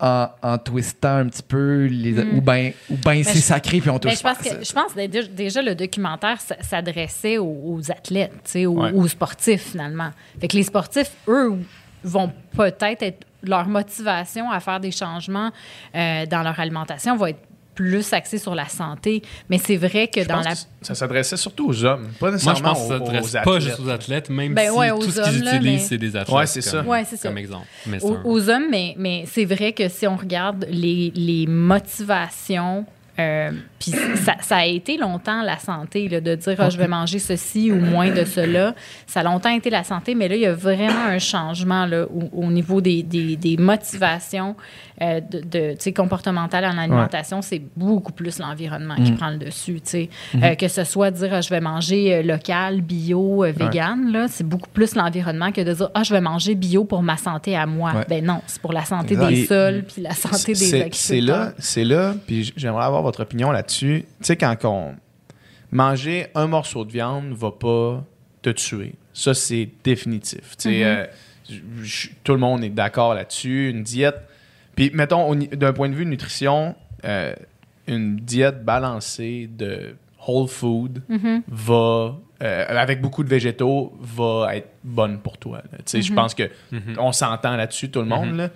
[0.00, 2.38] En, en twistant un petit peu les, Mm.
[2.38, 4.72] ou bien ou ben c'est sacré puis on Ben, touche je pense pas que je
[4.72, 8.92] pense que déjà, le documentaire s'adressait aux, aux athlètes, tu sais, aux, Ouais.
[8.92, 10.10] aux sportifs finalement.
[10.40, 11.58] Fait que les sportifs, eux,
[12.02, 15.50] vont peut-être être leur motivation à faire des changements
[15.94, 17.40] euh, dans leur alimentation va être
[17.74, 19.22] plus axée sur la santé.
[19.48, 22.30] Mais c'est vrai que Je dans pense la que ça s'adressait surtout aux hommes, pas
[22.30, 23.60] Moi, je nécessairement pense que ça aux, s'adresse aux pas athlètes.
[23.62, 26.16] juste aux athlètes, même Ben si ouais, tout aux ce qu'ils utilisent, mais- c'est des
[26.16, 26.36] athlètes.
[26.36, 26.78] Ouais, c'est ça.
[26.78, 27.28] comme- Ouais, c'est ça.
[27.28, 27.66] Comme exemple.
[27.86, 32.84] Mais aux, hommes, mais, mais c'est vrai que si on regarde les, les motivations
[33.18, 33.90] Euh, puis
[34.24, 37.70] ça, ça a été longtemps la santé, là, de dire ah, je vais manger ceci
[37.70, 38.74] ou moins de cela.
[39.06, 42.06] Ça a longtemps été la santé, mais là, il y a vraiment un changement là,
[42.06, 44.56] au, au niveau des, des, des motivations
[45.02, 45.76] euh, de, de,
[46.66, 47.42] en alimentation.
[47.42, 49.80] C'est beaucoup plus l'environnement qui prend le dessus.
[49.84, 50.08] sais.
[50.34, 54.46] Euh, que ce soit dire ah, je vais manger euh, local, bio, euh, vegan, c'est
[54.46, 57.66] beaucoup plus l'environnement que de dire ah, je vais manger bio pour ma santé à
[57.66, 57.92] moi.
[57.94, 58.04] Ouais.
[58.08, 59.28] Ben non, c'est pour la santé Exact.
[59.30, 60.90] des Et- sols puis la santé des agriculteurs.
[60.92, 64.04] C'est là, c'est là, puis j'aimerais avoir votre opinion là-dessus.
[64.20, 64.94] Tu sais, quand on...
[65.72, 68.04] Manger un morceau de viande va pas
[68.42, 68.94] te tuer.
[69.14, 70.56] Ça, c'est définitif.
[70.58, 71.10] Tu sais,
[71.48, 73.70] j- j- tout le monde est d'accord là-dessus.
[73.70, 74.16] Une diète...
[74.76, 76.74] Puis, mettons, d'un point de vue nutrition,
[77.04, 77.34] euh,
[77.86, 79.94] une diète balancée de
[80.26, 81.42] whole food Mhm.
[81.48, 82.14] va...
[82.42, 85.62] euh, avec beaucoup de végétaux, va être bonne pour toi.
[85.70, 86.50] Tu sais, Je pense que
[86.98, 88.36] on s'entend là-dessus, tout le monde.
[88.36, 88.48] là.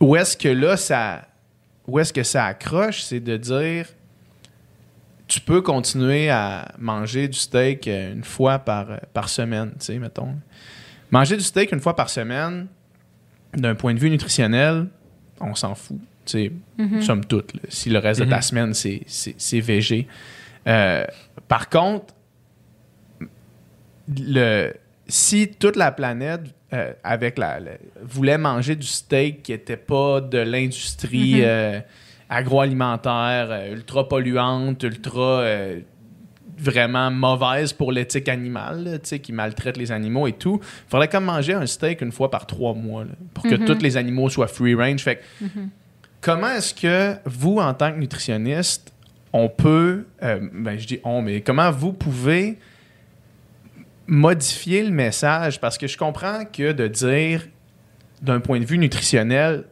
[0.00, 1.22] Où est-ce que là, ça.
[1.86, 3.86] Où est-ce que ça accroche, c'est de dire.
[5.26, 9.98] Tu peux continuer à manger du steak euh, une fois par, par semaine, tu sais,
[9.98, 10.34] mettons.
[11.10, 12.66] Manger du steak une fois par semaine,
[13.56, 14.86] d'un point de vue nutritionnel,
[15.40, 15.98] on s'en fout.
[16.26, 16.52] Tu sais,
[17.02, 17.52] somme toute.
[17.54, 17.60] là.
[17.68, 20.06] Si le reste de ta semaine, c'est, c'est, c'est végé.
[20.66, 21.04] Euh,
[21.48, 22.14] par contre,
[24.18, 24.72] le,
[25.06, 27.72] si toute la planète euh, avec la, la-
[28.02, 31.80] voulait manger du steak qui n'était pas de l'industrie euh,
[32.28, 35.80] agroalimentaire, euh, ultra polluante, ultra euh,
[36.58, 41.24] vraiment mauvaise pour l'éthique animale, là, qui maltraite les animaux et tout, il faudrait comme
[41.24, 44.48] manger un steak une fois par trois mois là, pour que tous les animaux soient
[44.48, 45.02] free range.
[45.02, 45.48] Fait que,
[46.20, 48.92] comment est-ce que vous, en tant que nutritionniste,
[49.32, 52.58] on peut, euh, ben je dis on, mais comment vous pouvez
[54.06, 55.60] modifier le message?
[55.60, 57.46] Parce que je comprends que de dire
[58.22, 59.64] d'un point de vue nutritionnel,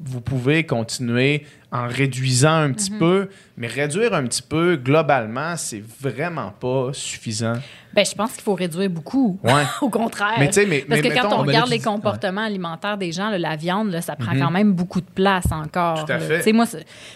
[0.00, 5.82] vous pouvez continuer en réduisant un petit peu, mais réduire un petit peu, globalement, c'est
[6.00, 7.54] vraiment pas suffisant.
[7.94, 9.38] Ben, je pense qu'il faut réduire beaucoup.
[9.42, 9.64] Ouais.
[9.82, 10.34] Au contraire.
[10.38, 13.28] Mais tu sais, mais- Parce mais que quand on regarde les comportements alimentaires des gens,
[13.30, 15.98] là, la viande, là, ça prend quand même beaucoup de place encore.
[16.00, 16.04] Mhm.
[16.06, 16.36] Tout à fait.
[16.38, 16.64] Tu sais, Moi,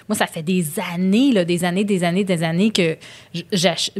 [0.08, 2.96] moi, ça fait des années, là, des années, des années, des années que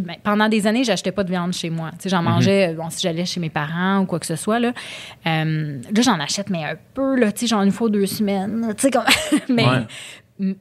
[0.00, 1.90] ben, pendant des années, j'achetais pas de viande chez moi.
[1.92, 2.28] Tu sais, J'en Mhm.
[2.30, 4.58] mangeais, bon, si j'allais chez mes parents ou quoi que ce soit.
[4.58, 4.72] Là,
[5.26, 8.74] Euh, là j'en achète, mais un peu, là, tu sais, genre une fois deux semaines.
[8.76, 9.04] Tu sais, comme...
[9.48, 9.86] mais, Ouais.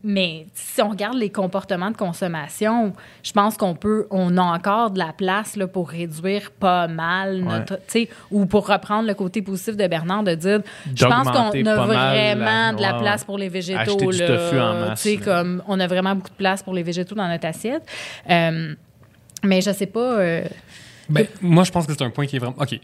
[0.03, 2.93] Mais si on regarde les comportements de consommation,
[3.23, 7.39] je pense qu'on peut, on a encore de la place là, pour réduire pas mal
[7.41, 10.61] notre, tu sais, ou pour reprendre le côté positif de Bernard de dire,
[10.95, 14.17] je pense qu'on a vraiment la- de la ouais, place pour les végétaux Acheter du
[14.19, 15.21] là, tofu en masse, tu sais, là.
[15.25, 17.83] comme on a vraiment beaucoup de place pour les végétaux dans notre assiette.
[18.29, 18.73] Euh,
[19.43, 20.19] mais je sais pas.
[20.19, 20.43] euh,
[21.09, 22.55] Ben, moi, je pense que c'est un point qui est vraiment.
[22.59, 22.79] OK.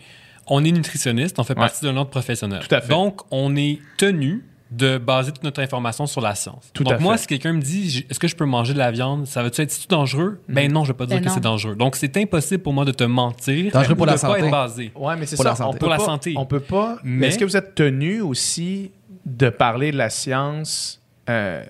[0.47, 1.59] On est nutritionniste, on fait Ouais.
[1.61, 2.59] partie d'un ordre professionnel.
[2.68, 2.89] Tout à fait.
[2.89, 6.69] Donc, on est tenu de baser toute notre information sur la science.
[6.73, 7.22] Tout Donc, à moi, fait.
[7.23, 9.89] si quelqu'un me dit est-ce que je peux manger de la viande, ça va-tu être
[9.89, 10.39] dangereux?
[10.48, 11.76] Ben non, je vais pas dire Ben que c'est dangereux.
[11.76, 13.73] Donc, c'est impossible pour moi de te mentir.
[13.73, 14.39] Dangereux ou pour la pas santé.
[14.39, 14.91] être basé.
[14.95, 15.49] Ouais, mais c'est Pour ça.
[15.49, 15.69] la santé.
[15.69, 16.34] On peut Pour la pas- santé.
[16.38, 16.98] On peut pas.
[17.03, 18.91] Mais Mais- est-ce que vous êtes tenu aussi
[19.26, 21.64] de parler de la science euh,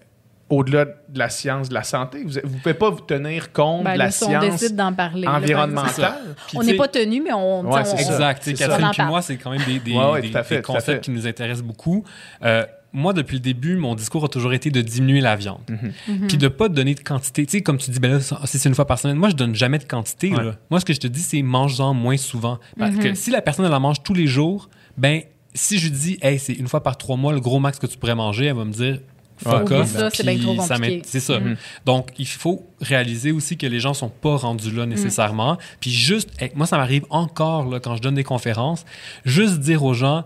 [0.50, 2.24] au-delà de la science de la santé?
[2.24, 4.64] Vous ne pouvez pas vous tenir compte ben, de la si on science
[4.96, 5.26] parler.
[5.28, 6.36] environnementale?
[6.48, 7.62] Puis, On n'est pas tenu, mais on.
[7.72, 7.98] Ouais, on-.
[7.98, 8.44] Exact.
[8.56, 9.10] Catherine parle.
[9.10, 10.76] moi, c'est quand même des, des- Ouais, ouais, des- tout à fait, des tout à
[10.76, 10.80] fait.
[10.86, 12.04] concepts qui nous intéressent beaucoup.
[12.44, 12.64] Euh,
[12.94, 15.62] moi, depuis le début, mon discours a toujours été de diminuer la viande.
[16.08, 16.28] Mhm.
[16.28, 17.46] Puis de pas donner de quantité.
[17.46, 19.36] Tu sais, comme tu dis, ben là, si c'est une fois par semaine, moi, je
[19.36, 20.32] donne jamais de quantité.
[20.34, 20.44] Ouais.
[20.44, 20.56] là.
[20.70, 22.60] Moi, ce que je te dis, c'est mange-en moins souvent.
[22.78, 23.00] Parce Mhm.
[23.04, 25.22] que si la personne, elle en mange tous les jours, ben,
[25.54, 27.88] si je lui dis, hey, c'est une fois par trois mois le gros max que
[27.88, 29.00] tu pourrais manger, elle va me dire,
[29.38, 29.78] fuck Ouais.
[29.78, 29.88] off.
[29.92, 31.02] Ça, c'est trop compliqué.
[31.06, 31.40] C'est ça.
[31.40, 31.56] Mhm.
[31.86, 35.58] Donc, il faut réaliser aussi que les gens sont pas rendus là nécessairement.
[35.80, 38.86] Puis juste, hey, moi, ça m'arrive encore là, quand je donne des conférences,
[39.26, 40.26] juste dire aux gens,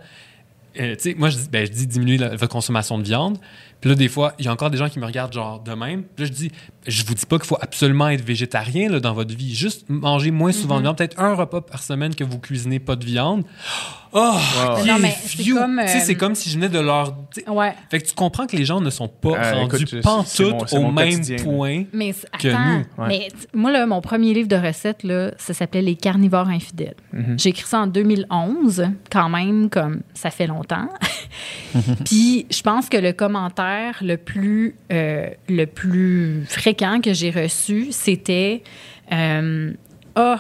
[0.80, 3.38] euh, moi, je dis, ben, je dis diminuer la- votre consommation de viande.
[3.82, 5.74] Puis là, des fois, il y a encore des gens qui me regardent genre de
[5.74, 6.04] même.
[6.04, 6.52] Puis là, je dis,
[6.88, 9.56] je vous dis pas qu'il faut absolument être végétarien là, dans votre vie.
[9.56, 10.98] Juste manger moins souvent de viande.
[10.98, 13.44] Peut-être un repas par semaine que vous cuisinez pas de viande.
[14.18, 14.32] Oh,
[14.78, 14.86] ouais.
[14.88, 17.18] Non, mais c'est comme, Tu sais, euh, c'est comme si je venais de leur...
[17.48, 17.74] Ouais.
[17.92, 20.88] Fait que tu comprends que les gens ne sont pas Euh, rendus écoute, pantoute mon-
[20.88, 21.84] au même point.
[21.92, 23.04] Mais que attends, nous.
[23.04, 23.08] Ouais.
[23.10, 26.96] mais moi, là, mon premier livre de recettes, là, ça s'appelait Les carnivores infidèles.
[27.12, 27.38] Mhm.
[27.38, 30.88] J'ai écrit ça en 2011, quand même, comme ça fait longtemps.
[32.06, 37.88] Puis je pense que le commentaire le plus, euh, le plus fréquent que j'ai reçu,
[37.92, 38.64] c'était
[39.12, 39.74] euh,
[40.16, 40.40] Ah,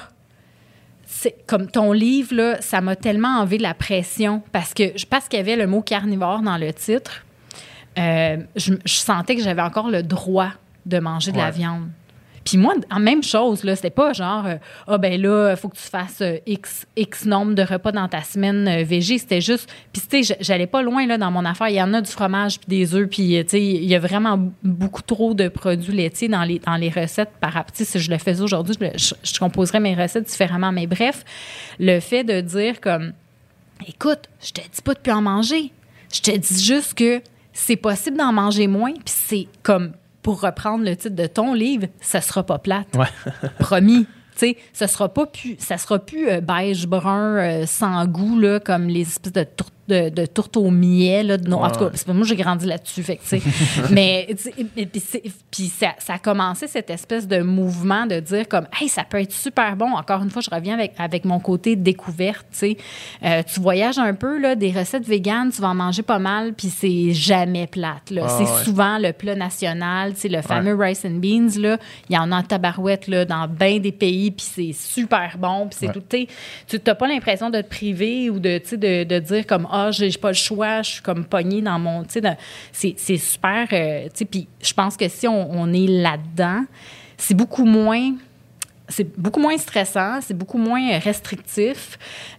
[1.05, 5.27] c'est comme ton livre, là, ça m'a tellement enlevé la pression parce que je parce
[5.27, 7.25] qu'il y avait le mot carnivore dans le titre.
[7.97, 10.49] euh, je, je sentais que j'avais encore le droit
[10.85, 11.87] de manger de la viande.
[12.45, 14.55] Puis moi, en même chose, là, c'était pas genre, euh,
[14.87, 18.21] ah ben là, faut que tu fasses euh, X, X nombre de repas dans ta
[18.21, 19.17] semaine euh, végé.
[19.17, 21.69] C'était juste, puis tu sais, j'allais pas loin là, dans mon affaire.
[21.69, 23.95] Il y en a du fromage puis des œufs, puis euh, tu sais, il y
[23.95, 27.75] a vraiment beaucoup trop de produits laitiers dans les, dans les recettes par rapport.
[27.75, 30.71] Si je le faisais aujourd'hui, je composerais mes recettes différemment.
[30.71, 31.23] Mais bref,
[31.79, 33.13] le fait de dire comme,
[33.87, 35.71] écoute, je te dis pas de plus en manger.
[36.13, 37.21] Je te dis juste que
[37.53, 39.93] c'est possible d'en manger moins, puis c'est comme,
[40.25, 42.87] pour reprendre le titre de ton livre, ça sera pas plate.
[42.95, 43.05] Ouais.
[43.59, 44.07] Promis.
[44.31, 48.39] Tu sais, ça sera pas plus, ça sera plus euh, beige brun euh, sans goût
[48.39, 51.69] là, comme les espèces de tourtes de, de tourtes au millet là, de- non, en
[51.71, 53.23] tout cas, c'est pas- moi j'ai grandi là-dessus, fait que,
[53.91, 54.27] mais
[55.51, 59.19] puis, ça, ça a commencé cette espèce de mouvement de dire comme, hey, ça peut
[59.21, 59.93] être super bon.
[59.95, 62.77] Encore une fois, je reviens avec avec mon côté découverte, tu sais.
[63.23, 66.53] Euh, tu voyages un peu là, des recettes véganes, tu vas en manger pas mal,
[66.53, 68.09] puis c'est jamais plate.
[68.11, 68.27] Là.
[68.29, 68.63] C'est ouais.
[68.63, 71.77] souvent le plat national, le fameux rice and beans là.
[72.09, 75.67] Il y en a en tabarouette là, dans bien des pays, puis c'est super bon,
[75.67, 76.03] puis c'est tout.
[76.09, 80.09] tu n'as pas l'impression de te priver ou de, de, de dire comme ah j'ai
[80.11, 82.21] pas le choix, je suis comme pognée dans mon, tu
[82.71, 83.67] sais, c'est super.
[83.73, 86.65] euh, tu sais, puis je pense que si on, est là-dedans,
[87.17, 88.13] c'est beaucoup moins
[88.87, 91.97] c'est beaucoup moins stressant, c'est beaucoup moins restrictif.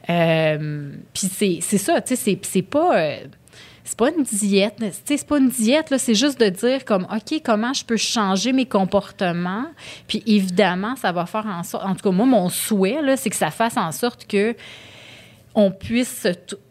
[0.08, 2.96] Euh, Puis c'est ça, tu sais, c'est- pas.
[2.98, 3.16] euh,
[3.82, 7.72] c'est pas une diète, c'est pas une diète, c'est juste de dire comme, OK, comment
[7.72, 9.66] je peux changer mes comportements?
[10.08, 13.36] Puis évidemment, ça va faire en sorte, en tout cas, moi, mon souhait, c'est que
[13.36, 14.56] ça fasse en sorte que
[15.56, 16.26] on puisse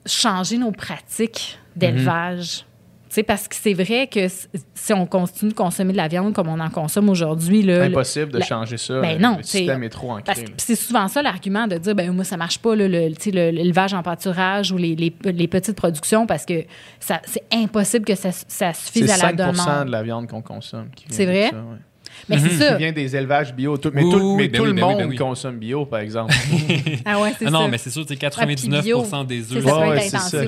[0.05, 2.63] changer nos pratiques d'élevage.
[3.09, 4.27] Sais, parce que c'est vrai que
[4.73, 8.29] si on continue de consommer de la viande comme on en consomme aujourd'hui, le- Impossible
[8.31, 8.99] de la- changer ça.
[8.99, 10.33] Ben non, le système est trop ancré.
[10.57, 14.77] c'est souvent ça l'argument de dire ben moi ça marche pas l'élevage en pâturage ou
[14.77, 16.65] les, les, les petites productions parce que
[16.99, 19.85] c'est impossible que ça, ça C'est suffise à la 5 demande.
[19.87, 20.89] de la viande qu'on consomme.
[21.09, 21.49] C'est vrai?
[21.51, 21.77] ça, ouais.
[22.27, 22.75] Mais c'est Qui ça.
[22.75, 23.77] vient des élevages bio.
[23.77, 25.15] Tout- mais Oui, tout, oui, mais ben tout oui, le ben oui, monde ben oui.
[25.15, 26.33] consomme bio, par exemple.
[27.05, 27.67] Ah ouais, c'est Ah non, ça.
[27.67, 29.63] mais c'est sûr, c'est Ah, puis 99 bio, des c'est œufs.
[30.03, 30.39] c'est ça.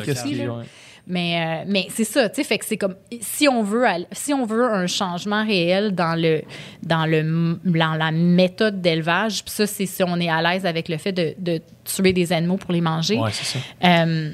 [0.53, 0.63] ouais.
[1.09, 4.07] Mais, euh, mais c'est ça, tu sais, fait que c'est comme si on veut aller-
[4.11, 6.41] si on veut un changement réel dans le
[6.83, 10.89] dans le dans la méthode d'élevage, puis ça c'est si on est à l'aise avec
[10.89, 13.17] le fait de, de tuer des animaux pour les manger.
[13.19, 13.59] Ouais, c'est ça.
[13.85, 14.31] Euh,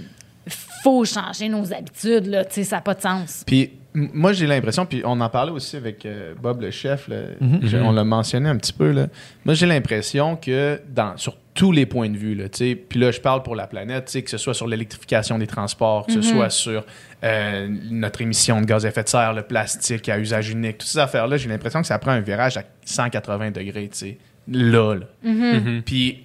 [0.84, 3.44] faut changer nos habitudes là, tu sais, ça n'a pas de sens.
[3.48, 7.18] Puis moi, j'ai l'impression, puis on en parlait aussi avec euh, Bob le chef, là,
[7.40, 7.60] Mhm.
[7.62, 7.86] Mhm.
[7.86, 8.92] on l'a mentionné un petit peu.
[8.92, 9.08] Là.
[9.46, 13.00] Moi, j'ai l'impression que dans, sur tous les points de vue, là, tu sais, puis
[13.00, 16.08] là, je parle pour la planète, tu sais, que ce soit sur l'électrification des transports,
[16.08, 16.84] que ce soit sur
[17.24, 20.90] euh, notre émission de gaz à effet de serre, le plastique à usage unique, toutes
[20.90, 24.18] ces affaires-là, j'ai l'impression que ça prend un virage à 180 degrés, tu sais,
[24.52, 25.06] là, là.
[25.24, 25.84] Mhm.
[25.86, 26.24] Puis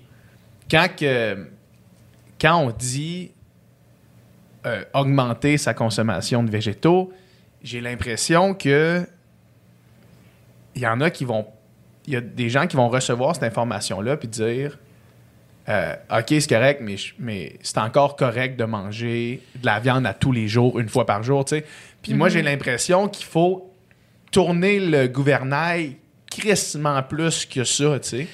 [0.70, 1.46] quand, que-
[2.40, 3.30] quand on dit
[4.68, 7.12] euh, augmenter sa consommation de végétaux,
[7.62, 9.06] j'ai l'impression que
[10.74, 11.46] il y en a qui vont.
[12.06, 14.78] Il y a des gens qui vont recevoir cette information-là puis dire
[15.68, 16.82] euh, OK, c'est correct,
[17.18, 21.04] mais, c'est encore correct de manger de la viande à tous les jours, une fois
[21.04, 21.64] par jour, tu sais.
[22.02, 23.70] Puis moi, j'ai l'impression qu'il faut
[24.30, 25.96] tourner le gouvernail
[26.30, 28.26] crissement plus que ça, tu sais.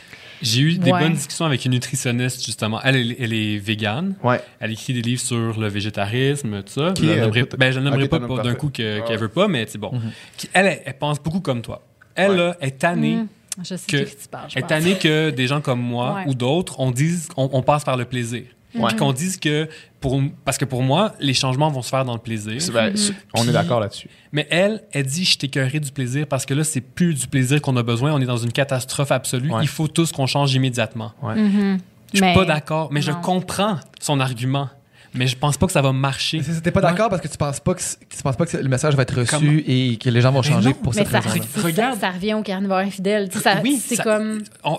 [0.44, 1.00] J'ai eu des Ouais.
[1.00, 2.80] bonnes discussions avec une nutritionniste, justement.
[2.82, 4.14] Elle, elle, elle est végane.
[4.22, 4.40] Ouais.
[4.60, 6.92] Elle écrit des livres sur le végétarisme, tout ça.
[6.94, 9.16] Qui je ne nommerai, euh, ben, je nommerai pas, d'un coup Ah qu'elle ouais.
[9.16, 9.92] veut pas, mais c'est bon.
[10.36, 11.82] Qui- elle, elle, elle pense beaucoup comme toi.
[12.14, 12.36] Elle, Ouais.
[12.36, 13.16] là, est tannée.
[13.16, 13.28] Mm.
[13.64, 14.68] Je sais que- de qui tu parles, je est pense.
[14.68, 16.24] tannée que des gens comme moi Ouais.
[16.26, 18.42] ou d'autres, on dise on, on passe par le plaisir.
[18.74, 18.88] Ouais.
[18.88, 19.68] Puis qu'on dise que
[20.00, 22.60] pour parce que pour moi, les changements vont se faire dans le plaisir.
[22.60, 24.08] C'est- ben, c'est- On Puis- est d'accord là-dessus.
[24.32, 27.62] Mais elle, elle dit je t'écœurerai du plaisir parce que là, c'est plus du plaisir
[27.62, 28.12] qu'on a besoin.
[28.12, 29.50] On est dans une catastrophe absolue.
[29.50, 29.62] Ouais.
[29.62, 31.12] Il faut tous qu'on change immédiatement.
[31.22, 31.36] Ouais.
[31.36, 31.78] Mhm.
[32.12, 34.68] Je suis Mais- pas d'accord, mais je comprends son argument.
[35.16, 36.38] Mais je pense pas que ça va marcher.
[36.44, 38.68] Mais T'es pas d'accord parce que tu penses pas que, tu penses pas que le
[38.68, 39.60] message va être reçu Comment?
[39.64, 41.20] et que les gens vont Mais changer non, pour Mais cette ça,
[41.62, 41.94] Regarde.
[41.94, 43.28] ça, ça revient au carnivore infidèle.
[43.28, 44.42] Tu ça- Oui, c'est comme.
[44.64, 44.76] on-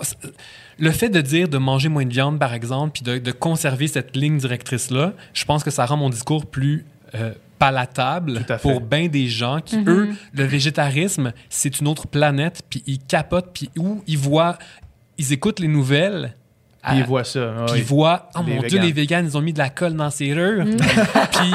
[0.78, 3.86] le fait de dire de manger moins de viande, par exemple, puis de, de conserver
[3.88, 6.84] cette ligne directrice-là, je pense que ça rend mon discours plus
[7.14, 9.88] euh, palatable pour bien des gens qui, Mhm.
[9.88, 14.58] eux, le végétarisme, c'est une autre planète, puis ils capotent, puis où ils voient,
[15.16, 16.34] ils écoutent les nouvelles.
[16.82, 17.54] Puis à- ils voient ça.
[17.58, 17.78] ah Puis oui.
[17.80, 20.04] ils voient, oh Les mon Dieu, les véganes, ils ont mis de la colle dans
[20.04, 20.64] la serrure.
[21.32, 21.52] puis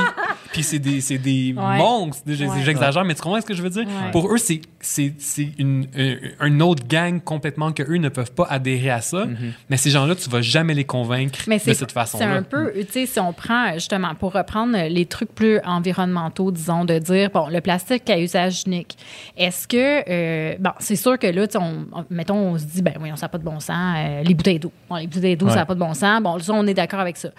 [0.51, 1.77] puis c'est des, c'est des Ouais.
[1.77, 2.23] monstres.
[2.27, 2.61] Ouais.
[2.63, 3.85] J'exagère, mais tu comprends ce que je veux dire?
[3.87, 4.11] Ouais.
[4.11, 8.31] Pour eux, c'est c'est- c'est une, un- une autre gang complètement que eux ne peuvent
[8.31, 9.25] pas adhérer à ça.
[9.69, 12.33] Mais ces gens-là, tu vas jamais les convaincre Mais de c'est cette c'est façon-là.
[12.33, 16.83] un peu, tu sais, si on prend justement pour reprendre les trucs plus environnementaux, disons,
[16.85, 18.97] de dire, bon, le plastique à usage unique,
[19.37, 22.65] est-ce que, euh, bon, c'est sûr que là, tu sais, on, on- mettons, on se
[22.65, 24.71] dit, ben oui, ça n'a pas de bon sens, euh, les bouteilles d'eau.
[24.89, 25.51] Bon, les bouteilles d'eau, Ouais.
[25.53, 26.21] ça n'a pas de bon sens.
[26.23, 27.29] Bon, ça, on est d'accord avec ça.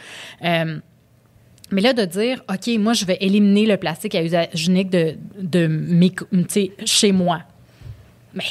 [0.45, 0.79] Euh,
[1.73, 5.17] mais là, de dire, OK, moi, je vais éliminer le plastique à usage unique de,
[5.41, 6.13] de mes,
[6.85, 7.41] chez moi.
[8.35, 8.45] Mais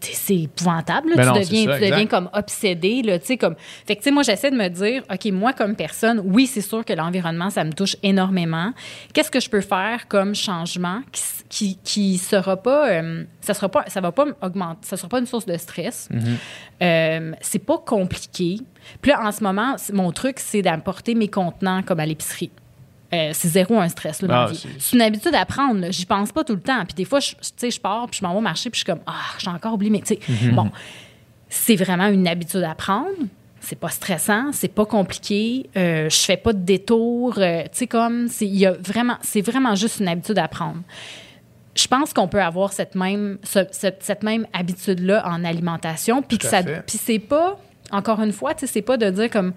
[0.00, 1.10] c'est épouvantable.
[1.10, 1.16] là.
[1.16, 3.02] Ben tu non, deviens, ça, tu deviens comme obsédé.
[3.02, 3.56] Là, comme...
[3.86, 6.92] Fait que, moi, j'essaie de me dire, OK, moi, comme personne, oui, c'est sûr que
[6.92, 8.72] l'environnement, ça me touche énormément.
[9.12, 13.68] Qu'est-ce que je peux faire comme changement qui, qui, qui sera pas, euh, ça sera
[13.68, 16.08] pas, ça va pas augmenter, ça sera pas une source de stress.
[16.12, 16.36] Mm-hmm.
[16.82, 18.58] Euh, c'est pas compliqué.
[19.00, 22.50] Puis là, en ce moment, mon truc, c'est d'apporter mes contenants comme à l'épicerie.
[23.14, 25.86] Euh, c'est zéro un stress là, Ah, c'est- une habitude à prendre.
[25.90, 26.84] J'y pense pas tout le temps.
[26.84, 27.34] Puis des fois, je,
[27.70, 29.74] je pars, puis je m'en vais au marché, puis je suis comme, ah, j'ai encore
[29.74, 29.90] oublié.
[29.90, 30.54] Mais tu sais, Mhm.
[30.54, 30.70] bon,
[31.48, 33.08] c'est vraiment une habitude à prendre.
[33.60, 35.70] C'est pas stressant, c'est pas compliqué.
[35.76, 37.38] Euh, je fais pas de détour.
[37.38, 40.48] euh, tu sais, comme, c'est il y a vraiment, c'est vraiment juste une habitude à
[40.48, 40.80] prendre.
[41.74, 46.38] Je pense qu'on peut avoir cette même, ce- cette, cette même habitude-là en alimentation, puis
[46.38, 47.58] que ça, puis c'est pas,
[47.90, 49.52] encore une fois, c'est pas de dire comme,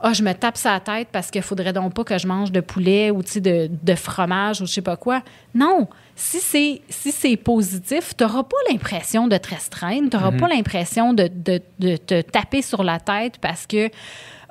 [0.00, 2.60] ah, je me tape sa tête parce qu'il faudrait donc pas que je mange de
[2.60, 5.22] poulet ou, de, de fromage ou je sais pas quoi.
[5.54, 5.88] Non.
[6.14, 10.40] Si c'est, si c'est positif, tu n'auras pas l'impression de te restreindre, tu n'auras Mhm.
[10.40, 13.88] pas l'impression de, de- de te taper sur la tête parce que,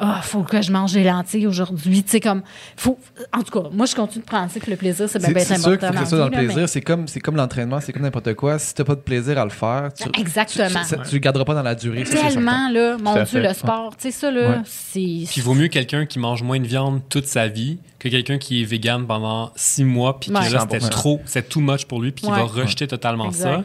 [0.03, 2.03] ah, faut que je mange des lentilles aujourd'hui.
[2.03, 2.41] Tu sais, comme,
[2.76, 2.98] faut,
[3.38, 5.44] en tout cas, moi, je continue de penser que le plaisir, c'est bien, C'est bien
[5.45, 5.88] c'est sûr important.
[5.90, 6.68] qu'il faut que ça dans le plaisir.
[6.69, 8.57] C'est comme, c'est comme l'entraînement, c'est comme n'importe quoi.
[8.57, 10.68] Si t'as pas de plaisir à le faire, tu, Exactement.
[10.90, 12.03] tu, tu- tu le garderas pas dans la durée.
[12.06, 13.48] ça, c'est Tellement, là, mon Dieu, fait.
[13.48, 14.56] le sport, tu sais, ça, là, Ouais.
[14.65, 14.99] c'est.
[14.99, 18.40] Puis il vaut mieux quelqu'un qui mange moins de viande toute sa vie que quelqu'un
[18.40, 20.40] qui est vegan pendant six mois puis Ouais.
[20.48, 20.90] que là, c'était 100%.
[20.90, 23.57] trop, c'est too much pour lui puis qui va rejeter totalement Exact.
[23.57, 23.64] ça.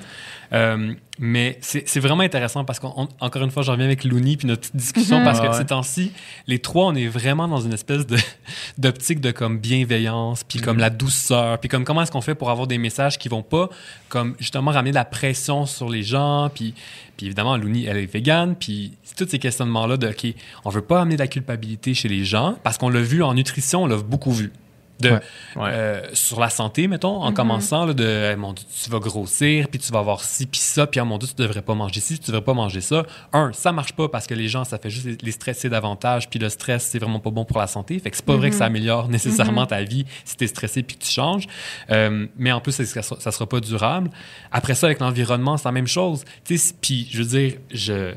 [0.53, 4.61] Euh, mais c'est vraiment intéressant parce qu'encore une fois, je reviens avec Looney puis notre
[4.63, 5.25] petite discussion Mhm.
[5.25, 5.55] parce que Ouais.
[5.55, 6.13] ces temps-ci,
[6.47, 8.05] les trois, on est vraiment dans une espèce
[8.79, 12.51] d'optique de comme bienveillance puis comme la douceur puis comme comment est-ce qu'on fait pour
[12.51, 13.69] avoir des messages qui vont pas
[14.09, 16.75] comme justement ramener de la pression sur les gens puis
[17.17, 20.27] puis évidemment, Looney, elle est végane, puis tous ces questionnements-là de, OK,
[20.67, 23.33] on veut pas amener de la culpabilité chez les gens, parce qu'on l'a vu en
[23.33, 24.53] nutrition, on l'a beaucoup vu.
[24.99, 25.19] De, Ouais.
[25.57, 25.69] Ouais.
[25.73, 29.69] euh, sur la santé, mettons, en commençant, là, de, Eh, mon Dieu, tu vas grossir,
[29.69, 32.01] puis tu vas avoir ci, puis ça, puis oh, mon Dieu, tu devrais pas manger
[32.01, 33.05] ci, tu devrais pas manger ça.
[33.35, 36.39] Un, ça marche pas parce que les gens, ça fait juste les- stresser davantage, puis
[36.39, 37.99] le stress, c'est vraiment pas bon pour la santé.
[37.99, 40.83] Fait que c'est pas vrai que ça améliore nécessairement ta vie si tu es stressé
[40.83, 41.47] puis que tu changes.
[41.91, 44.11] Euh, mais en plus, ça, ça sera- pas durable.
[44.51, 46.25] Après ça, avec l'environnement, c'est la même chose.
[46.45, 48.15] Tu sais, puis je veux dire, je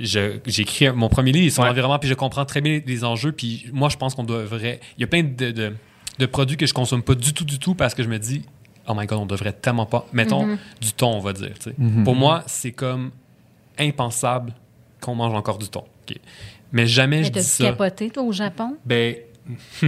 [0.00, 1.68] j'ai écrit mon premier livre sur Ouais.
[1.68, 3.30] l'environnement, puis je comprends très bien les enjeux.
[3.30, 4.80] Puis moi, je pense qu'on devrait.
[4.98, 5.72] Il y a plein de, de,
[6.18, 8.42] de produits que je consomme pas du tout, du tout, parce que je me dis,
[8.86, 10.06] oh my god, on devrait tellement pas.
[10.12, 11.52] Mettons du thon, on va dire.
[11.58, 11.74] tu sais.
[11.78, 12.04] Mhm.
[12.04, 13.10] Pour moi, c'est comme
[13.78, 14.52] impensable
[15.00, 15.84] qu'on mange encore du thon.
[16.08, 16.16] OK.
[16.72, 17.64] Mais jamais Mais je dis ça.
[17.64, 18.76] capoté, toi, au Japon?
[18.84, 19.16] Ben,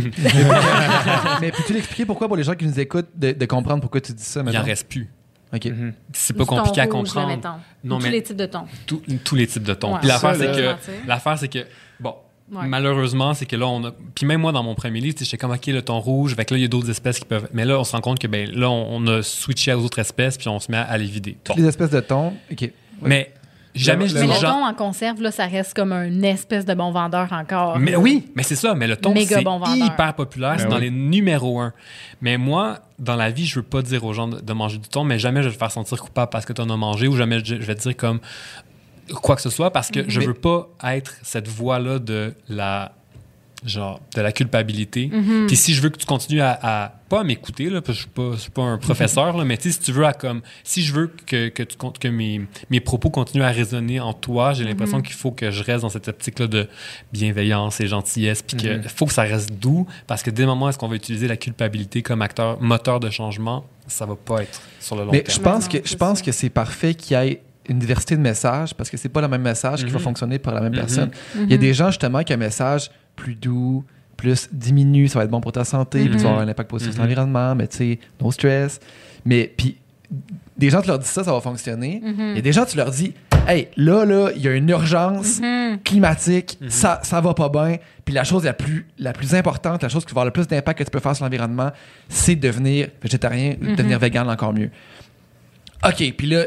[1.40, 4.12] Mais peux-tu l'expliquer pourquoi pour les gens qui nous écoutent de, de comprendre pourquoi tu
[4.12, 4.60] dis ça il maintenant?
[4.60, 5.08] en reste plus.
[5.54, 5.64] OK.
[5.64, 5.92] Mhm.
[6.12, 7.60] C'est Ou pas compliqué à rouge, comprendre.
[7.84, 8.64] Non, mais- Tous les types de thon.
[8.86, 9.92] Tous- tous les types de thon.
[9.94, 10.00] Ouais.
[10.00, 10.94] Puis l'affaire, Ça, c'est que, Mentir.
[11.06, 11.66] l'affaire, c'est que, bon,
[12.52, 12.66] Ouais.
[12.68, 13.90] malheureusement, c'est que là, on a.
[14.14, 16.54] Puis même moi, dans mon premier livre, j'étais comme, OK, le thon rouge, fait que
[16.54, 17.48] là, il y a d'autres espèces qui peuvent.
[17.52, 19.98] Mais là, on se rend compte que, ben, là, on, on a switché aux autres
[19.98, 21.32] espèces, puis on se met à les vider.
[21.32, 21.38] Bon.
[21.54, 22.34] Toutes les espèces de thon.
[22.52, 22.70] OK.
[23.02, 23.32] Mais
[23.74, 26.64] jamais je Le- dis Mais le thon en conserve, là, ça reste comme un espèce
[26.64, 27.78] de bon vendeur encore.
[27.80, 28.74] Mais oui, mais c'est ça.
[28.76, 29.84] Mais le thon, Méga c'est bon vendeur.
[29.86, 30.54] hyper populaire.
[30.58, 31.72] c'est dans les numéros un.
[32.20, 34.88] Mais moi, dans la vie, je veux pas dire aux gens de, de manger du
[34.88, 37.08] thon, mais jamais je vais te faire sentir coupable parce que tu en as mangé
[37.08, 38.20] ou jamais je, je vais te dire comme
[39.14, 42.92] quoi que ce soit parce que je Mais- veux pas être cette voix-là de la
[43.64, 45.10] genre de la culpabilité.
[45.12, 45.46] Mm-hmm.
[45.46, 47.94] Puis si je veux que tu continues à, à- pas à m'écouter là, parce que
[47.94, 50.04] je suis pas, je suis pas un professeur là, mais tu sais, si tu veux
[50.04, 53.48] à comme si je veux que, que tu con- que mes, mes propos continuent à
[53.50, 56.68] résonner en toi, j'ai l'impression qu'il faut que je reste dans cette optique là de
[57.12, 60.66] bienveillance et gentillesse puis que faut que ça reste doux parce que dès le moment
[60.66, 64.42] où est-ce qu'on va utiliser la culpabilité comme acteur moteur de changement, ça va pas
[64.42, 65.38] être sur le long Mais terme.
[65.38, 66.24] je pense non, que je pense ça.
[66.24, 69.28] que c'est parfait qu'il y ait une diversité de messages parce que c'est pas le
[69.28, 70.04] même message qui va Mhm.
[70.04, 70.78] fonctionner pour la même Mhm.
[70.78, 71.10] personne.
[71.36, 73.84] Il y a des gens justement qui ont un message plus doux,
[74.16, 76.70] plus diminue, ça va être bon pour ta santé, puis tu vas avoir un impact
[76.70, 77.08] positif sur Mhm.
[77.08, 78.80] l'environnement, mais tu sais, no stress.
[79.24, 79.76] Mais puis
[80.56, 82.00] des gens tu leur dis ça, ça va fonctionner.
[82.36, 83.12] Et des gens tu leur dis
[83.48, 85.40] hey, là là, il y a une urgence
[85.84, 89.88] climatique, ça ça va pas bien, puis la chose la plus la plus importante, la
[89.88, 91.70] chose qui va avoir le plus d'impact que tu peux faire sur l'environnement,
[92.08, 94.70] c'est de devenir végétarien, devenir vegan encore mieux.
[95.84, 96.44] OK, puis là,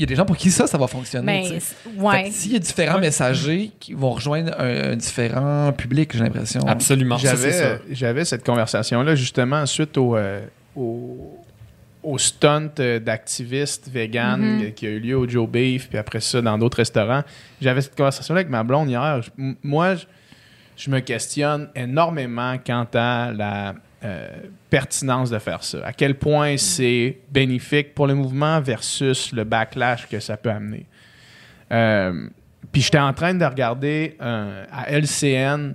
[0.00, 1.44] y a des gens pour qui ça, ça va fonctionner.
[1.60, 2.30] C'est- Fait ouais.
[2.30, 6.60] S'il y a différents messagers qui vont rejoindre un, un différent public, j'ai l'impression.
[6.66, 7.16] Absolument,
[7.90, 10.40] J'avais, cette conversation-là justement suite au, euh,
[10.76, 11.36] au,
[12.02, 14.62] au stunt euh, d'activistes vegan Mhm.
[14.62, 17.22] euh, qui a eu lieu au Joe Beef, puis après ça dans d'autres restaurants.
[17.60, 19.20] J'avais cette conversation-là avec ma blonde hier.
[19.64, 20.04] Moi, je,
[20.76, 24.28] je me questionne énormément quant à la euh,
[24.70, 25.78] pertinence de faire ça?
[25.84, 30.86] À quel point c'est bénéfique pour le mouvement versus le backlash que ça peut amener?
[31.72, 32.28] Euh,
[32.72, 35.74] puis j'étais en train de regarder euh, à LCN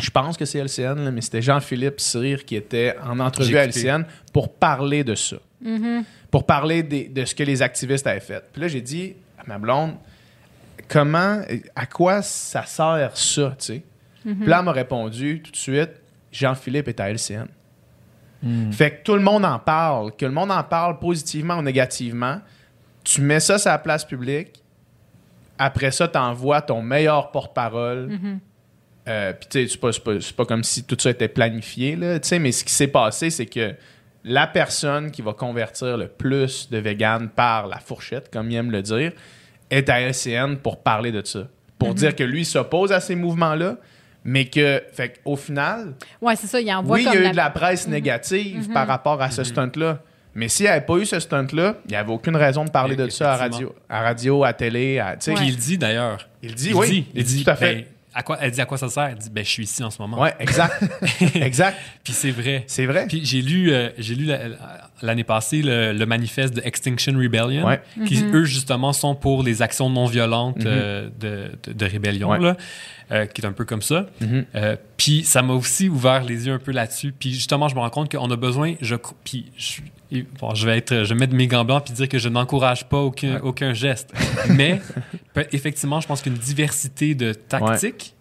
[0.00, 3.64] je pense que c'est LCN, là, mais c'était Jean-Philippe Cyr qui était en entrevue à.
[3.66, 5.38] LCN pour parler de ça.
[6.30, 8.44] Pour parler des- de ce que les activistes avaient fait.
[8.52, 9.16] Puis là, j'ai dit,
[9.48, 9.94] ma blonde,
[10.86, 11.40] comment,
[11.74, 13.82] à quoi ça sert ça, tu sais?
[14.22, 15.90] Puis là, elle m'a répondu tout de suite,
[16.38, 17.46] Jean-Philippe est à LCN.
[18.70, 22.40] Fait que tout le monde en parle, que le monde en parle positivement ou négativement.
[23.02, 24.62] Tu mets ça sur la place publique.
[25.58, 28.10] Après ça, tu envoies ton meilleur porte-parole.
[29.08, 32.28] Euh, Puis, tu sais, c'est pas, pas- comme si tout ça était planifié, là, tu
[32.28, 33.74] sais, mais ce qui s'est passé, c'est que
[34.22, 38.70] la personne qui va convertir le plus de véganes par la fourchette, comme il aime
[38.70, 39.12] le dire,
[39.70, 41.48] est à LCN pour parler de ça.
[41.78, 43.78] Pour dire que lui s'oppose à ces mouvements-là,
[44.30, 46.60] mais que, fait au final, Ouais, c'est ça.
[46.60, 49.30] Il envoie oui, il y a eu la- de la presse négative par rapport à
[49.30, 50.00] ce stunt-là.
[50.34, 52.94] Mais s'il n'y avait pas eu ce stunt-là, il n'y avait aucune raison de parler
[52.94, 55.30] de ça à radio, à radio, à télé, à, tu sais.
[55.32, 55.36] Ouais.
[55.38, 56.28] Puis il dit d'ailleurs.
[56.42, 57.06] Il dit, oui.
[57.14, 57.74] Il dit, tout à fait.
[57.74, 57.84] ben,
[58.14, 59.04] à quoi, elle dit à quoi ça sert?
[59.04, 60.20] Elle dit, ben, je suis ici en ce moment.
[60.20, 60.82] Ouais, exact.
[61.34, 61.76] exact.
[62.02, 62.64] Puis c'est vrai.
[62.66, 63.06] C'est vrai.
[63.08, 64.38] Puis j'ai lu, euh, j'ai lu la-
[65.02, 67.80] l'année passée le, le manifeste de Extinction Rebellion, Ouais.
[68.06, 72.40] qui eux justement sont pour les actions non violentes euh, de, de, de rébellion, Ouais.
[72.40, 72.56] là,
[73.12, 74.06] euh, qui est un peu comme ça.
[74.20, 74.44] Mhm.
[74.54, 77.12] Euh, puis ça m'a aussi ouvert les yeux un peu là-dessus.
[77.12, 78.74] Puis justement, je me rends compte qu'on a besoin.
[78.80, 79.80] Je, puis je,
[80.10, 82.28] et bon, je vais être, je vais mettre mes gants blancs puis dire que je
[82.28, 84.12] n'encourage pas aucun, aucun geste.
[84.50, 84.80] Mais
[85.52, 88.14] effectivement, je pense qu'une diversité de tactiques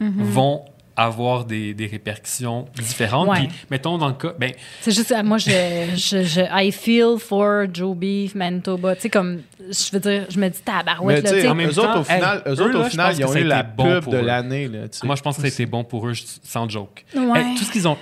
[0.00, 0.64] vont
[0.96, 3.28] avoir des, des répercussions différentes.
[3.28, 3.38] Ouais.
[3.40, 5.50] Puis, mettons dans le cas, ben, C'est juste, euh, moi, je,
[5.96, 8.94] je, je, I feel for Joe Beef, Manitoba.
[8.94, 11.78] Tu sais, comme, je veux dire, je me dis Mais tabarouette, là, en même eux
[11.78, 13.62] autres, temps, au final, hey, eux eux, autres, au là, final ils ont eu la
[13.62, 14.22] bon pub pour de eux.
[14.22, 14.70] l'année.
[15.02, 16.14] moi, je pense que ça a été bon pour eux,
[16.44, 17.04] sans joke.
[17.14, 17.40] Ouais.
[17.40, 17.98] Hey, tout ce qu'ils ont,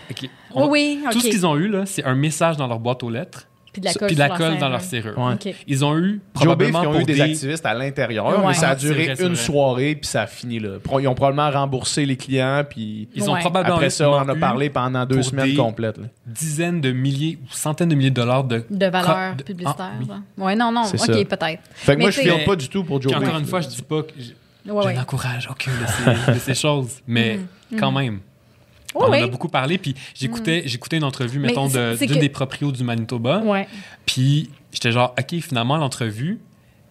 [0.54, 2.78] on Oui, va- oui, tout ce qu'ils ont eu là, c'est un message dans leur
[2.78, 4.80] boîte aux lettres, Puis de la colle, puis de la sur colle leur dans leur
[4.82, 5.18] serrure.
[5.18, 5.54] Ouais.
[5.66, 8.48] Ils ont eu probablement ils ont pour eu des, des activistes à l'intérieur, Ouais.
[8.48, 9.36] mais ça a duré vrai, une vrai.
[9.36, 10.72] soirée, puis ça a fini là.
[11.00, 13.40] Ils ont probablement remboursé les clients, puis Ils ont Ouais.
[13.40, 15.96] probablement après ça, on en a parlé pendant deux semaines complètes.
[15.98, 16.04] là.
[16.26, 19.90] dizaines de milliers ou centaines de milliers de dollars de De valeur de- publicitaire.
[19.92, 20.04] Ah,
[20.38, 20.44] oui.
[20.44, 20.82] Ouais, non, non.
[20.84, 21.60] OK, peut-être.
[21.74, 23.68] Fait que Mais moi, je filme pas du tout pour Joe encore une fois, je
[23.68, 24.32] dis pas que je,
[24.70, 27.40] n'encourage aucune de ces, de ces choses, mais
[27.78, 28.20] quand même.
[28.94, 32.28] On en a beaucoup parlé, puis j'écoutais, j'écoutais une entrevue, mettons, de- d'une que- des
[32.28, 33.66] proprios du Manitoba, Ouais.
[34.06, 36.40] puis j'étais genre, OK, finalement, l'entrevue,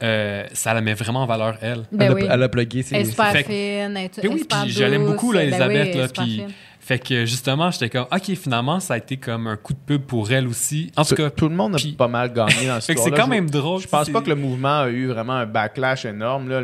[0.03, 1.83] euh, ça la met vraiment en valeur, elle.
[1.91, 2.27] Ben elle, oui.
[2.27, 2.95] a, elle a plugué ses.
[2.95, 5.41] Elle est super Fait que- fine, elle est Puis oui, puis je l'aime beaucoup, là,
[5.41, 6.43] Ben oui, Elisabeth, là, puis...
[6.83, 10.01] Fait que, justement, j'étais comme, OK, finalement, ça a été comme un coup de pub
[10.01, 10.91] pour elle aussi.
[10.97, 13.11] En tout cas, tout le monde a pas mal gagné dans ce fait que c'est
[13.11, 13.79] quand même drôle.
[13.81, 16.49] Je pense c'est- pas que le mouvement a eu vraiment un backlash énorme.
[16.49, 16.61] Là.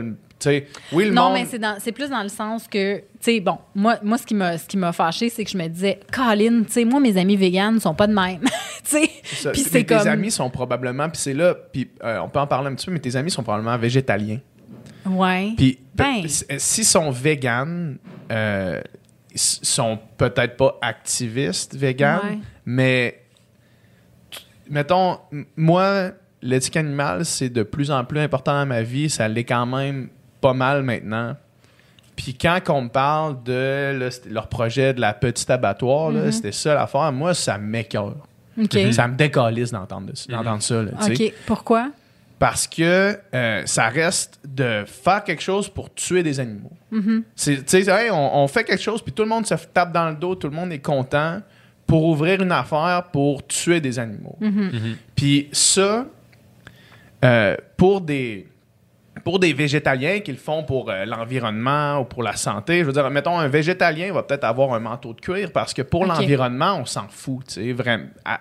[0.92, 1.34] Oui, le Non, monde.
[1.34, 4.26] mais c'est dans- c'est plus dans le sens que, tu sais, bon, moi, moi ce
[4.26, 7.00] qui m'a ce qui m'a fâché, c'est que je me disais, Colin, tu sais, moi,
[7.00, 8.42] mes amis véganes sont pas de même.
[8.44, 8.50] tu
[8.84, 9.10] sais,
[9.52, 10.08] puis c'est tes comme.
[10.08, 12.92] amis sont probablement, puis c'est là, puis euh, on peut en parler un petit peu,
[12.92, 14.40] mais tes amis sont probablement végétaliens.
[15.06, 15.54] Ouais.
[15.58, 16.24] Puis Ben.
[16.26, 17.98] s- s'ils sont véganes,
[18.32, 18.82] euh,
[19.34, 22.38] ils sont peut-être pas activistes véganes, Ouais.
[22.66, 23.22] mais
[24.70, 25.18] mettons,
[25.56, 26.12] moi,
[26.42, 29.10] l'éthique animale, c'est de plus en plus important dans ma vie.
[29.10, 30.10] Ça l'est quand même
[30.48, 31.36] pas mal maintenant.
[32.16, 36.52] Puis quand on me parle de là, leur projet de la petite abattoir, là, c'était
[36.52, 38.16] ça l'affaire, moi, ça m'écœure.
[38.60, 38.72] OK.
[38.92, 40.82] Ça me décalisse d'entendre, de- d'entendre ça.
[40.82, 40.92] là.
[41.28, 41.34] OK.
[41.46, 41.92] Pourquoi?
[42.40, 46.72] Parce que euh, ça reste de faire quelque chose pour tuer des animaux.
[47.76, 50.34] Hey, on, on fait quelque chose, puis tout le monde se tape dans le dos,
[50.36, 51.42] tout le monde est content
[51.86, 54.38] pour ouvrir une affaire pour tuer des animaux.
[55.16, 56.06] Puis ça,
[57.26, 58.48] euh, pour des
[59.28, 62.94] pour des végétaliens qui le font pour euh, l'environnement ou pour la santé, je veux
[62.94, 66.78] dire, mettons, un végétalien va peut-être avoir un manteau de cuir parce que pour l'environnement,
[66.80, 68.06] on s'en fout, tu sais, vraiment.
[68.24, 68.40] à-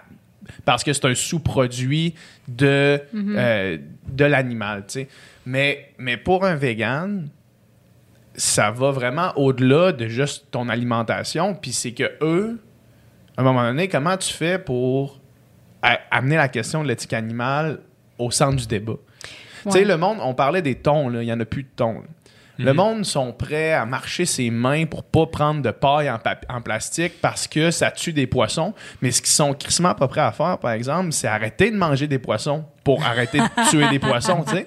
[0.65, 2.15] parce que c'est un sous-produit
[2.47, 3.01] de,
[3.37, 5.09] euh, de l'animal, tu sais.
[5.45, 7.31] Mais, mais pour un vegan,
[8.37, 11.57] ça va vraiment au-delà de juste ton alimentation.
[11.57, 12.61] Puis c'est que eux,
[13.37, 15.21] à un moment donné, comment tu fais pour
[16.13, 17.81] amener la question de l'éthique animale
[18.21, 18.99] au centre du débat?
[19.73, 21.69] Tu sais, le monde, on parlait des thons, là, il n'y en a plus de
[21.75, 21.95] thons.
[21.95, 22.07] là.
[22.59, 27.21] Le monde sont prêts à marcher ses mains pour pas prendre de paille en plastique
[27.21, 28.73] parce que ça tue des poissons.
[29.03, 32.07] Mais ce qu'ils sont crissement pas prêts à faire, par exemple, c'est arrêter de manger
[32.07, 34.67] des poissons pour arrêter de tuer des poissons, tu sais.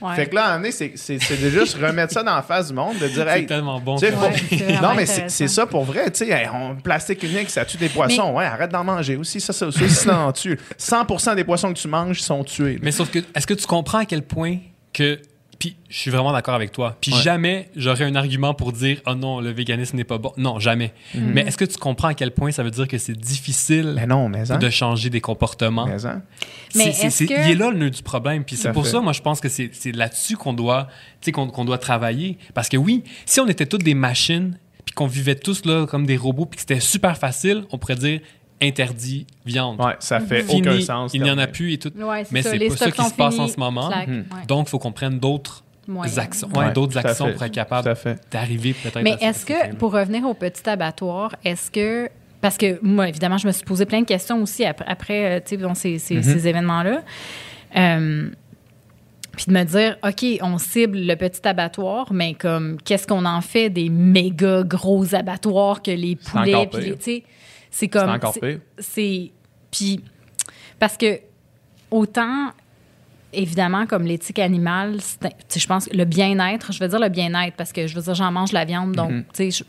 [0.00, 0.16] Ouais.
[0.16, 2.34] Fait que là, à un moment donné, c'est c'est- c'est de juste remettre ça dans
[2.36, 3.96] la face du monde, de dire, C'est hey, tellement bon.
[3.98, 6.10] faut- Ouais, non, mais c'est ça pour vrai.
[6.10, 8.32] Tu sais, hey, on- plastique unique, ça tue des poissons.
[8.34, 9.40] Ouais, arrête d'en manger aussi.
[9.40, 10.58] Ça, ça, ça aussi, ça en tue.
[10.76, 12.74] 100 des poissons que tu manges sont tués.
[12.74, 12.78] là.
[12.82, 14.58] Mais sauf que, est-ce que tu comprends à quel point
[14.92, 15.18] que.
[15.64, 16.96] Puis, je suis vraiment d'accord avec toi.
[17.00, 17.20] Puis, Ouais.
[17.22, 20.30] jamais j'aurais un argument pour dire, oh non, le véganisme n'est pas bon.
[20.36, 20.92] Non, jamais.
[21.14, 21.30] Mhm.
[21.32, 24.06] Mais est-ce que tu comprends à quel point ça veut dire que c'est difficile Mais
[24.06, 24.58] non, mais hein.
[24.58, 25.86] de changer des comportements?
[25.86, 26.20] Mais hein.
[26.68, 28.44] C'est- est-ce c'est- que- Il est là le nœud du problème.
[28.44, 28.90] Puis c'est pour fait.
[28.92, 30.88] ça, moi, je pense que c'est c'est là-dessus qu'on doit,
[31.22, 32.36] tu sais, qu'on qu'on doit travailler.
[32.52, 36.04] Parce que oui, si on était toutes des machines, puis qu'on vivait tous là comme
[36.04, 38.20] des robots, puis que c'était super facile, on pourrait dire
[38.64, 39.80] interdit viande.
[39.80, 41.12] Ouais, ça fait Fini, aucun sens.
[41.14, 41.92] il n'y en a plus et tout.
[41.96, 43.90] Ouais, Mais c'est pas ça qui se passe en ce moment.
[43.90, 44.16] Mhm.
[44.16, 44.46] ouais.
[44.48, 45.62] Donc, il faut qu'on prenne d'autres
[46.16, 47.94] actions, Ouais, ouais, d'autres actions pour être capable
[48.30, 52.08] d'arriver peut-être Mais est-ce ce que, pour revenir au petit abattoir, est-ce que.
[52.40, 55.40] Parce que moi, évidemment, je me suis posé plein de questions aussi après, après euh,
[55.40, 56.22] tu sais, bon, ces, ces- Mhm.
[56.22, 57.02] ces événements-là.
[57.76, 58.28] Euh,
[59.36, 63.40] puis de me dire, OK, on cible le petit abattoir, mais comme, qu'est-ce qu'on en
[63.40, 67.24] fait des méga gros abattoirs que les poulets, puis tu sais,
[67.74, 68.08] c'est C'est comme.
[68.10, 68.60] encore c'est- pire.
[68.78, 69.32] c'est
[69.72, 70.00] puis
[70.78, 71.18] parce que
[71.90, 72.50] autant
[73.32, 74.98] évidemment comme l'éthique animale
[75.56, 78.14] je pense que le bien-être je veux dire le bien-être parce que je veux dire
[78.14, 79.24] j'en mange la viande donc Mhm.
[79.34, 79.64] tu sais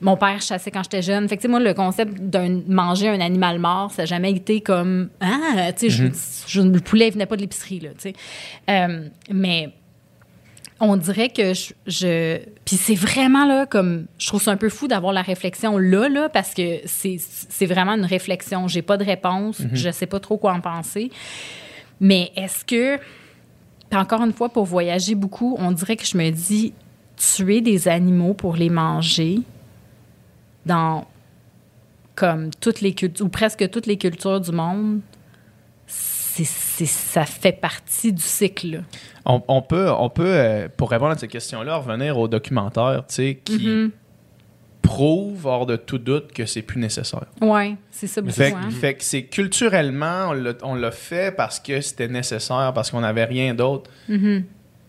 [0.00, 3.10] mon père chassait quand j'étais jeune fait que tu sais moi le concept de manger
[3.10, 6.10] un animal mort ça n'a jamais été comme ah tu sais
[6.46, 8.14] je- le poulet venait pas de l'épicerie là tu sais
[8.70, 9.74] Euh, mais
[10.80, 14.68] on dirait que je, je- puis c'est vraiment là comme je trouve ça un peu
[14.68, 18.68] fou d'avoir la réflexion là là parce que c'est c'est vraiment une réflexion.
[18.68, 19.62] J'ai pas de réponse.
[19.72, 21.10] Je sais pas trop quoi en penser.
[22.00, 22.98] Mais est-ce que
[23.94, 26.74] encore une fois pour voyager beaucoup on dirait que je me dis
[27.16, 29.38] tuer des animaux pour les manger
[30.66, 31.06] dans
[32.14, 35.00] comme toutes les cultures ou presque toutes les cultures du monde
[36.44, 38.82] c'est ça fait partie du cycle.
[39.24, 43.42] On, on peut, on peut euh, pour répondre à cette question-là, revenir au documentaire, qui
[43.66, 43.90] Mhm.
[44.82, 47.24] prouve hors de tout doute que c'est plus nécessaire.
[47.40, 48.34] Ouais, c'est ça beaucoup.
[48.34, 48.70] Fait, hein.
[48.70, 50.32] fait que c'est culturellement,
[50.62, 53.90] on l'a- fait parce que c'était nécessaire, parce qu'on n'avait rien d'autre.
[54.08, 54.44] Mhm.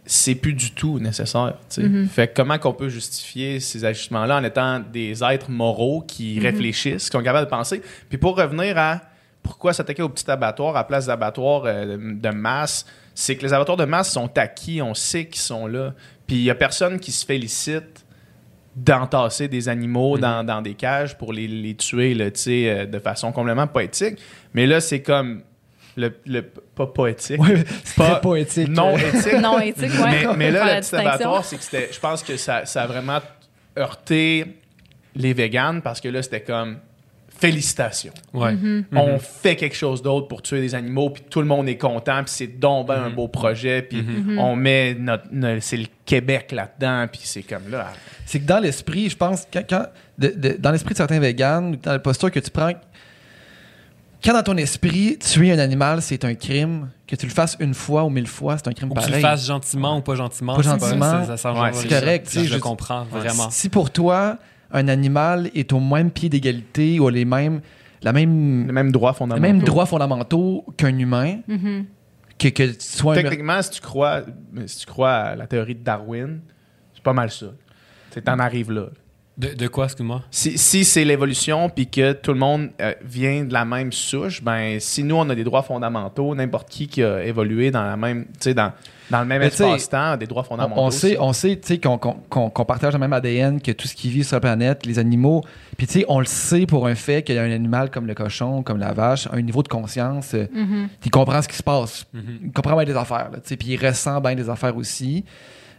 [0.10, 1.56] C'est plus du tout nécessaire.
[1.78, 2.07] Mhm.
[2.07, 6.44] Fait que comment qu'on peut justifier ces ajustements-là en étant des êtres moraux qui Mhm.
[6.44, 7.82] réfléchissent, qui sont capables de penser?
[8.07, 9.02] Puis pour revenir à
[9.48, 13.78] pourquoi s'attaquer au petit abattoir à place d'abattoirs euh, de, masse, c'est que les abattoirs
[13.78, 15.94] de masse sont acquis, on sait qu'ils sont là.
[16.28, 18.06] Puis il n'y a personne qui se félicite
[18.76, 20.22] d'entasser des animaux Mhm.
[20.22, 23.68] dans, dans des cages pour les, les tuer là, tu sais, euh, de façon complètement
[23.68, 24.19] poétique.
[24.53, 25.41] Mais là, c'est comme
[25.95, 28.68] le, le- pas poétique, Ouais, c'est Pas- très poétique.
[28.68, 29.34] non éthique.
[29.41, 30.28] Non éthique, ouais.
[30.28, 31.90] mais, mais là, le petit abattoir, c'est que c'était.
[31.91, 33.19] Je pense que ça, ça a vraiment
[33.80, 34.57] heurté
[35.15, 36.78] les véganes parce que là, c'était comme
[37.39, 38.14] félicitations.
[38.34, 38.53] Ouais.
[38.53, 38.84] Mm-hmm.
[38.93, 42.23] On fait quelque chose d'autre pour tuer des animaux, puis tout le monde est content,
[42.23, 44.03] puis c'est donc ben un beau projet, puis
[44.38, 47.91] on met notre, notre- c'est le Québec là-dedans, puis c'est comme là.
[48.26, 49.85] C'est que dans l'esprit, je pense, quand, quand-
[50.18, 52.72] de- de- dans l'esprit de certains véganes, dans la posture que tu prends,
[54.23, 57.73] quand dans ton esprit, tuer un animal, c'est un crime, que tu le fasses une
[57.73, 60.15] fois ou mille fois, c'est un crime Ou que tu le fasses gentiment ou pas
[60.15, 60.55] gentiment.
[60.55, 61.11] Pas c'est gentiment.
[61.61, 63.49] Ouais, c'est correct, je- comprends, vraiment.
[63.51, 64.38] Si pour toi,
[64.72, 67.61] un animal est au même pied d'égalité ou a les mêmes,
[68.02, 69.41] la même, Les mêmes droits les fondamentaux.
[69.41, 71.85] mêmes droits fondamentaux qu'un humain, Mhm.
[72.38, 73.22] que, que tu sois un...
[73.22, 74.22] Techniquement, si tu crois,
[74.65, 76.39] si tu crois à la théorie de Darwin,
[76.94, 77.48] c'est pas mal ça.
[78.11, 78.88] Tu t'en arrives là.
[79.38, 80.23] De, de quoi, excuse-moi?
[80.31, 84.41] Si, si c'est l'évolution puis que tout le monde euh, vient de la même souche,
[84.41, 87.95] ben si nous on a des droits fondamentaux, n'importe qui qui a évolué dans la
[87.97, 88.72] même, tu sais, dans,
[89.11, 90.81] dans le même espace-temps a des droits fondamentaux.
[90.81, 93.61] On, on sait, on sait, tu sais, qu'on qu'on- qu'on- qu'on partage le même ADN
[93.61, 95.43] que tout ce qui vit sur la planète, les animaux.
[95.77, 98.07] Puis tu sais, on le sait pour un fait qu'il y a un animal comme
[98.07, 100.89] le cochon, comme la vache, un niveau de conscience, euh, Mhm.
[101.05, 102.22] il comprend ce qui se passe, Mhm.
[102.45, 105.26] il comprend bien des affaires, là, tu sais, puis il ressent bien des affaires aussi.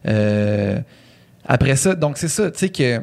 [0.06, 0.78] Euh,
[1.44, 3.02] après ça, donc c'est ça, tu sais que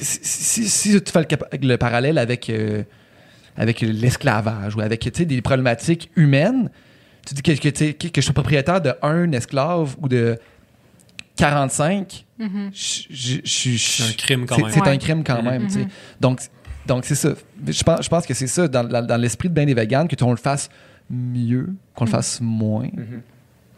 [0.00, 2.82] si, si- si tu fais le, cap- le parallèle avec euh,
[3.56, 6.70] avec l'esclavage ou avec tu sais, des problématiques humaines,
[7.26, 10.38] tu dis que, que, que, que je suis propriétaire de un esclave ou de
[11.36, 12.70] 45, Mhm.
[12.72, 14.70] je- je- je- je- C'est un crime quand c'est- même.
[14.72, 14.88] C'est Ouais.
[14.88, 15.66] un crime quand même.
[15.66, 15.86] tu sais.
[16.20, 16.40] Donc,
[16.86, 17.30] donc c'est ça.
[17.66, 20.16] Je pense, je pense que c'est ça, dans, dans- l'esprit de bien des véganes, que
[20.24, 20.68] on le fasse
[21.10, 22.88] mieux, qu'on le fasse moins.
[22.92, 23.22] Mhm.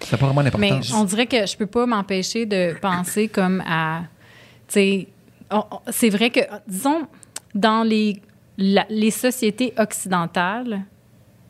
[0.01, 0.93] Ça n'a pas vraiment Mais d'importance.
[0.95, 4.03] on dirait que je peux pas m'empêcher de penser comme à.
[4.69, 5.09] Tu sais,
[5.89, 7.07] c'est vrai que, disons,
[7.55, 8.21] dans les,
[8.59, 10.83] la- les sociétés occidentales,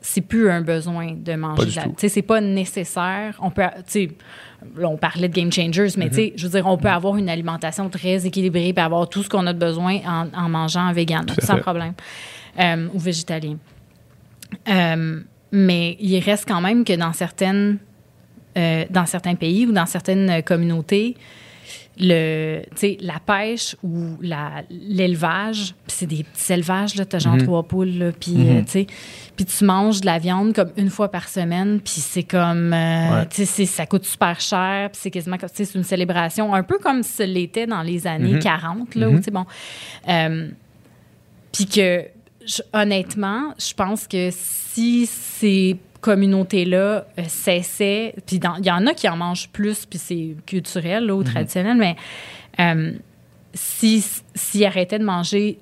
[0.03, 1.83] c'est plus un besoin de manger de la.
[1.83, 3.37] Tu sais, c'est pas nécessaire.
[3.41, 3.61] On peut.
[3.77, 4.11] Tu sais,
[4.75, 7.17] là, on parlait de game changers, mais tu sais, je veux dire, on peut avoir
[7.17, 10.87] une alimentation très équilibrée et avoir tout ce qu'on a de besoin en, en mangeant
[10.87, 11.61] en vegan, sans fait.
[11.61, 11.93] problème,
[12.59, 13.57] Euh, ou végétalien.
[14.67, 15.21] Euh,
[15.51, 17.77] mais il reste quand même que dans certaines
[18.57, 21.15] euh, dans certains pays ou dans certaines communautés,
[22.01, 27.35] le, tu la pêche ou la- l'élevage, puis c'est des petits élevages, là, t'as genre
[27.35, 27.43] Mhm.
[27.43, 28.57] trois poules, là, puis Mhm.
[28.57, 28.85] euh, tu
[29.45, 33.27] tu manges de la viande comme une fois par semaine, puis c'est comme, euh, Ouais.
[33.27, 36.61] tu c'est- ça coûte super cher, puis c'est quasiment, comme- tu c'est une célébration, un
[36.61, 38.39] peu comme ce l'était dans les années Mhm.
[38.39, 39.17] 40, là, où, Mhm.
[39.17, 39.45] tu sais, bon,
[40.09, 40.49] euh,
[41.51, 42.03] puis que,
[42.73, 49.07] honnêtement, je pense que si ces communautés-là euh, cessaient, puis il y en a qui
[49.07, 51.95] en mangent plus, puis c'est culturel là, ou traditionnel, mais
[52.59, 52.91] euh,
[53.53, 54.03] si-
[54.35, 55.57] s'ils arrêtaient de manger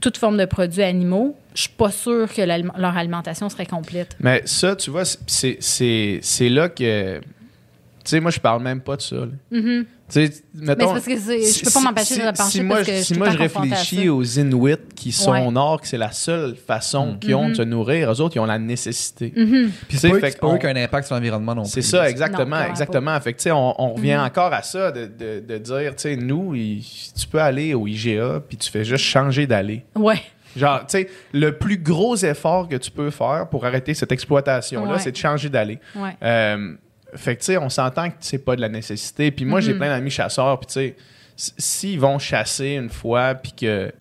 [0.00, 4.16] toute forme de produits animaux, je suis pas sûre que leur alimentation serait complète.
[4.20, 7.18] Mais ça, tu vois, c'est- c'est c'est là que.
[7.18, 9.16] Tu sais, moi, je parle même pas de ça.
[9.16, 9.26] là.
[9.50, 9.86] Mhm.
[10.08, 10.20] Tu sais,
[10.54, 10.92] Mais c'est mettons.
[10.92, 12.98] parce que c'est- je peux pas m'empêcher si- de penser si moi, parce que je
[12.98, 14.12] si suis tout moi je réfléchis ça.
[14.12, 15.44] aux Inuits qui sont Ouais.
[15.44, 18.38] au nord, que c'est la seule façon qu'ils ont de se nourrir, eux autres, ils
[18.38, 19.32] ont la nécessité.
[19.34, 19.70] Mhm.
[19.70, 21.70] Puis Tu sais, c'est pas, eux qui ont un impact sur l'environnement non plus.
[21.72, 23.20] C'est ça, Non, exactement, clairement exactement.
[23.20, 26.02] Fait que, tu sais, on, on revient encore à ça, de, de- de dire, tu
[26.02, 26.84] sais, nous, il-
[27.18, 29.84] tu peux aller au IGA, puis tu fais juste changer d'aller.
[29.96, 30.20] Ouais.
[30.56, 34.92] Genre, tu sais, le plus gros effort que tu peux faire pour arrêter cette exploitation-là,
[34.94, 34.98] Ouais.
[35.00, 35.80] c'est de changer d'aller.
[35.96, 36.16] Ouais.
[36.22, 36.74] Euh,
[37.14, 39.30] fait que, tu sais, on s'entend que c'est pas de la nécessité.
[39.30, 39.78] Puis moi, j'ai Mhm.
[39.78, 40.96] plein d'amis chasseurs, puis tu sais,
[41.36, 43.92] s'ils vont chasser une fois, puis que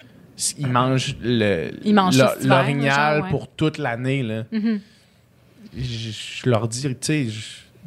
[0.57, 1.72] ils mangent le
[2.44, 3.30] l'orignal ouais.
[3.30, 4.80] pour toute l'année, là, Mhm.
[5.77, 7.27] je, je leur dis, tu sais,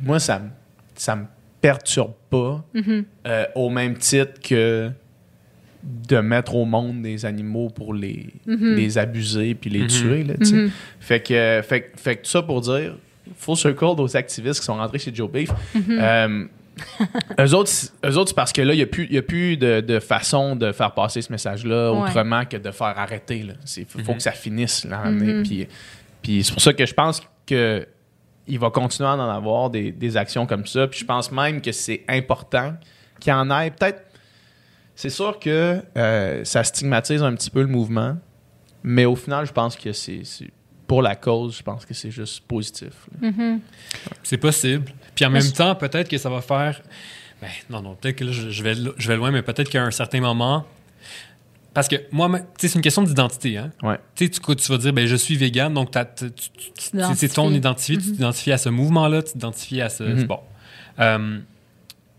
[0.01, 0.51] moi, ça, me-
[0.95, 1.25] ça me
[1.61, 3.05] perturbe pas Mhm.
[3.27, 4.91] euh, au même titre que
[5.83, 10.25] de mettre au monde des animaux pour les, les abuser puis les tuer.
[10.25, 10.69] Là, tu sais.
[11.01, 12.97] Fait, que, fait, que- fait que tout ça pour dire,
[13.37, 15.51] full circle aux activistes qui sont rentrés chez Joe Beef.
[15.91, 16.45] Euh,
[17.41, 19.19] eux autres, c'est- eux autres, c'est parce que là, il n'y a plus, il y
[19.19, 22.01] a plus de, de façon de faire passer ce message-là Ouais.
[22.09, 23.45] autrement que de faire arrêter.
[23.77, 24.17] Il faut Mhm.
[24.17, 24.85] que ça finisse.
[24.85, 25.05] Là.
[25.11, 25.43] Mhm.
[25.43, 25.67] Puis,
[26.23, 27.87] puis c'est pour ça que je pense que
[28.47, 30.87] il va continuer à en avoir des, des actions comme ça.
[30.87, 32.75] Puis je pense même que c'est important
[33.21, 33.71] qu'il y en ait.
[33.71, 34.03] Peut-être,
[34.95, 38.17] c'est sûr que euh, ça stigmatise un petit peu le mouvement,
[38.83, 40.51] mais au final, je pense que c'est c'est-
[40.89, 42.93] pour la cause, je pense que c'est juste positif.
[43.21, 43.61] Mhm.
[44.25, 44.91] C'est possible.
[45.15, 46.81] Puis en Mais même je- temps, peut-être que ça va faire.
[47.41, 49.85] Ben, non, non, peut-être que là, je, je vais, je vais loin, mais peut-être qu'à
[49.85, 50.65] un certain moment.
[51.75, 53.57] Parce que moi, tu sais, c'est une question d'identité.
[53.59, 53.71] Hein?
[53.85, 53.99] Ouais.
[54.17, 54.29] Tu
[54.69, 56.33] vas dire, ben, je suis vegan, donc c'est
[57.15, 57.55] c'est ton t'identifies.
[57.57, 60.03] identité, tu t'identifies à ce mouvement-là, tu t'identifies à ce.
[60.03, 60.25] Mhm.
[60.25, 60.41] Bon.
[60.99, 61.39] Euh,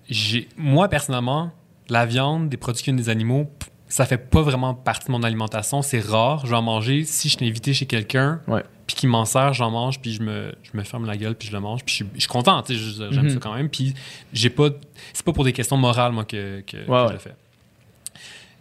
[0.09, 1.51] j'ai- moi, personnellement,
[1.89, 3.51] la viande, des produits qui viennent des animaux,
[3.89, 5.81] ça fait pas vraiment partie de mon alimentation.
[5.81, 6.45] C'est rare.
[6.45, 8.63] Je vais en manger si je suis invité chez quelqu'un, Ouais.
[8.87, 11.47] puis qui m'en sert, j'en mange, puis je me, je me ferme la gueule, puis
[11.47, 12.63] je le mange, puis je suis, je suis content.
[12.67, 13.29] J'aime Mhm.
[13.31, 13.67] ça quand même.
[13.69, 13.93] Puis
[14.31, 14.69] j'ai pas.
[15.13, 17.35] C'est pas pour des questions morales, moi, que, que, que Ouais, je le fais.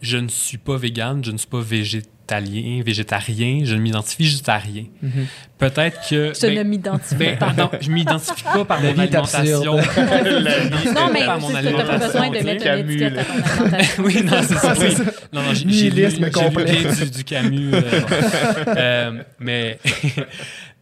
[0.00, 1.60] Je ne suis pas vegan, je ne suis pas
[2.28, 4.84] végétalien, végétarien, je ne m'identifie juste à rien.
[5.59, 6.32] Peut-être que.
[6.34, 7.52] Je ben, ne m'identifie ben, pas.
[7.56, 9.76] non, je m'identifie pas par mon alimentation.
[10.94, 13.32] Non, mais par mon tu n'as pas besoin de alimentation, mettre une étiquette à ton
[13.74, 14.05] alimentation.
[14.05, 14.74] oui, non, c'est ça.
[14.78, 14.94] oui.
[15.32, 17.70] Non, non, j'ai lu, lu du, du Camus.
[17.74, 17.80] euh.
[18.78, 19.78] Euh, mais,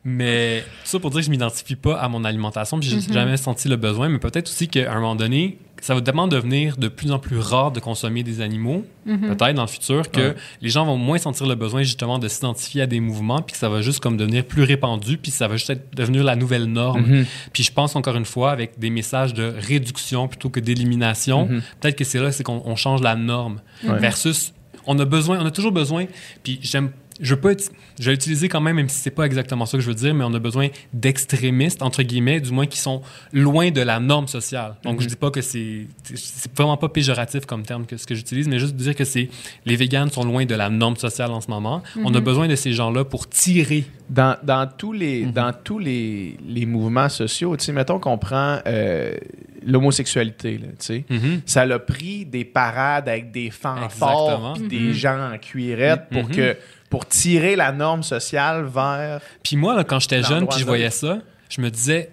[0.09, 3.13] mais tout ça pour dire que je m'identifie pas à mon alimentation, puis j'ai Mhm.
[3.13, 6.77] jamais senti le besoin, mais peut-être aussi qu'à un moment donné, ça va tellement devenir
[6.77, 9.37] de plus en plus rare de consommer des animaux, Mhm.
[9.37, 10.35] peut-être dans le futur, que Ouais.
[10.63, 13.59] les gens vont moins sentir le besoin justement de s'identifier à des mouvements, puis que
[13.59, 16.67] ça va juste comme devenir plus répandu, puis ça va juste être, devenir la nouvelle
[16.67, 17.01] norme.
[17.05, 17.27] Mhm.
[17.53, 21.63] Puis je pense encore une fois, avec des messages de réduction plutôt que d'élimination, Mhm.
[21.81, 23.61] peut-être que c'est là c'est qu'on on change la norme.
[23.83, 24.53] Versus,
[24.87, 26.07] on a besoin, on a toujours besoin,
[26.45, 26.91] puis j'aime.
[27.21, 29.79] Je veux pas être- je vais utiliser quand même, même si c'est pas exactement ça
[29.79, 33.01] que je veux dire, mais on a besoin d'extrémistes, entre guillemets, du moins qui sont
[33.33, 34.77] loin de la norme sociale.
[34.83, 38.15] Donc, je dis pas que c'est, c'est vraiment pas péjoratif comme terme que ce que
[38.15, 39.29] j'utilise, mais juste dire que c'est,
[39.65, 41.83] les véganes sont loin de la norme sociale en ce moment.
[42.05, 43.85] On a besoin de ces gens-là pour tirer.
[44.09, 45.33] Dans, dans tous les, Mhm.
[45.33, 49.17] dans tous les, les mouvements sociaux, tu sais, mettons qu'on prend euh,
[49.65, 51.05] l'homosexualité, là, tu sais.
[51.45, 56.31] Ça l'a pris des parades avec des fanfares des gens en cuirette pour Mhm.
[56.31, 56.57] que
[56.89, 60.69] pour tirer la norme sociale vers Puis moi, là, quand j'étais jeune, puis je de-
[60.69, 61.19] voyais ça,
[61.49, 62.11] je me disais,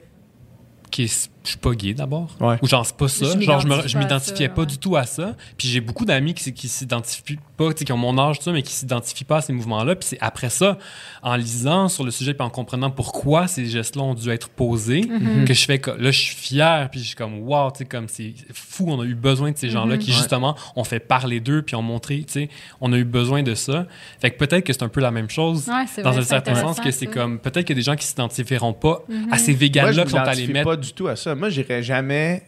[1.07, 2.35] c- je suis pas gay d'abord.
[2.39, 2.55] Ouais.
[2.61, 3.25] Ou genre, c'est pas ça.
[3.39, 4.67] Je genre, je me- m'identifie je pas à m'identifiais ça, pas ouais.
[4.67, 5.35] du tout à ça.
[5.57, 7.37] Puis j'ai beaucoup d'amis qui, qui s'identifient
[7.67, 9.95] pas, qui ont mon âge, tout ça, mais qui s'identifient pas à ces mouvements-là.
[9.95, 10.77] Puis c'est après ça,
[11.21, 15.01] en lisant sur le sujet, puis en comprenant pourquoi ces gestes-là ont dû être posés,
[15.01, 15.45] Mm-hmm.
[15.45, 18.07] que je fais, là, je suis fier, puis je suis comme, wow, tu sais, comme
[18.07, 20.17] c'est fou, on a eu besoin de ces gens-là qui, Ouais.
[20.17, 22.49] justement, ont fait parler d'eux, puis ont montré, tu sais,
[22.81, 23.85] on a eu besoin de ça.
[24.19, 26.55] Fait que peut-être que c'est un peu la même chose Ouais, dans vrai, un certain
[26.55, 29.51] sens que c'est comme peut-être qu'il y a des gens qui s'identifieront pas à ces
[29.51, 31.35] Moi, véganes je là qui sont allés mettre pas du tout à ça.
[31.35, 32.43] Moi, j'irais jamais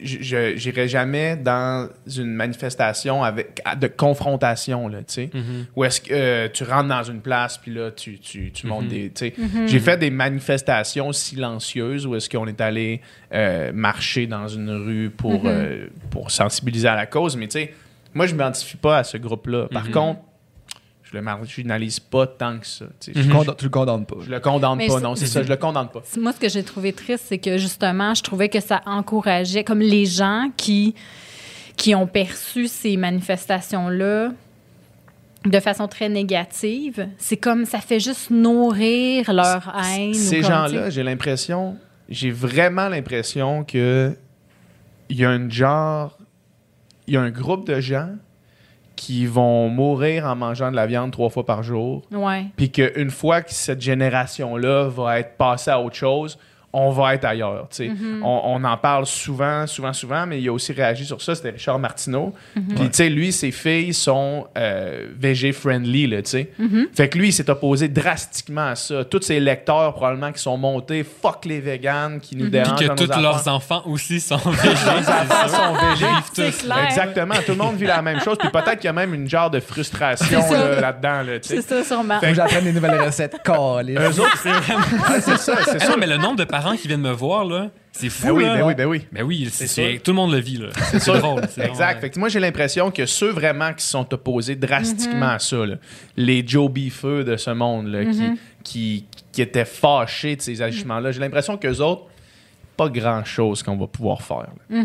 [0.00, 5.30] j'irais jamais dans une manifestation avec de confrontation là, tu sais.
[5.32, 5.66] Mhm.
[5.76, 8.84] Où est-ce que euh, tu rentres dans une place puis là tu tu, tu montes
[8.84, 8.88] Mhm.
[8.88, 9.34] des tu sais.
[9.66, 13.00] J'ai fait des manifestations silencieuses où est-ce qu'on est allé
[13.32, 17.74] euh, marcher dans une rue pour euh, pour sensibiliser à la cause, mais tu sais,
[18.14, 19.68] moi je m'identifie pas à ce groupe-là.
[19.72, 20.20] Par contre,
[21.10, 23.12] je le marginalise pas tant que ça, tu sais.
[23.12, 24.16] Tu Je- le conda- tu le condamnes pas.
[24.24, 26.02] Je le condamne Mais pas, non, c'est ça, je le condamne pas.
[26.18, 29.80] Moi, ce que j'ai trouvé triste, c'est que justement, je trouvais que ça encourageait, comme
[29.80, 30.94] les gens qui,
[31.76, 34.30] qui ont perçu ces manifestations-là
[35.46, 40.14] de façon très négative, c'est comme ça fait juste nourrir leur haine.
[40.14, 41.76] Ces gens-là, j'ai l'impression,
[42.08, 44.14] j'ai vraiment l'impression que
[45.08, 46.18] il y a une genre,
[47.08, 48.10] il y a un groupe de gens
[49.00, 52.02] qui vont mourir en mangeant de la viande trois fois par jour.
[52.12, 52.44] Ouais.
[52.56, 56.38] Puis qu'une fois que cette génération-là va être passée à autre chose,
[56.72, 57.66] on va être ailleurs.
[57.70, 57.88] tu sais.
[57.88, 58.22] Mm-hmm.
[58.22, 61.34] on, on en parle souvent, souvent, souvent, mais il a aussi réagi sur ça.
[61.34, 62.32] C'était Richard Martineau.
[62.56, 62.74] Mm-hmm.
[62.76, 66.50] Puis, tu sais, lui, ses filles sont euh, VG-friendly, tu sais.
[66.60, 66.86] Mm-hmm.
[66.94, 69.04] Fait que lui, il s'est opposé drastiquement à ça.
[69.04, 72.50] Tous ses lecteurs, probablement, qui sont montés, fuck les véganes, qui nous Mm-hmm.
[72.50, 74.68] dérangent Puis que tous leurs enfants aussi sont végés.
[74.74, 76.06] Les enfants sont végés.
[76.32, 76.84] C'est clair.
[76.86, 77.34] Exactement.
[77.46, 78.36] Tout le monde vit la même chose.
[78.38, 81.38] Puis peut-être qu'il y a même une genre de frustration là, là-dedans, là.
[81.42, 82.14] C'est ça, sûrement.
[82.20, 83.36] Faut que j'apprenne des nouvelles recettes.
[84.00, 84.38] Eux autres,
[85.20, 85.96] c'est ça, c'est Ah ça.
[85.98, 88.26] mais le nombre de parents qui viennent me voir, là, c'est fou.
[88.28, 88.56] Ben oui, là.
[88.56, 89.06] ben oui, ben oui.
[89.12, 90.56] Ben oui, c'est, c'est- tout le monde le vit.
[90.58, 90.68] Là.
[90.90, 91.18] C'est, sûr.
[91.18, 91.42] drôle.
[91.50, 91.74] c'est Exact.
[91.84, 95.38] vraiment- Fait que moi, j'ai l'impression que ceux vraiment qui se sont opposés drastiquement à
[95.38, 95.76] ça, là,
[96.16, 98.32] les Joe Beefeux de ce monde, là, qui,
[98.62, 102.04] qui, qui étaient fâchés de ces agissements-là, j'ai l'impression qu'eux autres,
[102.76, 104.46] pas grand-chose qu'on va pouvoir faire.
[104.70, 104.76] là.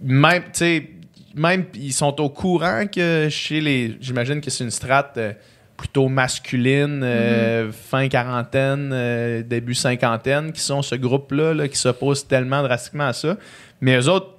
[0.00, 0.90] Même, tu sais,
[1.34, 3.96] même ils sont au courant que chez les.
[4.00, 5.32] J'imagine que c'est une strate euh,
[5.80, 12.28] plutôt masculine, euh, fin quarantaine, euh, début cinquantaine, qui sont ce groupe-là là, qui s'oppose
[12.28, 13.38] tellement drastiquement à ça.
[13.80, 14.34] Mais eux autres,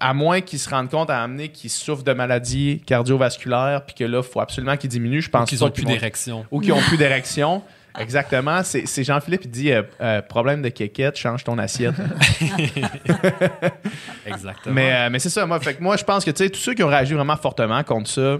[0.00, 4.02] à moins qu'ils se rendent compte à amener qu'ils souffrent de maladies cardiovasculaires, puis que
[4.02, 6.44] là, il faut absolument qu'ils diminuent, je pense qu'ils pas ont plus d'érection.
[6.50, 7.62] Ou qui ont plus d'érection.
[7.98, 8.62] Exactement.
[8.62, 11.94] C'est c'est Jean-Philippe, il dit euh, euh, problème de quéquette, change ton assiette.
[14.26, 14.74] Exactement.
[14.74, 16.58] Mais, euh, mais c'est ça, moi, fait que moi, je pense que tu sais, tous
[16.58, 18.38] ceux qui ont réagi vraiment fortement contre ça,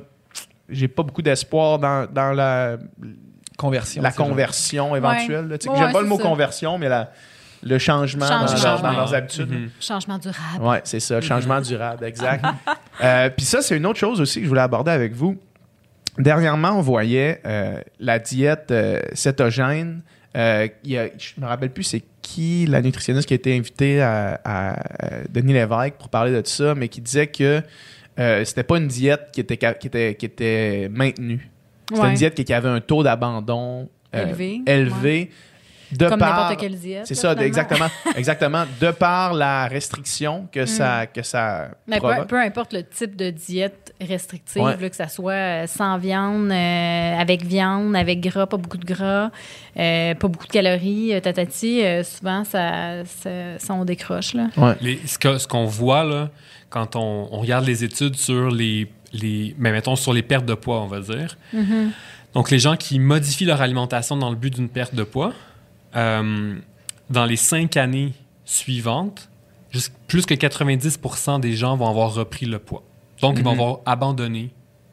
[0.69, 2.77] j'ai pas beaucoup d'espoir dans, dans la,
[3.57, 4.03] Conversion.
[4.03, 5.47] la conversion éventuelle.
[5.47, 6.23] Ouais, J'aime pas le mot ça.
[6.23, 7.13] conversion, mais la,
[7.63, 8.79] le changement, dans- Changement.
[8.91, 9.51] Dans, leurs habitudes.
[9.51, 9.71] Mhm.
[9.81, 10.63] Changement durable.
[10.65, 12.45] Ouais, c'est ça, le changement durable, exact.
[13.03, 15.37] Euh, Puis ça, c'est une autre chose aussi que je voulais aborder avec vous.
[16.19, 20.03] Dernièrement, on voyait euh, la diète euh, cétogène.
[20.37, 24.03] Euh, y a, je me rappelle plus c'est qui la nutritionniste qui a été invitée
[24.03, 24.77] à, à,
[25.31, 27.63] Denis Lévesque pour parler de ça, mais qui disait que
[28.19, 31.49] euh, c'était pas une diète qui était, qui était, qui était maintenue.
[31.89, 32.09] C'était Ouais.
[32.09, 35.31] une diète qui, qui avait un taux d'abandon euh, Élevé, élevé
[35.93, 37.07] de Comme par- n'importe quelle diète.
[37.07, 37.47] c'est ça, finalement.
[37.47, 37.87] exactement,
[38.17, 38.65] exactement.
[38.81, 43.29] De par la restriction que ça, que ça Mais peu, peu importe le type de
[43.29, 44.75] diète restrictive, Ouais.
[44.81, 48.87] là, que ça soit euh, sans viande, euh, avec viande, avec gras, pas beaucoup de
[48.87, 49.31] gras,
[49.79, 54.33] euh, pas beaucoup de calories, euh, tatati, euh, souvent, ça, ça, ça, on décroche.
[54.33, 54.49] Là.
[54.57, 54.75] Ouais.
[54.81, 56.31] Les- ce, que- ce qu'on voit là,
[56.73, 60.55] quand on, on regarde les études sur les, les mais mettons sur les pertes de
[60.55, 61.37] poids, on va dire.
[62.35, 65.33] Donc les gens qui modifient leur alimentation dans le but d'une perte de poids,
[65.97, 66.57] euh,
[67.11, 68.15] dans les cinq années
[68.47, 69.29] suivantes,
[70.07, 72.83] plus que 90% des gens vont avoir repris le poids.
[73.21, 73.61] Donc ils vont Mhm.
[73.61, 74.51] avoir abandonné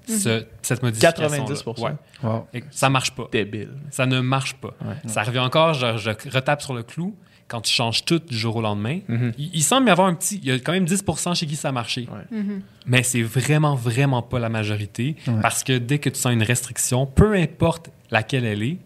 [0.08, 1.28] ce- cette modification.
[1.28, 1.82] 90%.
[1.84, 1.92] Ouais.
[2.24, 2.48] Wow.
[2.54, 3.28] Et ça marche pas.
[3.32, 3.70] Débile.
[3.92, 4.72] Ça ne marche pas.
[5.08, 7.16] Ça revient encore, je, je retape sur le clou.
[7.50, 9.34] Quand tu changes tout du jour au lendemain, Mhm.
[9.38, 10.40] il, il semble y avoir un petit.
[10.42, 12.08] Il y a quand même 10% chez qui ça a marché.
[12.32, 12.38] Ouais.
[12.86, 15.16] Mais c'est vraiment, vraiment pas la majorité.
[15.28, 15.34] Ouais.
[15.42, 18.78] Parce que dès que tu sens une restriction, peu importe laquelle elle est,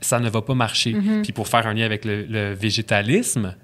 [0.00, 0.96] ça ne va pas marcher.
[1.22, 3.54] Puis pour faire un lien avec le, le végétalisme,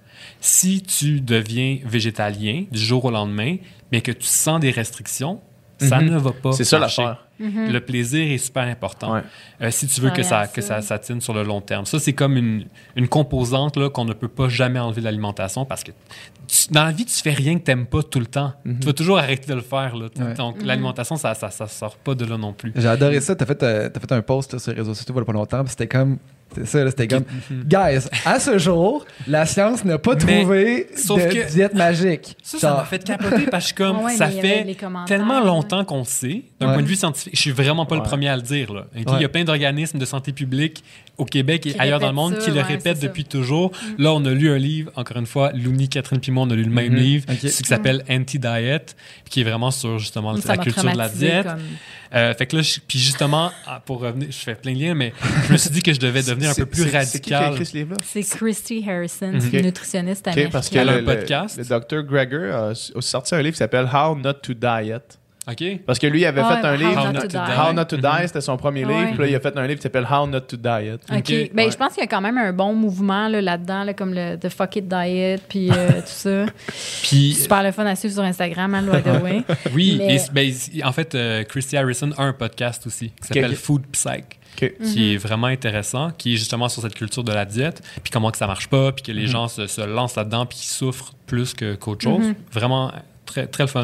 [0.40, 3.56] si tu deviens végétalien du jour au lendemain,
[3.92, 5.40] mais que tu sens des restrictions,
[5.78, 6.10] ça Mhm.
[6.10, 7.24] ne va pas C'est ça l'affaire.
[7.40, 9.12] Le plaisir est super important.
[9.14, 9.22] Ouais.
[9.62, 10.98] Euh, si tu veux Ça que ça, que ça.
[10.98, 11.86] tienne sur le long terme.
[11.86, 12.64] Ça, c'est comme une,
[12.96, 15.92] une composante là, qu'on ne peut pas jamais enlever de l'alimentation parce que
[16.48, 18.54] tu- dans la vie, tu fais rien que tu n'aimes pas tout le temps.
[18.64, 19.94] Tu vas toujours arrêter de le faire.
[19.94, 20.06] Là.
[20.18, 20.34] Ouais.
[20.34, 22.72] Donc, l'alimentation, ça ne ça, ça sort pas de là non plus.
[22.74, 23.36] J'ai adoré ça.
[23.36, 25.24] T'as fait, euh, t'as fait un post là, sur les réseaux sociaux il y a
[25.24, 25.62] pas longtemps.
[25.66, 26.18] C'était comme.
[26.54, 27.24] C'est ça, là, c'était comme.
[27.66, 32.36] Guys, à ce jour, la science n'a pas Mais, trouvé sauf de que- diète magique.
[32.42, 34.76] Ça, ça m'a fait capoter parce que je suis comme, ouais, ça fait
[35.06, 36.72] tellement longtemps qu'on le sait, d'un Ouais.
[36.74, 37.34] point de vue scientifique.
[37.36, 38.72] Je suis vraiment pas le premier à le dire.
[38.72, 38.86] Là.
[38.96, 40.82] Il y a plein d'organismes de santé publique
[41.18, 43.06] au Québec et Qui ailleurs dans le monde ça, qui le ouais, répètent ça.
[43.08, 43.72] depuis toujours.
[43.98, 46.54] Là, on a lu un livre, encore une fois, Louni, Catherine puis moi, on a
[46.54, 46.98] lu le même Mhm.
[46.98, 48.96] livre, qui s'appelle Anti-Diet,
[49.28, 51.46] qui est vraiment sur justement Ça la culture de la diète.
[51.46, 51.58] comme-
[52.14, 54.94] Euh, fait que là, je- puis justement, ah, pour revenir, je fais plein de liens,
[54.94, 55.12] mais
[55.46, 57.28] je me suis dit que je devais devenir un peu C'est- plus c'est- C'est qui
[57.28, 57.54] qui a radical.
[57.54, 57.96] écrit ce livre-là?
[58.04, 59.40] C'est Christy Harrison, Mhm.
[59.40, 59.64] c'est une Ok.
[59.64, 60.52] nutritionniste Ok, américaine.
[60.52, 61.58] parce que Elle a un podcast.
[61.58, 62.02] le Dr.
[62.02, 65.18] Greger a sorti un livre qui s'appelle How Not to Diet.
[65.50, 65.80] OK?
[65.86, 66.94] Parce que lui, il avait fait un How livre.
[67.06, 67.32] Not Not to to Die.
[67.32, 67.58] Die.
[67.58, 68.26] How Not to Die, Mhm.
[68.26, 68.92] c'était son premier Ouais.
[68.98, 69.08] livre.
[69.12, 71.00] Puis là, il a fait un livre qui s'appelle How Not to Diet.
[71.10, 71.16] OK.
[71.16, 71.50] Ok.
[71.54, 71.70] Ben, Ouais.
[71.70, 74.36] Je pense qu'il y a quand même un bon mouvement là, là-dedans, là, comme le
[74.36, 76.44] The Fuck It Diet, puis euh, tout ça.
[77.02, 79.42] Puis, Super le fun à suivre sur Instagram, hein, by the way.
[79.72, 80.52] oui, Mais- et ben,
[80.86, 83.56] en fait, euh, Christy Harrison a un podcast aussi qui s'appelle.
[83.56, 84.37] Food Psych.
[84.82, 88.30] Qui est vraiment intéressant, qui est justement sur cette culture de la diète, puis comment
[88.30, 89.28] que ça marche pas, puis que les Mhm.
[89.28, 92.34] gens se, se lancent là-dedans, puis qu'ils souffrent plus que, qu'autre chose.
[92.52, 92.92] Vraiment
[93.26, 93.82] très, très le fun.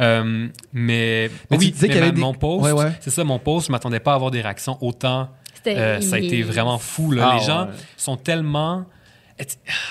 [0.00, 2.92] Euh, mais, Mais tu oui, disais mais y avait ma- des- mon post, Ouais, ouais.
[3.00, 5.28] c'est ça, mon post, je m'attendais pas à avoir des réactions autant.
[5.66, 7.10] Euh, ça a été vraiment fou.
[7.12, 7.30] Là.
[7.32, 7.72] Ah, les gens ouais.
[7.96, 8.86] sont tellement...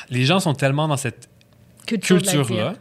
[0.10, 1.30] Les gens sont tellement dans cette
[1.86, 2.74] culture-là.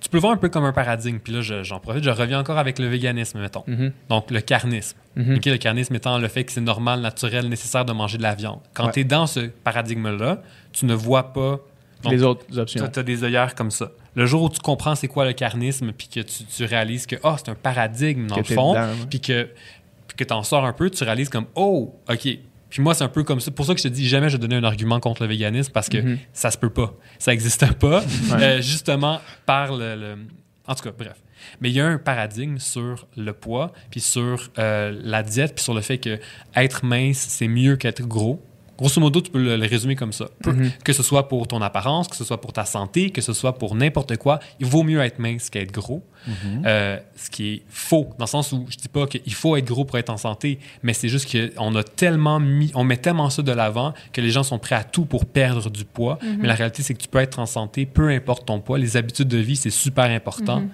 [0.00, 1.18] tu peux le voir un peu comme un paradigme.
[1.18, 3.64] Puis là, je- j'en profite, je reviens encore avec le véganisme, mettons.
[3.66, 3.92] Mhm.
[4.08, 4.96] Donc, le carnisme.
[5.16, 5.36] Mhm.
[5.36, 8.34] Ok, le carnisme étant le fait que c'est normal, naturel, nécessaire de manger de la
[8.34, 8.60] viande.
[8.74, 8.92] Quand Ouais.
[8.92, 11.58] tu es dans ce paradigme-là, tu ne vois pas.
[12.02, 12.86] Donc, Les autres options.
[12.88, 13.90] tu as des œillères comme ça.
[14.14, 17.16] Le jour où tu comprends c'est quoi le carnisme, puis que tu, tu réalises que
[17.22, 18.76] oh, c'est un paradigme dans Que le fond,
[19.08, 19.48] puis que,
[20.16, 22.28] que tu en sors un peu, tu réalises comme oh, OK.
[22.68, 23.50] Puis moi, c'est un peu comme ça.
[23.50, 25.88] Pour ça que je te dis jamais je donner un argument contre le véganisme parce
[25.88, 26.18] que Mhm.
[26.34, 26.92] ça se peut pas.
[27.18, 28.02] Ça n'existe pas.
[28.32, 30.18] Euh, justement, par le, le-
[30.66, 31.16] En tout cas, bref.
[31.60, 35.64] Mais il y a un paradigme sur le poids, puis sur euh, la diète, puis
[35.64, 36.18] sur le fait que
[36.54, 38.42] être mince, c'est mieux qu'être gros.
[38.78, 40.26] Grosso modo, tu peux le, le résumer comme ça.
[40.42, 40.70] Peu- Mhm.
[40.84, 43.56] Que ce soit pour ton apparence, que ce soit pour ta santé, que ce soit
[43.58, 46.02] pour n'importe quoi, il vaut mieux être mince qu'être gros.
[46.66, 49.64] Euh, ce qui est faux, dans le sens où je dis pas qu'il faut être
[49.64, 53.30] gros pour être en santé, mais c'est juste qu'on a tellement mis, on met tellement
[53.30, 56.18] ça de l'avant que les gens sont prêts à tout pour perdre du poids.
[56.40, 58.76] Mais la réalité, c'est que tu peux être en santé, peu importe ton poids.
[58.78, 60.64] Les habitudes de vie, c'est super important.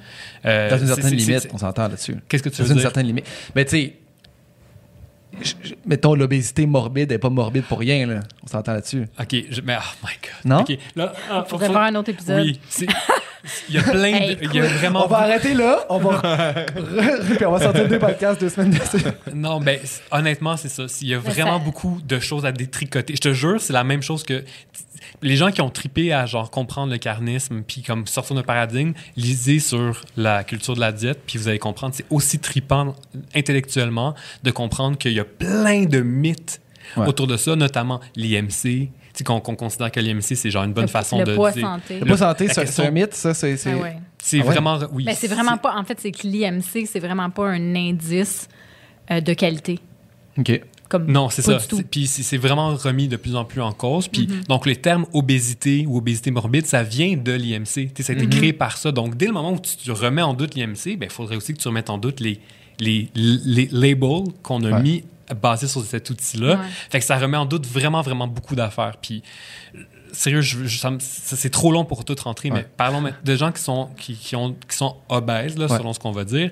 [0.47, 2.16] Euh, Dans une certaine limite, on s'entend là-dessus.
[2.29, 2.83] Qu'est-ce que tu Dans veux une dire?
[2.83, 3.27] certaine limite.
[3.55, 3.97] Mais tu sais,
[5.40, 8.20] je- je- mettons l'obésité morbide n'est pas morbide pour rien, là.
[8.42, 9.06] On s'entend là-dessus.
[9.20, 10.50] OK, je- mais oh my God.
[10.50, 10.60] Non?
[10.60, 12.42] OK, là, ah, Faudrait faut- faire un autre épisode.
[12.44, 12.60] Oui,
[13.69, 14.44] il y a plein Hey, de...
[14.44, 15.05] Il y a vraiment...
[15.05, 16.20] On va arrêter là, on va,
[17.36, 20.85] puis on va sortir deux podcasts deux semaines de Non, ben c- honnêtement, c'est ça.
[21.01, 23.14] Il y a Mais vraiment ça- beaucoup de choses à détricoter.
[23.16, 24.44] Je te jure, c'est la même chose que
[25.23, 28.93] les gens qui ont tripé à genre comprendre le carnisme puis comme sortir d'un paradigme,
[29.16, 32.94] lisez sur la culture de la diète puis vous allez comprendre c'est aussi tripant
[33.35, 36.60] intellectuellement de comprendre qu'il y a plein de mythes
[36.97, 37.06] Ouais.
[37.06, 38.90] autour de ça, notamment l'IMC.
[39.14, 41.66] Sais, qu'on considère que l'IMC, c'est genre une bonne Le- façon le de poids dire-
[41.66, 42.01] santé.
[42.01, 43.56] Le pas santé, c'est un mythe, ça, c'est.
[43.56, 43.97] c'est- Ah ouais.
[44.22, 44.52] C'est Ah ouais?
[44.52, 44.78] vraiment...
[44.93, 45.02] Oui.
[45.05, 45.74] Mais c'est vraiment pas.
[45.76, 48.48] En fait, c'est que l'IMC, c'est vraiment pas un indice
[49.10, 49.80] euh, de qualité.
[50.39, 50.60] OK.
[50.89, 51.56] Comme Non, c'est ça.
[51.59, 51.76] du tout.
[51.78, 54.09] C'est- Puis c'est vraiment remis de plus en plus en cause.
[54.09, 57.64] Puis donc les termes obésité ou obésité morbide, ça vient de l'IMC.
[57.64, 58.93] Tu sais, Ça a été créé par ça.
[58.93, 61.59] Donc dès le moment où tu, tu remets en doute l'IMC, il faudrait aussi que
[61.59, 62.40] tu remettes en doute les,
[62.78, 64.82] les, les labels qu'on a Ouais.
[64.82, 65.05] mis
[65.40, 66.57] basés sur cet outil-là.
[66.57, 66.66] Ouais.
[66.90, 68.97] Fait que ça remet en doute vraiment, vraiment beaucoup d'affaires.
[69.01, 69.23] Puis
[70.12, 72.69] sérieux, je, je- c'est trop long pour tout rentrer, mais Ouais.
[72.77, 75.77] parlons maintenant de gens qui sont, qui, qui ont, qui sont obèses, là, Ouais.
[75.78, 76.51] selon ce qu'on va dire.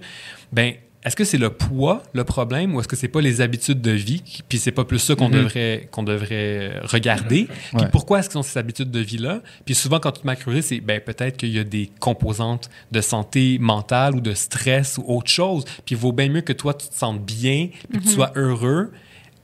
[0.53, 0.75] Ben,
[1.05, 3.91] est-ce que c'est le poids le problème ou est-ce que c'est pas les habitudes de
[3.93, 4.21] vie?
[4.23, 5.35] qui- Puis c'est pas plus ça qu'on Mhm.
[5.35, 7.47] devrait, qu'on devrait regarder?
[7.47, 7.89] Puis Ouais.
[7.91, 9.41] pourquoi est-ce qu'ils ont ces habitudes de vie-là?
[9.65, 13.59] Puis souvent, quand tu creuser, c'est ben, peut-être qu'il y a des composantes de santé
[13.59, 15.65] mentale ou de stress ou autre chose.
[15.87, 18.33] Puis il vaut bien mieux que toi, tu te sentes bien, puis que tu sois
[18.37, 18.93] heureux.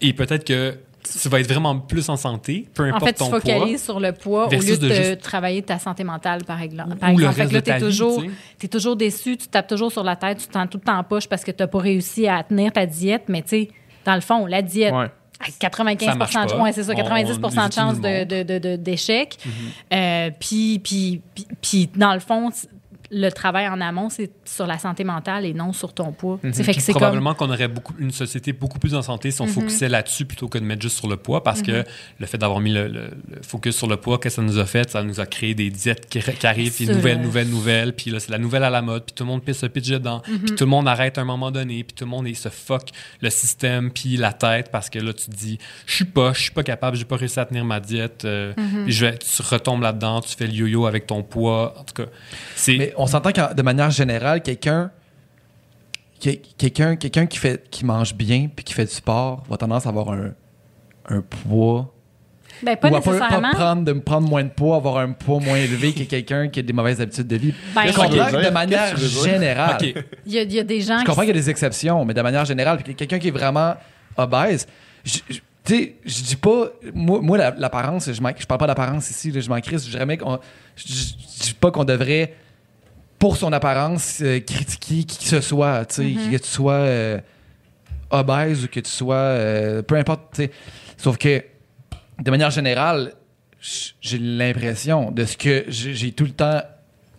[0.03, 0.77] Et peut-être que
[1.23, 3.41] tu vas être vraiment plus en santé, peu En importe fait, tu ton poids.
[3.41, 6.61] focalises sur le poids au lieu de, de te juste- travailler ta santé mentale, par
[6.63, 6.93] exemple.
[6.93, 7.35] Ou Par le exemple.
[7.35, 8.35] Fait reste que là, de ta tu es vie, toujours, tu sais.
[8.59, 10.99] t'es toujours déçu, tu tapes toujours sur la tête, tu te tends tout le temps
[10.99, 13.25] en poche parce que tu n'as pas réussi à tenir ta diète.
[13.29, 13.69] Mais tu sais,
[14.05, 15.11] dans le fond, la diète, Ouais.
[15.41, 16.15] à 95 Ça
[16.47, 19.37] de ouais, c'est ça, On- 90 on- de chance études de- de- de- de- d'échec.
[19.47, 19.51] Mm-hmm.
[19.95, 22.51] Euh, puis, puis, puis, puis, dans le fond,
[23.11, 26.39] le travail en amont, c'est sur la santé mentale et non sur ton poids.
[26.43, 26.73] Fait que comme...
[26.75, 26.93] Mhm.
[26.93, 30.49] probablement qu'on aurait beaucoup, une société beaucoup plus en santé si on focusait là-dessus plutôt
[30.49, 31.85] que de mettre juste sur le poids parce que
[32.19, 34.59] le fait d'avoir mis le, le- le focus sur le poids, qu'est-ce que ça nous
[34.59, 34.91] a fait?
[34.91, 38.21] Ça nous a créé des diètes qui, qui arrivent, puis nouvelles, nouvelles, nouvelles, puis là,
[38.21, 40.39] c'est la nouvelle à la mode, puis tout le monde pisse se pitch dedans, Mhm.
[40.41, 42.49] puis tout le monde arrête à un moment donné, puis tout le monde il se
[42.49, 42.89] fuck
[43.21, 46.41] le système, puis la tête parce que là, tu te dis, je suis pas, je
[46.43, 48.85] suis pas capable, j'ai pas réussi à tenir ma diète, euh, Mhm.
[48.85, 51.95] puis je vais, tu retombes là-dedans, tu fais le yo-yo avec ton poids, en tout
[52.03, 52.11] cas.
[52.55, 52.93] C'est.
[52.97, 54.91] On s'entend que de manière générale, quelqu'un
[56.21, 59.87] que- quelqu'un quelqu'un qui fait qui mange bien puis qui fait du sport va tendance
[59.87, 60.31] à avoir un,
[61.09, 61.93] un poids
[62.63, 63.51] Ben, pas ou à pas, nécessairement.
[63.51, 66.61] pas prendre de prendre moins de poids, avoir un poids moins élevé que quelqu'un qui
[66.61, 67.55] a des mauvaises habitudes de vie.
[67.75, 69.95] Ben, je comprends que de manière générale, OK.
[70.25, 71.27] Il y, a, il y a des gens je comprends qui...
[71.29, 73.75] qu'il y a des exceptions, mais de manière générale, puis quelqu'un qui est vraiment
[74.17, 74.67] obèse,
[75.05, 78.67] je, je- tu sais, je dis pas, moi, moi, la- l'apparence, je, je parle pas
[78.69, 80.85] d'apparence ici, là, je m'en crisse, je je
[81.45, 82.35] dis pas qu'on devrait,
[83.19, 86.31] pour son apparence, euh, critiquer qui que ce soit, tu sais, Mm-hmm.
[86.33, 87.19] que tu sois euh,
[88.11, 90.51] obèse ou que tu sois, euh, peu importe, tu sais.
[90.97, 91.43] Sauf que,
[92.21, 93.13] de manière générale,
[94.01, 96.61] j'ai l'impression de ce que j'ai j'ai tout le temps,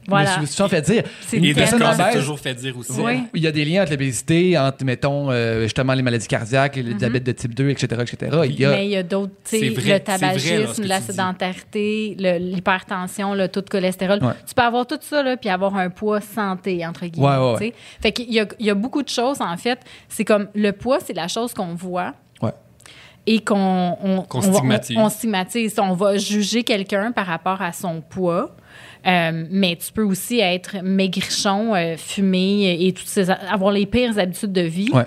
[0.07, 0.39] Voilà.
[0.39, 1.03] me suis souvent fait dire.
[1.27, 2.93] C'est Une personne obèse, toujours fait dire aussi.
[2.99, 3.23] Oui.
[3.33, 6.93] il y a des liens entre l'obésité, entre, mettons, euh, justement, les maladies cardiaques, le
[6.93, 8.37] diabète de type 2, etc., etc.
[8.45, 8.69] Il y a...
[8.71, 11.01] Mais il y a d'autres, tu sais, C'est vrai, le vrai, là, tabagisme, que la
[11.01, 14.23] sédentarité, l'hypertension, le taux de cholestérol.
[14.23, 14.33] Ouais.
[14.47, 17.27] Tu peux avoir tout ça, là, puis avoir un poids santé, entre guillemets.
[17.27, 17.73] Ouais, ouais, tu sais.
[18.01, 19.79] Fait qu'il y a, il y a beaucoup de choses, en fait.
[20.09, 22.13] C'est comme le poids, c'est la chose qu'on voit
[23.29, 24.97] et qu'on on, Qu'on on va- stigmatise.
[24.97, 25.75] On, on stigmatise.
[25.79, 28.55] On va juger quelqu'un par rapport à son poids.
[29.05, 34.17] Euh, mais tu peux aussi être maigrichon, euh, fumer et toutes ces, avoir les pires
[34.17, 34.89] habitudes de vie.
[34.91, 35.03] Ouais.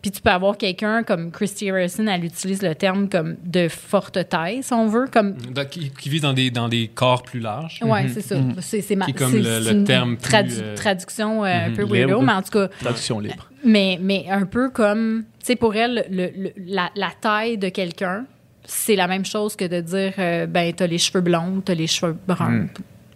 [0.00, 4.28] Puis tu peux avoir quelqu'un comme Christy Harrison, elle utilise le terme comme de forte
[4.28, 7.38] taille, si on veut, comme Donc, qui, qui vit dans des, dans des corps plus
[7.38, 7.78] larges.
[7.84, 8.34] Ouais, c'est ça.
[8.60, 11.70] C'est, c'est ma- comme le- c'est le une terme plus, tradu- euh, traduction euh, un
[11.70, 11.92] peu Libre.
[11.94, 13.48] weirdo, mais en tout cas, Traduction libre.
[13.64, 17.68] mais, mais un peu comme, tu sais, pour elle, le, le- la, la taille de
[17.68, 18.24] quelqu'un,
[18.64, 21.86] c'est la même chose que de dire, euh, ben, t'as les cheveux blonds, t'as les
[21.86, 22.50] cheveux bruns.
[22.62, 22.68] Hmm.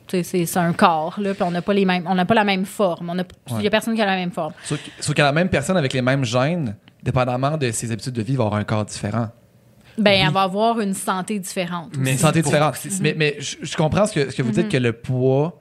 [0.09, 2.65] C'est, un corps, là, puis on n'a pas les mêmes, on n'a pas la même
[2.65, 3.11] forme.
[3.11, 3.25] On a-
[3.59, 4.53] Il y a personne qui a la même forme.
[4.65, 8.13] Sauf que- sauf que la même personne avec les mêmes gènes, dépendamment de ses habitudes
[8.15, 9.29] de vie, va avoir un corps différent.
[9.99, 11.93] Ben, elle va avoir une santé différente.
[11.99, 12.75] Mais Une santé différente.
[12.77, 15.59] c'est- Mais, mais je, je comprends ce que, ce que vous dites, que le poids,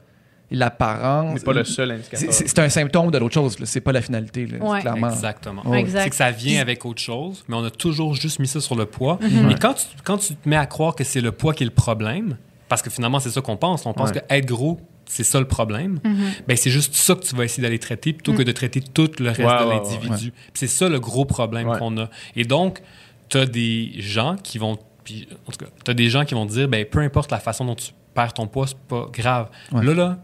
[0.51, 1.39] l'apparence.
[1.39, 2.31] C'est pas le seul indicateur.
[2.31, 4.45] c'est- un symptôme de l'autre chose, c'est pas la finalité.
[4.45, 4.57] là.
[4.59, 4.77] Ouais.
[4.77, 5.09] C'est clairement.
[5.09, 5.65] Exactement.
[5.67, 5.79] Ouais.
[5.79, 6.03] Exact.
[6.03, 8.75] C'est que ça vient avec autre chose, mais on a toujours juste mis ça sur
[8.75, 9.19] le poids.
[9.21, 9.51] Mm-hmm.
[9.51, 11.67] Et quand tu, quand tu te mets à croire que c'est le poids qui est
[11.67, 12.37] le problème,
[12.69, 14.21] parce que finalement, c'est ça qu'on pense, on pense Ouais.
[14.27, 16.45] que être gros, c'est ça le problème, Mm-hmm.
[16.47, 18.37] ben c'est juste ça que tu vas essayer d'aller traiter plutôt Mm.
[18.37, 20.33] que de traiter tout le reste Ouais, de ouais, l'individu.
[20.53, 21.77] C'est ça le gros problème Ouais.
[21.77, 22.09] qu'on a.
[22.35, 22.81] Et donc,
[23.29, 24.77] tu as des gens qui vont.
[25.03, 27.29] puis, en tout cas, tu as des gens qui vont te dire ben, peu importe
[27.31, 29.49] la façon dont tu perds ton poids, c'est pas grave.
[29.71, 29.85] Ouais.
[29.85, 30.17] Là, là,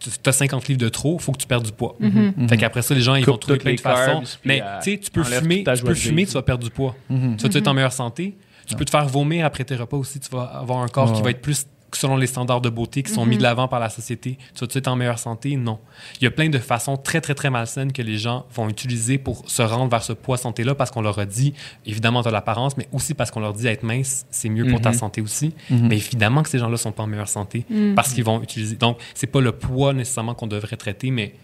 [0.00, 1.94] tu as 50 livres de trop, faut que tu perdes du poids.
[2.00, 2.48] Mm-hmm.
[2.48, 4.22] Fait qu'après ça, les gens, ils Coupe vont trouver plein de façons.
[4.44, 6.96] Mais euh, tu sais, tu peux fumer, tu peux fumer, tu vas perdre du poids.
[7.10, 7.36] Mhm.
[7.36, 8.36] Tu vas être en meilleure santé.
[8.66, 10.18] Tu peux te faire vomir après tes repas aussi.
[10.18, 11.66] Tu vas avoir un corps qui va être plus
[11.96, 14.38] selon les standards de beauté qui sont mis de l'avant par la société.
[14.54, 15.56] Tu vas être en meilleure santé?
[15.56, 15.78] Non.
[16.20, 19.18] Il y a plein de façons très, très, très malsaines que les gens vont utiliser
[19.18, 21.54] pour se rendre vers ce poids santé-là parce qu'on leur a dit,
[21.86, 24.80] évidemment, tu as l'apparence, mais aussi parce qu'on leur dit être mince, c'est mieux pour
[24.80, 24.96] ta Mhm.
[24.96, 25.52] santé aussi.
[25.70, 25.88] Mhm.
[25.88, 27.64] Mais évidemment que ces gens-là sont pas en meilleure santé
[27.94, 28.76] parce qu'ils vont utiliser.
[28.76, 31.34] Donc, c'est pas le poids nécessairement qu'on devrait traiter, mais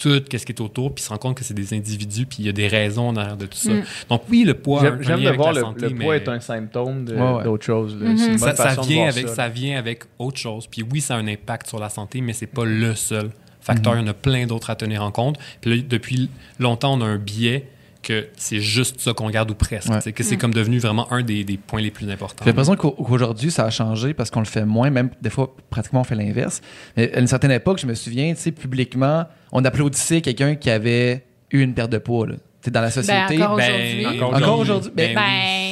[0.00, 2.46] tout ce qui est autour, puis se rendre compte que c'est des individus, puis il
[2.46, 3.70] y a des raisons derrière de tout ça.
[3.72, 3.84] Mm.
[4.08, 4.80] Donc, oui, le poids.
[5.00, 7.44] J'aime de voir la le, santé, le poids mais est un symptôme de- Ouais, ouais.
[7.44, 7.94] d'autre chose.
[7.94, 8.38] Mhm.
[8.38, 10.66] Bonne ça, vient avec, ça, vient avec autre chose.
[10.66, 13.94] Puis oui, ça a un impact sur la santé, mais c'est pas le seul facteur.
[13.96, 15.38] Il y en a plein d'autres à tenir en compte.
[15.60, 17.66] Puis là, depuis longtemps, on a un biais
[18.02, 19.90] que c'est juste ça qu'on regarde ou presque.
[19.90, 20.00] Ouais.
[20.00, 22.44] C'est que c'est comme devenu vraiment un des, des points les plus importants.
[22.44, 25.54] J'ai l'impression qu'au- qu'aujourd'hui, ça a changé parce qu'on le fait moins, même des fois,
[25.70, 26.60] pratiquement, on fait l'inverse.
[26.96, 30.70] Mais à une certaine époque, je me souviens, tu sais, publiquement, on applaudissait quelqu'un qui
[30.70, 32.26] avait eu une perte de poids.
[32.26, 32.34] là.
[32.70, 33.42] Dans la société.
[33.42, 34.06] encore Ben, aujourd'hui.
[34.06, 34.90] Encore Encore aujourd'hui.
[34.94, 35.69] Ben, Ben, Ben,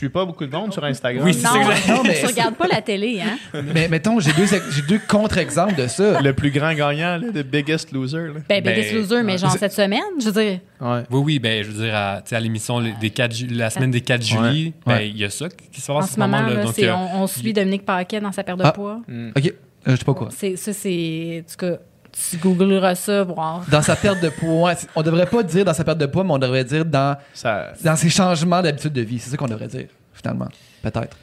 [0.00, 1.24] suis pas beaucoup de monde sur Instagram.
[1.24, 3.38] Oui, c'est non, ça Non, mais- tu regardes pas la télé, hein?
[3.74, 6.20] mais mettons, j'ai deux, j'ai deux contre-exemples de ça.
[6.20, 8.18] Le plus grand gagnant, là, the biggest loser.
[8.28, 8.32] Là.
[8.48, 10.60] Ben, Ben, Biggest Loser, mais genre c'est- cette semaine, je veux dire.
[10.80, 11.02] Ouais.
[11.10, 13.70] Oui, oui, ben, je veux dire, à, tu sais, à l'émission des 4 ju- la
[13.70, 16.18] semaine des 4 juillet, ben, il y a ça qui se passe En en ce
[16.18, 18.72] moment, là, Donc, c'est- euh, on, on suit Dominique Paquet dans sa perte de Ah.
[18.72, 19.00] poids.
[19.08, 19.30] Mm.
[19.36, 19.52] OK, euh,
[19.86, 20.28] je sais pas quoi.
[20.34, 21.44] C'est, ça, c'est.
[21.46, 21.78] En tout cas,
[22.12, 23.64] tu googleras ça, voir.
[23.70, 26.32] Dans sa perte de poids, on devrait pas dire dans sa perte de poids, mais
[26.32, 29.18] on devrait dire dans, Ça, dans ses changements d'habitude de vie.
[29.18, 30.48] C'est ça qu'on devrait dire, finalement.
[30.82, 31.16] Peut-être.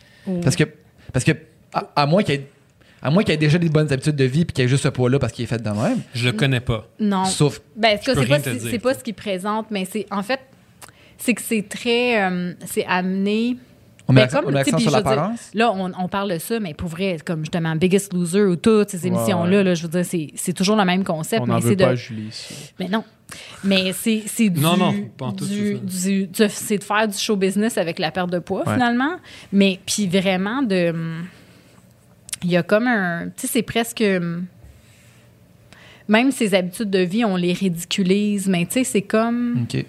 [0.43, 0.64] Parce que,
[1.14, 1.31] parce que
[1.73, 2.47] à, à moins qu'il ait,
[3.01, 4.89] à moins qu'il ait déjà des bonnes habitudes de vie puis qu'il ait juste ce
[4.89, 5.99] poids-là parce qu'il est fait de même.
[6.14, 6.88] je le connais pas.
[6.99, 7.26] Non.
[7.26, 7.61] Sauf.
[7.76, 10.05] Ben, en tout cas, peux c'est pas, c'est pas ce qu'il présente, mais c'est.
[10.11, 10.39] En fait,
[11.18, 12.22] c'est que c'est très.
[12.30, 13.57] euh, c'est amené.
[14.09, 15.49] On met Ben, comme, on met l'accent sur dire, l'apparence?
[15.53, 18.89] Là, on, on parle de ça, mais pour vrai, comme justement Biggest Loser ou toutes
[18.89, 21.67] ces émissions-là, là, je veux dire, c'est, c'est toujours le même concept, on mais c'est
[21.69, 21.84] veut de.
[21.84, 22.71] pas Julie.
[22.79, 23.03] Mais non.
[23.65, 24.61] Mais c'est c'est du.
[24.61, 27.99] Non, non, pas en tout, du, du- du- c'est de faire du show business avec
[27.99, 28.73] la perte de poids, Ouais.
[28.73, 29.17] finalement.
[29.51, 30.93] Mais puis vraiment de.
[32.43, 33.25] Il y a comme un.
[33.25, 34.01] Tu sais, c'est presque.
[36.07, 39.63] Même ses habitudes de vie, on les ridiculise, mais tu sais, c'est comme.
[39.63, 39.85] OK.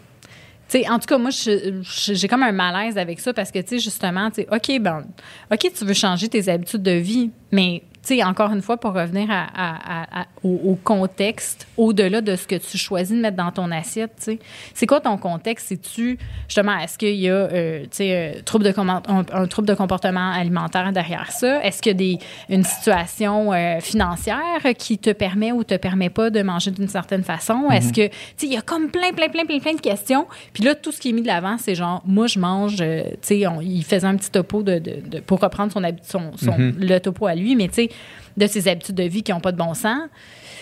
[0.69, 3.69] Tu sais, en tout cas, moi, j'ai comme un malaise avec ça parce que, tu
[3.69, 5.07] sais, justement, tu OK, ben,
[5.51, 7.82] OK, tu veux changer tes habitudes de vie, mais,
[8.16, 12.36] sais, encore une fois, pour revenir à- à- à- à- au, au contexte, au-delà de
[12.36, 14.39] ce que tu choisis de mettre dans ton assiette, tu sais,
[14.74, 15.66] c'est quoi ton contexte?
[15.68, 19.66] C'est-tu, justement, est-ce qu'il y a, euh, tu sais, euh, trouble de un, un trouble
[19.68, 21.62] de comportement alimentaire derrière ça?
[21.64, 22.18] Est-ce qu'il y a des,
[22.48, 24.36] une situation euh, financière
[24.76, 27.68] qui te permet ou te permet pas de manger d'une certaine façon?
[27.70, 30.26] Est-ce que, tu sais, il y a comme plein, plein, plein, plein, plein de questions.
[30.52, 33.02] Puis là, tout ce qui est mis de l'avant, c'est genre, moi, je mange, euh,
[33.05, 36.56] tu sais, il faisait un petit topo de, de- de- pour reprendre son, son, son-
[36.78, 37.89] le topo à lui, mais tu sais,
[38.37, 40.03] de ses habitudes de vie qui n'ont pas de bon sens.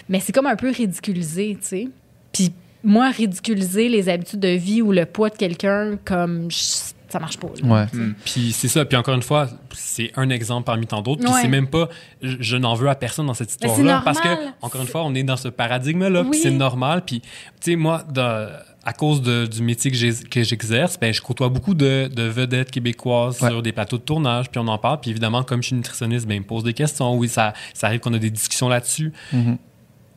[0.09, 1.89] Mais c'est comme un peu ridiculisé, tu sais.
[2.33, 2.53] Puis
[2.85, 7.39] moi, ridiculiser les habitudes de vie ou le poids de quelqu'un, comme, je- ça marche
[7.39, 7.49] pas.
[7.63, 7.69] là.
[7.69, 7.87] Ouais.
[8.25, 8.85] Puis c'est ça.
[8.85, 11.23] Puis encore une fois, c'est un exemple parmi tant d'autres.
[11.23, 11.41] Puis Ouais.
[11.43, 11.89] c'est même pas,
[12.23, 14.03] je, je n'en veux à personne dans cette histoire-là.
[14.05, 14.29] Parce que,
[14.61, 16.23] encore une fois, on est dans ce paradigme-là.
[16.23, 16.29] Oui.
[16.33, 17.03] Puis c'est normal.
[17.07, 17.29] Puis, tu
[17.61, 18.49] sais, moi, de-
[18.87, 23.43] à cause de- du métier que j'exerce, ben, je côtoie beaucoup de, de vedettes québécoises
[23.43, 23.51] Ouais.
[23.51, 24.49] sur des plateaux de tournage.
[24.49, 25.01] Puis on en parle.
[25.01, 27.15] Puis évidemment, comme je suis nutritionniste, ben, ils me posent des questions.
[27.17, 29.13] Oui, ça, ça arrive qu'on a des discussions là-dessus.
[29.33, 29.59] Mhm.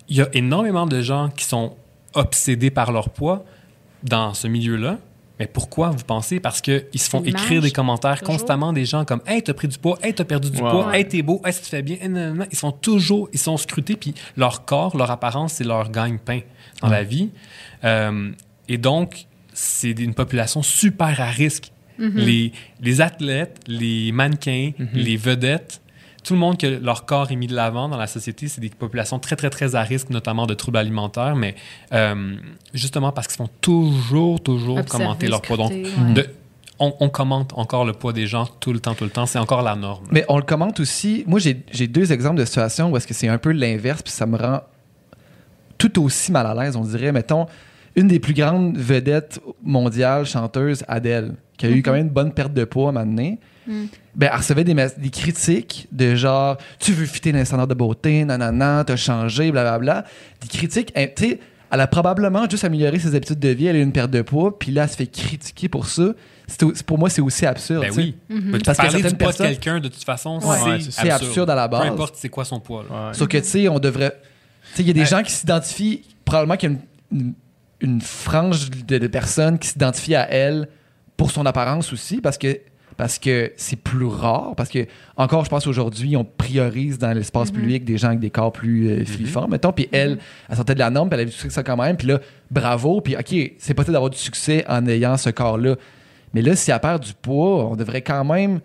[0.08, 1.76] Il y a énormément de gens qui sont
[2.14, 3.44] obsédés par leur poids
[4.04, 4.98] dans ce milieu-là.
[5.40, 6.40] Mais pourquoi vous pensez?
[6.42, 8.36] Parce qu'ils se font écrire des commentaires toujours.
[8.36, 10.70] constamment des gens comme Hey, t'as pris du poids, hey, t'as perdu du Ouais.
[10.70, 11.98] poids, hey, t'es beau, hey, ça te fait bien.
[12.52, 16.42] Ils sont toujours, ils sont scrutés, puis leur corps, leur apparence, c'est leur gagne-pain
[16.82, 17.30] dans la vie.
[17.86, 18.32] Euh,
[18.70, 21.72] et donc, c'est une population super à risque.
[21.98, 25.82] les, les athlètes, les mannequins, les vedettes,
[26.24, 28.70] tout le monde que leur corps est mis de l'avant dans la société, c'est des
[28.70, 31.56] populations très, très, très à risque, notamment de troubles alimentaires, mais
[31.94, 32.36] euh,
[32.74, 35.58] justement parce qu'ils font toujours, toujours Observer, commenter leur poids.
[35.58, 36.14] Donc, scruter, ouais.
[36.14, 36.30] de-
[36.82, 39.26] on, on commente encore le poids des gens tout le temps, tout le temps.
[39.26, 40.06] C'est encore la norme.
[40.12, 41.26] Mais on le commente aussi.
[41.28, 44.14] Moi, j'ai j'ai deux exemples de situations où est-ce que c'est un peu l'inverse, puis
[44.14, 44.62] ça me rend
[45.78, 46.76] tout aussi mal à l'aise.
[46.78, 47.48] On dirait, mettons,
[47.96, 52.32] une des plus grandes vedettes mondiales, chanteuses, Adele, qui a eu quand même une bonne
[52.34, 53.40] perte de poids à un moment donné.
[54.16, 54.76] Ben, elle recevait des,
[55.12, 60.06] critiques de genre, tu veux fitter dans les standards de beauté, nanana, t'as changé, blablabla.
[60.42, 61.40] Des critiques, hein, tu sais,
[61.72, 64.24] elle a probablement juste amélioré ses habitudes de vie, elle a eu une perte de
[64.24, 66.14] poids, puis là, elle se fait critiquer pour ça.
[66.88, 67.82] Pour moi, c'est aussi absurde.
[67.82, 68.02] Ben tu sais.
[68.02, 68.16] oui.
[68.30, 70.80] Mais Parce que parler du poids de quelqu'un, de toute façon, Ouais.
[70.80, 71.30] C'est absurde.
[71.30, 71.82] absurde à la base.
[71.84, 72.84] Peu importe c'est quoi son poids.
[72.90, 73.10] là.
[73.10, 73.14] Ouais.
[73.14, 74.20] Sauf que, tu sais, on devrait.
[74.72, 76.02] Tu sais, il y a des gens qui s'identifient.
[76.26, 76.76] Probablement qu'il y a
[77.12, 77.34] une, une-
[77.82, 80.68] une frange de, de personnes qui s'identifient à elle
[81.18, 82.60] pour son apparence aussi, parce que
[83.00, 84.56] parce que c'est plus rare.
[84.58, 84.86] Parce que,
[85.16, 88.90] encore, je pense aujourd'hui, on priorise dans l'espace public des gens avec des corps plus
[88.90, 89.72] euh, filiformes, mettons.
[89.72, 90.18] Puis elle,
[90.50, 91.96] elle sortait de la norme, puis elle avait du succès quand même.
[91.96, 92.20] Puis là,
[92.52, 93.00] bravo.
[93.00, 95.78] Puis, OK, c'est possible d'avoir du succès en ayant ce corps-là.
[96.34, 98.60] Mais là, si elle perd du poids, on devrait quand même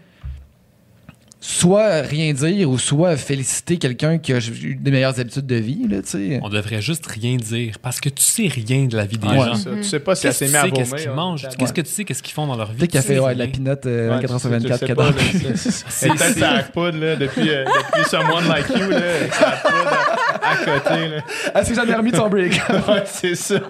[1.46, 5.86] soit rien dire ou soit féliciter quelqu'un qui a eu des meilleures habitudes de vie,
[5.88, 6.40] là, tu sais.
[6.42, 9.36] On devrait juste rien dire parce que tu sais rien de la vie des Ouais,
[9.36, 9.54] gens.
[9.54, 9.70] ça.
[9.76, 10.84] Tu sais pas si elle s'est que mis à tu sais, vomir.
[10.90, 11.14] qu'est-ce qu'ils hein.
[11.14, 11.44] mangent?
[11.44, 11.50] Ouais.
[11.58, 12.78] Qu'est-ce que tu sais, qu'est-ce qu'ils font dans leur vie?
[12.78, 14.78] Peut-être qu'elle fait ouais, de la pinotte euh, Ouais, 24 sur tu sais- tu 24
[14.80, 15.12] sais qu'elle pas, dort.
[15.16, 19.00] là, c'est- C'est peut-être sa poudre là, depuis, euh, depuis Someone Like You, là,
[19.30, 21.08] sa poudre à, côté.
[21.08, 21.22] Là.
[21.54, 22.52] Elle s'est jamais remis de son break?
[22.88, 23.60] Ouais, c'est ça.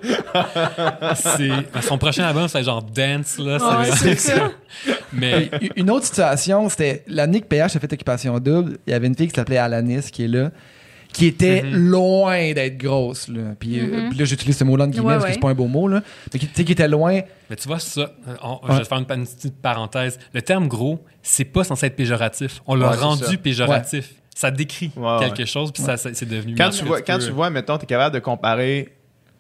[1.15, 3.59] C'est- Son prochain album, c'est genre Dance, là.
[3.59, 4.32] ça Ouais, veut c'est ça.
[4.86, 8.78] que- Mais Une autre situation, c'était l'année que PH a fait Occupation Double.
[8.86, 10.51] Il y avait une fille qui s'appelait Alanis qui est là,
[11.12, 11.77] qui était Mhm.
[11.91, 13.28] loin d'être grosse.
[13.28, 13.55] Là.
[13.59, 15.55] Puis, euh, puis là, j'utilise ce mot-là en guillemets Ouais, parce que c'est pas un
[15.55, 15.86] beau mot.
[15.86, 16.03] Là.
[16.32, 17.20] Mais qui, tu sais, qui était loin.
[17.49, 18.35] Mais tu vois, ça, euh,
[18.69, 20.19] je vais te faire une, petite parenthèse.
[20.32, 22.62] Le terme gros, c'est pas censé être péjoratif.
[22.66, 24.15] On l'a Ouais, rendu péjoratif.
[24.35, 25.47] Ça décrit Ouais, quelque ouais.
[25.47, 26.55] chose, puis ça, ça- c'est devenu.
[26.56, 28.94] Quand tu vois, quand peux- tu vois, mettons, tu es capable de comparer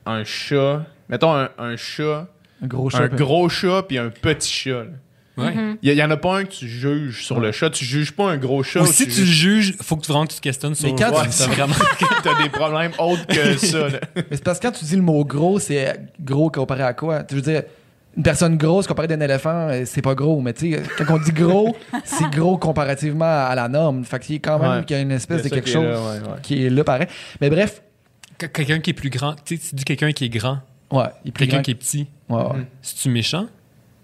[0.06, 2.28] un chat, mettons un, un chat,
[2.62, 2.98] Un gros chat.
[3.02, 4.84] un gros chat puis un petit chat.
[4.84, 4.90] là.
[5.36, 5.52] Ouais.
[5.82, 7.68] Il y, y en a pas un que tu juges sur le chat.
[7.70, 8.82] Tu juges pas un gros chat.
[8.82, 10.94] Ou si tu le juges, faut que tu vraiment que tu te questionnes sur Mais
[10.94, 11.74] quand ouais, tu- ça vraiment.
[12.38, 13.88] as des problèmes autres que ça.
[13.88, 13.98] là.
[14.14, 17.24] Mais c'est parce que quand tu dis le mot gros, c'est gros comparé à quoi?
[17.24, 17.64] Tu veux dire,
[18.16, 20.40] une personne grosse comparée à un éléphant, euh, c'est pas gros.
[20.40, 24.04] Mais tu sais, quand on dit gros, c'est gros comparativement à la norme.
[24.04, 24.84] Fait qu'il y a quand même Ouais.
[24.84, 26.38] qu'il y a une espèce de quelque qui est chose là, ouais, ouais.
[26.42, 27.08] qui est là pareil.
[27.40, 27.82] Mais bref,
[28.38, 30.58] Que- Quelqu'un qui est plus grand, tu sais, tu dis quelqu'un qui est grand,
[30.90, 32.56] ouais, il est plus quelqu'un qui est petit, Ouais, ouais.
[32.56, 32.66] Mhm.
[32.82, 33.46] c'est-tu méchant?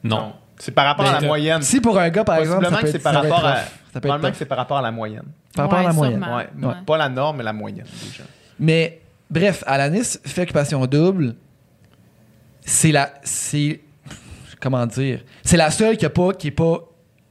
[0.04, 0.32] Non.
[0.58, 1.62] C'est par rapport Mais à la moyenne.
[1.62, 3.54] Si pour un gars, par exemple, ça Possiblement peut que c'est par rapport à.
[4.30, 5.24] que c'est par rapport à la moyenne.
[5.56, 6.22] par rapport à la moyenne.
[6.24, 6.74] Ouais, Ouais.
[6.86, 8.22] Pas la norme, mais la moyenne, déjà.
[8.60, 9.00] Mais
[9.30, 11.34] bref, Alanis fait occupation double.
[12.62, 13.10] C'est la.
[13.24, 13.80] C'est.
[14.60, 15.24] Comment dire?
[15.42, 16.78] C'est la seule qui, a pas, qui est pas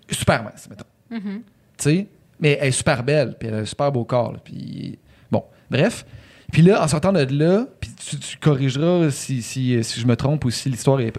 [0.10, 0.86] super mince, mettons.
[1.12, 1.44] Tu
[1.78, 2.08] sais?
[2.40, 4.34] Mais elle est super belle, puis elle a un super beau corps.
[4.34, 4.98] là, puis
[5.32, 6.06] bon, bref.
[6.52, 10.16] Puis là, en sortant de là, puis tu, tu corrigeras si, si, si je me
[10.16, 11.14] trompe ou si l'histoire est.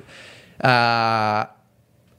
[0.63, 1.57] à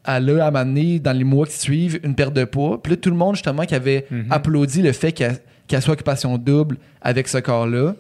[0.03, 2.81] elle a amené dans les mois qui suivent une perte de poids.
[2.81, 4.31] Puis là, tout le monde, justement, qui avait Mhm.
[4.31, 7.93] applaudi le fait qu'elle qu'elle soit occupation double avec ce corps-là,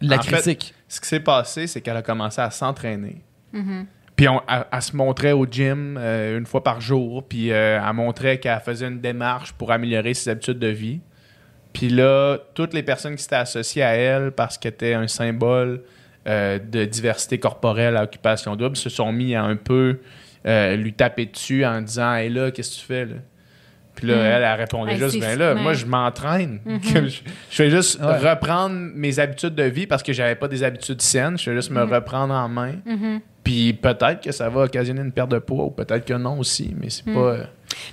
[0.00, 0.74] la En fait, critique.
[0.88, 3.20] Ce qui s'est passé, c'est qu'elle a commencé à s'entraîner.
[4.16, 7.26] Puis on- elle, elle se montrait au gym euh, une fois par jour.
[7.26, 11.00] Puis euh, elle montrait qu'elle faisait une démarche pour améliorer ses habitudes de vie.
[11.72, 15.82] Puis là, toutes les personnes qui s'étaient associées à elle parce qu'elle était un symbole
[16.28, 19.98] euh, de diversité corporelle à occupation double se sont mis à un peu
[20.46, 23.14] euh, lui taper dessus en disant Hey là, qu'est-ce que tu fais là?
[23.94, 24.18] Puis là, Mm.
[24.20, 26.60] elle, elle répondait juste Ben là, moi, je m'entraîne.
[26.64, 27.20] Que je,
[27.50, 28.30] je fais juste Ouais.
[28.30, 31.38] reprendre mes habitudes de vie parce que j'avais pas des habitudes saines.
[31.38, 32.74] Je fais juste me reprendre en main.
[33.44, 36.74] Puis peut-être que ça va occasionner une perte de poids ou peut-être que non aussi,
[36.78, 37.10] mais c'est pas.
[37.20, 37.44] euh,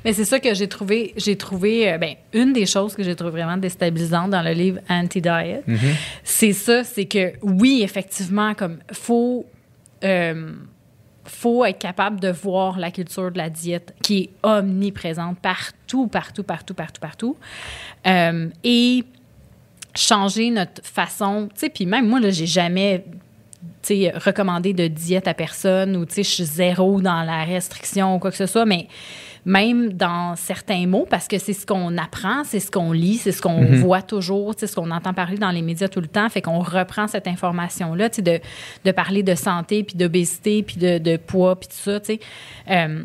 [0.05, 1.13] Mais c'est ça que j'ai trouvé.
[1.17, 4.79] J'ai trouvé, euh, ben, une des choses que j'ai trouvé vraiment déstabilisante dans le livre
[4.89, 5.63] Anti-Diet,
[6.23, 9.45] c'est ça, c'est que oui, effectivement, comme faut,
[10.03, 10.51] euh,
[11.25, 16.43] faut être capable de voir la culture de la diète qui est omniprésente partout, partout,
[16.43, 17.37] partout, partout, partout,
[18.05, 19.03] Euh, et
[19.95, 21.49] changer notre façon.
[21.53, 23.03] Tu sais, puis même moi là, j'ai jamais
[23.81, 27.43] tu sais, recommandé de diète à personne ou tu sais, je suis zéro dans la
[27.43, 28.87] restriction ou quoi que ce soit, mais
[29.45, 33.31] même dans certains mots, parce que c'est ce qu'on apprend, c'est ce qu'on lit, c'est
[33.31, 36.29] ce qu'on voit toujours, sais, ce qu'on entend parler dans les médias tout le temps,
[36.29, 38.39] fait qu'on reprend cette information-là, tu sais, de,
[38.85, 42.19] de parler de santé, puis d'obésité, puis de, de poids, puis tout ça, tu sais.
[42.69, 43.03] Euh,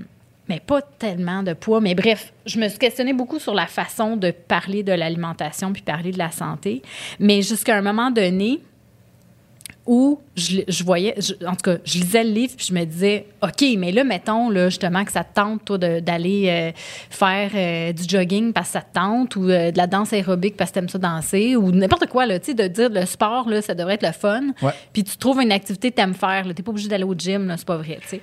[0.48, 1.80] mais pas tellement de poids.
[1.80, 5.80] Mais bref, je me suis questionnée beaucoup sur la façon de parler de l'alimentation puis
[5.80, 6.82] parler de la santé.
[7.18, 8.60] Mais jusqu'à un moment donné,
[9.86, 12.84] où je, je voyais, je- en tout cas, je lisais le livre puis je me
[12.84, 16.72] disais, OK, mais là, mettons, là, justement, que ça te tente, toi, d'aller euh,
[17.10, 20.56] faire euh, du jogging parce que ça te tente ou euh, de la danse aérobique
[20.56, 23.48] parce que t'aimes ça danser ou n'importe quoi, là, tu sais, de dire le sport,
[23.48, 24.42] là, ça devrait être le fun.
[24.62, 24.72] Ouais.
[24.92, 26.54] Puis tu trouves une activité que t'aimes faire, là.
[26.54, 28.20] T'es pas obligé d'aller au gym, là, c'est pas vrai, tu sais.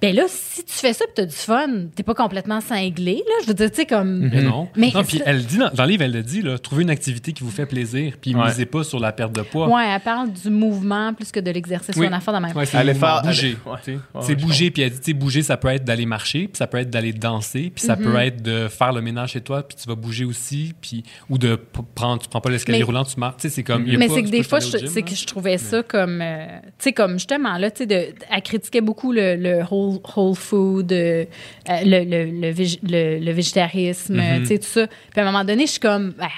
[0.00, 3.34] Ben là, si tu fais ça puis t'as du fun, t'es pas complètement cinglé, là.
[3.42, 4.30] Je veux dire, tu sais, comme.
[4.32, 4.68] Mais non.
[4.76, 6.90] Mais non, puis elle dit dans, dans le livre, elle le dit, là, trouver une
[6.90, 8.46] activité qui vous fait plaisir, puis Ouais.
[8.46, 9.68] misez pas sur la perte de poids.
[9.68, 11.94] Ouais, elle parle du mouvement plus que de l'exercice.
[11.96, 12.04] Oui.
[12.04, 12.56] ou une affaire de même.
[12.56, 13.56] Ouais, faire- bouger.
[13.66, 13.78] ouais.
[13.84, 16.56] tu c'est bouger, puis elle dit, tu sais, bouger, ça peut être d'aller marcher, puis
[16.56, 18.02] ça peut être d'aller danser, puis ça Mhm.
[18.04, 21.36] peut être de faire le ménage chez toi, puis tu vas bouger aussi, puis ou
[21.36, 23.36] de p- prendre, tu prends pas l'escalier Mais- roulant, tu marches.
[23.36, 23.86] Tu sais, c'est comme.
[23.86, 26.20] il y a Mais c'est que tu des fois, c'est que je trouvais ça comme,
[26.22, 30.00] euh, tu sais, comme justement, là, tu sais, de- elle critiquait beaucoup le, le whole,
[30.16, 31.24] whole food, euh,
[31.68, 34.20] euh, le, le, le, vég- le- le végétarisme, Mhm.
[34.20, 34.86] euh, tu sais, tout ça.
[34.86, 36.28] Puis à un moment donné, je suis comme, ben,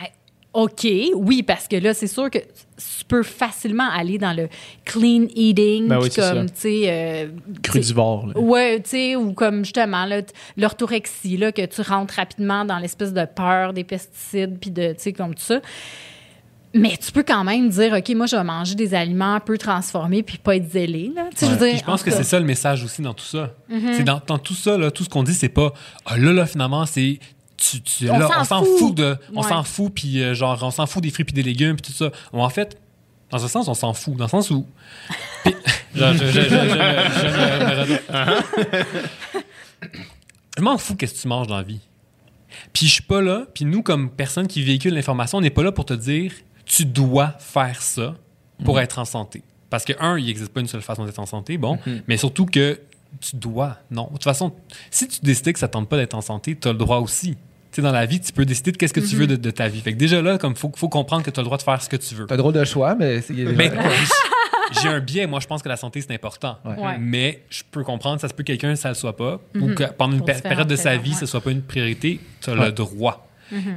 [0.55, 4.49] OK, oui, parce que là, c'est sûr que tu peux facilement aller dans le
[4.85, 7.29] clean eating, Ben oui, comme, tu sais, euh,
[7.63, 8.27] Crudivore.
[8.27, 8.39] là.
[8.39, 10.07] Ouais, tu sais, ou comme justement,
[10.59, 14.97] l'orthorexie, là, que tu rentres rapidement dans l'espèce de peur des pesticides, puis de, tu
[14.99, 15.61] sais, comme tout ça.
[16.75, 20.23] Mais tu peux quand même dire, OK, moi, je vais manger des aliments peu transformés,
[20.23, 21.25] puis pas être zélé, là.
[21.33, 23.03] Tu sais, je veux Puis dire, je pense en que c'est ça le message aussi
[23.03, 23.55] dans tout ça.
[23.69, 23.93] Mhm.
[23.95, 25.73] C'est dans, dans tout ça, là, tout ce qu'on dit, c'est pas
[26.07, 27.19] ah, là, là, finalement, c'est.
[27.59, 28.79] Tu, tu- On s'en fout.
[28.79, 29.17] fout de.
[29.35, 29.49] On Ouais.
[29.49, 31.97] s'en fout, puis euh, genre, on s'en fout des fruits puis des légumes, puis tout
[31.97, 32.11] ça.
[32.33, 32.77] Bon, en fait,
[33.31, 34.17] dans un sens, on s'en fout.
[34.17, 34.67] Dans le sens où.
[35.95, 36.63] Genre, je,
[40.63, 41.81] m'en fous qu'est-ce que tu manges dans la vie.
[42.73, 45.63] Puis je suis pas là, puis nous, comme personne qui véhicule l'information, on n'est pas
[45.63, 46.33] là pour te dire
[46.65, 48.15] tu dois faire ça
[48.65, 49.43] pour être en santé.
[49.71, 52.47] Parce que, un, il n'existe pas une seule façon d'être en santé, bon, mais surtout
[52.47, 52.79] que
[53.21, 53.79] tu dois.
[53.91, 54.05] Non.
[54.05, 54.53] De toute façon,
[54.91, 56.99] si tu décides que ça ne tente pas d'être en santé, tu as le droit
[56.99, 57.31] aussi.
[57.71, 59.51] Tu sais, dans la vie, tu peux décider de qu'est-ce que tu veux de, de
[59.51, 59.81] ta vie.
[59.81, 61.81] Fait que déjà là, comme faut, faut comprendre que tu as le droit de faire
[61.83, 62.27] ce que tu veux.
[62.27, 63.33] T'as un drôle de choix, mais c'est.
[63.33, 63.73] Ben,
[64.83, 65.27] j'ai un biais.
[65.27, 66.59] Moi, je pense que la santé, c'est important.
[66.67, 66.77] Ouais.
[66.79, 66.99] Ouais.
[66.99, 69.69] Mais je peux comprendre, ça se peut que quelqu'un, ça ne le soit pas, ou
[69.75, 71.17] que pendant une Pour période de sa vie, ouais.
[71.17, 72.67] ce ne soit pas une priorité, tu as Ouais.
[72.67, 73.27] le droit.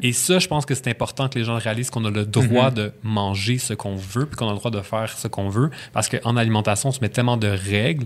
[0.01, 2.71] Et ça, je pense que c'est important que les gens réalisent qu'on a le droit
[2.71, 5.69] de manger ce qu'on veut, puis qu'on a le droit de faire ce qu'on veut.
[5.93, 8.05] Parce qu'en alimentation, on se met tellement de règles.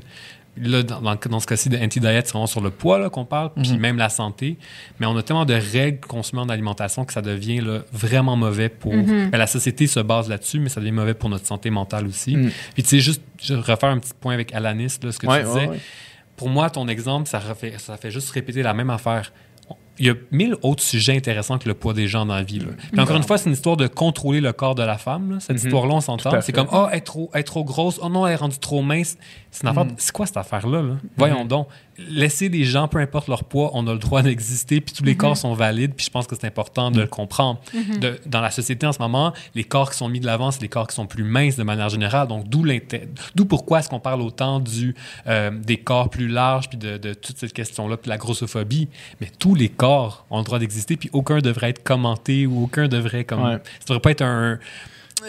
[0.62, 3.98] Là, dans, ce cas-ci de anti-diet, c'est vraiment sur le poids qu'on parle, puis même
[3.98, 4.58] la santé.
[5.00, 7.80] Mais on a tellement de règles qu'on se met en alimentation que ça devient là,
[7.94, 8.92] vraiment mauvais pour.
[8.92, 12.36] Ben, la société se base là-dessus, mais ça devient mauvais pour notre santé mentale aussi.
[12.36, 12.52] Mm.
[12.74, 15.28] Puis tu sais, juste je vais refaire un petit point avec Alanis, là, ce que
[15.28, 15.68] Ouais, tu ouais, disais.
[15.70, 15.80] ouais.
[16.36, 19.32] Pour moi, ton exemple, ça, refait, ça fait juste répéter la même affaire.
[20.00, 22.60] Il y a mille autres sujets intéressants que le poids des gens dans la vie.
[22.60, 22.68] là.
[22.92, 25.32] Puis encore une fois, c'est une histoire de contrôler le corps de la femme.
[25.32, 25.40] là.
[25.40, 25.66] Cette Mhm.
[25.68, 26.42] histoire-là, on s'entend.
[26.42, 28.00] C'est comme, oh, elle est, trop, elle est trop grosse.
[28.02, 29.18] Oh non, elle est rendue trop mince.
[29.52, 29.86] C'est affaire.
[29.86, 29.94] Mhm.
[29.98, 30.82] C'est quoi cette affaire-là?
[30.82, 30.94] là?
[31.18, 31.68] Voyons donc.
[32.08, 34.80] Laisser des gens, peu importe leur poids, on a le droit d'exister.
[34.82, 35.94] Puis tous les corps sont valides.
[35.96, 37.60] Puis je pense que c'est important de le comprendre.
[38.00, 40.62] De- dans la société en ce moment, les corps qui sont mis de l'avant, c'est
[40.62, 42.28] les corps qui sont plus minces de manière générale.
[42.28, 44.96] Donc d'où l'inté- d'où pourquoi est-ce qu'on parle autant du,
[45.28, 48.88] euh, des corps plus larges, puis de, de toute cette question-là, puis de la grossophobie.
[49.22, 52.88] Mais tous les corps ont le droit d'exister, puis aucun devrait être commenté ou aucun
[52.88, 53.44] devrait comme.
[53.44, 53.58] Ouais.
[53.80, 54.60] Ça devrait pas être un,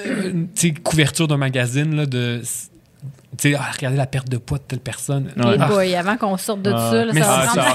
[0.06, 2.42] euh, une tu sais, couverture d'un magazine là, de.
[3.38, 5.30] Tu sais, ah, regardez la perte de poids de telle personne.
[5.36, 5.56] hey Ouais.
[5.60, 6.90] Ah, boy, avant qu'on sorte de Ah.
[6.90, 7.62] ça, là, mais ça va prendre-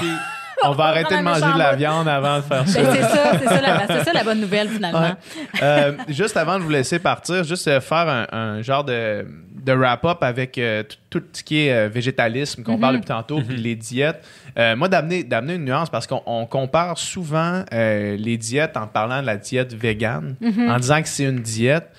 [0.64, 2.80] On va arrêter de manger de la viande avant de faire Ben, ça.
[2.94, 5.00] c'est ça, c'est ça, la, c'est ça la bonne nouvelle finalement.
[5.00, 5.60] Ouais.
[5.62, 9.26] Euh, juste avant de vous laisser partir, juste euh, faire un, un genre de,
[9.62, 13.42] de wrap-up avec euh, tout, tout ce qui est euh, végétalisme qu'on parle depuis tantôt,
[13.46, 14.22] puis les diètes.
[14.58, 18.86] Euh, moi, d'amener, d'amener une nuance parce qu'on on compare souvent euh, les diètes en
[18.86, 21.90] parlant de la diète végane, en disant que c'est une diète.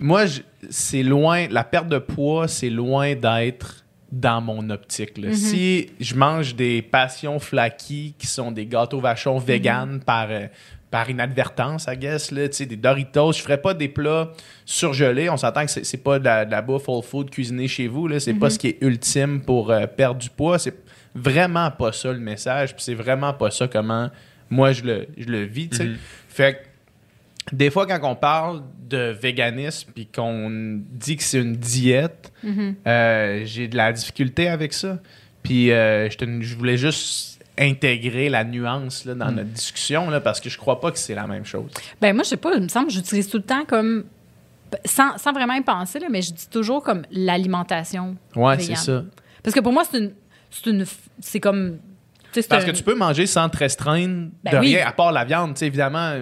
[0.00, 0.24] Moi,
[0.70, 5.18] c'est loin, la perte de poids, c'est loin d'être dans mon optique.
[5.18, 5.32] là.
[5.34, 10.46] Si je mange des passions flaky qui sont des gâteaux vachons véganes par, euh,
[10.90, 14.32] par inadvertance, I guess, là, des Doritos, je ferais pas des plats
[14.64, 15.28] surgelés.
[15.28, 18.08] On s'entend que c'est, pas de la, de la bouffe all food cuisinée chez vous.
[18.18, 20.58] C'est pas ce qui est ultime pour euh, perdre du poids.
[20.58, 20.76] C'est
[21.14, 22.74] vraiment pas ça le message.
[22.74, 24.10] Puis c'est vraiment pas ça comment
[24.50, 25.68] moi je le, je le vis.
[26.28, 26.58] Fait que
[27.54, 32.32] des fois, quand on parle de véganisme puis qu'on dit que c'est une diète,
[32.86, 34.98] euh, j'ai de la difficulté avec ça.
[35.42, 40.50] Puis euh, je, voulais juste intégrer la nuance là, dans notre discussion là, parce que
[40.50, 41.70] je crois pas que c'est la même chose.
[42.00, 44.04] Ben moi, je sais pas, il me semble que j'utilise tout le temps comme.
[44.84, 48.16] Sans, sans vraiment y penser, là, mais je dis toujours comme l'alimentation.
[48.36, 49.02] Ouais, c'est ça.
[49.42, 49.84] Parce que pour moi.
[50.50, 50.84] C'est une.
[51.20, 51.78] C'est comme.
[52.48, 54.76] Parce que tu peux manger sans te restreindre Ben de oui.
[54.76, 55.54] rien, à part la viande.
[55.54, 56.12] Tu sais, évidemment,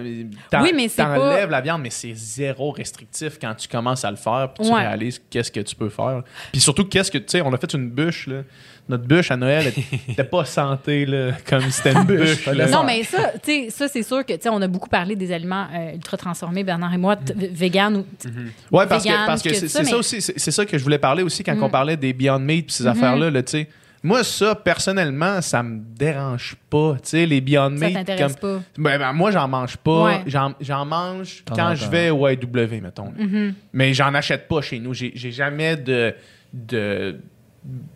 [0.49, 4.17] t'en- Oui, t'enlèves pas- la viande, mais c'est zéro restrictif quand tu commences à le
[4.17, 4.81] faire puis tu Ouais.
[4.81, 6.23] réalises qu'est-ce que tu peux faire.
[6.51, 8.43] Puis surtout, qu'est-ce que, tu sais, on a fait une bûche, là.
[8.89, 9.73] Notre bûche à Noël
[10.07, 12.45] n'était pas santé, là, comme c'était une bûche.
[12.45, 12.67] là.
[12.67, 15.17] Non, mais ça, tu sais, ça c'est sûr que, tu sais, on a beaucoup parlé
[15.17, 18.03] des aliments euh, ultra transformés, Bernard et moi, t- vegan ou.
[18.17, 18.29] t-
[18.71, 20.21] Ouais, parce que, vegan, parce que que c'est ça, c'est ça mais- aussi.
[20.21, 22.71] C'est c'est ça que je voulais parler aussi quand on parlait des Beyond Meat et
[22.71, 23.67] ces affaires-là, là, tu sais.
[24.03, 26.93] Moi, ça, personnellement, ça me dérange pas.
[27.03, 27.93] Tu sais, les Beyond Ça Meat.
[27.95, 28.63] t'intéresse comme- pas?
[28.77, 30.03] Ben, ben, moi, j'en mange pas.
[30.05, 30.21] Ouais.
[30.27, 33.11] J'en j'en mange quand je vais au IW, mettons.
[33.17, 33.25] là.
[33.25, 33.53] Mm-hmm.
[33.73, 34.93] Mais j'en achète pas chez nous.
[34.93, 36.13] J'ai j'ai jamais de,
[36.53, 37.19] de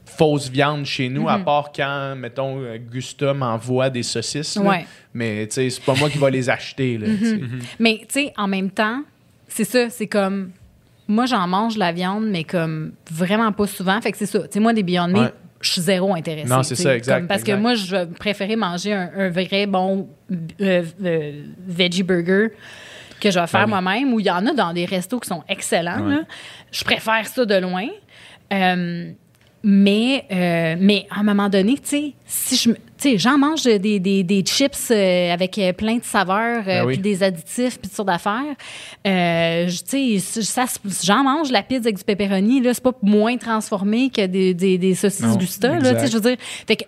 [0.06, 4.56] fausse viande chez nous, à part quand, mettons, euh, Gusta m'envoie des saucisses.
[4.58, 4.62] là.
[4.64, 4.68] Mm-hmm.
[4.68, 4.86] Ouais.
[5.14, 6.98] Mais, tu sais, c'est pas moi qui vais les acheter.
[6.98, 7.40] Là, sais.
[7.80, 9.04] Mais, tu sais, en même temps,
[9.48, 10.52] c'est ça, c'est comme.
[11.08, 14.00] Moi, j'en mange la viande, mais comme vraiment pas souvent.
[14.02, 14.40] Fait que c'est ça.
[14.44, 15.34] Tu sais, moi, des Beyond Meat, Ouais.
[15.62, 16.50] Je suis zéro intéressée.
[16.50, 17.56] Non, c'est ça, exact, comme- parce exact.
[17.56, 20.08] que moi, je vais préférer manger un, un vrai bon
[20.62, 22.50] euh, euh, veggie burger
[23.20, 23.84] que je vais faire Ben oui.
[23.84, 26.02] moi-même, où il y en a dans des restos qui sont excellents.
[26.06, 26.16] Ouais.
[26.16, 26.22] là.
[26.72, 27.88] Je préfère ça de loin.
[28.52, 29.12] Euh,
[29.64, 30.26] mais,
[30.80, 32.72] mais à un moment donné, tu sais, si je
[33.02, 36.86] sais, j'en mange des, des, des chips euh, avec euh, plein de saveurs, euh, Ben
[36.86, 36.94] oui.
[36.94, 38.56] puis des additifs, puis toutes sortes d'affaires.
[39.08, 40.52] Euh, tu sais,
[41.04, 44.78] j'en mange la pizza avec du pepperoni, là, c'est pas moins transformé que des, des,
[44.78, 46.38] des saucisses Non, Gusta, là, tu sais, je veux dire.
[46.68, 46.84] Fait que,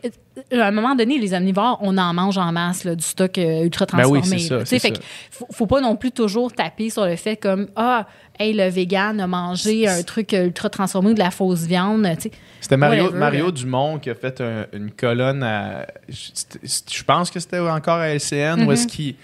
[0.54, 3.38] euh, à un moment donné, les omnivores, on en mange en masse, là, du stock
[3.38, 4.40] euh, ultra Ben oui, transformé.
[4.44, 5.00] ça, sais, c'est fait ça.
[5.00, 8.08] que faut, faut pas non plus toujours taper sur le fait comme, ah,
[8.40, 12.08] hey, le vegan a mangé un truc euh, ultra transformé ou de la fausse viande,
[12.16, 12.32] tu sais.
[12.64, 13.52] C'était Mario, Whatever, Mario.
[13.52, 15.86] Dumont qui a fait un- une colonne à.
[16.08, 16.16] Je
[16.92, 18.74] je pense que c'était encore à LCN où Mm-hmm.
[18.74, 19.16] est-ce qu'il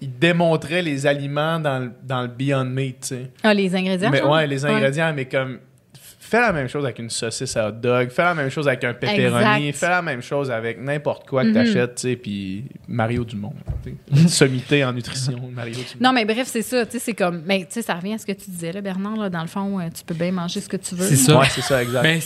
[0.00, 3.30] il démontrait les aliments dans le, dans le Beyond Meat, tu sais.
[3.42, 4.10] Ah, les ingrédients.
[4.10, 4.30] Mais genre?
[4.30, 5.58] ouais, les ingrédients, mais comme.
[6.30, 8.84] Fais la même chose avec une saucisse à hot dog, fais la même chose avec
[8.84, 9.78] un pepperoni, Exact.
[9.86, 11.54] fais la même chose avec n'importe quoi que Mhm.
[11.54, 13.54] t'achètes, tu sais, puis Mario Dumont.
[14.28, 15.86] Sommité en nutrition, Mario Dumont.
[16.00, 16.84] Non, mais bref, c'est ça.
[16.84, 17.42] Tu sais, c'est comme.
[17.46, 19.16] Mais tu sais, ça revient à ce que tu disais, là, Bernard.
[19.16, 21.06] Là, dans le fond, euh, tu peux bien manger ce que tu veux.
[21.06, 21.38] C'est ça.
[21.38, 22.02] Ouais, c'est ça, exact.
[22.02, 22.20] Ben,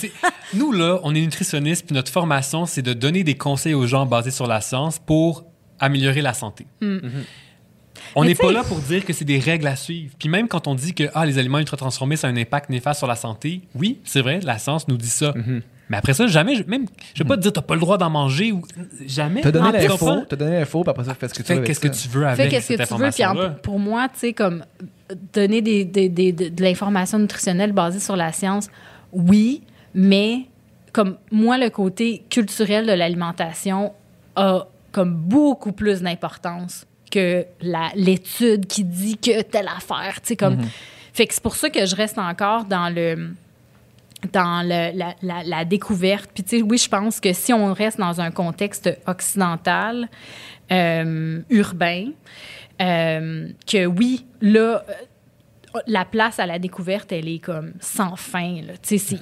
[0.54, 4.04] nous, là, on est nutritionnistes, puis notre formation, c'est de donner des conseils aux gens
[4.06, 5.44] basés sur la science pour
[5.78, 6.66] améliorer la santé.
[6.80, 7.00] Mais n'est
[8.22, 10.14] tu sais- pas là pour dire que c'est des règles à suivre.
[10.18, 12.68] Puis même quand on dit que ah, les aliments ultra transformés, ça a un impact
[12.70, 15.34] néfaste sur la santé, oui, c'est vrai, la science nous dit ça.
[15.88, 17.98] Mais après ça, jamais, je- même, je vais pas te dire t'as pas le droit
[17.98, 18.62] d'en manger ou
[19.06, 19.40] jamais.
[19.42, 21.60] T'as donné l'info, t'as donné l'info, puis après ça, fais ce que tu veux.
[21.60, 23.10] Fais qu'est-ce que tu veux Fais avec qu'est-ce cette que tu veux.
[23.10, 23.50] Puis en- information-là.
[23.62, 24.64] pour moi, tu sais, comme
[25.34, 28.68] donner des, des- des- de, de l'information nutritionnelle basée sur la science,
[29.12, 29.62] oui,
[29.94, 30.46] mais
[30.92, 33.92] comme moi, le côté culturel de l'alimentation
[34.36, 37.44] a comme beaucoup plus d'importance que
[37.94, 40.14] l'étude qui dit que telle affaire.
[40.22, 40.56] Tu sais, comme.
[41.12, 43.30] Fait que c'est pour ça que je reste encore dans le
[44.32, 46.30] dans le- la, la- la découverte.
[46.32, 50.08] Puis, tu sais, oui, je pense que si on reste dans un contexte occidental,
[50.70, 52.10] euh, urbain,
[52.80, 54.84] euh, que oui, là,
[55.86, 58.56] la place à la découverte, elle est comme sans fin.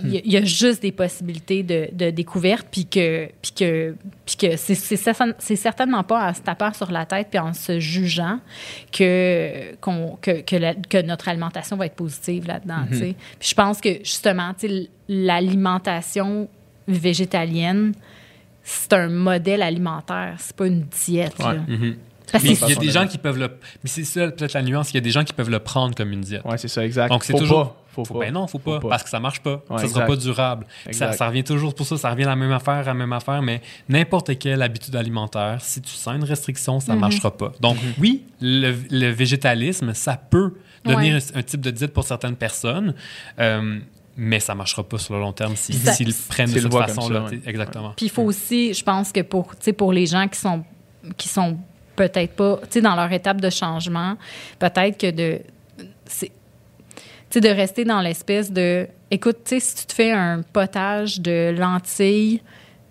[0.04, 3.52] Il y, a- il y a juste des possibilités de, de découverte, puis que, puis
[3.52, 3.94] que,
[4.26, 7.38] puis que c'est, c'est certain- c'est certainement pas en se tapant sur la tête puis
[7.38, 8.40] en se jugeant
[8.92, 12.86] que, qu'on- que, que, la- que notre alimentation va être positive là-dedans.
[13.38, 14.52] Puis je pense que justement,
[15.08, 16.48] l'alimentation
[16.88, 17.92] végétalienne,
[18.62, 21.34] c'est un modèle alimentaire, c'est pas une diète.
[21.38, 21.76] Ouais.
[22.30, 22.32] Mhm.
[22.32, 23.48] Parce Mais il y a des de gens qui peuvent le.
[23.82, 25.94] Mais c'est ça, peut-être la nuance, il y a des gens qui peuvent le prendre
[25.94, 26.42] comme une diète.
[26.44, 27.08] Ouais, c'est ça, exact.
[27.08, 27.64] Donc, c'est Faut toujours.
[27.70, 27.76] pas.
[27.92, 28.20] Faut, Faut- pas.
[28.26, 28.88] ben non, faut pas, Faut pas.
[28.90, 29.62] parce que ça marche pas.
[29.68, 30.06] Ouais, ça sera exact.
[30.06, 30.66] pas durable.
[30.92, 33.42] Ça, revient toujours pour ça, ça revient à la même affaire, à la même affaire,
[33.42, 37.00] mais n'importe quelle habitude alimentaire, si tu sens une restriction, ça Mhm.
[37.00, 37.50] marchera pas.
[37.60, 40.54] Donc, oui, le, le végétalisme, ça peut
[40.84, 41.20] devenir Ouais.
[41.34, 42.94] un, un type de diète pour certaines personnes.
[43.40, 43.80] euh,
[44.16, 47.24] mais ça marchera pas sur le long terme si- s'ils le prennent de cette façon-là.
[47.24, 47.40] ouais.
[47.46, 47.92] Exactement.
[47.96, 50.62] Puis il faut aussi, je pense que pour, tu sais, pour les gens qui sont,
[51.16, 51.56] qui sont
[52.08, 54.16] peut-être pas, tu sais, dans leur étape de changement,
[54.58, 55.40] peut-être que de,
[57.28, 61.20] tu de rester dans l'espèce de, écoute, tu sais, si tu te fais un potage
[61.20, 62.40] de lentilles,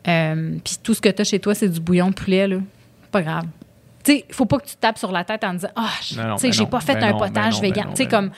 [0.08, 2.58] euh, puis tout ce que tu as chez toi, c'est du bouillon de poulet, là,
[3.12, 3.46] pas grave.
[4.08, 6.36] Il faut pas que tu te tapes sur la tête en disant Ah, je- non,
[6.38, 7.86] tu ben j'ai pas fait ben un non, ben potage non, ben vegan.
[7.88, 8.32] non, tu sais, ben comme,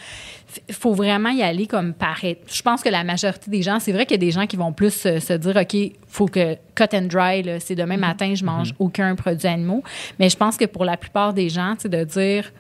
[0.68, 2.38] il faut vraiment y aller comme pareil.
[2.48, 4.58] Je pense que la majorité des gens, c'est vrai qu'il y a des gens qui
[4.58, 5.78] vont plus se, se dire OK,
[6.08, 9.84] faut que cut and dry, c'est demain matin, je mange aucun produit animaux.
[10.20, 12.52] Mais je pense que pour la plupart des gens, c'est de dire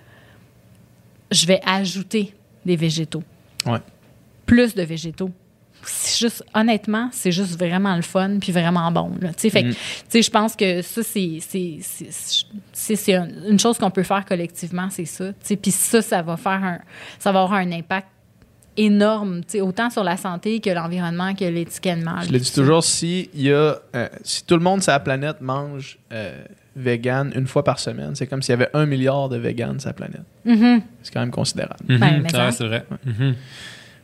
[1.31, 2.33] je vais ajouter
[2.65, 3.23] des végétaux.
[3.65, 3.79] Ouais.
[4.45, 5.31] Plus de végétaux.
[5.83, 9.11] C'est juste, honnêtement, c'est juste vraiment le fun puis vraiment bon.
[9.21, 9.29] Là.
[9.29, 9.63] Tu sais, fait
[10.09, 12.07] sais, je pense que ça, c'est, c'est, c'est,
[12.73, 15.29] c'est- c'est un- une chose qu'on peut faire collectivement, c'est ça.
[15.29, 16.79] Tu sais, Puis ça, ça va faire un,
[17.19, 18.07] ça va avoir un impact
[18.77, 22.21] énorme, tu sais, autant sur la santé que l'environnement que l'étiquetement.
[22.21, 24.99] Je le dis toujours, si, il y a, euh, si tout le monde sur la
[25.01, 26.41] planète mange euh,
[26.77, 29.89] vegan une fois par semaine, c'est comme s'il y avait un milliard de vegans sur
[29.89, 30.21] la planète.
[30.45, 30.81] Mhm.
[31.03, 31.83] C'est quand même considérable.
[31.99, 32.85] Ben, ouais, c'est vrai.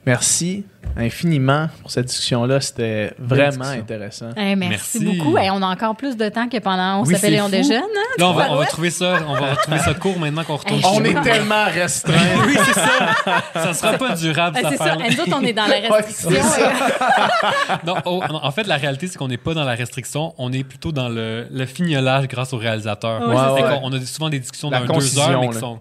[0.08, 0.66] Merci
[0.96, 2.60] infiniment pour cette discussion-là.
[2.62, 3.82] C'était vraiment discussion.
[3.82, 4.30] intéressant.
[4.38, 5.18] Eh, merci, Merci.
[5.18, 5.38] beaucoup.
[5.38, 7.50] Et on a encore plus de temps que pendant On Oui, s'appelle c'est et on
[7.50, 7.84] déjeune.
[7.84, 8.16] hein?
[8.18, 10.82] Là, on va, on trouver ça, on va trouver ça court maintenant qu'on retourne Hey,
[10.84, 12.14] chez On est tellement restreint.
[12.48, 13.44] Oui, c'est ça.
[13.54, 14.96] Ça sera pas durable, c'est ça.
[14.96, 16.30] Nous autres, on est dans la restriction.
[17.86, 20.52] Non, oh, non, en fait, la réalité, c'est qu'on n'est pas dans la restriction, on
[20.54, 23.22] est plutôt dans le, le fignolage grâce au réalisateur.
[23.28, 25.54] Ouais, on a souvent des discussions dans deux heures, mais là.
[25.54, 25.80] qui sont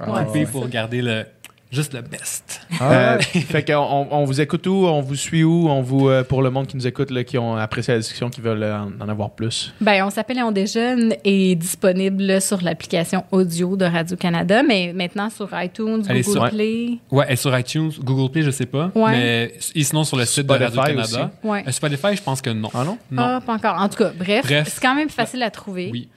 [0.00, 0.46] Ah, coupées ouais.
[0.46, 1.26] pour garder le,
[1.70, 2.60] juste le best.
[2.80, 6.22] Euh, fait qu'on on, on vous écoute où, on vous suit où, on vous euh,
[6.24, 8.78] pour le monde qui nous écoute, là, qui ont apprécié la discussion, qui veulent euh,
[8.78, 9.74] en, en avoir plus.
[9.80, 15.28] Ben, on s'appelle et on déjeune est disponible sur l'application audio de Radio-Canada, mais maintenant
[15.30, 16.98] sur iTunes, Elle est Google sur- Play.
[17.10, 18.90] Ouais, et sur iTunes, Google Play, je sais pas.
[18.94, 19.10] Ouais.
[19.10, 21.30] Mais et sinon, sur le site Spotify de Radio-Canada.
[21.42, 21.64] Ouais.
[21.66, 22.70] Euh, Spotify, je pense que non.
[22.74, 22.98] Ah non?
[23.10, 23.22] Non.
[23.22, 23.76] Ah, pas encore.
[23.80, 24.68] En tout cas, bref, Bref.
[24.72, 25.90] c'est quand même facile à trouver.
[25.92, 26.08] Oui.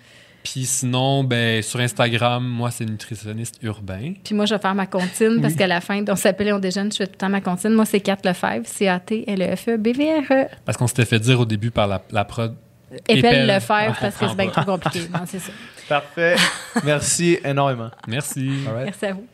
[0.44, 4.14] Puis sinon, ben, sur Instagram, moi, c'est nutritionniste urbain.
[4.24, 6.60] Puis moi, je vais faire ma comptine parce qu'à la fin, on s'appelle et on
[6.60, 7.74] déjeune, je fais tout le temps ma comptine.
[7.74, 10.46] Moi, c'est 4 Lefebvre, C-A-T-L-E-F-E-B-V-R-E.
[10.66, 12.56] Parce qu'on s'était fait dire au début par la, la prod.
[13.08, 13.48] Épelle.
[13.48, 15.08] Lefebvre On parce que c'est bien comprend trop compliqué.
[15.14, 15.52] Non, c'est ça.
[15.88, 16.36] Parfait.
[16.84, 17.90] Merci énormément.
[18.08, 18.50] Merci.
[18.66, 18.86] Right.
[18.86, 19.26] Merci à vous.